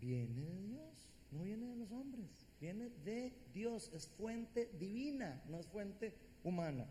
viene 0.00 0.44
de 0.44 0.62
Dios, 0.62 1.08
no 1.30 1.44
viene 1.44 1.66
de 1.66 1.76
los 1.76 1.92
hombres, 1.92 2.48
viene 2.60 2.90
de 3.04 3.32
Dios, 3.54 3.92
es 3.94 4.08
fuente 4.08 4.72
divina, 4.76 5.40
no 5.48 5.60
es 5.60 5.68
fuente 5.68 6.16
humana. 6.42 6.88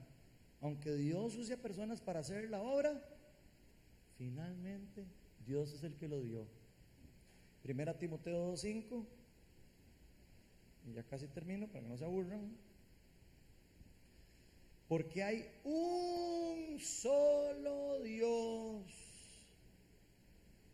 Aunque 0.61 0.93
Dios 0.93 1.35
use 1.35 1.53
a 1.53 1.61
personas 1.61 1.99
para 1.99 2.21
hacer 2.21 2.49
la 2.49 2.61
obra, 2.61 3.03
Finalmente, 4.21 5.07
Dios 5.47 5.73
es 5.73 5.83
el 5.83 5.95
que 5.95 6.07
lo 6.07 6.21
dio. 6.21 6.45
Primera 7.63 7.97
Timoteo 7.97 8.53
2.5, 8.53 9.03
y 10.85 10.93
ya 10.93 11.01
casi 11.01 11.27
termino 11.27 11.65
para 11.67 11.81
que 11.81 11.89
no 11.89 11.97
se 11.97 12.05
aburran. 12.05 12.55
Porque 14.91 15.23
hay 15.23 15.49
un 15.63 16.77
solo 16.81 18.01
Dios, 18.03 18.83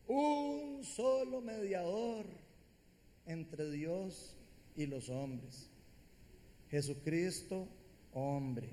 un 0.08 0.84
solo 0.84 1.40
mediador 1.40 2.26
entre 3.28 3.70
Dios 3.70 4.36
y 4.76 4.88
los 4.88 5.10
hombres. 5.10 5.70
Jesucristo, 6.72 7.68
hombre, 8.12 8.72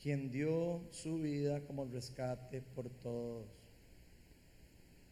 quien 0.00 0.30
dio 0.30 0.82
su 0.92 1.18
vida 1.18 1.62
como 1.62 1.86
rescate 1.86 2.62
por 2.62 2.88
todos. 3.02 3.48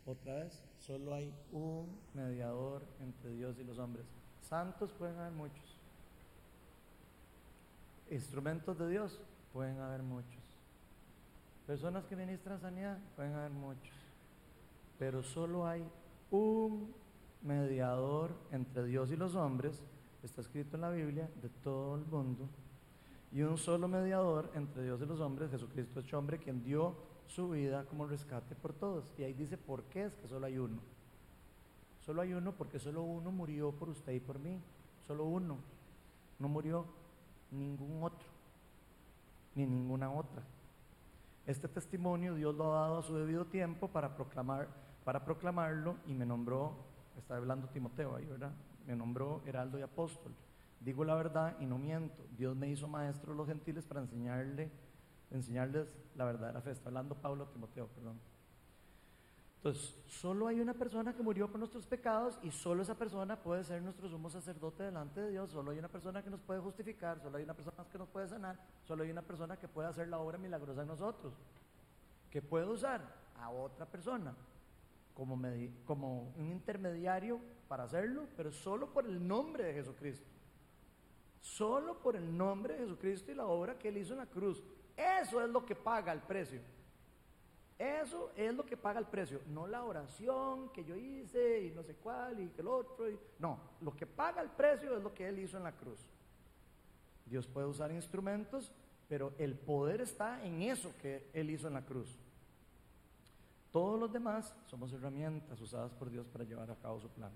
Otra 0.06 0.44
vez, 0.44 0.62
solo 0.78 1.14
hay 1.14 1.35
un 1.51 1.98
mediador 2.14 2.86
entre 3.01 3.35
Dios 3.35 3.59
y 3.59 3.64
los 3.64 3.76
hombres. 3.80 4.06
Santos 4.40 4.93
pueden 4.93 5.16
haber 5.16 5.32
muchos. 5.32 5.80
Instrumentos 8.09 8.78
de 8.78 8.89
Dios 8.89 9.20
pueden 9.59 9.80
haber 9.80 10.05
muchos. 10.05 10.40
Personas 11.66 12.05
que 12.05 12.14
ministran 12.14 12.60
sanidad 12.60 12.97
pueden 13.16 13.35
haber 13.35 13.51
muchos. 13.51 13.93
Pero 15.01 15.20
solo 15.20 15.66
hay 15.66 15.85
un 16.30 16.94
mediador 17.43 18.30
entre 18.52 18.85
Dios 18.85 19.10
y 19.10 19.16
los 19.16 19.35
hombres, 19.35 19.82
está 20.22 20.43
escrito 20.43 20.76
en 20.76 20.82
la 20.82 20.90
Biblia, 20.90 21.28
de 21.43 21.48
todo 21.48 21.97
el 21.97 22.05
mundo. 22.05 22.48
Y 23.32 23.43
un 23.43 23.59
solo 23.59 23.89
mediador 23.89 24.48
entre 24.55 24.85
Dios 24.85 25.02
y 25.02 25.06
los 25.06 25.18
hombres, 25.18 25.51
Jesucristo 25.51 25.98
es 25.98 26.14
hombre, 26.14 26.39
quien 26.39 26.62
dio 26.62 26.94
su 27.26 27.51
vida 27.51 27.85
como 27.86 28.06
rescate 28.06 28.55
por 28.55 28.72
todos. 28.72 29.12
Y 29.18 29.24
ahí 29.24 29.32
dice, 29.32 29.59
¿por 29.59 29.82
qué 29.86 30.05
es 30.05 30.14
que 30.14 30.28
solo 30.28 30.47
hay 30.47 30.56
uno? 30.56 30.78
Solo 32.06 32.22
hay 32.22 32.32
uno 32.32 32.52
porque 32.52 32.78
solo 32.78 33.02
uno 33.02 33.32
murió 33.32 33.72
por 33.72 33.89
usted 33.89 34.12
y 34.12 34.20
por 34.20 34.39
mí. 34.39 34.60
Solo 35.09 35.24
uno. 35.24 35.56
No 36.39 36.48
murió 36.48 36.86
ningún 37.51 38.05
otro, 38.05 38.38
ni 39.66 39.66
ninguna 39.66 40.10
otra. 40.10 40.43
Este 41.47 41.66
testimonio 41.66 42.35
Dios 42.35 42.55
lo 42.55 42.76
ha 42.76 42.80
dado 42.80 42.98
a 42.98 43.02
su 43.02 43.16
debido 43.16 43.47
tiempo 43.47 43.89
para, 43.89 44.14
proclamar, 44.14 44.68
para 45.05 45.24
proclamarlo 45.24 45.97
y 46.06 46.14
me 46.14 46.26
nombró, 46.26 46.76
está 47.16 47.36
hablando 47.36 47.68
Timoteo 47.68 48.16
ahí, 48.16 48.26
¿verdad? 48.26 48.52
Me 48.86 48.94
nombró 48.94 49.43
heraldo 49.47 49.78
y 49.78 49.82
apóstol. 49.82 50.32
Digo 50.80 51.05
la 51.05 51.14
verdad 51.14 51.56
y 51.59 51.66
no 51.66 51.78
miento. 51.78 52.24
Dios 52.36 52.55
me 52.55 52.68
hizo 52.68 52.86
maestro 52.86 53.32
de 53.32 53.39
los 53.39 53.48
gentiles 53.48 53.85
para 53.85 54.01
enseñarle 54.01 54.70
enseñarles 55.30 55.86
la 56.14 56.24
verdadera 56.24 56.60
fe. 56.60 56.70
Está 56.70 56.89
hablando 56.89 57.14
Pablo 57.14 57.47
Timoteo, 57.47 57.89
perdón. 57.89 58.18
Entonces, 59.59 59.97
solo 60.06 60.47
hay 60.47 60.60
una 60.60 60.72
persona 60.72 61.12
que 61.12 61.22
murió 61.22 61.48
por 61.48 61.59
nuestros 61.59 61.85
pecados 61.85 62.39
y 62.43 62.51
solo 62.52 62.85
esa 62.85 62.94
persona 62.94 63.43
puede 63.43 63.64
ser 63.64 63.82
nuestro 63.82 64.09
sumo 64.09 64.30
sacerdote 64.30 64.85
delante 64.85 65.20
de 65.20 65.32
Dios. 65.32 65.51
Solo 65.51 65.72
hay 65.72 65.80
una 65.80 65.89
persona 65.89 66.22
que 66.22 66.30
nos 66.30 66.40
puede 66.40 66.60
justificar, 66.60 67.20
solo 67.20 67.39
hay 67.39 67.44
una 67.44 67.55
persona 67.55 67.85
que 67.90 67.98
nos 67.98 68.09
puede 68.09 68.28
sanar, 68.28 68.56
solo 68.85 69.02
hay 69.02 69.10
una 69.10 69.22
persona 69.22 69.56
que 69.56 69.66
puede 69.66 69.89
hacer 69.89 70.06
la 70.06 70.20
obra 70.20 70.39
milagrosa 70.39 70.82
en 70.82 70.89
nosotros. 70.89 71.35
Que 72.30 72.40
puede 72.40 72.66
usar 72.66 73.02
a 73.35 73.51
otra 73.51 73.85
persona 73.85 74.32
como, 75.12 75.36
como 75.85 76.32
un 76.36 76.52
intermediario 76.52 77.40
para 77.66 77.82
hacerlo, 77.82 78.28
pero 78.36 78.52
solo 78.52 78.93
por 78.93 79.06
el 79.06 79.26
nombre 79.26 79.64
de 79.64 79.74
Jesucristo. 79.74 80.28
Solo 81.40 81.98
por 81.98 82.14
el 82.14 82.36
nombre 82.36 82.74
de 82.74 82.80
Jesucristo 82.80 83.32
y 83.32 83.35
la 83.35 83.47
obra 83.47 83.76
que 83.76 83.89
Él 83.89 83.97
hizo 83.97 84.12
en 84.12 84.20
la 84.20 84.26
cruz. 84.26 84.62
Eso 84.97 85.43
es 85.43 85.51
lo 85.51 85.66
que 85.66 85.74
paga 85.74 86.12
el 86.12 86.20
precio. 86.20 86.60
Eso 87.78 88.32
es 88.34 88.52
lo 88.55 88.66
que 88.66 88.76
paga 88.76 88.98
el 88.98 89.06
precio, 89.06 89.40
no 89.46 89.68
la 89.68 89.84
oración 89.84 90.70
que 90.70 90.84
yo 90.84 90.96
hice 90.96 91.66
y 91.66 91.70
no 91.70 91.84
sé 91.84 91.94
cuál 91.94 92.40
y 92.40 92.48
que 92.48 92.60
el 92.60 92.66
otro. 92.66 93.06
no, 93.38 93.60
lo 93.80 93.94
que 93.94 94.05
paga 94.05 94.42
el 94.42 94.50
precio 94.50 94.96
es 94.96 95.02
lo 95.02 95.14
que 95.14 95.28
Él 95.28 95.38
hizo 95.38 95.56
en 95.56 95.62
la 95.62 95.72
cruz. 95.72 96.00
Dios 97.24 97.46
puede 97.46 97.68
usar 97.68 97.92
instrumentos, 97.92 98.72
pero 99.09 99.32
el 99.38 99.55
poder 99.55 100.00
está 100.00 100.44
en 100.44 100.62
eso 100.62 100.92
que 101.00 101.30
Él 101.32 101.50
hizo 101.50 101.68
en 101.68 101.74
la 101.74 101.84
cruz. 101.84 102.18
Todos 103.70 104.00
los 104.00 104.12
demás 104.12 104.52
somos 104.66 104.92
herramientas 104.92 105.60
usadas 105.60 105.92
por 105.92 106.10
Dios 106.10 106.26
para 106.26 106.44
llevar 106.44 106.70
a 106.70 106.76
cabo 106.76 106.98
su 106.98 107.09
plan. 107.10 107.30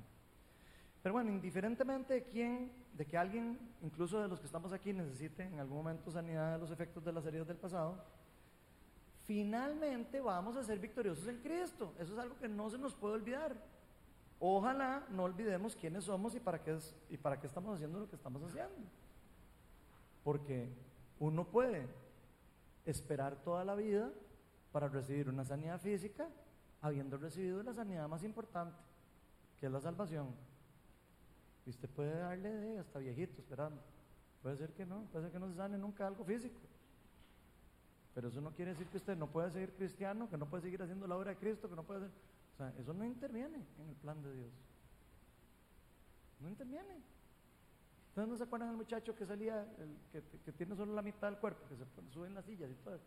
Pero 1.02 1.12
bueno, 1.12 1.30
indiferentemente 1.30 2.14
de 2.14 2.24
quién, 2.24 2.72
de 2.94 3.06
que 3.06 3.16
alguien, 3.16 3.58
incluso 3.82 4.20
de 4.20 4.28
los 4.28 4.40
que 4.40 4.46
estamos 4.46 4.72
aquí, 4.72 4.92
necesite 4.92 5.44
en 5.44 5.60
algún 5.60 5.76
momento 5.76 6.10
sanidad 6.10 6.54
de 6.54 6.58
los 6.58 6.70
efectos 6.70 7.04
de 7.04 7.12
las 7.12 7.26
heridas 7.26 7.46
del 7.46 7.56
pasado, 7.58 8.02
finalmente 9.32 10.20
vamos 10.20 10.56
a 10.58 10.62
ser 10.62 10.78
victoriosos 10.78 11.26
en 11.26 11.38
Cristo. 11.38 11.94
Eso 11.98 12.12
es 12.12 12.18
algo 12.18 12.36
que 12.36 12.48
no 12.48 12.68
se 12.68 12.76
nos 12.76 12.94
puede 12.94 13.14
olvidar. 13.14 13.56
Ojalá 14.38 15.06
no 15.08 15.22
olvidemos 15.22 15.74
quiénes 15.74 16.04
somos 16.04 16.34
y 16.34 16.40
para 16.40 16.62
qué, 16.62 16.76
y 17.08 17.16
para 17.16 17.40
qué 17.40 17.46
estamos 17.46 17.74
haciendo 17.74 17.98
lo 17.98 18.10
que 18.10 18.16
estamos 18.16 18.42
haciendo. 18.42 18.76
Porque 20.22 20.68
uno 21.18 21.46
puede 21.46 21.88
esperar 22.84 23.36
toda 23.36 23.64
la 23.64 23.74
vida 23.74 24.10
para 24.70 24.88
recibir 24.88 25.30
una 25.30 25.46
sanidad 25.46 25.80
física, 25.80 26.28
habiendo 26.82 27.16
recibido 27.16 27.62
la 27.62 27.72
sanidad 27.72 28.08
más 28.08 28.22
importante, 28.24 28.76
que 29.58 29.66
es 29.66 29.72
la 29.72 29.80
salvación. 29.80 30.26
Y 31.64 31.70
usted 31.70 31.88
puede 31.88 32.14
darle 32.18 32.50
de 32.50 32.78
hasta 32.80 32.98
viejito 32.98 33.40
esperando. 33.40 33.80
Puede 34.42 34.56
ser 34.58 34.74
que 34.74 34.84
no, 34.84 35.04
puede 35.10 35.24
ser 35.24 35.32
que 35.32 35.38
no 35.38 35.48
se 35.48 35.54
sane 35.54 35.78
nunca 35.78 36.06
algo 36.06 36.22
físico. 36.22 36.60
Pero 38.14 38.28
eso 38.28 38.40
no 38.40 38.50
quiere 38.52 38.72
decir 38.72 38.86
que 38.88 38.98
usted 38.98 39.16
no 39.16 39.26
puede 39.30 39.50
seguir 39.50 39.72
cristiano, 39.74 40.28
que 40.28 40.36
no 40.36 40.46
puede 40.46 40.62
seguir 40.62 40.82
haciendo 40.82 41.06
la 41.06 41.16
obra 41.16 41.30
de 41.30 41.36
Cristo, 41.36 41.68
que 41.68 41.76
no 41.76 41.84
puede 41.84 42.00
hacer... 42.00 42.10
O 42.54 42.56
sea, 42.56 42.74
eso 42.78 42.92
no 42.92 43.04
interviene 43.04 43.64
en 43.78 43.88
el 43.88 43.96
plan 43.96 44.22
de 44.22 44.34
Dios. 44.34 44.52
No 46.40 46.48
interviene. 46.48 47.02
¿Ustedes 48.08 48.28
no 48.28 48.36
se 48.36 48.44
acuerdan 48.44 48.68
del 48.68 48.76
muchacho 48.76 49.16
que 49.16 49.24
salía, 49.24 49.66
que, 50.12 50.52
tiene 50.52 50.76
solo 50.76 50.92
la 50.92 51.00
mitad 51.00 51.28
del 51.28 51.38
cuerpo, 51.38 51.66
que 51.66 51.76
se 51.76 51.86
sube 52.12 52.26
en 52.26 52.34
las 52.34 52.44
sillas 52.44 52.70
y 52.70 52.74
todo? 52.74 53.00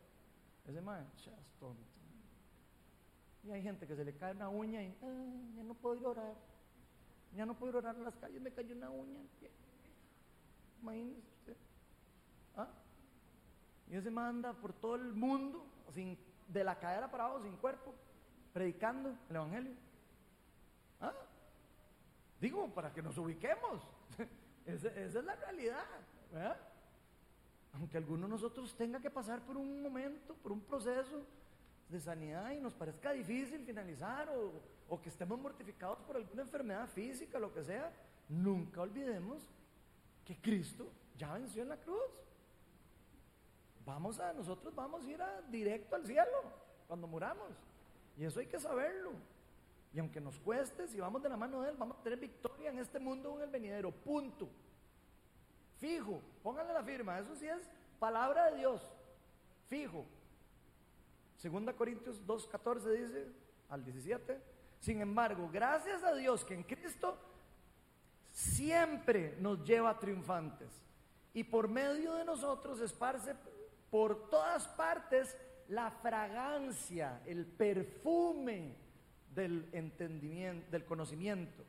Ese 0.66 0.82
man, 0.82 1.08
chas, 1.18 1.36
tonto. 1.60 1.84
Y 3.44 3.52
hay 3.52 3.62
gente 3.62 3.86
que 3.86 3.96
se 3.96 4.04
le 4.04 4.16
cae 4.16 4.34
una 4.34 4.50
uña 4.50 4.82
y, 4.82 4.98
"Ah, 5.04 5.54
ya 5.56 5.64
no 5.64 5.76
puedo 5.76 5.96
ir 5.96 6.06
a 6.06 6.10
orar. 6.10 6.36
Ya 7.36 7.46
no 7.46 7.54
puedo 7.54 7.70
ir 7.70 7.76
a 7.76 7.80
orar 7.80 7.96
en 7.98 8.04
las 8.04 8.16
calles, 8.16 8.42
me 8.42 8.52
cayó 8.52 8.76
una 8.76 8.90
uña. 8.90 9.20
en 9.20 9.22
el 9.22 9.28
pie". 9.28 9.52
Imagínese 10.82 11.20
usted. 11.20 11.58
Y 13.90 13.96
ese 13.96 14.10
man 14.10 14.38
anda 14.38 14.54
por 14.54 14.74
todo 14.74 14.96
el 14.96 15.14
mundo, 15.14 15.66
sin, 15.94 16.18
de 16.48 16.64
la 16.64 16.78
cadera 16.80 17.10
para 17.10 17.26
abajo, 17.26 17.44
sin 17.44 17.56
cuerpo, 17.58 17.94
predicando 18.54 19.16
el 19.30 19.36
Evangelio. 19.36 19.74
¿Ah? 21.02 21.14
Digo, 22.40 22.68
para 22.74 22.94
que 22.94 23.02
nos 23.02 23.18
ubiquemos. 23.18 23.82
esa, 24.66 24.90
esa 24.90 25.20
es 25.20 25.26
la 25.26 25.36
realidad. 25.36 25.86
¿verdad? 26.32 26.58
Aunque 27.74 27.98
alguno 27.98 28.26
de 28.28 28.32
nosotros 28.32 28.76
tenga 28.76 29.00
que 29.00 29.10
pasar 29.10 29.42
por 29.42 29.58
un 29.58 29.82
momento, 29.82 30.34
por 30.36 30.52
un 30.52 30.62
proceso 30.62 31.24
de 31.90 32.00
sanidad 32.00 32.52
y 32.52 32.60
nos 32.60 32.74
parezca 32.74 33.12
difícil 33.12 33.64
finalizar 33.64 34.30
o, 34.30 34.54
o 34.90 35.02
que 35.02 35.10
estemos 35.10 35.40
mortificados 35.40 36.00
por 36.00 36.16
alguna 36.16 36.42
enfermedad 36.42 36.88
física, 36.88 37.40
lo 37.40 37.54
que 37.54 37.64
sea, 37.64 37.92
nunca 38.30 38.82
olvidemos 38.82 39.44
que 40.24 40.36
Cristo 40.38 40.92
ya 41.18 41.34
venció 41.34 41.62
en 41.62 41.70
la 41.70 41.78
cruz. 41.78 42.25
Vamos 43.86 44.20
a, 44.20 44.34
nosotros 44.34 44.74
vamos 44.74 45.04
a 45.04 45.08
ir 45.10 45.22
a- 45.22 45.42
directo 45.50 45.96
al 45.96 46.06
cielo 46.06 46.26
cuando 46.88 47.08
muramos. 47.08 47.50
Y 48.18 48.26
eso 48.26 48.40
hay 48.40 48.48
que 48.48 48.60
saberlo. 48.60 49.12
Y 49.94 50.00
aunque 50.00 50.20
nos 50.20 50.40
cueste, 50.40 50.88
si 50.88 51.00
vamos 51.00 51.22
de 51.22 51.30
la 51.30 51.38
mano 51.38 51.62
de 51.62 51.70
Él, 51.70 51.76
vamos 51.78 51.98
a 51.98 52.04
tener 52.04 52.20
victoria 52.20 52.70
en 52.70 52.80
este 52.80 53.00
mundo 53.00 53.36
en 53.38 53.44
el 53.44 53.50
venidero. 53.50 53.92
Punto. 53.92 54.50
Fijo. 55.78 56.22
Pónganle 56.44 56.74
la 56.74 56.84
firma. 56.84 57.20
Eso 57.20 57.36
sí 57.36 57.48
es 57.48 57.70
palabra 58.00 58.52
de 58.52 58.58
Dios. 58.58 58.82
Fijo. 59.68 60.06
Segunda 61.38 61.74
Corintios 61.74 62.26
2.14 62.26 62.92
dice 62.92 63.28
al 63.70 63.84
17. 63.86 64.42
Sin 64.80 65.02
embargo, 65.02 65.50
gracias 65.52 66.04
a 66.04 66.14
Dios 66.14 66.44
que 66.44 66.54
en 66.56 66.64
Cristo 66.64 67.18
siempre 68.32 69.38
nos 69.40 69.64
lleva 69.64 69.98
triunfantes 69.98 70.70
y 71.34 71.44
por 71.44 71.68
medio 71.68 72.16
de 72.16 72.26
nosotros 72.26 72.80
esparce 72.82 73.34
por 73.96 74.30
todas 74.30 74.68
partes 74.68 75.38
la 75.70 75.90
fragancia, 75.90 77.22
el 77.26 77.46
perfume 77.46 78.76
del 79.34 79.70
entendimiento, 79.72 80.70
del 80.70 80.84
conocimiento 80.84 81.64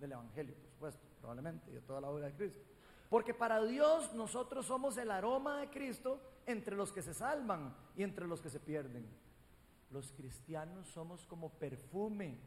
del 0.00 0.10
Evangelio, 0.10 0.56
por 0.56 0.70
supuesto, 0.70 1.06
probablemente, 1.20 1.70
y 1.70 1.74
de 1.74 1.80
toda 1.82 2.00
la 2.00 2.10
obra 2.10 2.26
de 2.26 2.32
Cristo. 2.32 2.64
Porque 3.08 3.32
para 3.32 3.62
Dios 3.62 4.12
nosotros 4.14 4.66
somos 4.66 4.96
el 4.96 5.12
aroma 5.12 5.60
de 5.60 5.70
Cristo 5.70 6.20
entre 6.46 6.74
los 6.74 6.90
que 6.90 7.00
se 7.00 7.14
salvan 7.14 7.72
y 7.94 8.02
entre 8.02 8.26
los 8.26 8.40
que 8.40 8.50
se 8.50 8.58
pierden. 8.58 9.06
Los 9.92 10.10
cristianos 10.10 10.88
somos 10.88 11.24
como 11.26 11.50
perfume. 11.50 12.38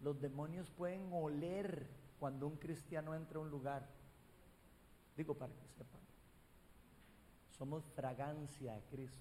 Los 0.00 0.22
demonios 0.22 0.70
pueden 0.70 1.10
oler 1.12 1.86
cuando 2.18 2.46
un 2.46 2.56
cristiano 2.56 3.14
entra 3.14 3.36
a 3.36 3.42
un 3.42 3.50
lugar. 3.50 3.86
Digo 5.18 5.34
para 5.34 5.52
que 5.52 5.68
sepan. 5.76 6.03
Somos 7.58 7.84
fragancia 7.94 8.74
a 8.74 8.80
Cristo. 8.90 9.18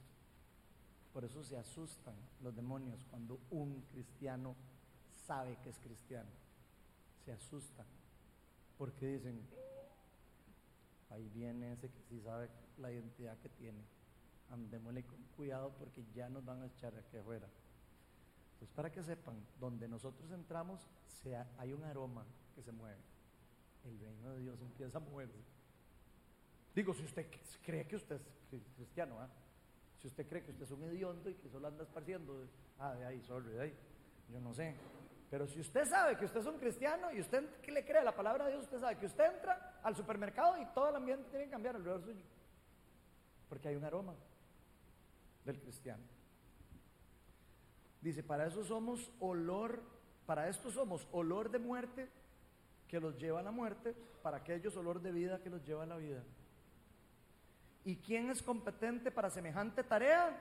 Por 1.14 1.24
eso 1.24 1.44
se 1.44 1.58
asustan 1.58 2.16
los 2.42 2.56
demonios 2.56 3.06
cuando 3.12 3.40
un 3.52 3.82
cristiano 3.92 4.56
sabe 5.28 5.58
que 5.64 5.70
es 5.70 5.78
cristiano. 5.80 6.30
Se 7.24 7.32
asustan. 7.32 7.86
Porque 8.78 9.06
dicen, 9.06 9.40
ahí 11.12 11.30
viene 11.30 11.74
ese 11.74 11.90
que 11.90 12.02
sí 12.10 12.20
sabe 12.22 12.50
la 12.80 12.92
identidad 12.92 13.38
que 13.38 13.50
tiene. 13.50 13.84
Andémosle 14.50 15.04
con 15.04 15.22
cuidado 15.36 15.72
porque 15.78 16.04
ya 16.16 16.30
nos 16.30 16.44
van 16.44 16.64
a 16.64 16.66
echar 16.66 16.96
aquí 16.96 17.18
afuera. 17.18 17.48
Entonces, 18.54 18.76
para 18.76 18.92
que 18.92 19.04
sepan, 19.04 19.36
donde 19.60 19.88
nosotros 19.88 20.32
entramos, 20.32 20.82
hay 21.58 21.72
un 21.72 21.84
aroma 21.84 22.26
que 22.56 22.64
se 22.64 22.72
mueve. 22.72 23.00
El 23.86 24.00
reino 24.00 24.32
de 24.32 24.40
Dios 24.42 24.60
empieza 24.62 24.98
a 24.98 25.02
moverse. 25.02 25.53
Digo, 26.76 26.94
si 26.94 27.04
usted 27.04 27.28
cree 27.64 27.86
que 27.88 27.96
usted 27.96 28.16
es 28.16 28.22
cri- 28.52 28.64
cristiano, 28.76 29.20
¿ah? 29.20 29.30
si 30.00 30.08
usted 30.08 30.28
cree 30.28 30.44
que 30.44 30.52
usted 30.52 30.64
es 30.66 30.72
un 30.72 30.84
hediondo 30.84 31.30
y 31.30 31.36
que 31.36 31.50
solo 31.50 31.68
anda 31.68 31.84
esparciendo, 31.84 32.40
de- 32.42 32.48
ah, 32.80 32.94
de 32.96 33.06
ahí, 33.06 33.22
sorry, 33.22 33.52
de 33.52 33.62
ahí, 33.62 33.74
yo 34.30 34.40
no 34.40 34.54
sé. 34.54 34.76
Pero 35.30 35.48
si 35.48 35.60
usted 35.60 35.86
sabe 35.86 36.18
que 36.18 36.26
usted 36.26 36.40
es 36.42 36.46
un 36.46 36.60
cristiano 36.60 37.12
y 37.12 37.20
usted 37.20 37.60
que 37.62 37.72
le 37.72 37.86
cree 37.86 38.04
la 38.04 38.16
palabra 38.16 38.46
de 38.46 38.52
Dios, 38.52 38.64
usted 38.66 38.80
sabe 38.80 38.98
que 38.98 39.06
usted 39.08 39.24
entra 39.36 39.80
al 39.84 39.96
supermercado 39.96 40.58
y 40.62 40.66
todo 40.74 40.90
el 40.90 40.96
ambiente 40.96 41.30
tiene 41.30 41.46
que 41.46 41.52
cambiar 41.52 41.76
alrededor 41.76 42.04
suyo. 42.04 42.22
Porque 43.50 43.68
hay 43.70 43.76
un 43.76 43.84
aroma 43.84 44.14
del 45.46 45.60
cristiano. 45.60 46.04
Dice, 48.02 48.22
para 48.24 48.46
eso 48.48 48.64
somos 48.64 49.12
olor, 49.20 49.82
para 50.26 50.50
esto 50.50 50.70
somos 50.72 51.08
olor 51.12 51.50
de 51.50 51.60
muerte 51.60 52.10
que 52.88 53.00
los 53.00 53.18
lleva 53.18 53.40
a 53.40 53.44
la 53.44 53.52
muerte, 53.52 53.96
para 54.22 54.38
aquellos 54.38 54.76
olor 54.78 55.02
de 55.02 55.12
vida 55.12 55.42
que 55.42 55.50
los 55.50 55.64
lleva 55.66 55.84
a 55.84 55.88
la 55.88 55.98
vida. 55.98 56.24
¿Y 57.86 57.98
quién 57.98 58.30
es 58.30 58.42
competente 58.42 59.12
para 59.12 59.30
semejante 59.30 59.84
tarea? 59.84 60.38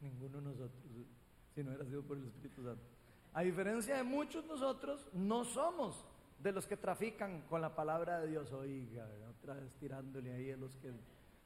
Ninguno 0.00 0.38
de 0.38 0.44
nosotros, 0.44 0.82
si 1.54 1.62
no 1.62 1.70
hubiera 1.70 1.84
sido 1.84 2.02
por 2.02 2.16
el 2.16 2.26
Espíritu 2.26 2.64
Santo. 2.64 2.82
A 3.32 3.42
diferencia 3.42 3.96
de 3.96 4.02
muchos 4.02 4.44
nosotros, 4.46 5.08
no 5.12 5.44
somos 5.44 6.04
de 6.38 6.52
los 6.52 6.66
que 6.66 6.76
trafican 6.76 7.42
con 7.42 7.60
la 7.60 7.74
palabra 7.74 8.20
de 8.20 8.28
Dios. 8.28 8.50
Oiga, 8.52 9.06
otra 9.28 9.54
vez 9.54 9.72
tirándole 9.74 10.32
ahí 10.32 10.50
a 10.50 10.56
los 10.56 10.76
que, 10.78 10.92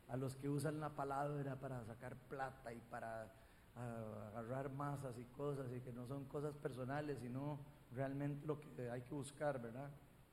a 0.08 0.16
los 0.16 0.36
que 0.36 0.48
usan 0.48 0.80
la 0.80 0.90
palabra 0.90 1.56
para 1.56 1.84
sacar 1.84 2.16
plata 2.28 2.72
y 2.72 2.80
para 2.90 3.32
ah, 3.76 4.28
agarrar 4.36 4.70
masas 4.70 5.18
y 5.18 5.24
cosas 5.24 5.66
y 5.76 5.80
que 5.80 5.92
no 5.92 6.06
son 6.06 6.24
cosas 6.26 6.56
personales, 6.56 7.18
sino 7.20 7.58
realmente 7.92 8.46
lo 8.46 8.60
que 8.60 8.88
hay 8.88 9.02
que 9.02 9.14
buscar, 9.14 9.60
¿verdad? 9.60 9.90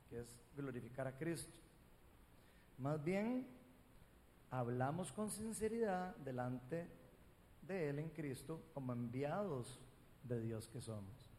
Que 0.09 0.19
es 0.19 0.39
glorificar 0.55 1.07
a 1.07 1.17
Cristo. 1.17 1.51
Más 2.77 3.03
bien, 3.03 3.47
hablamos 4.49 5.11
con 5.11 5.29
sinceridad 5.29 6.15
delante 6.17 6.87
de 7.61 7.89
Él 7.89 7.99
en 7.99 8.09
Cristo 8.09 8.61
como 8.73 8.93
enviados 8.93 9.79
de 10.23 10.39
Dios 10.41 10.67
que 10.67 10.81
somos. 10.81 11.29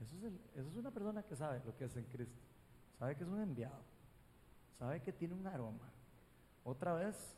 Eso 0.00 0.16
es, 0.26 0.66
es 0.66 0.76
una 0.76 0.90
persona 0.90 1.22
que 1.22 1.36
sabe 1.36 1.62
lo 1.64 1.76
que 1.76 1.84
es 1.84 1.96
en 1.96 2.04
Cristo. 2.04 2.40
Sabe 2.98 3.16
que 3.16 3.24
es 3.24 3.28
un 3.28 3.40
enviado. 3.40 3.82
Sabe 4.78 5.00
que 5.02 5.12
tiene 5.12 5.34
un 5.34 5.46
aroma. 5.46 5.88
Otra 6.64 6.94
vez, 6.94 7.36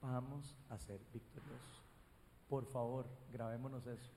vamos 0.00 0.56
a 0.68 0.78
ser 0.78 1.00
victoriosos. 1.12 1.82
Por 2.48 2.66
favor, 2.66 3.06
grabémonos 3.32 3.86
eso. 3.86 4.10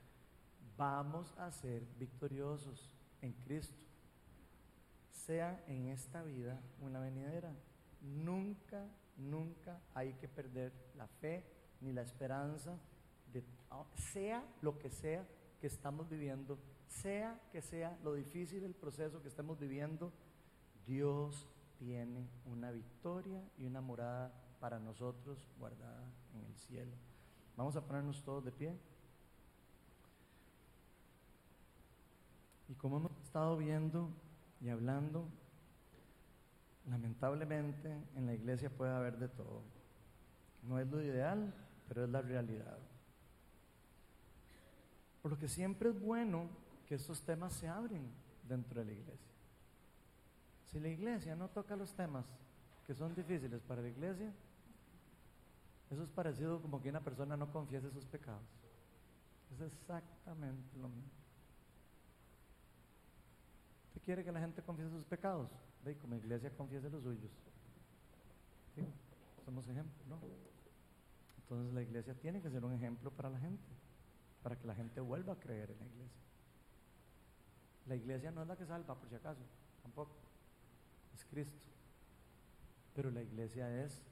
Vamos 0.77 1.33
a 1.37 1.51
ser 1.51 1.83
victoriosos 1.97 2.91
en 3.21 3.33
Cristo. 3.33 3.83
Sea 5.25 5.63
en 5.67 5.87
esta 5.87 6.21
vida 6.21 6.61
una 6.81 6.99
venidera. 6.99 7.51
Nunca, 8.01 8.85
nunca 9.17 9.81
hay 9.95 10.13
que 10.13 10.27
perder 10.27 10.71
la 10.95 11.07
fe 11.07 11.43
ni 11.81 11.93
la 11.93 12.03
esperanza 12.03 12.77
de 13.33 13.43
ah, 13.71 13.85
sea 13.95 14.45
lo 14.61 14.77
que 14.77 14.91
sea 14.91 15.25
que 15.59 15.65
estamos 15.65 16.07
viviendo, 16.09 16.59
sea 16.87 17.39
que 17.51 17.63
sea 17.63 17.97
lo 18.03 18.13
difícil 18.13 18.63
el 18.63 18.75
proceso 18.75 19.21
que 19.23 19.27
estamos 19.27 19.59
viviendo, 19.59 20.11
Dios 20.85 21.47
tiene 21.79 22.29
una 22.45 22.69
victoria 22.69 23.41
y 23.57 23.65
una 23.65 23.81
morada 23.81 24.31
para 24.59 24.79
nosotros 24.79 25.49
guardada 25.57 26.07
en 26.35 26.45
el 26.45 26.55
cielo. 26.55 26.95
Vamos 27.57 27.75
a 27.75 27.81
ponernos 27.83 28.23
todos 28.23 28.45
de 28.45 28.51
pie. 28.51 28.77
Y 32.67 32.75
como 32.75 32.97
hemos 32.97 33.17
estado 33.23 33.57
viendo 33.57 34.09
y 34.65 34.69
hablando, 34.71 35.27
lamentablemente 36.89 37.95
en 38.15 38.25
la 38.25 38.33
iglesia 38.33 38.71
puede 38.71 38.91
haber 38.91 39.19
de 39.19 39.27
todo. 39.27 39.61
No 40.63 40.79
es 40.79 40.87
lo 40.87 41.03
ideal, 41.03 41.53
pero 41.87 42.05
es 42.05 42.09
la 42.09 42.23
realidad. 42.23 42.79
Por 45.21 45.33
lo 45.33 45.37
que 45.37 45.47
siempre 45.47 45.89
es 45.89 46.01
bueno 46.01 46.49
que 46.87 46.95
estos 46.95 47.21
temas 47.21 47.53
se 47.53 47.67
abren 47.67 48.09
dentro 48.49 48.79
de 48.79 48.85
la 48.87 48.91
iglesia. 48.93 49.35
Si 50.71 50.79
la 50.79 50.89
iglesia 50.89 51.35
no 51.35 51.47
toca 51.49 51.75
los 51.75 51.93
temas 51.93 52.25
que 52.87 52.95
son 52.95 53.13
difíciles 53.13 53.61
para 53.61 53.83
la 53.83 53.89
iglesia, 53.89 54.33
eso 55.91 56.01
es 56.01 56.09
parecido 56.09 56.59
como 56.59 56.81
que 56.81 56.89
una 56.89 57.01
persona 57.01 57.37
no 57.37 57.51
confiese 57.51 57.91
sus 57.91 58.05
pecados. 58.05 58.41
Es 59.53 59.61
exactamente 59.61 60.75
lo 60.79 60.89
mismo. 60.89 61.14
¿Usted 64.05 64.13
quiere 64.13 64.23
que 64.23 64.31
la 64.31 64.39
gente 64.39 64.61
confiese 64.61 64.91
sus 64.91 65.03
pecados? 65.03 65.49
Ve, 65.83 65.97
como 65.97 66.13
iglesia 66.13 66.55
confiese 66.55 66.91
los 66.91 67.01
suyos. 67.01 67.31
Somos 69.43 69.67
ejemplos, 69.67 70.05
¿no? 70.05 70.19
Entonces 71.39 71.73
la 71.73 71.81
iglesia 71.81 72.13
tiene 72.13 72.39
que 72.39 72.51
ser 72.51 72.63
un 72.63 72.71
ejemplo 72.73 73.09
para 73.09 73.31
la 73.31 73.39
gente, 73.39 73.65
para 74.43 74.59
que 74.59 74.67
la 74.67 74.75
gente 74.75 75.01
vuelva 75.01 75.33
a 75.33 75.39
creer 75.39 75.71
en 75.71 75.79
la 75.79 75.85
iglesia. 75.87 76.21
La 77.87 77.95
iglesia 77.95 78.29
no 78.29 78.43
es 78.43 78.47
la 78.47 78.55
que 78.55 78.67
salva, 78.67 78.93
por 78.93 79.09
si 79.09 79.15
acaso, 79.15 79.41
tampoco. 79.81 80.15
Es 81.15 81.25
Cristo. 81.25 81.65
Pero 82.93 83.09
la 83.09 83.23
iglesia 83.23 83.83
es 83.83 84.03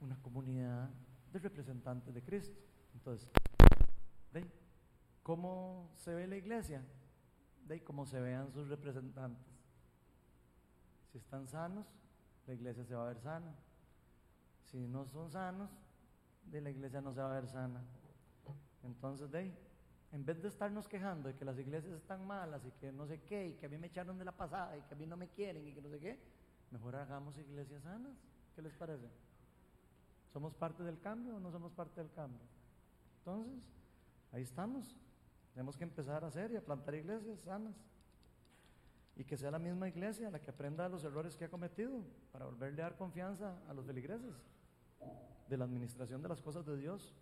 una 0.00 0.16
comunidad 0.22 0.88
de 1.30 1.38
representantes 1.40 2.14
de 2.14 2.22
Cristo. 2.22 2.58
Entonces, 2.94 3.28
¿de 4.32 4.50
cómo 5.22 5.90
se 5.94 6.14
ve 6.14 6.26
la 6.26 6.38
iglesia? 6.38 6.82
De 7.66 7.82
cómo 7.84 8.06
se 8.06 8.20
vean 8.20 8.50
sus 8.52 8.68
representantes. 8.68 9.46
Si 11.12 11.18
están 11.18 11.46
sanos, 11.48 11.86
la 12.46 12.54
iglesia 12.54 12.84
se 12.84 12.94
va 12.94 13.04
a 13.04 13.08
ver 13.08 13.20
sana. 13.20 13.54
Si 14.64 14.78
no 14.86 15.06
son 15.06 15.30
sanos, 15.30 15.70
de 16.44 16.60
la 16.60 16.70
iglesia 16.70 17.00
no 17.00 17.12
se 17.12 17.20
va 17.20 17.30
a 17.30 17.40
ver 17.40 17.48
sana. 17.48 17.82
Entonces, 18.82 19.30
de 19.30 19.52
en 20.12 20.24
vez 20.24 20.42
de 20.42 20.48
estarnos 20.48 20.88
quejando 20.88 21.28
de 21.28 21.36
que 21.36 21.44
las 21.44 21.58
iglesias 21.58 21.92
están 21.92 22.26
malas 22.26 22.64
y 22.64 22.72
que 22.72 22.90
no 22.90 23.06
sé 23.06 23.22
qué, 23.22 23.48
y 23.48 23.52
que 23.54 23.66
a 23.66 23.68
mí 23.68 23.78
me 23.78 23.86
echaron 23.86 24.18
de 24.18 24.24
la 24.24 24.32
pasada 24.32 24.76
y 24.76 24.82
que 24.82 24.94
a 24.94 24.96
mí 24.96 25.06
no 25.06 25.16
me 25.16 25.28
quieren 25.28 25.66
y 25.68 25.72
que 25.72 25.80
no 25.80 25.88
sé 25.88 26.00
qué, 26.00 26.18
mejor 26.70 26.96
hagamos 26.96 27.38
iglesias 27.38 27.82
sanas. 27.82 28.16
¿Qué 28.56 28.62
les 28.62 28.74
parece? 28.74 29.08
¿Somos 30.32 30.54
parte 30.54 30.82
del 30.82 30.98
cambio 31.00 31.36
o 31.36 31.40
no 31.40 31.52
somos 31.52 31.72
parte 31.72 32.00
del 32.00 32.10
cambio? 32.10 32.40
Entonces, 33.18 33.68
ahí 34.32 34.42
estamos. 34.42 34.96
Tenemos 35.52 35.76
que 35.76 35.84
empezar 35.84 36.24
a 36.24 36.28
hacer 36.28 36.52
y 36.52 36.56
a 36.56 36.64
plantar 36.64 36.94
iglesias 36.94 37.40
sanas. 37.40 37.74
Y 39.16 39.24
que 39.24 39.36
sea 39.36 39.50
la 39.50 39.58
misma 39.58 39.88
iglesia 39.88 40.30
la 40.30 40.40
que 40.40 40.50
aprenda 40.50 40.84
de 40.84 40.90
los 40.90 41.04
errores 41.04 41.36
que 41.36 41.44
ha 41.44 41.50
cometido 41.50 42.02
para 42.32 42.46
volverle 42.46 42.82
a 42.82 42.86
dar 42.86 42.96
confianza 42.96 43.58
a 43.68 43.74
los 43.74 43.84
feligreses 43.84 44.34
de 45.48 45.56
la 45.56 45.64
administración 45.64 46.22
de 46.22 46.28
las 46.28 46.40
cosas 46.40 46.64
de 46.64 46.76
Dios. 46.76 47.14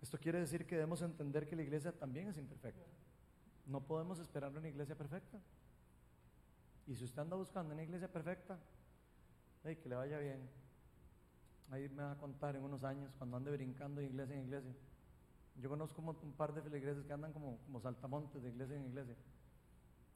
Esto 0.00 0.18
quiere 0.18 0.40
decir 0.40 0.66
que 0.66 0.74
debemos 0.74 1.02
entender 1.02 1.46
que 1.46 1.54
la 1.54 1.62
iglesia 1.62 1.92
también 1.92 2.28
es 2.28 2.36
imperfecta. 2.36 2.90
No 3.66 3.80
podemos 3.80 4.18
esperar 4.18 4.50
una 4.50 4.68
iglesia 4.68 4.96
perfecta. 4.96 5.38
Y 6.86 6.94
si 6.96 7.04
usted 7.04 7.20
anda 7.20 7.36
buscando 7.36 7.72
una 7.74 7.82
iglesia 7.84 8.10
perfecta, 8.10 8.58
hey, 9.62 9.76
que 9.76 9.88
le 9.88 9.94
vaya 9.94 10.18
bien. 10.18 10.48
Ahí 11.70 11.88
me 11.88 12.02
va 12.02 12.12
a 12.12 12.18
contar 12.18 12.56
en 12.56 12.64
unos 12.64 12.82
años 12.82 13.14
cuando 13.16 13.36
ande 13.36 13.52
brincando 13.52 14.00
de 14.00 14.08
iglesia 14.08 14.34
en 14.34 14.42
iglesia. 14.42 14.74
Yo 15.56 15.68
conozco 15.68 16.00
un 16.00 16.32
par 16.32 16.52
de 16.54 16.62
feligreses 16.62 17.04
que 17.04 17.12
andan 17.12 17.32
como, 17.32 17.58
como 17.66 17.80
saltamontes 17.80 18.42
de 18.42 18.48
iglesia 18.48 18.76
en 18.76 18.86
iglesia 18.86 19.16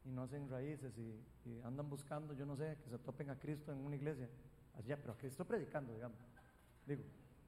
y 0.04 0.10
no 0.10 0.22
hacen 0.22 0.48
raíces 0.48 0.96
y, 0.98 1.48
y, 1.48 1.60
andan 1.62 1.90
buscando, 1.90 2.32
yo 2.34 2.46
no 2.46 2.56
sé, 2.56 2.78
que 2.82 2.90
se 2.90 2.98
topen 2.98 3.30
a 3.30 3.38
Cristo 3.38 3.72
en 3.72 3.78
una 3.78 3.96
iglesia. 3.96 4.28
Allá, 4.78 4.96
pero 4.96 5.12
a 5.12 5.16
Cristo 5.16 5.44
predicando, 5.44 5.92
digamos. 5.92 6.18
Digo, 6.86 7.02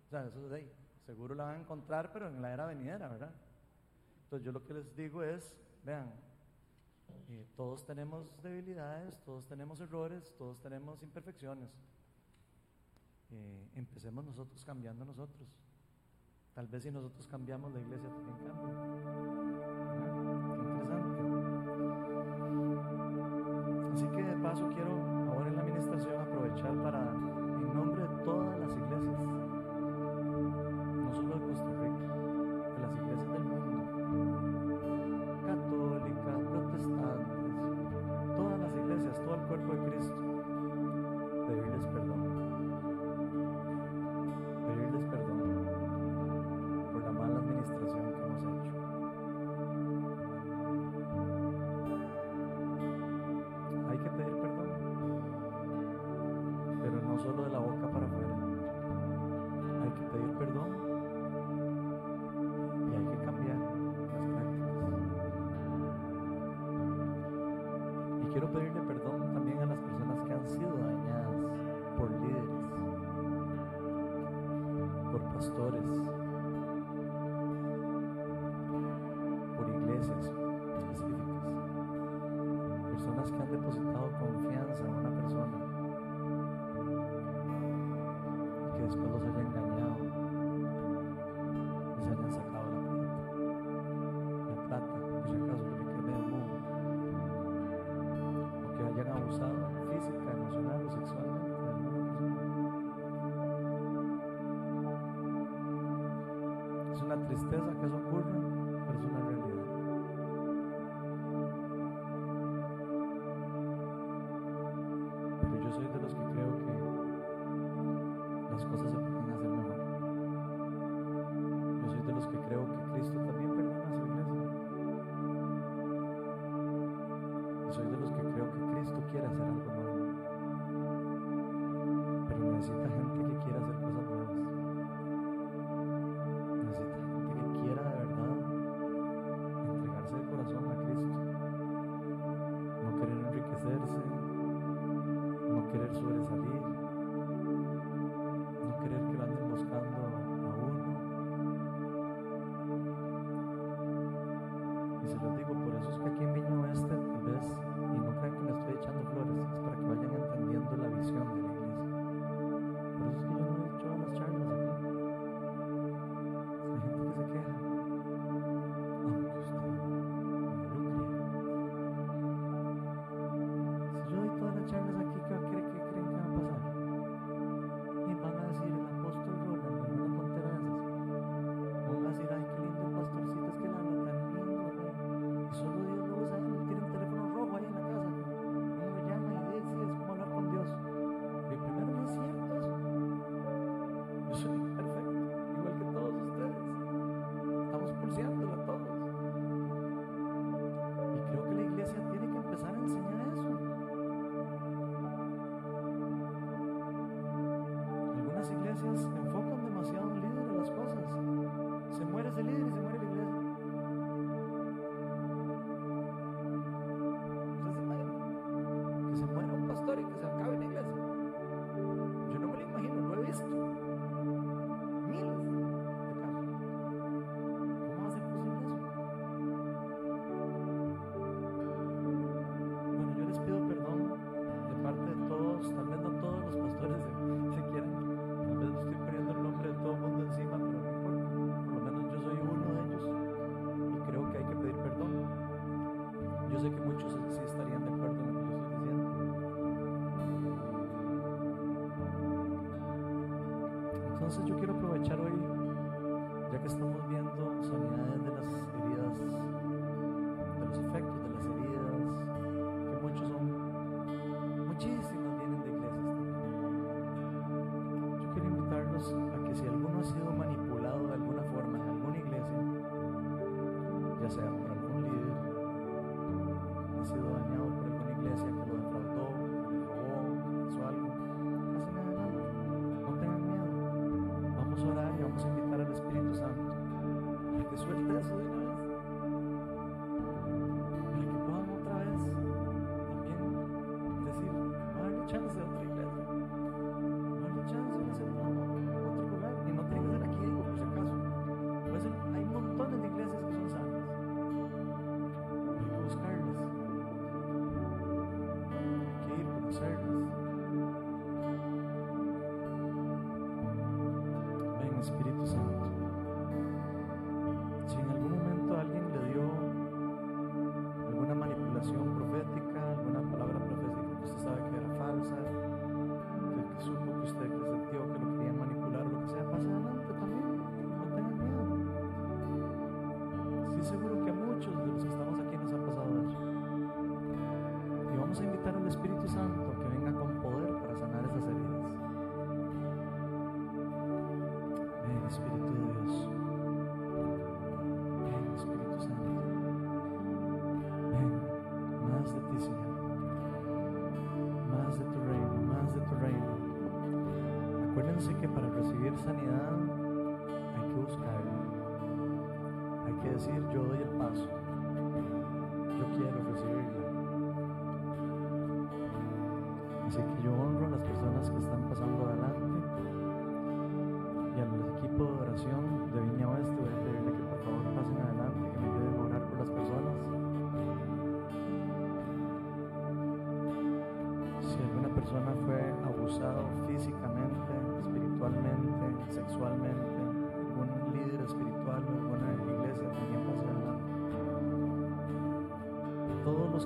o 0.06 0.10
sea, 0.10 0.26
eso 0.26 0.44
es 0.44 0.50
de 0.50 0.56
ahí. 0.56 0.72
Seguro 1.06 1.34
la 1.34 1.44
van 1.44 1.56
a 1.56 1.60
encontrar, 1.60 2.12
pero 2.12 2.28
en 2.28 2.42
la 2.42 2.52
era 2.52 2.66
venidera, 2.66 3.08
¿verdad? 3.08 3.32
Entonces 4.24 4.44
yo 4.44 4.52
lo 4.52 4.64
que 4.64 4.74
les 4.74 4.94
digo 4.96 5.22
es, 5.22 5.54
vean, 5.84 6.12
eh, 7.28 7.46
todos 7.56 7.84
tenemos 7.86 8.42
debilidades, 8.42 9.18
todos 9.24 9.46
tenemos 9.46 9.80
errores, 9.80 10.34
todos 10.36 10.60
tenemos 10.60 11.02
imperfecciones. 11.02 11.70
Eh, 13.30 13.68
empecemos 13.76 14.24
nosotros 14.24 14.64
cambiando 14.64 15.04
nosotros. 15.04 15.48
Tal 16.58 16.66
vez 16.66 16.82
si 16.82 16.90
nosotros 16.90 17.24
cambiamos, 17.28 17.72
la 17.72 17.78
iglesia 17.78 18.08
también 18.08 18.36
cambia. 18.44 18.74
Qué 20.56 20.64
interesante. 20.66 21.22
Así 23.94 24.06
que 24.08 24.22
de 24.24 24.36
paso 24.42 24.68
quiero 24.74 24.90
ahora 25.30 25.46
en 25.46 25.54
la 25.54 25.62
administración 25.62 26.20
aprovechar 26.20 26.74
para, 26.82 26.98
en 26.98 27.72
nombre 27.72 28.02
de 28.02 28.24
todas 28.24 28.58
las 28.58 28.72
iglesias, 28.72 29.37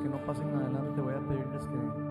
que 0.03 0.09
no 0.09 0.19
pasen 0.27 0.49
adelante 0.55 1.01
voy 1.01 1.15
a 1.15 1.21
pedirles 1.21 1.65
que 1.67 2.02